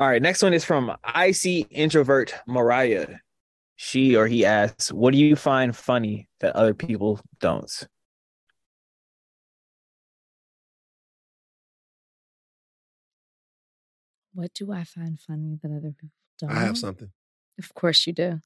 All 0.00 0.06
right, 0.08 0.22
next 0.22 0.42
one 0.42 0.54
is 0.54 0.64
from 0.64 0.96
IC 1.14 1.66
introvert 1.70 2.32
Mariah. 2.46 3.16
She 3.76 4.14
or 4.16 4.26
he 4.28 4.44
asks, 4.44 4.92
"What 4.92 5.12
do 5.12 5.18
you 5.18 5.34
find 5.34 5.74
funny 5.74 6.28
that 6.40 6.54
other 6.54 6.74
people 6.74 7.20
don't?" 7.40 7.70
What 14.34 14.54
do 14.54 14.72
I 14.72 14.84
find 14.84 15.18
funny 15.20 15.58
that 15.62 15.70
other 15.70 15.90
people 15.92 16.10
don't? 16.38 16.50
I 16.50 16.60
have 16.60 16.78
something. 16.78 17.10
Of 17.58 17.74
course 17.74 18.06
you 18.06 18.12
do. 18.12 18.40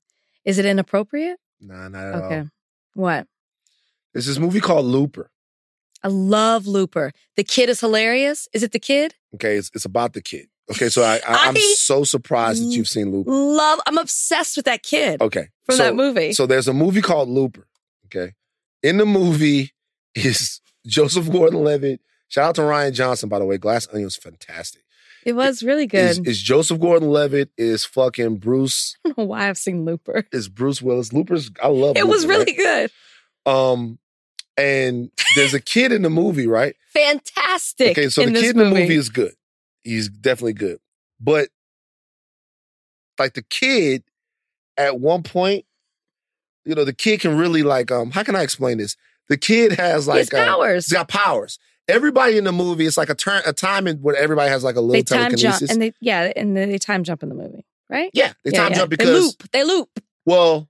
Is 0.45 0.59
it 0.59 0.65
inappropriate? 0.65 1.39
Nah, 1.61 1.89
not 1.89 2.07
at 2.07 2.15
Okay. 2.25 2.39
all. 2.41 2.49
What? 2.95 3.27
There's 4.13 4.27
this 4.27 4.39
movie 4.39 4.61
called 4.61 4.87
Looper. 4.87 5.31
I 6.03 6.09
love 6.09 6.67
Looper. 6.67 7.13
The 7.37 7.45
kid 7.45 7.69
is 7.69 7.81
hilarious. 7.81 8.49
Is 8.53 8.63
it 8.63 8.73
the 8.73 8.79
kid? 8.79 9.15
Okay, 9.35 9.57
it's, 9.57 9.71
it's 9.75 9.85
about 9.85 10.15
the 10.15 10.23
kid. 10.23 10.49
Okay, 10.71 10.89
so 10.89 11.03
I, 11.03 11.17
I 11.17 11.49
I'm 11.49 11.57
I 11.57 11.75
so 11.77 12.05
surprised 12.05 12.63
that 12.63 12.69
you've 12.75 12.89
seen 12.89 13.11
Looper. 13.11 13.31
Love. 13.31 13.81
I'm 13.87 13.99
obsessed 13.99 14.57
with 14.57 14.67
that 14.67 14.83
kid. 14.83 15.21
Okay, 15.21 15.49
From 15.67 15.77
so- 15.77 15.85
that 15.85 15.95
movie. 15.95 16.33
So 16.33 16.47
there's 16.47 16.69
a 16.69 16.73
movie 16.73 17.03
called 17.03 17.29
Looper. 17.29 17.67
Okay, 18.07 18.33
in 18.83 18.99
the 18.99 19.07
movie 19.07 19.73
is 20.15 20.61
Joseph 20.87 21.31
Gordon-Levitt. 21.31 22.01
Shout 22.29 22.49
out 22.51 22.55
to 22.57 22.63
Rian 22.63 22.93
Johnson, 22.93 23.29
by 23.29 23.39
the 23.39 23.45
way. 23.45 23.59
Glass 23.59 23.87
Onion 23.89 24.05
was 24.05 24.17
fantastic. 24.17 24.83
It 25.25 25.35
was 25.35 25.63
really 25.63 25.87
good. 25.87 26.11
Is, 26.11 26.19
is 26.21 26.43
Joseph 26.43 26.81
Gordon-Levitt? 26.81 27.51
Is 27.57 27.85
fucking 27.85 28.37
Bruce? 28.37 28.97
I 29.05 29.09
don't 29.11 29.19
know 29.19 29.25
why 29.25 29.49
I've 29.49 29.59
seen 29.59 29.85
Looper. 29.85 30.25
Is 30.33 30.49
Bruce 30.49 30.81
Willis? 30.83 31.13
Looper's. 31.13 31.51
I 31.63 31.69
love. 31.69 31.97
It 31.97 32.09
was 32.09 32.27
really 32.27 32.57
right? 32.59 32.91
good. 33.45 33.53
Um, 33.53 33.99
and 34.57 35.11
there's 35.37 35.55
a 35.55 35.61
kid 35.61 35.93
in 35.93 36.03
the 36.03 36.11
movie, 36.11 36.47
right? 36.47 36.75
Fantastic. 36.93 37.91
Okay, 37.93 38.09
so 38.09 38.25
the 38.25 38.33
kid 38.33 38.57
in 38.57 38.59
the 38.59 38.65
movie 38.71 38.95
is 38.97 39.09
good. 39.09 39.33
He's 39.85 40.09
definitely 40.09 40.55
good. 40.55 40.79
But 41.21 41.49
like 43.19 43.35
the 43.35 43.43
kid 43.43 44.03
at 44.77 44.99
one 45.01 45.23
point, 45.23 45.65
you 46.65 46.75
know, 46.75 46.85
the 46.85 46.93
kid 46.93 47.21
can 47.21 47.37
really 47.37 47.63
like 47.63 47.91
um 47.91 48.11
how 48.11 48.23
can 48.23 48.37
I 48.37 48.43
explain 48.43 48.79
this? 48.79 48.97
The 49.29 49.37
kid 49.37 49.73
has 49.73 50.07
like 50.09 50.19
has 50.19 50.31
powers. 50.31 50.87
he's 50.87 50.93
got 50.93 51.09
powers. 51.09 51.59
Everybody 51.89 52.39
in 52.39 52.45
the 52.45 52.53
movie, 52.53 52.87
it's 52.87 52.97
like 52.97 53.11
a 53.11 53.15
turn 53.15 53.43
a 53.45 53.53
time 53.53 53.87
in 53.87 53.99
where 53.99 54.15
everybody 54.17 54.49
has 54.51 54.63
like 54.63 54.77
a 54.77 54.81
little 54.81 54.93
they 54.93 55.03
time 55.03 55.35
jump 55.37 55.61
and 55.69 55.83
they 55.83 55.93
yeah, 56.01 56.33
and 56.37 56.57
they 56.57 56.79
time 56.79 57.03
jump 57.03 57.23
in 57.23 57.29
the 57.29 57.35
movie, 57.35 57.65
right? 57.91 58.11
yeah, 58.15 58.33
they 58.45 58.53
time 58.53 58.73
jump 58.73 58.91
because 58.91 59.09
They 59.09 59.15
loop. 59.21 59.51
They 59.53 59.65
loop. 59.65 60.01
well, 60.25 60.69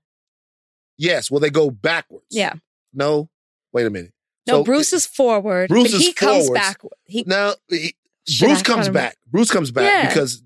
yes, 0.97 1.29
well 1.29 1.39
they 1.39 1.51
go 1.51 1.69
backwards. 1.69 2.25
Yeah. 2.31 2.53
No, 2.93 3.29
wait 3.71 3.85
a 3.85 3.89
minute. 3.89 4.11
No, 4.47 4.59
So, 4.59 4.63
Bruce 4.63 4.91
is 4.91 5.05
forward. 5.05 5.69
Bruce 5.69 5.91
but 5.91 6.01
is 6.01 6.07
he 6.07 6.13
comes 6.13 6.49
back. 6.49 6.81
He 7.05 7.23
now 7.25 7.53
he- 7.69 7.95
Shit, 8.27 8.47
Bruce 8.47 8.59
I 8.59 8.63
comes 8.63 8.89
back. 8.89 9.17
Bruce 9.31 9.51
comes 9.51 9.71
back 9.71 9.83
Yeah. 9.91 10.07
because, 10.07 10.41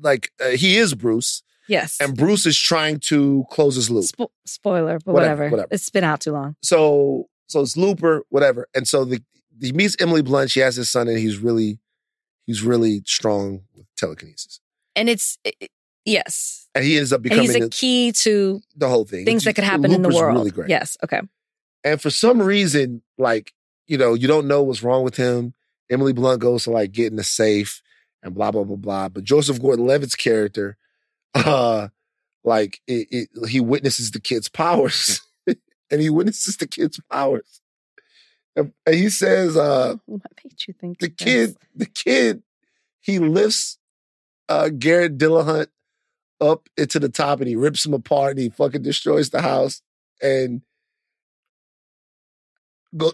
like, 0.00 0.30
uh, 0.40 0.50
he 0.50 0.76
is 0.76 0.94
Bruce, 0.94 1.42
yes. 1.68 1.98
and 2.00 2.16
Bruce 2.16 2.46
is 2.46 2.58
trying 2.58 3.00
to 3.00 3.44
close 3.50 3.74
his 3.76 3.90
loop. 3.90 4.04
Spo- 4.04 4.28
spoiler, 4.46 4.98
but 5.04 5.12
Whatever, 5.12 5.44
whatever. 5.44 5.50
whatever. 5.50 5.68
It's 5.72 5.90
been 5.90 6.04
out 6.04 6.20
too 6.20 6.32
long. 6.32 6.56
so 6.62 7.28
so 7.46 7.60
it's 7.60 7.76
Looper, 7.76 8.22
whatever. 8.30 8.66
And 8.74 8.88
so 8.88 9.04
the 9.04 9.22
he 9.60 9.72
meets 9.72 9.96
Emily 10.00 10.22
Blunt. 10.22 10.50
She 10.50 10.60
has 10.60 10.76
his 10.76 10.90
son, 10.90 11.08
and 11.08 11.18
he's 11.18 11.38
really 11.38 11.78
he's 12.46 12.62
really 12.62 13.02
strong 13.06 13.62
with 13.76 13.86
telekinesis. 13.96 14.60
And 14.96 15.08
it's 15.08 15.38
it- 15.44 15.70
yes. 16.04 16.68
And 16.74 16.84
he 16.84 16.96
ends 16.98 17.12
up 17.12 17.18
And 17.18 17.22
becoming 17.24 17.42
he's 17.46 17.56
a 17.56 17.60
the, 17.60 17.68
key 17.70 18.12
to 18.12 18.60
the 18.76 18.88
whole 18.88 19.04
thing. 19.04 19.24
things 19.24 19.38
It's 19.42 19.44
that 19.44 19.54
could 19.54 19.64
happen 19.64 19.92
in 19.92 20.02
the 20.02 20.08
world. 20.08 20.36
Really 20.36 20.50
great. 20.50 20.68
Yes. 20.70 20.96
Okay. 21.04 21.20
And 21.84 22.00
for 22.00 22.10
some 22.10 22.40
reason, 22.42 23.02
like, 23.18 23.52
you 23.86 23.96
know, 23.98 24.14
you 24.14 24.26
don't 24.26 24.48
know 24.48 24.62
what's 24.62 24.82
wrong 24.82 25.04
with 25.04 25.16
him. 25.16 25.54
Emily 25.90 26.12
Blunt 26.12 26.40
goes 26.40 26.64
to 26.64 26.70
like 26.70 26.92
get 26.92 27.10
in 27.10 27.16
the 27.16 27.24
safe 27.24 27.82
and 28.22 28.34
blah, 28.34 28.50
blah, 28.50 28.64
blah, 28.64 28.76
blah. 28.76 29.08
But 29.08 29.24
Joseph 29.24 29.60
Gordon 29.60 29.86
Levitt's 29.86 30.14
character, 30.14 30.76
uh, 31.34 31.88
like 32.42 32.80
it, 32.86 33.08
it, 33.10 33.48
he 33.48 33.60
witnesses 33.60 34.10
the 34.10 34.20
kid's 34.20 34.48
powers. 34.48 35.20
and 35.46 36.00
he 36.00 36.10
witnesses 36.10 36.56
the 36.56 36.66
kid's 36.66 37.00
powers. 37.10 37.60
And, 38.56 38.72
and 38.86 38.94
he 38.94 39.08
says, 39.08 39.56
uh, 39.56 39.96
What 40.06 40.22
made 40.44 40.54
you 40.66 40.74
think 40.80 40.98
the 40.98 41.06
of 41.06 41.16
this? 41.16 41.24
kid, 41.26 41.56
the 41.74 41.86
kid, 41.86 42.42
he 43.00 43.18
lifts 43.18 43.78
uh 44.48 44.68
Garrett 44.68 45.16
Dillahunt 45.16 45.68
up 46.40 46.68
into 46.76 46.98
the 47.00 47.08
top 47.08 47.40
and 47.40 47.48
he 47.48 47.56
rips 47.56 47.84
him 47.84 47.94
apart 47.94 48.32
and 48.32 48.40
he 48.40 48.50
fucking 48.50 48.82
destroys 48.82 49.30
the 49.30 49.42
house. 49.42 49.82
And 50.22 50.62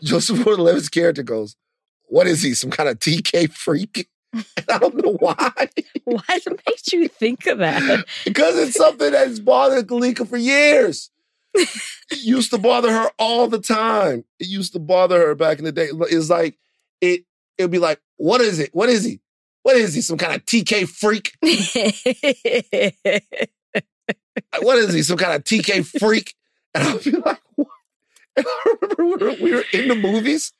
Joseph 0.02 0.44
Gordon 0.44 0.64
Levitt's 0.64 0.88
character 0.88 1.22
goes, 1.22 1.56
What 2.10 2.26
is 2.26 2.42
he? 2.42 2.54
Some 2.54 2.70
kind 2.70 2.88
of 2.88 2.98
TK 2.98 3.52
freak? 3.52 4.08
And 4.32 4.44
I 4.68 4.78
don't 4.78 4.94
know 4.96 5.16
why. 5.18 5.52
Why 6.04 6.38
made 6.46 6.92
you 6.92 7.08
think 7.08 7.46
of 7.46 7.58
that? 7.58 8.04
because 8.24 8.58
it's 8.58 8.76
something 8.76 9.12
that's 9.12 9.38
bothered 9.38 9.86
Kalika 9.86 10.28
for 10.28 10.36
years. 10.36 11.10
it 11.54 11.68
used 12.10 12.50
to 12.50 12.58
bother 12.58 12.92
her 12.92 13.10
all 13.18 13.48
the 13.48 13.60
time. 13.60 14.24
It 14.38 14.48
used 14.48 14.72
to 14.74 14.78
bother 14.78 15.18
her 15.18 15.34
back 15.34 15.58
in 15.58 15.64
the 15.64 15.72
day. 15.72 15.88
It's 15.92 16.30
like 16.30 16.58
it. 17.00 17.24
It'd 17.58 17.70
be 17.70 17.78
like, 17.78 18.00
what 18.16 18.40
is 18.40 18.58
it? 18.58 18.70
What 18.72 18.88
is 18.88 19.04
he? 19.04 19.20
What 19.62 19.76
is 19.76 19.94
he? 19.94 20.00
Some 20.00 20.18
kind 20.18 20.34
of 20.34 20.44
TK 20.46 20.88
freak? 20.88 21.36
Like, 24.52 24.62
what 24.62 24.78
is 24.78 24.94
he? 24.94 25.02
Some 25.02 25.18
kind 25.18 25.34
of 25.34 25.44
TK 25.44 25.84
freak? 25.98 26.34
And 26.74 26.88
I'll 26.88 26.98
be 26.98 27.10
like, 27.10 27.40
what? 27.56 27.68
And 28.36 28.46
I 28.46 28.76
remember 28.80 29.04
we 29.04 29.26
were, 29.26 29.36
we 29.42 29.52
were 29.52 29.64
in 29.72 29.88
the 29.88 29.96
movies, 29.96 30.52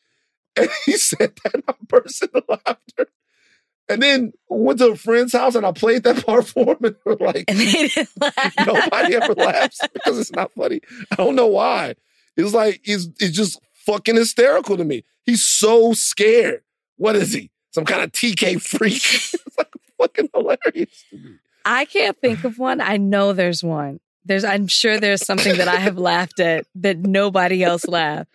and 0.57 0.71
he 0.85 0.93
said 0.97 1.33
that, 1.43 1.55
and 1.55 1.65
I 1.69 1.75
burst 1.87 2.23
into 2.23 2.43
laughter. 2.49 3.07
And 3.89 4.01
then 4.01 4.33
went 4.49 4.79
to 4.79 4.93
a 4.93 4.97
friend's 4.97 5.33
house, 5.33 5.57
and 5.57 5.67
I 5.67 5.73
played 5.73 6.05
that 6.05 6.25
part 6.27 6.47
for 6.47 6.77
him, 6.77 6.77
and 6.85 6.95
they 6.95 7.11
were 7.11 7.17
like, 7.17 7.45
nobody 8.67 9.17
ever 9.17 9.35
laughs 9.35 9.81
because 9.93 10.19
it's 10.19 10.33
not 10.33 10.53
funny. 10.53 10.81
I 11.11 11.17
don't 11.17 11.35
know 11.35 11.49
why. 11.49 11.95
It's 12.37 12.55
like 12.55 12.81
it's 12.85 13.09
it's 13.19 13.37
just 13.37 13.61
fucking 13.75 14.15
hysterical 14.15 14.77
to 14.77 14.85
me. 14.85 15.05
He's 15.25 15.45
so 15.45 15.93
scared. 15.93 16.63
What 16.97 17.17
is 17.17 17.33
he? 17.33 17.51
Some 17.73 17.85
kind 17.85 18.03
of 18.03 18.13
TK 18.13 18.63
freak? 18.63 19.03
it's 19.03 19.59
like 19.59 19.73
fucking 19.99 20.29
hilarious. 20.35 21.05
to 21.11 21.17
me. 21.17 21.35
I 21.65 21.85
can't 21.85 22.19
think 22.21 22.45
of 22.45 22.59
one. 22.59 22.81
I 22.81 22.97
know 22.97 23.33
there's 23.33 23.63
one. 23.63 24.01
There's 24.25 24.45
I'm 24.45 24.67
sure 24.69 25.01
there's 25.01 25.25
something 25.25 25.57
that 25.57 25.69
I 25.69 25.77
have 25.77 25.99
laughed 25.99 26.41
at 26.41 26.67
that 26.77 26.99
nobody 26.99 27.65
else 27.65 27.87
laughed. 27.87 28.31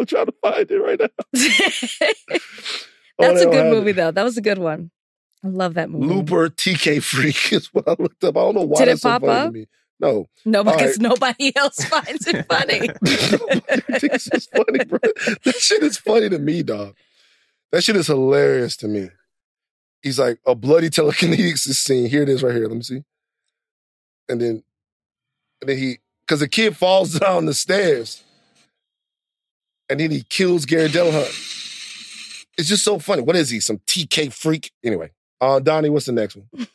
I'm 0.00 0.06
trying 0.06 0.26
to 0.26 0.34
find 0.40 0.70
it 0.70 0.78
right 0.78 0.98
now. 0.98 1.08
That's 3.18 3.42
a 3.42 3.46
good 3.46 3.70
movie 3.70 3.90
it. 3.90 3.96
though. 3.96 4.10
That 4.10 4.22
was 4.22 4.38
a 4.38 4.40
good 4.40 4.58
one. 4.58 4.90
I 5.44 5.48
love 5.48 5.74
that 5.74 5.90
movie. 5.90 6.06
Looper 6.06 6.48
TK 6.48 7.02
freak 7.02 7.52
is 7.52 7.66
what 7.68 7.86
I 7.86 7.96
looked 7.98 8.24
up. 8.24 8.36
I 8.36 8.40
don't 8.40 8.54
know 8.54 8.62
why 8.62 8.78
Did 8.78 8.88
it 8.88 8.90
that's 8.92 9.02
so 9.02 9.20
funny 9.20 9.28
up? 9.28 9.46
to 9.48 9.52
me. 9.52 9.66
No. 10.00 10.26
No, 10.46 10.64
because 10.64 10.98
right. 10.98 11.00
nobody 11.00 11.52
else 11.56 11.84
finds 11.84 12.26
it 12.26 12.46
funny. 12.46 12.88
thinks 13.98 14.26
it's 14.28 14.46
funny, 14.46 14.84
bro. 14.86 14.98
That 15.44 15.56
shit 15.58 15.82
is 15.82 15.98
funny 15.98 16.30
to 16.30 16.38
me, 16.38 16.62
dog. 16.62 16.96
That 17.72 17.84
shit 17.84 17.96
is 17.96 18.06
hilarious 18.06 18.76
to 18.78 18.88
me. 18.88 19.10
He's 20.02 20.18
like, 20.18 20.38
a 20.46 20.54
bloody 20.54 20.88
telekinesis 20.88 21.78
scene. 21.78 22.08
Here 22.08 22.22
it 22.22 22.30
is 22.30 22.42
right 22.42 22.54
here. 22.54 22.66
Let 22.66 22.76
me 22.76 22.82
see. 22.82 23.02
And 24.30 24.40
then, 24.40 24.62
and 25.60 25.68
then 25.68 25.76
he, 25.76 25.98
because 26.22 26.40
the 26.40 26.48
kid 26.48 26.76
falls 26.76 27.18
down 27.18 27.44
the 27.44 27.52
stairs. 27.52 28.24
And 29.90 29.98
then 29.98 30.12
he 30.12 30.22
kills 30.22 30.64
Gary 30.64 30.88
Dillahunt. 30.88 32.46
It's 32.56 32.68
just 32.68 32.84
so 32.84 32.98
funny. 33.00 33.22
What 33.22 33.34
is 33.36 33.50
he? 33.50 33.58
Some 33.58 33.78
TK 33.78 34.32
freak? 34.32 34.70
Anyway, 34.84 35.10
uh, 35.40 35.58
Donnie, 35.58 35.90
what's 35.90 36.06
the 36.06 36.12
next 36.12 36.36
one? 36.36 36.46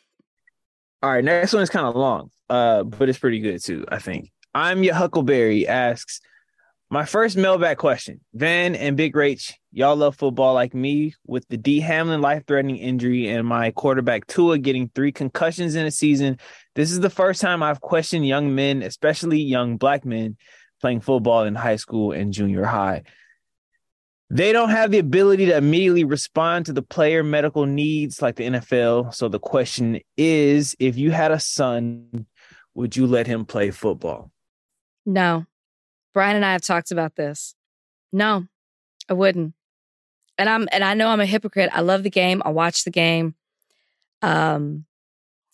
All 1.02 1.10
right, 1.10 1.24
next 1.24 1.52
one 1.52 1.62
is 1.62 1.70
kind 1.70 1.86
of 1.86 1.94
long, 1.94 2.30
uh, 2.50 2.82
but 2.82 3.08
it's 3.08 3.18
pretty 3.18 3.40
good 3.40 3.62
too. 3.62 3.84
I 3.88 3.98
think. 3.98 4.30
I'm 4.54 4.82
your 4.82 4.94
Huckleberry 4.94 5.66
asks, 5.68 6.20
my 6.90 7.04
first 7.04 7.36
mailbag 7.36 7.78
question: 7.78 8.20
Van 8.34 8.74
and 8.74 8.96
Big 8.96 9.14
Rach, 9.14 9.52
y'all 9.72 9.96
love 9.96 10.16
football 10.16 10.54
like 10.54 10.74
me. 10.74 11.14
With 11.26 11.46
the 11.48 11.56
D 11.56 11.80
Hamlin 11.80 12.20
life-threatening 12.20 12.76
injury 12.76 13.28
and 13.28 13.46
my 13.46 13.70
quarterback 13.72 14.26
Tua 14.26 14.58
getting 14.58 14.90
three 14.94 15.12
concussions 15.12 15.74
in 15.74 15.86
a 15.86 15.90
season, 15.90 16.38
this 16.74 16.90
is 16.90 17.00
the 17.00 17.10
first 17.10 17.40
time 17.40 17.62
I've 17.62 17.80
questioned 17.80 18.26
young 18.26 18.54
men, 18.54 18.82
especially 18.82 19.40
young 19.40 19.76
black 19.76 20.04
men, 20.04 20.36
playing 20.80 21.00
football 21.00 21.44
in 21.44 21.54
high 21.54 21.76
school 21.76 22.12
and 22.12 22.32
junior 22.32 22.64
high. 22.64 23.02
They 24.28 24.52
don't 24.52 24.70
have 24.70 24.90
the 24.90 24.98
ability 24.98 25.46
to 25.46 25.56
immediately 25.56 26.04
respond 26.04 26.66
to 26.66 26.72
the 26.72 26.82
player 26.82 27.22
medical 27.22 27.64
needs 27.64 28.20
like 28.20 28.36
the 28.36 28.44
NFL. 28.44 29.14
So 29.14 29.28
the 29.28 29.38
question 29.38 30.00
is 30.16 30.74
if 30.80 30.96
you 30.98 31.12
had 31.12 31.30
a 31.30 31.38
son, 31.38 32.26
would 32.74 32.96
you 32.96 33.06
let 33.06 33.26
him 33.26 33.44
play 33.44 33.70
football? 33.70 34.32
No. 35.04 35.46
Brian 36.12 36.34
and 36.34 36.44
I 36.44 36.52
have 36.52 36.62
talked 36.62 36.90
about 36.90 37.14
this. 37.14 37.54
No, 38.12 38.46
I 39.08 39.12
wouldn't. 39.12 39.54
And 40.38 40.48
I'm 40.48 40.68
and 40.72 40.82
I 40.82 40.94
know 40.94 41.08
I'm 41.08 41.20
a 41.20 41.26
hypocrite. 41.26 41.70
I 41.72 41.80
love 41.80 42.02
the 42.02 42.10
game. 42.10 42.42
I 42.44 42.50
watch 42.50 42.84
the 42.84 42.90
game. 42.90 43.34
Um 44.22 44.86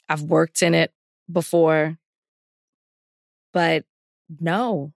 I've 0.08 0.22
worked 0.22 0.62
in 0.62 0.74
it 0.74 0.92
before. 1.30 1.98
But 3.52 3.84
no. 4.40 4.92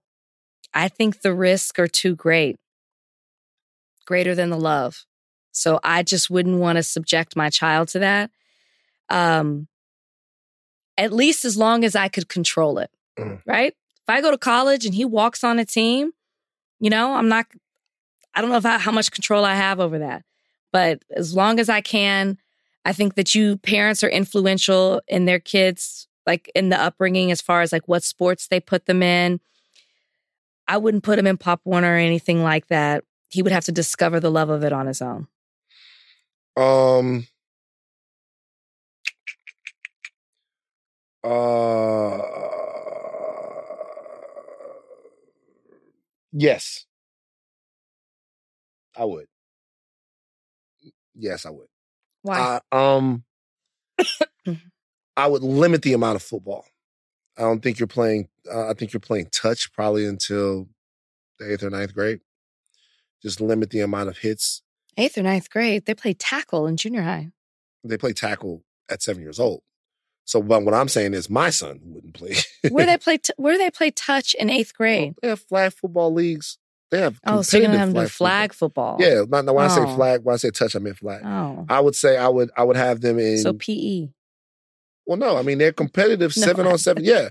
I 0.77 0.89
think 0.89 1.23
the 1.23 1.35
risks 1.35 1.79
are 1.79 1.89
too 1.89 2.15
great. 2.15 2.57
Greater 4.05 4.35
than 4.35 4.51
the 4.51 4.59
love. 4.59 5.05
So 5.53 5.81
I 5.83 6.03
just 6.03 6.29
wouldn't 6.31 6.61
want 6.61 6.77
to 6.77 6.83
subject 6.83 7.35
my 7.35 7.51
child 7.51 7.89
to 7.89 7.99
that. 8.01 8.31
Um 9.09 9.69
at 10.99 11.13
least 11.13 11.45
as 11.45 11.57
long 11.57 11.85
as 11.85 11.95
I 11.95 12.09
could 12.09 12.29
control 12.29 12.79
it. 12.79 12.91
Right? 13.47 13.73
If 13.73 14.09
I 14.09 14.21
go 14.21 14.31
to 14.31 14.39
college 14.39 14.87
and 14.87 14.95
he 14.95 15.05
walks 15.05 15.43
on 15.43 15.59
a 15.59 15.65
team, 15.65 16.13
you 16.81 16.91
know, 16.91 17.15
I'm 17.15 17.29
not, 17.29 17.47
I 18.35 18.41
don't 18.41 18.51
know 18.51 18.71
I, 18.71 18.79
how 18.79 18.93
much 18.93 19.11
control 19.11 19.45
I 19.45 19.55
have 19.55 19.81
over 19.81 19.99
that. 19.99 20.25
But 20.73 21.03
as 21.15 21.35
long 21.35 21.59
as 21.59 21.69
I 21.69 21.81
can, 21.81 22.39
I 22.85 22.93
think 22.93 23.15
that 23.15 23.35
you 23.35 23.57
parents 23.57 24.05
are 24.05 24.09
influential 24.09 25.01
in 25.09 25.25
their 25.25 25.41
kids, 25.41 26.07
like 26.27 26.51
in 26.55 26.69
the 26.69 26.81
upbringing, 26.81 27.31
as 27.31 27.41
far 27.41 27.63
as 27.63 27.73
like 27.73 27.89
what 27.89 28.05
sports 28.05 28.49
they 28.49 28.61
put 28.61 28.87
them 28.87 29.03
in. 29.03 29.41
I 30.69 30.79
wouldn't 30.79 31.05
put 31.05 31.19
him 31.19 31.27
in 31.27 31.37
Pop 31.37 31.61
Warner 31.65 31.95
or 31.95 31.97
anything 31.97 32.43
like 32.43 32.67
that. 32.69 33.05
He 33.29 33.43
would 33.43 33.53
have 33.53 33.65
to 33.65 33.73
discover 33.73 34.21
the 34.21 34.31
love 34.31 34.51
of 34.51 34.63
it 34.65 34.73
on 34.73 34.87
his 34.87 35.03
own. 35.03 35.29
Um. 36.57 37.27
Uh. 41.23 42.19
Yes. 46.33 46.85
I 48.97 49.05
would. 49.05 49.27
Yes, 51.15 51.47
I 51.47 51.51
would. 51.51 51.69
Why? 52.23 52.61
Uh, 52.73 52.77
um. 52.77 53.25
I 55.17 55.27
would 55.27 55.43
limit 55.43 55.83
the 55.83 55.95
amount 55.95 56.17
of 56.17 56.23
football. 56.23 56.67
I 57.39 57.43
don't 57.43 57.63
think 57.63 57.79
you're 57.79 57.87
playing. 57.87 58.29
Uh, 58.53 58.69
I 58.71 58.75
think 58.75 58.93
you're 58.93 59.01
playing 59.01 59.29
touch 59.33 59.73
probably 59.73 60.07
until 60.07 60.69
the 61.39 61.53
eighth 61.53 61.63
or 61.63 61.71
ninth 61.71 61.95
grade. 61.95 62.21
Just 63.23 63.41
limit 63.41 63.71
the 63.71 63.81
amount 63.81 64.09
of 64.09 64.19
hits. 64.19 64.63
Eighth 64.97 65.19
or 65.19 65.23
ninth 65.23 65.51
grade, 65.51 65.85
they 65.87 65.95
play 65.95 66.15
tackle 66.15 66.67
in 66.67 66.77
junior 66.77 67.03
high. 67.03 67.31
They 67.85 67.99
play 67.99 68.13
tackle 68.13 68.63
at 68.91 69.03
seven 69.03 69.23
years 69.23 69.39
old. 69.39 69.63
So, 70.25 70.43
but 70.43 70.65
what 70.65 70.75
I'm 70.75 70.89
saying 70.89 71.15
is, 71.15 71.31
my 71.31 71.51
son 71.51 71.81
wouldn't 71.85 72.15
play. 72.15 72.35
Where 72.71 72.87
they 72.87 72.97
play, 72.99 73.19
t- 73.19 73.33
where 73.37 73.55
do 73.55 73.59
they 73.59 73.71
play 73.71 73.91
touch 73.91 74.35
in 74.35 74.51
eighth 74.51 74.75
grade? 74.75 75.15
They 75.23 75.29
have 75.29 75.41
flag 75.41 75.73
football 75.73 76.13
leagues. 76.13 76.59
They 76.91 77.01
have 77.01 77.21
Oh, 77.27 77.43
so 77.43 77.57
you're 77.59 77.67
gonna 77.67 77.79
have 77.79 77.95
do 77.95 78.07
flag 78.09 78.53
football? 78.53 78.97
Yeah, 79.01 79.25
not, 79.29 79.45
not 79.45 79.55
when 79.55 79.65
I 79.65 79.69
say 79.69 79.83
Oh. 79.83 79.95
flag, 79.97 80.23
when 80.25 80.35
I 80.35 80.37
say 80.37 80.51
touch, 80.51 80.75
I 80.77 80.79
meant 80.79 80.97
flag. 80.99 81.23
Oh. 81.25 81.67
I 81.69 81.81
would 81.81 81.95
say 81.97 82.17
I 82.17 82.29
would 82.29 82.51
I 82.57 82.63
would 82.65 82.77
have 82.77 83.01
them 83.01 83.19
in. 83.19 83.39
So. 83.39 83.53
PE. 83.53 84.09
Well, 85.07 85.17
no, 85.19 85.37
I 85.37 85.43
mean 85.43 85.59
they're 85.59 85.73
competitive 85.73 86.37
No. 86.37 86.43
seven 86.47 86.67
on 86.67 86.79
seven. 86.79 87.05
Yeah, 87.05 87.29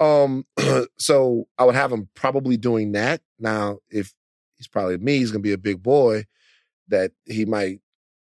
Um, 0.00 0.46
so 0.98 1.48
I 1.58 1.64
would 1.64 1.74
have 1.74 1.92
him 1.92 2.08
probably 2.14 2.56
doing 2.56 2.92
that. 2.92 3.20
Now, 3.38 3.78
if 3.90 4.12
he's 4.56 4.68
probably 4.68 4.98
me, 4.98 5.18
he's 5.18 5.30
gonna 5.30 5.42
be 5.42 5.52
a 5.52 5.58
big 5.58 5.82
boy 5.82 6.24
that 6.88 7.12
he 7.26 7.44
might 7.44 7.80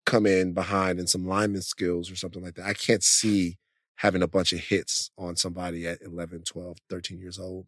come 0.06 0.24
in 0.26 0.52
behind 0.52 0.98
in 1.00 1.06
some 1.06 1.26
lineman 1.26 1.62
skills 1.62 2.10
or 2.10 2.16
something 2.16 2.42
like 2.42 2.54
that. 2.54 2.66
I 2.66 2.74
can't 2.74 3.02
see 3.02 3.58
having 3.96 4.22
a 4.22 4.28
bunch 4.28 4.52
of 4.52 4.60
hits 4.60 5.10
on 5.18 5.34
somebody 5.36 5.86
at 5.86 6.00
11, 6.02 6.42
12, 6.44 6.76
13 6.88 7.18
years 7.18 7.38
old. 7.38 7.66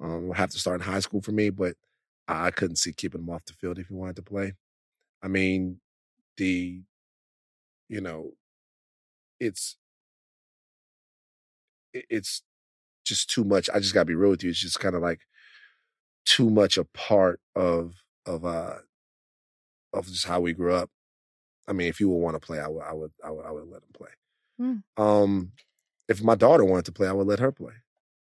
Um, 0.00 0.26
will 0.26 0.34
have 0.34 0.50
to 0.50 0.58
start 0.58 0.80
in 0.80 0.86
high 0.86 1.00
school 1.00 1.22
for 1.22 1.32
me, 1.32 1.50
but 1.50 1.76
I 2.28 2.50
couldn't 2.50 2.76
see 2.76 2.92
keeping 2.92 3.20
him 3.22 3.30
off 3.30 3.44
the 3.44 3.52
field 3.54 3.78
if 3.78 3.86
he 3.88 3.94
wanted 3.94 4.16
to 4.16 4.22
play. 4.22 4.54
I 5.22 5.28
mean, 5.28 5.80
the, 6.36 6.80
you 7.88 8.00
know, 8.00 8.32
it's, 9.40 9.76
it- 9.76 9.81
it's 11.94 12.42
just 13.04 13.30
too 13.30 13.44
much. 13.44 13.68
I 13.72 13.78
just 13.80 13.94
gotta 13.94 14.06
be 14.06 14.14
real 14.14 14.30
with 14.30 14.42
you. 14.44 14.50
It's 14.50 14.60
just 14.60 14.80
kind 14.80 14.94
of 14.94 15.02
like 15.02 15.20
too 16.24 16.50
much 16.50 16.76
a 16.78 16.84
part 16.84 17.40
of 17.56 17.94
of 18.26 18.44
uh 18.44 18.76
of 19.92 20.06
just 20.06 20.26
how 20.26 20.40
we 20.40 20.52
grew 20.52 20.74
up. 20.74 20.90
I 21.68 21.72
mean, 21.72 21.88
if 21.88 22.00
you 22.00 22.08
would 22.08 22.18
want 22.18 22.34
to 22.40 22.44
play, 22.46 22.58
I 22.60 22.68
would 22.68 22.82
I 22.82 22.92
would 22.92 23.12
I 23.24 23.30
would, 23.30 23.46
I 23.46 23.50
would 23.50 23.68
let 23.68 23.82
him 23.82 23.88
play. 23.94 24.10
Hmm. 24.58 25.02
Um, 25.02 25.52
if 26.08 26.22
my 26.22 26.34
daughter 26.34 26.64
wanted 26.64 26.84
to 26.86 26.92
play, 26.92 27.08
I 27.08 27.12
would 27.12 27.26
let 27.26 27.38
her 27.40 27.52
play. 27.52 27.74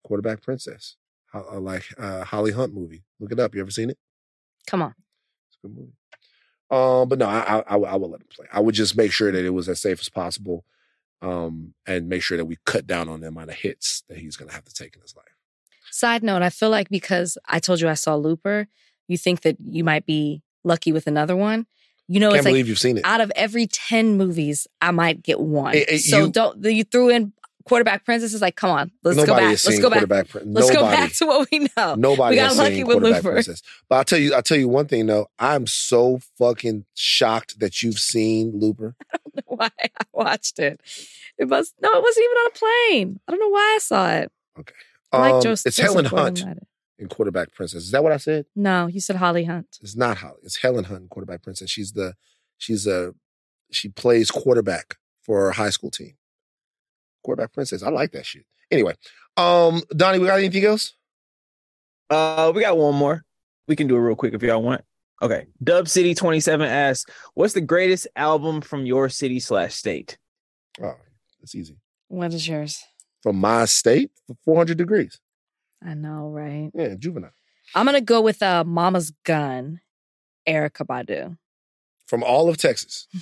Quarterback 0.06 0.42
Princess, 0.42 0.98
Ho- 1.34 1.48
uh, 1.54 1.60
like 1.60 1.86
uh, 1.98 2.24
Holly 2.24 2.52
Hunt 2.52 2.74
movie. 2.74 3.04
Look 3.20 3.32
it 3.32 3.40
up. 3.40 3.54
You 3.56 3.62
ever 3.62 3.72
seen 3.72 3.90
it? 3.90 3.98
Come 4.68 4.82
on. 4.82 4.94
It's 5.50 5.58
a 5.64 5.68
good 5.68 5.76
movie. 5.78 5.94
Um, 6.70 7.10
but 7.10 7.20
no, 7.20 7.26
I, 7.28 7.40
I 7.60 7.64
I 7.68 7.76
would- 7.76 7.90
I 7.90 7.96
would 7.96 8.12
let 8.12 8.22
him 8.22 8.28
play. 8.34 8.48
I 8.52 8.60
would 8.62 8.76
just 8.76 8.96
make 8.96 9.12
sure 9.12 9.32
that 9.32 9.46
it 9.46 9.50
was 9.50 9.68
as 9.70 9.82
safe 9.82 10.00
as 10.00 10.10
possible, 10.10 10.64
um, 11.22 11.73
and 11.85 12.10
make 12.10 12.22
sure 12.23 12.38
that 12.38 12.45
we 12.45 12.57
cut 12.65 12.88
down 12.88 13.07
on 13.10 13.22
the 13.22 13.27
amount 13.27 13.49
of 13.49 13.56
hits 13.56 14.03
that 14.10 14.18
he's 14.18 14.35
gonna 14.38 14.52
have 14.53 14.65
to 14.65 14.73
take 14.73 14.95
in 14.95 15.02
his 15.02 15.15
life. 15.15 15.26
Side 15.91 16.23
note, 16.23 16.41
I 16.41 16.49
feel 16.49 16.69
like 16.69 16.89
because 16.89 17.38
I 17.48 17.60
told 17.60 17.81
you 17.81 17.89
I 17.89 17.93
saw 17.95 18.15
Looper, 18.15 18.68
you 19.07 19.18
think 19.18 19.41
that 19.41 19.57
you 19.60 19.84
might 19.84 20.06
be 20.06 20.41
lucky 20.64 20.91
with 20.91 21.06
another 21.07 21.35
one. 21.35 21.65
You 22.07 22.19
know, 22.19 22.30
Can't 22.30 22.38
it's 22.39 22.45
like 22.45 22.52
believe 22.53 22.68
you've 22.68 22.80
seen 22.80 22.98
it. 22.98 23.06
out 23.06 23.22
of 23.22 23.31
every 23.35 23.68
10 23.68 24.18
movies, 24.18 24.68
I 24.81 24.91
might 24.91 25.22
get 25.23 25.39
one. 25.39 25.76
Eh, 25.76 25.85
eh, 25.88 25.98
so 25.98 26.26
you- 26.26 26.31
don't, 26.31 26.64
you 26.65 26.84
threw 26.84 27.10
in 27.10 27.34
quarterback 27.66 28.06
princess 28.06 28.34
is 28.34 28.42
like, 28.42 28.56
come 28.56 28.70
on, 28.70 28.92
let's 29.04 29.18
go 29.18 29.26
back. 29.36 29.42
Let's 29.50 29.80
go 29.80 29.90
back. 29.90 30.28
Prin- 30.30 30.54
Let's 30.54 30.72
go 30.72 30.82
back 30.82 31.14
to 31.14 31.26
what 31.26 31.48
we 31.52 31.68
know. 31.78 31.96
Nobody 31.96 32.36
we 32.36 32.42
got 32.42 32.50
has 32.50 32.58
lucky 32.58 32.76
seen 32.76 32.88
with 32.88 32.96
Quarterback 33.00 33.24
Looper. 33.24 33.34
Princess. 33.34 33.62
But 33.90 33.96
I'll 33.98 34.04
tell 34.04 34.20
you, 34.20 34.34
I'll 34.34 34.42
tell 34.42 34.58
you 34.58 34.68
one 34.68 34.88
thing 34.88 35.06
though. 35.08 35.28
I'm 35.40 35.68
so 35.68 36.20
fucking 36.38 36.86
shocked 36.94 37.60
that 37.60 37.82
you've 37.82 38.00
seen 38.00 38.52
Looper. 38.60 38.96
I 39.14 39.18
don't 39.24 39.36
know 39.50 39.56
why 39.58 39.70
I 39.80 39.90
watched 40.14 40.60
it. 40.60 40.82
It 41.38 41.46
was 41.46 41.74
no, 41.82 41.90
it 41.92 42.02
wasn't 42.04 42.24
even 42.26 42.38
on 42.38 42.48
a 42.48 42.58
plane. 42.58 43.20
I 43.28 43.32
don't 43.32 43.40
know 43.40 43.50
why 43.50 43.74
I 43.76 43.80
saw 43.80 44.10
it. 44.12 44.32
Okay. 44.60 44.76
I 45.12 45.18
like 45.20 45.34
Um, 45.36 45.42
Joseph- 45.42 45.68
it's 45.68 45.78
Helen 45.80 46.06
Hunt 46.06 46.44
in 47.00 47.08
Quarterback 47.08 47.52
Princess. 47.54 47.84
Is 47.84 47.92
that 47.92 48.04
what 48.04 48.12
I 48.12 48.18
said? 48.18 48.46
No, 48.56 48.88
you 48.88 49.00
said 49.00 49.16
Holly 49.16 49.46
Hunt. 49.46 49.78
It's 49.82 49.96
not 49.96 50.18
Holly. 50.18 50.40
It's 50.44 50.58
Helen 50.58 50.84
Hunt 50.86 51.02
in 51.02 51.08
Quarterback 51.08 51.42
Princess. 51.44 51.70
She's 51.70 51.94
the 51.94 52.14
she's 52.58 52.86
a 52.88 53.14
she 53.72 53.90
plays 53.90 54.30
quarterback 54.32 54.98
for 55.24 55.46
her 55.46 55.52
high 55.52 55.70
school 55.70 55.90
team. 55.92 56.14
Quarterback 57.23 57.53
Princess. 57.53 57.84
I 57.84 57.89
like 57.89 58.11
that 58.11 58.26
shit. 58.26 58.45
Anyway, 58.69 58.95
um, 59.38 59.81
Donnie, 59.89 60.19
we 60.19 60.27
got 60.27 60.39
anything 60.39 60.65
else? 60.65 60.93
Uh, 62.10 62.52
we 62.53 62.61
got 62.61 62.77
one 62.77 62.95
more. 62.95 63.23
We 63.68 63.76
can 63.76 63.88
do 63.88 63.95
it 63.95 63.99
real 63.99 64.15
quick 64.15 64.34
if 64.34 64.43
y'all 64.43 64.61
want. 64.61 64.84
Okay. 65.22 65.45
Dub 65.64 65.88
City 65.88 66.15
27 66.15 66.68
asks, 66.68 67.11
what's 67.35 67.53
the 67.53 67.61
greatest 67.61 68.07
album 68.15 68.61
from 68.61 68.85
your 68.85 69.07
city 69.07 69.39
slash 69.39 69.76
state? 69.76 70.18
Oh, 70.81 70.95
it's 71.41 71.53
easy. 71.56 71.77
What 72.07 72.34
is 72.34 72.48
yours? 72.48 72.84
From 73.22 73.38
my 73.38 73.65
state, 73.65 74.11
for 74.27 74.35
400 74.43 74.77
degrees. 74.77 75.19
I 75.85 75.93
know, 75.93 76.30
right? 76.30 76.72
Yeah, 76.73 76.95
juvenile. 76.98 77.31
I'm 77.76 77.85
gonna 77.85 78.02
go 78.02 78.22
with 78.22 78.41
uh, 78.41 78.64
Mama's 78.64 79.11
Gun, 79.23 79.80
Erykah 80.48 80.85
Badu. 80.85 81.38
From 82.07 82.23
all 82.23 82.49
of 82.49 82.57
Texas. 82.57 83.07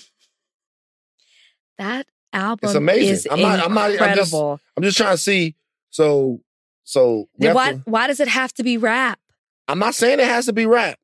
That 1.78 2.08
album 2.34 2.68
It's 2.68 2.76
amazing. 2.76 3.14
is 3.14 3.28
I'm 3.30 3.42
not. 3.42 3.60
I'm 3.60 3.74
not. 3.74 3.86
I'm 3.86 3.92
just, 3.98 4.02
incredible. 4.02 4.60
I'm 4.78 4.84
just 4.84 4.98
trying 4.98 5.14
to 5.14 5.18
see. 5.18 5.56
So, 5.90 6.42
so 6.84 7.28
why 7.36 7.74
to- 7.74 7.82
why 7.86 8.08
does 8.08 8.20
it 8.20 8.28
have 8.28 8.54
to 8.54 8.64
be 8.64 8.78
rap? 8.78 9.20
I'm 9.68 9.80
not 9.80 9.96
saying 9.96 10.20
it 10.20 10.26
has 10.26 10.46
to 10.48 10.54
be 10.54 10.66
rap. 10.66 11.00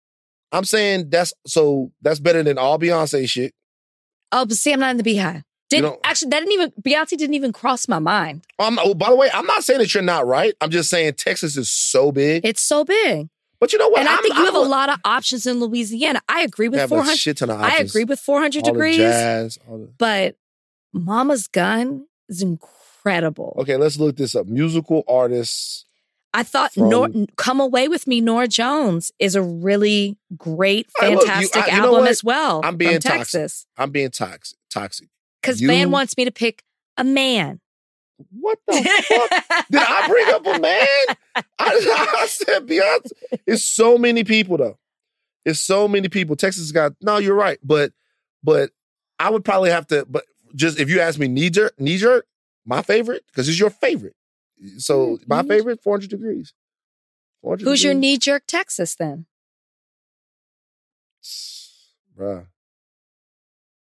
I'm 0.52 0.64
saying 0.64 1.10
that's 1.10 1.34
so 1.46 1.92
that's 2.02 2.20
better 2.20 2.44
than 2.44 2.58
all 2.58 2.80
Beyonce 2.80 3.30
shit. 3.30 3.54
Oh, 4.32 4.46
but 4.46 4.58
see, 4.58 4.72
I'm 4.74 4.80
not 4.80 4.92
in 4.92 4.98
the 4.98 5.04
BeyHive. 5.04 5.44
Did 5.70 5.82
don't- 5.82 6.00
actually 6.04 6.30
that 6.30 6.40
didn't 6.40 6.54
even 6.54 6.72
Beyonce 6.82 7.18
didn't 7.18 7.34
even 7.34 7.52
cross 7.52 7.88
my 7.88 8.00
mind. 8.00 8.46
Um, 8.60 8.80
oh, 8.84 8.94
by 8.94 9.10
the 9.10 9.16
way, 9.16 9.30
I'm 9.34 9.46
not 9.48 9.64
saying 9.64 9.80
that 9.80 9.94
you're 9.94 10.04
not 10.04 10.28
right. 10.28 10.54
I'm 10.62 10.70
just 10.70 10.90
saying 10.90 11.14
Texas 11.16 11.58
is 11.58 11.70
so 11.72 12.12
big. 12.12 12.46
It's 12.46 12.62
so 12.62 12.84
big. 12.86 13.30
But 13.60 13.72
you 13.74 13.80
know 13.80 13.90
what? 13.90 14.02
And 14.02 14.10
I 14.10 14.14
I'm- 14.14 14.22
think 14.22 14.36
you 14.36 14.42
I'm 14.42 14.46
have 14.54 14.56
a 14.56 14.60
lot 14.60 14.90
of 14.90 15.00
options 15.06 15.48
in 15.48 15.60
Louisiana. 15.60 16.22
I 16.30 16.42
agree 16.42 16.70
with 16.70 16.88
400. 16.88 17.18
shit 17.18 17.38
ton 17.38 17.50
of 17.50 17.60
I 17.62 17.78
agree 17.78 18.04
with 18.04 18.20
400 18.20 18.60
All 18.64 18.66
the 18.66 18.72
degrees. 18.74 18.98
jazz, 18.98 19.58
all 19.68 19.80
the- 19.80 19.90
But 19.98 20.36
Mama's 20.96 21.48
Gun 21.48 22.06
is 22.30 22.42
incredible. 22.42 23.56
Okay, 23.60 23.78
let's 23.78 23.98
look 24.00 24.16
this 24.16 24.36
up. 24.36 24.48
Musical 24.48 25.04
artists. 25.08 25.86
I 26.34 26.44
thought 26.44 26.74
From- 26.74 26.90
Nor- 26.90 27.10
Come 27.38 27.60
Away 27.62 27.88
With 27.88 28.08
Me, 28.08 28.20
Norah 28.22 28.48
Jones 28.48 29.12
is 29.20 29.36
a 29.36 29.42
really 29.42 30.18
great, 30.38 30.88
Hey, 31.00 31.16
look, 31.16 31.22
you- 31.22 31.28
fantastic 31.28 31.64
I- 31.74 31.78
you 31.78 31.84
album 31.86 32.08
as 32.08 32.24
well. 32.24 32.62
I'm 32.64 32.76
being 32.78 33.00
toxic. 33.00 33.12
Texas. 33.42 33.66
I'm 33.78 33.92
being 33.92 34.10
toxic. 34.12 34.58
Toxic. 34.70 35.08
Because 35.42 35.62
You- 35.62 35.68
Van 35.68 35.92
wants 35.92 36.18
me 36.18 36.26
to 36.26 36.32
pick 36.32 36.64
a 36.98 37.04
man. 37.04 37.62
What 38.32 38.58
the 38.68 38.74
fuck? 38.74 39.66
Did 39.70 39.82
I 39.82 40.08
bring 40.08 40.28
up 40.34 40.46
a 40.46 40.60
man? 40.60 41.16
I, 41.36 41.44
I 42.22 42.28
said 42.28 42.66
Beyonce. 42.68 43.12
It's 43.46 43.64
so 43.64 43.98
many 43.98 44.24
people 44.24 44.58
though. 44.58 44.78
It's 45.44 45.60
so 45.60 45.88
many 45.88 46.08
people. 46.10 46.36
Texas 46.38 46.72
got 46.72 46.94
no. 47.02 47.18
You're 47.18 47.36
right, 47.36 47.60
but 47.62 47.92
but 48.42 48.72
I 49.20 49.30
would 49.30 49.44
probably 49.44 49.70
have 49.70 49.86
to. 49.88 50.06
But 50.10 50.24
just 50.56 50.80
if 50.80 50.90
you 50.90 51.00
ask 51.02 51.20
me, 51.20 51.28
knee 51.28 51.50
jerk, 51.50 51.80
knee 51.80 51.98
jerk, 51.98 52.26
my 52.66 52.82
favorite 52.82 53.24
because 53.28 53.48
it's 53.50 53.60
your 53.60 53.70
favorite. 53.70 54.16
So 54.78 55.20
my 55.28 55.44
favorite, 55.44 55.82
400 55.84 56.10
degrees. 56.10 56.54
400 57.42 57.66
Who's 57.66 57.84
your 57.84 57.94
knee 57.94 58.18
jerk 58.18 58.44
Texas 58.48 58.96
then? 58.96 59.26
bruh. 62.18 62.46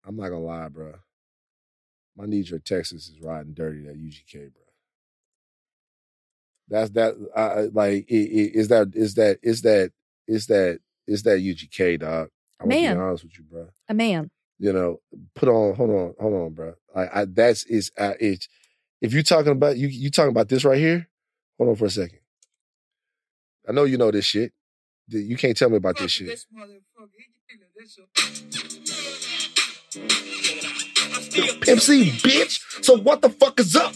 I'm 0.05 0.17
not 0.17 0.31
gonna 0.31 0.41
lie, 0.41 0.69
bruh. 0.69 0.99
My 2.17 2.27
knee 2.27 2.43
jerk 2.43 2.65
Texas 2.65 3.09
is 3.09 3.21
riding 3.21 3.55
dirty 3.55 3.83
that 3.85 3.97
UGK, 3.97 4.47
bruh. 4.49 4.51
That's 6.69 6.91
that. 6.91 7.15
Uh, 7.35 7.69
like, 7.73 8.07
i- 8.11 8.15
i- 8.15 8.53
is 8.55 8.69
that 8.69 8.89
is 8.95 9.15
that 9.15 9.39
is 9.43 9.63
that 9.63 9.93
is 10.27 10.47
that 10.47 10.81
is 11.07 11.23
that 11.25 11.39
UGK, 11.41 11.99
dog? 12.01 12.31
I'm 12.61 12.69
gonna 12.69 12.81
be 12.81 13.01
honest 13.01 13.25
with 13.25 13.39
you, 13.39 13.45
bruh. 13.45 13.69
A 13.89 13.95
man. 13.95 14.31
You 14.63 14.73
know, 14.73 15.01
put 15.35 15.49
on. 15.49 15.75
Hold 15.75 15.91
on, 15.91 16.15
hold 16.21 16.35
on, 16.35 16.55
bro. 16.55 16.75
I, 16.95 17.23
I 17.23 17.25
that's 17.25 17.65
is 17.65 17.91
uh. 17.99 18.15
If 18.21 19.13
you're 19.13 19.25
talking 19.25 19.51
about 19.51 19.77
you, 19.77 19.89
you 19.89 20.09
talking 20.09 20.31
about 20.31 20.49
this 20.49 20.65
right 20.65 20.79
here. 20.79 21.09
Hold 21.59 21.71
on 21.71 21.75
for 21.75 21.87
a 21.87 21.91
second. 21.91 22.21
I 23.69 23.73
know 23.73 23.83
you 23.83 23.99
know 23.99 24.13
this 24.13 24.25
shit. 24.25 24.53
You 25.09 25.37
can't 25.37 25.57
tell 25.57 25.69
me 25.69 25.79
about 25.79 25.99
this 25.99 26.13
shit. 26.13 26.47
Pimp 31.63 31.81
C, 31.81 32.11
bitch. 32.23 32.85
So 32.85 32.99
what 32.99 33.21
the 33.21 33.31
fuck 33.31 33.59
is 33.59 33.75
up? 33.75 33.93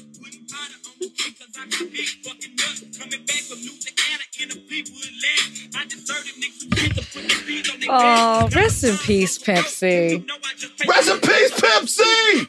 Oh, 7.89 8.49
rest 8.53 8.83
in 8.83 8.97
peace, 8.97 9.39
C. 9.39 10.25
Rest 11.09 11.25
in 11.25 11.61
peace, 11.61 11.97
C. 11.97 12.47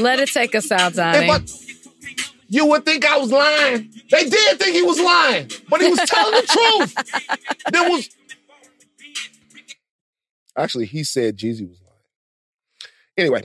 Let 0.00 0.20
it 0.20 0.28
take 0.30 0.54
us 0.54 0.70
out, 0.70 0.94
Donnie. 0.94 1.30
I- 1.30 1.40
you 2.48 2.66
would 2.66 2.84
think 2.84 3.06
I 3.06 3.16
was 3.16 3.32
lying. 3.32 3.90
They 4.10 4.28
did 4.28 4.58
think 4.58 4.74
he 4.76 4.82
was 4.82 5.00
lying, 5.00 5.50
but 5.70 5.80
he 5.80 5.88
was 5.88 6.00
telling 6.00 6.32
the 6.32 6.46
truth. 6.46 7.68
There 7.72 7.88
was 7.90 8.10
actually 10.56 10.84
he 10.84 11.02
said 11.02 11.38
Jeezy 11.38 11.66
was 11.66 11.80
lying. 11.80 11.98
Anyway, 13.16 13.44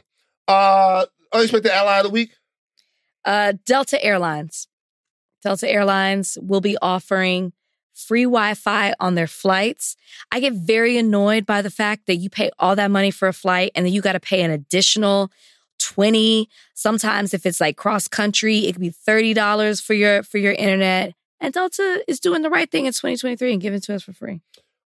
uh, 0.49 1.05
unexpected 1.31 1.71
ally 1.71 1.99
of 1.99 2.03
the 2.03 2.09
week. 2.09 2.31
Uh, 3.23 3.53
Delta 3.65 4.03
Airlines. 4.03 4.67
Delta 5.41 5.69
Airlines 5.69 6.37
will 6.41 6.61
be 6.61 6.77
offering 6.81 7.53
free 7.98 8.24
Wi 8.24 8.53
Fi 8.53 8.93
on 9.00 9.16
their 9.16 9.27
flights. 9.27 9.95
I 10.32 10.40
get 10.40 10.53
very 10.53 10.98
annoyed 10.98 11.45
by 11.45 11.61
the 11.61 11.69
fact 11.72 12.06
that 12.08 12.16
you 12.17 12.30
pay 12.30 12.51
all 12.59 12.76
that 12.76 12.92
money 12.92 13.11
for 13.11 13.27
a 13.27 13.34
flight 13.34 13.72
and 13.76 13.85
then 13.85 13.93
you 13.93 14.01
got 14.01 14.14
to 14.14 14.19
pay 14.19 14.42
an 14.42 14.51
additional 14.51 15.32
20 15.80 16.50
sometimes 16.74 17.34
if 17.35 17.45
it's 17.45 17.61
like 17.61 17.77
cross 17.77 18.08
country 18.08 18.66
it 18.66 18.74
could 18.74 18.82
be 18.82 18.90
$30 18.90 19.82
for 19.82 19.93
your 19.93 20.24
for 20.24 20.40
your 20.40 20.53
internet 20.53 21.14
and 21.40 21.53
delta 21.53 22.03
is 22.08 22.19
doing 22.19 22.42
the 22.42 22.50
right 22.50 22.72
thing 22.72 22.88
in 22.88 22.93
2023 22.93 23.53
and 23.53 23.61
giving 23.61 23.77
it 23.77 23.84
to 23.84 23.93
us 23.93 24.01
for 24.03 24.11
free 24.11 24.42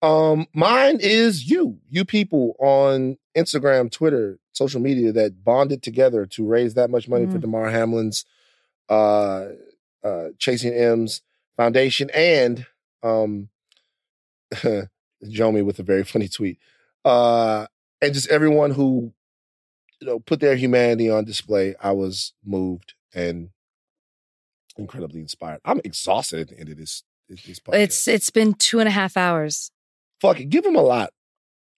Um, 0.02 0.46
mine 0.54 0.98
is 1.00 1.48
you, 1.50 1.78
you 1.88 2.04
people 2.04 2.54
on 2.58 3.16
Instagram, 3.34 3.90
Twitter, 3.90 4.38
social 4.52 4.78
media 4.80 5.10
that 5.12 5.42
bonded 5.42 5.82
together 5.82 6.26
to 6.26 6.46
raise 6.46 6.74
that 6.74 6.90
much 6.90 7.08
money 7.08 7.24
for 7.24 7.38
Mm. 7.38 7.40
Damar 7.40 7.70
Hamlin's 7.70 8.26
uh, 8.90 9.46
uh, 10.04 10.28
Chasing 10.38 10.74
M's 10.74 11.22
Foundation 11.56 12.10
and 12.10 12.66
um, 13.04 13.48
Jomi 15.24 15.64
with 15.64 15.78
a 15.78 15.82
very 15.82 16.04
funny 16.12 16.28
tweet. 16.28 16.58
Uh, 17.04 17.66
and 18.00 18.14
just 18.14 18.28
everyone 18.28 18.72
who 18.72 19.12
you 20.00 20.06
know 20.06 20.20
put 20.20 20.40
their 20.40 20.56
humanity 20.56 21.10
on 21.10 21.24
display. 21.24 21.74
I 21.80 21.92
was 21.92 22.32
moved 22.44 22.94
and 23.14 23.50
incredibly 24.76 25.20
inspired. 25.20 25.60
I'm 25.64 25.80
exhausted 25.84 26.40
at 26.40 26.48
the 26.48 26.58
end 26.58 26.70
of 26.70 26.78
this. 26.78 27.04
this, 27.28 27.60
podcast. 27.60 27.74
It's 27.74 28.08
it's 28.08 28.30
been 28.30 28.54
two 28.54 28.80
and 28.80 28.88
a 28.88 28.92
half 28.92 29.16
hours. 29.16 29.70
Fuck 30.20 30.40
it, 30.40 30.46
give 30.46 30.64
them 30.64 30.76
a 30.76 30.82
lot. 30.82 31.12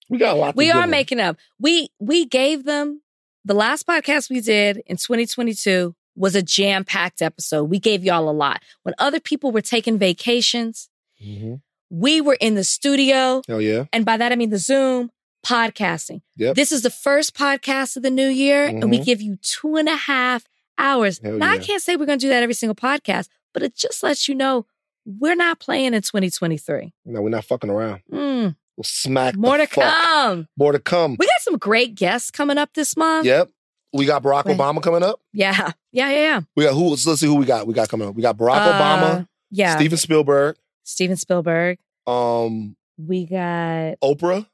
We 0.08 0.18
got 0.18 0.36
a 0.36 0.38
lot. 0.38 0.56
We 0.56 0.70
are 0.70 0.86
making 0.86 1.20
up. 1.20 1.36
We 1.58 1.88
we 1.98 2.24
gave 2.24 2.64
them 2.64 3.02
the 3.44 3.54
last 3.54 3.86
podcast 3.86 4.30
we 4.30 4.40
did 4.40 4.82
in 4.86 4.96
2022 4.96 5.94
was 6.16 6.34
a 6.34 6.42
jam 6.42 6.84
packed 6.84 7.22
episode. 7.22 7.64
We 7.64 7.78
gave 7.78 8.02
y'all 8.02 8.28
a 8.28 8.32
lot. 8.32 8.62
When 8.82 8.94
other 8.98 9.20
people 9.20 9.52
were 9.52 9.60
taking 9.60 9.98
vacations, 9.98 10.88
Mhm. 11.24 11.60
we 11.90 12.20
were 12.20 12.36
in 12.40 12.54
the 12.56 12.64
studio, 12.64 13.42
Hell 13.48 13.60
yeah. 13.60 13.84
and 13.92 14.04
by 14.04 14.16
that 14.16 14.32
I 14.32 14.36
mean 14.36 14.50
the 14.50 14.58
Zoom 14.58 15.10
podcasting. 15.46 16.22
Yep. 16.36 16.56
This 16.56 16.72
is 16.72 16.82
the 16.82 16.90
first 16.90 17.34
podcast 17.34 17.96
of 17.96 18.02
the 18.02 18.10
new 18.10 18.28
year, 18.28 18.64
and 18.66 18.90
we 18.90 18.98
Mhm. 18.98 19.04
give 19.04 19.22
you 19.22 19.36
two 19.42 19.76
and 19.76 19.88
a 19.88 19.96
half 19.96 20.44
hours. 20.78 21.20
Hell 21.22 21.38
now 21.38 21.50
I 21.52 21.58
can't 21.58 21.80
say 21.82 21.96
we're 21.96 22.06
going 22.06 22.18
to 22.18 22.24
do 22.26 22.30
that 22.30 22.42
every 22.42 22.54
single 22.54 22.74
podcast, 22.74 23.28
but 23.54 23.62
it 23.62 23.76
just 23.76 24.02
lets 24.02 24.28
you 24.28 24.34
know 24.34 24.66
we're 25.04 25.36
not 25.36 25.60
playing 25.60 25.94
in 25.94 26.02
2023. 26.02 26.92
No, 27.04 27.22
we're 27.22 27.28
not 27.28 27.44
fucking 27.44 27.70
around. 27.70 28.00
Mm. 28.12 28.56
We'll 28.76 28.84
smack 28.84 29.34
the 29.34 29.38
More 29.38 29.56
to 29.56 29.66
fuck. 29.68 29.84
come. 30.02 30.48
More 30.58 30.72
to 30.72 30.80
come. 30.80 31.16
We 31.18 31.26
got 31.26 31.40
some 31.42 31.56
great 31.56 31.94
guests 31.94 32.30
coming 32.32 32.58
up 32.58 32.70
this 32.74 32.96
month. 32.96 33.24
Yep. 33.24 33.48
We 33.92 34.04
got 34.04 34.22
Barack 34.24 34.44
Right. 34.46 34.56
Obama 34.58 34.82
coming 34.82 35.02
up. 35.04 35.20
Yeah. 35.32 35.70
Yeah. 35.92 36.10
Yeah. 36.10 36.18
Yeah. 36.18 36.40
We 36.56 36.64
got 36.64 36.74
who? 36.74 36.88
Let's 36.88 37.04
see 37.20 37.26
who 37.26 37.36
we 37.36 37.46
got. 37.46 37.66
We 37.66 37.72
got 37.72 37.88
coming 37.88 38.08
up. 38.08 38.14
We 38.16 38.20
got 38.22 38.36
Barack 38.36 38.56
Uh, 38.58 38.72
Obama. 38.78 39.28
yeah. 39.50 39.76
Steven 39.76 39.96
Spielberg. 39.96 40.56
Steven 40.86 41.16
Spielberg. 41.16 41.78
Um. 42.06 42.76
We 42.96 43.26
got. 43.26 43.96
Oprah. 44.02 44.46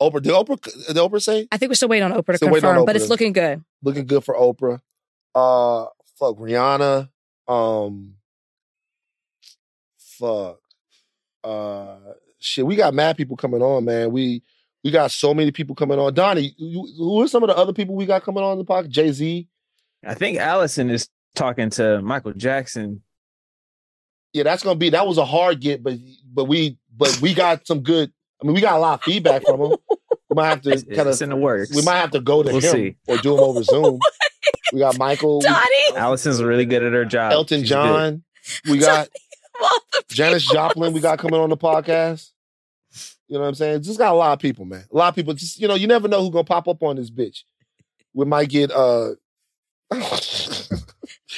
Oprah. 0.00 0.22
Did 0.22 0.32
Oprah? 0.32 0.60
Did 0.86 0.96
Oprah 0.96 1.22
say? 1.22 1.46
I 1.52 1.58
think 1.58 1.70
we're 1.70 1.74
still 1.74 1.88
waiting 1.88 2.10
on 2.10 2.12
Oprah 2.12 2.32
to 2.32 2.36
Still 2.38 2.50
waiting 2.50 2.68
on 2.68 2.74
confirm, 2.74 2.86
but 2.86 2.96
it's 2.96 3.08
looking 3.08 3.32
good. 3.32 3.62
Looking 3.82 4.06
good 4.06 4.24
for 4.24 4.34
Oprah. 4.34 4.80
Uh. 5.34 5.86
Fuck 6.18 6.36
Rihanna. 6.38 7.10
Um. 7.46 8.14
Fuck. 9.98 10.58
Uh. 11.44 11.96
Shit. 12.40 12.66
We 12.66 12.74
got 12.74 12.94
mad 12.94 13.16
people 13.16 13.36
coming 13.36 13.62
on, 13.62 13.84
man. 13.84 14.10
We. 14.10 14.42
We 14.84 14.92
got 14.92 15.10
so 15.10 15.34
many 15.34 15.50
people 15.50 15.74
coming 15.74 15.98
on. 15.98 16.14
Donnie, 16.14 16.54
you, 16.56 16.88
who 16.96 17.20
are 17.20 17.26
some 17.26 17.42
of 17.42 17.48
the 17.48 17.56
other 17.56 17.72
people 17.72 17.96
we 17.96 18.06
got 18.06 18.22
coming 18.22 18.44
on 18.44 18.58
the 18.58 18.64
podcast? 18.64 18.90
Jay 18.90 19.10
Z. 19.10 19.48
I 20.06 20.14
think 20.14 20.38
Allison 20.38 20.88
is 20.88 21.08
talking 21.34 21.70
to 21.70 22.00
Michael 22.00 22.32
Jackson. 22.32 23.02
Yeah, 24.32 24.42
that's 24.42 24.62
gonna 24.62 24.78
be 24.78 24.90
that 24.90 25.06
was 25.06 25.18
a 25.18 25.24
hard 25.24 25.60
get, 25.60 25.82
but 25.82 25.94
but 26.32 26.44
we 26.44 26.76
but 26.96 27.18
we 27.20 27.34
got 27.34 27.66
some 27.66 27.80
good. 27.80 28.12
I 28.42 28.46
mean, 28.46 28.54
we 28.54 28.60
got 28.60 28.76
a 28.76 28.78
lot 28.78 28.94
of 29.00 29.02
feedback 29.04 29.42
from 29.44 29.60
him. 29.60 29.76
We 30.30 30.34
might 30.34 30.48
have 30.48 30.60
to 30.62 30.70
It's- 30.70 30.84
kind 30.84 31.00
of 31.00 31.06
it's 31.08 31.22
in 31.22 31.30
the 31.30 31.36
works. 31.36 31.74
We 31.74 31.82
might 31.82 31.96
have 31.98 32.10
to 32.12 32.20
go 32.20 32.42
to 32.42 32.52
We'll 32.52 32.60
him 32.60 32.70
see. 32.72 32.96
or 33.08 33.16
do 33.18 33.34
him 33.34 33.40
over 33.40 33.62
Zoom. 33.62 33.98
We 34.72 34.80
got 34.80 34.98
Michael, 34.98 35.38
we- 35.40 35.96
Allison's 35.96 36.42
really 36.42 36.66
good 36.66 36.82
at 36.82 36.92
her 36.92 37.04
job. 37.06 37.32
Elton 37.32 37.60
She's 37.60 37.70
John. 37.70 38.22
We 38.68 38.76
got 38.78 39.08
Janis 40.10 40.46
Joplin. 40.46 40.92
We 40.92 41.00
got 41.00 41.18
coming 41.18 41.40
on 41.40 41.48
the 41.48 41.56
podcast. 41.56 42.30
You 43.28 43.34
know 43.36 43.40
what 43.40 43.48
I'm 43.48 43.54
saying? 43.54 43.82
Just 43.82 43.98
got 43.98 44.12
a 44.12 44.16
lot 44.16 44.32
of 44.34 44.40
people, 44.40 44.66
man. 44.66 44.84
A 44.92 44.96
lot 44.96 45.08
of 45.08 45.14
people. 45.14 45.32
Just 45.32 45.58
you 45.58 45.68
know, 45.68 45.74
you 45.74 45.86
never 45.86 46.06
know 46.06 46.20
who's 46.20 46.30
gonna 46.30 46.44
pop 46.44 46.68
up 46.68 46.82
on 46.82 46.96
this 46.96 47.10
bitch. 47.10 47.44
We 48.12 48.26
might 48.26 48.50
get 48.50 48.70
uh. 48.70 49.12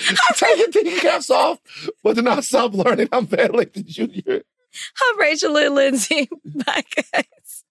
I'm 0.08 0.34
taking 0.34 0.84
these 0.84 1.00
caps 1.00 1.30
off, 1.30 1.58
but 2.02 2.14
to 2.14 2.22
not 2.22 2.44
stop 2.44 2.74
learning. 2.74 3.08
I'm 3.12 3.26
Van 3.26 3.50
Lathan 3.50 3.84
Jr. 3.86 4.38
I'm 5.02 5.18
Rachel 5.18 5.52
Lynn 5.52 5.74
Lindsay. 5.74 6.28
Bye, 6.44 6.84
guys. 6.94 7.64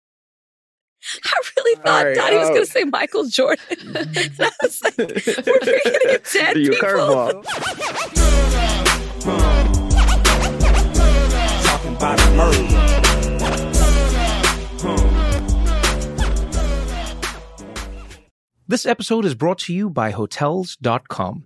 I 1.23 1.41
really 1.57 1.75
thought 1.81 2.05
right, 2.05 2.15
Donnie 2.15 2.37
was 2.37 2.49
going 2.49 2.65
to 2.65 2.71
say 2.71 2.83
Michael 2.83 3.25
Jordan. 3.25 3.65
and 3.95 4.35
I 4.39 4.51
was 4.61 4.83
like, 4.83 4.97
we're 4.97 5.07
bringing 5.59 6.19
dead 6.33 6.55
people. 6.55 6.77
curveball. 6.77 7.43
Talking 11.63 11.95
about 11.95 12.19
murder. 12.35 12.95
This 18.67 18.85
episode 18.85 19.25
is 19.25 19.33
brought 19.33 19.57
to 19.59 19.73
you 19.73 19.89
by 19.89 20.11
Hotels.com. 20.11 21.45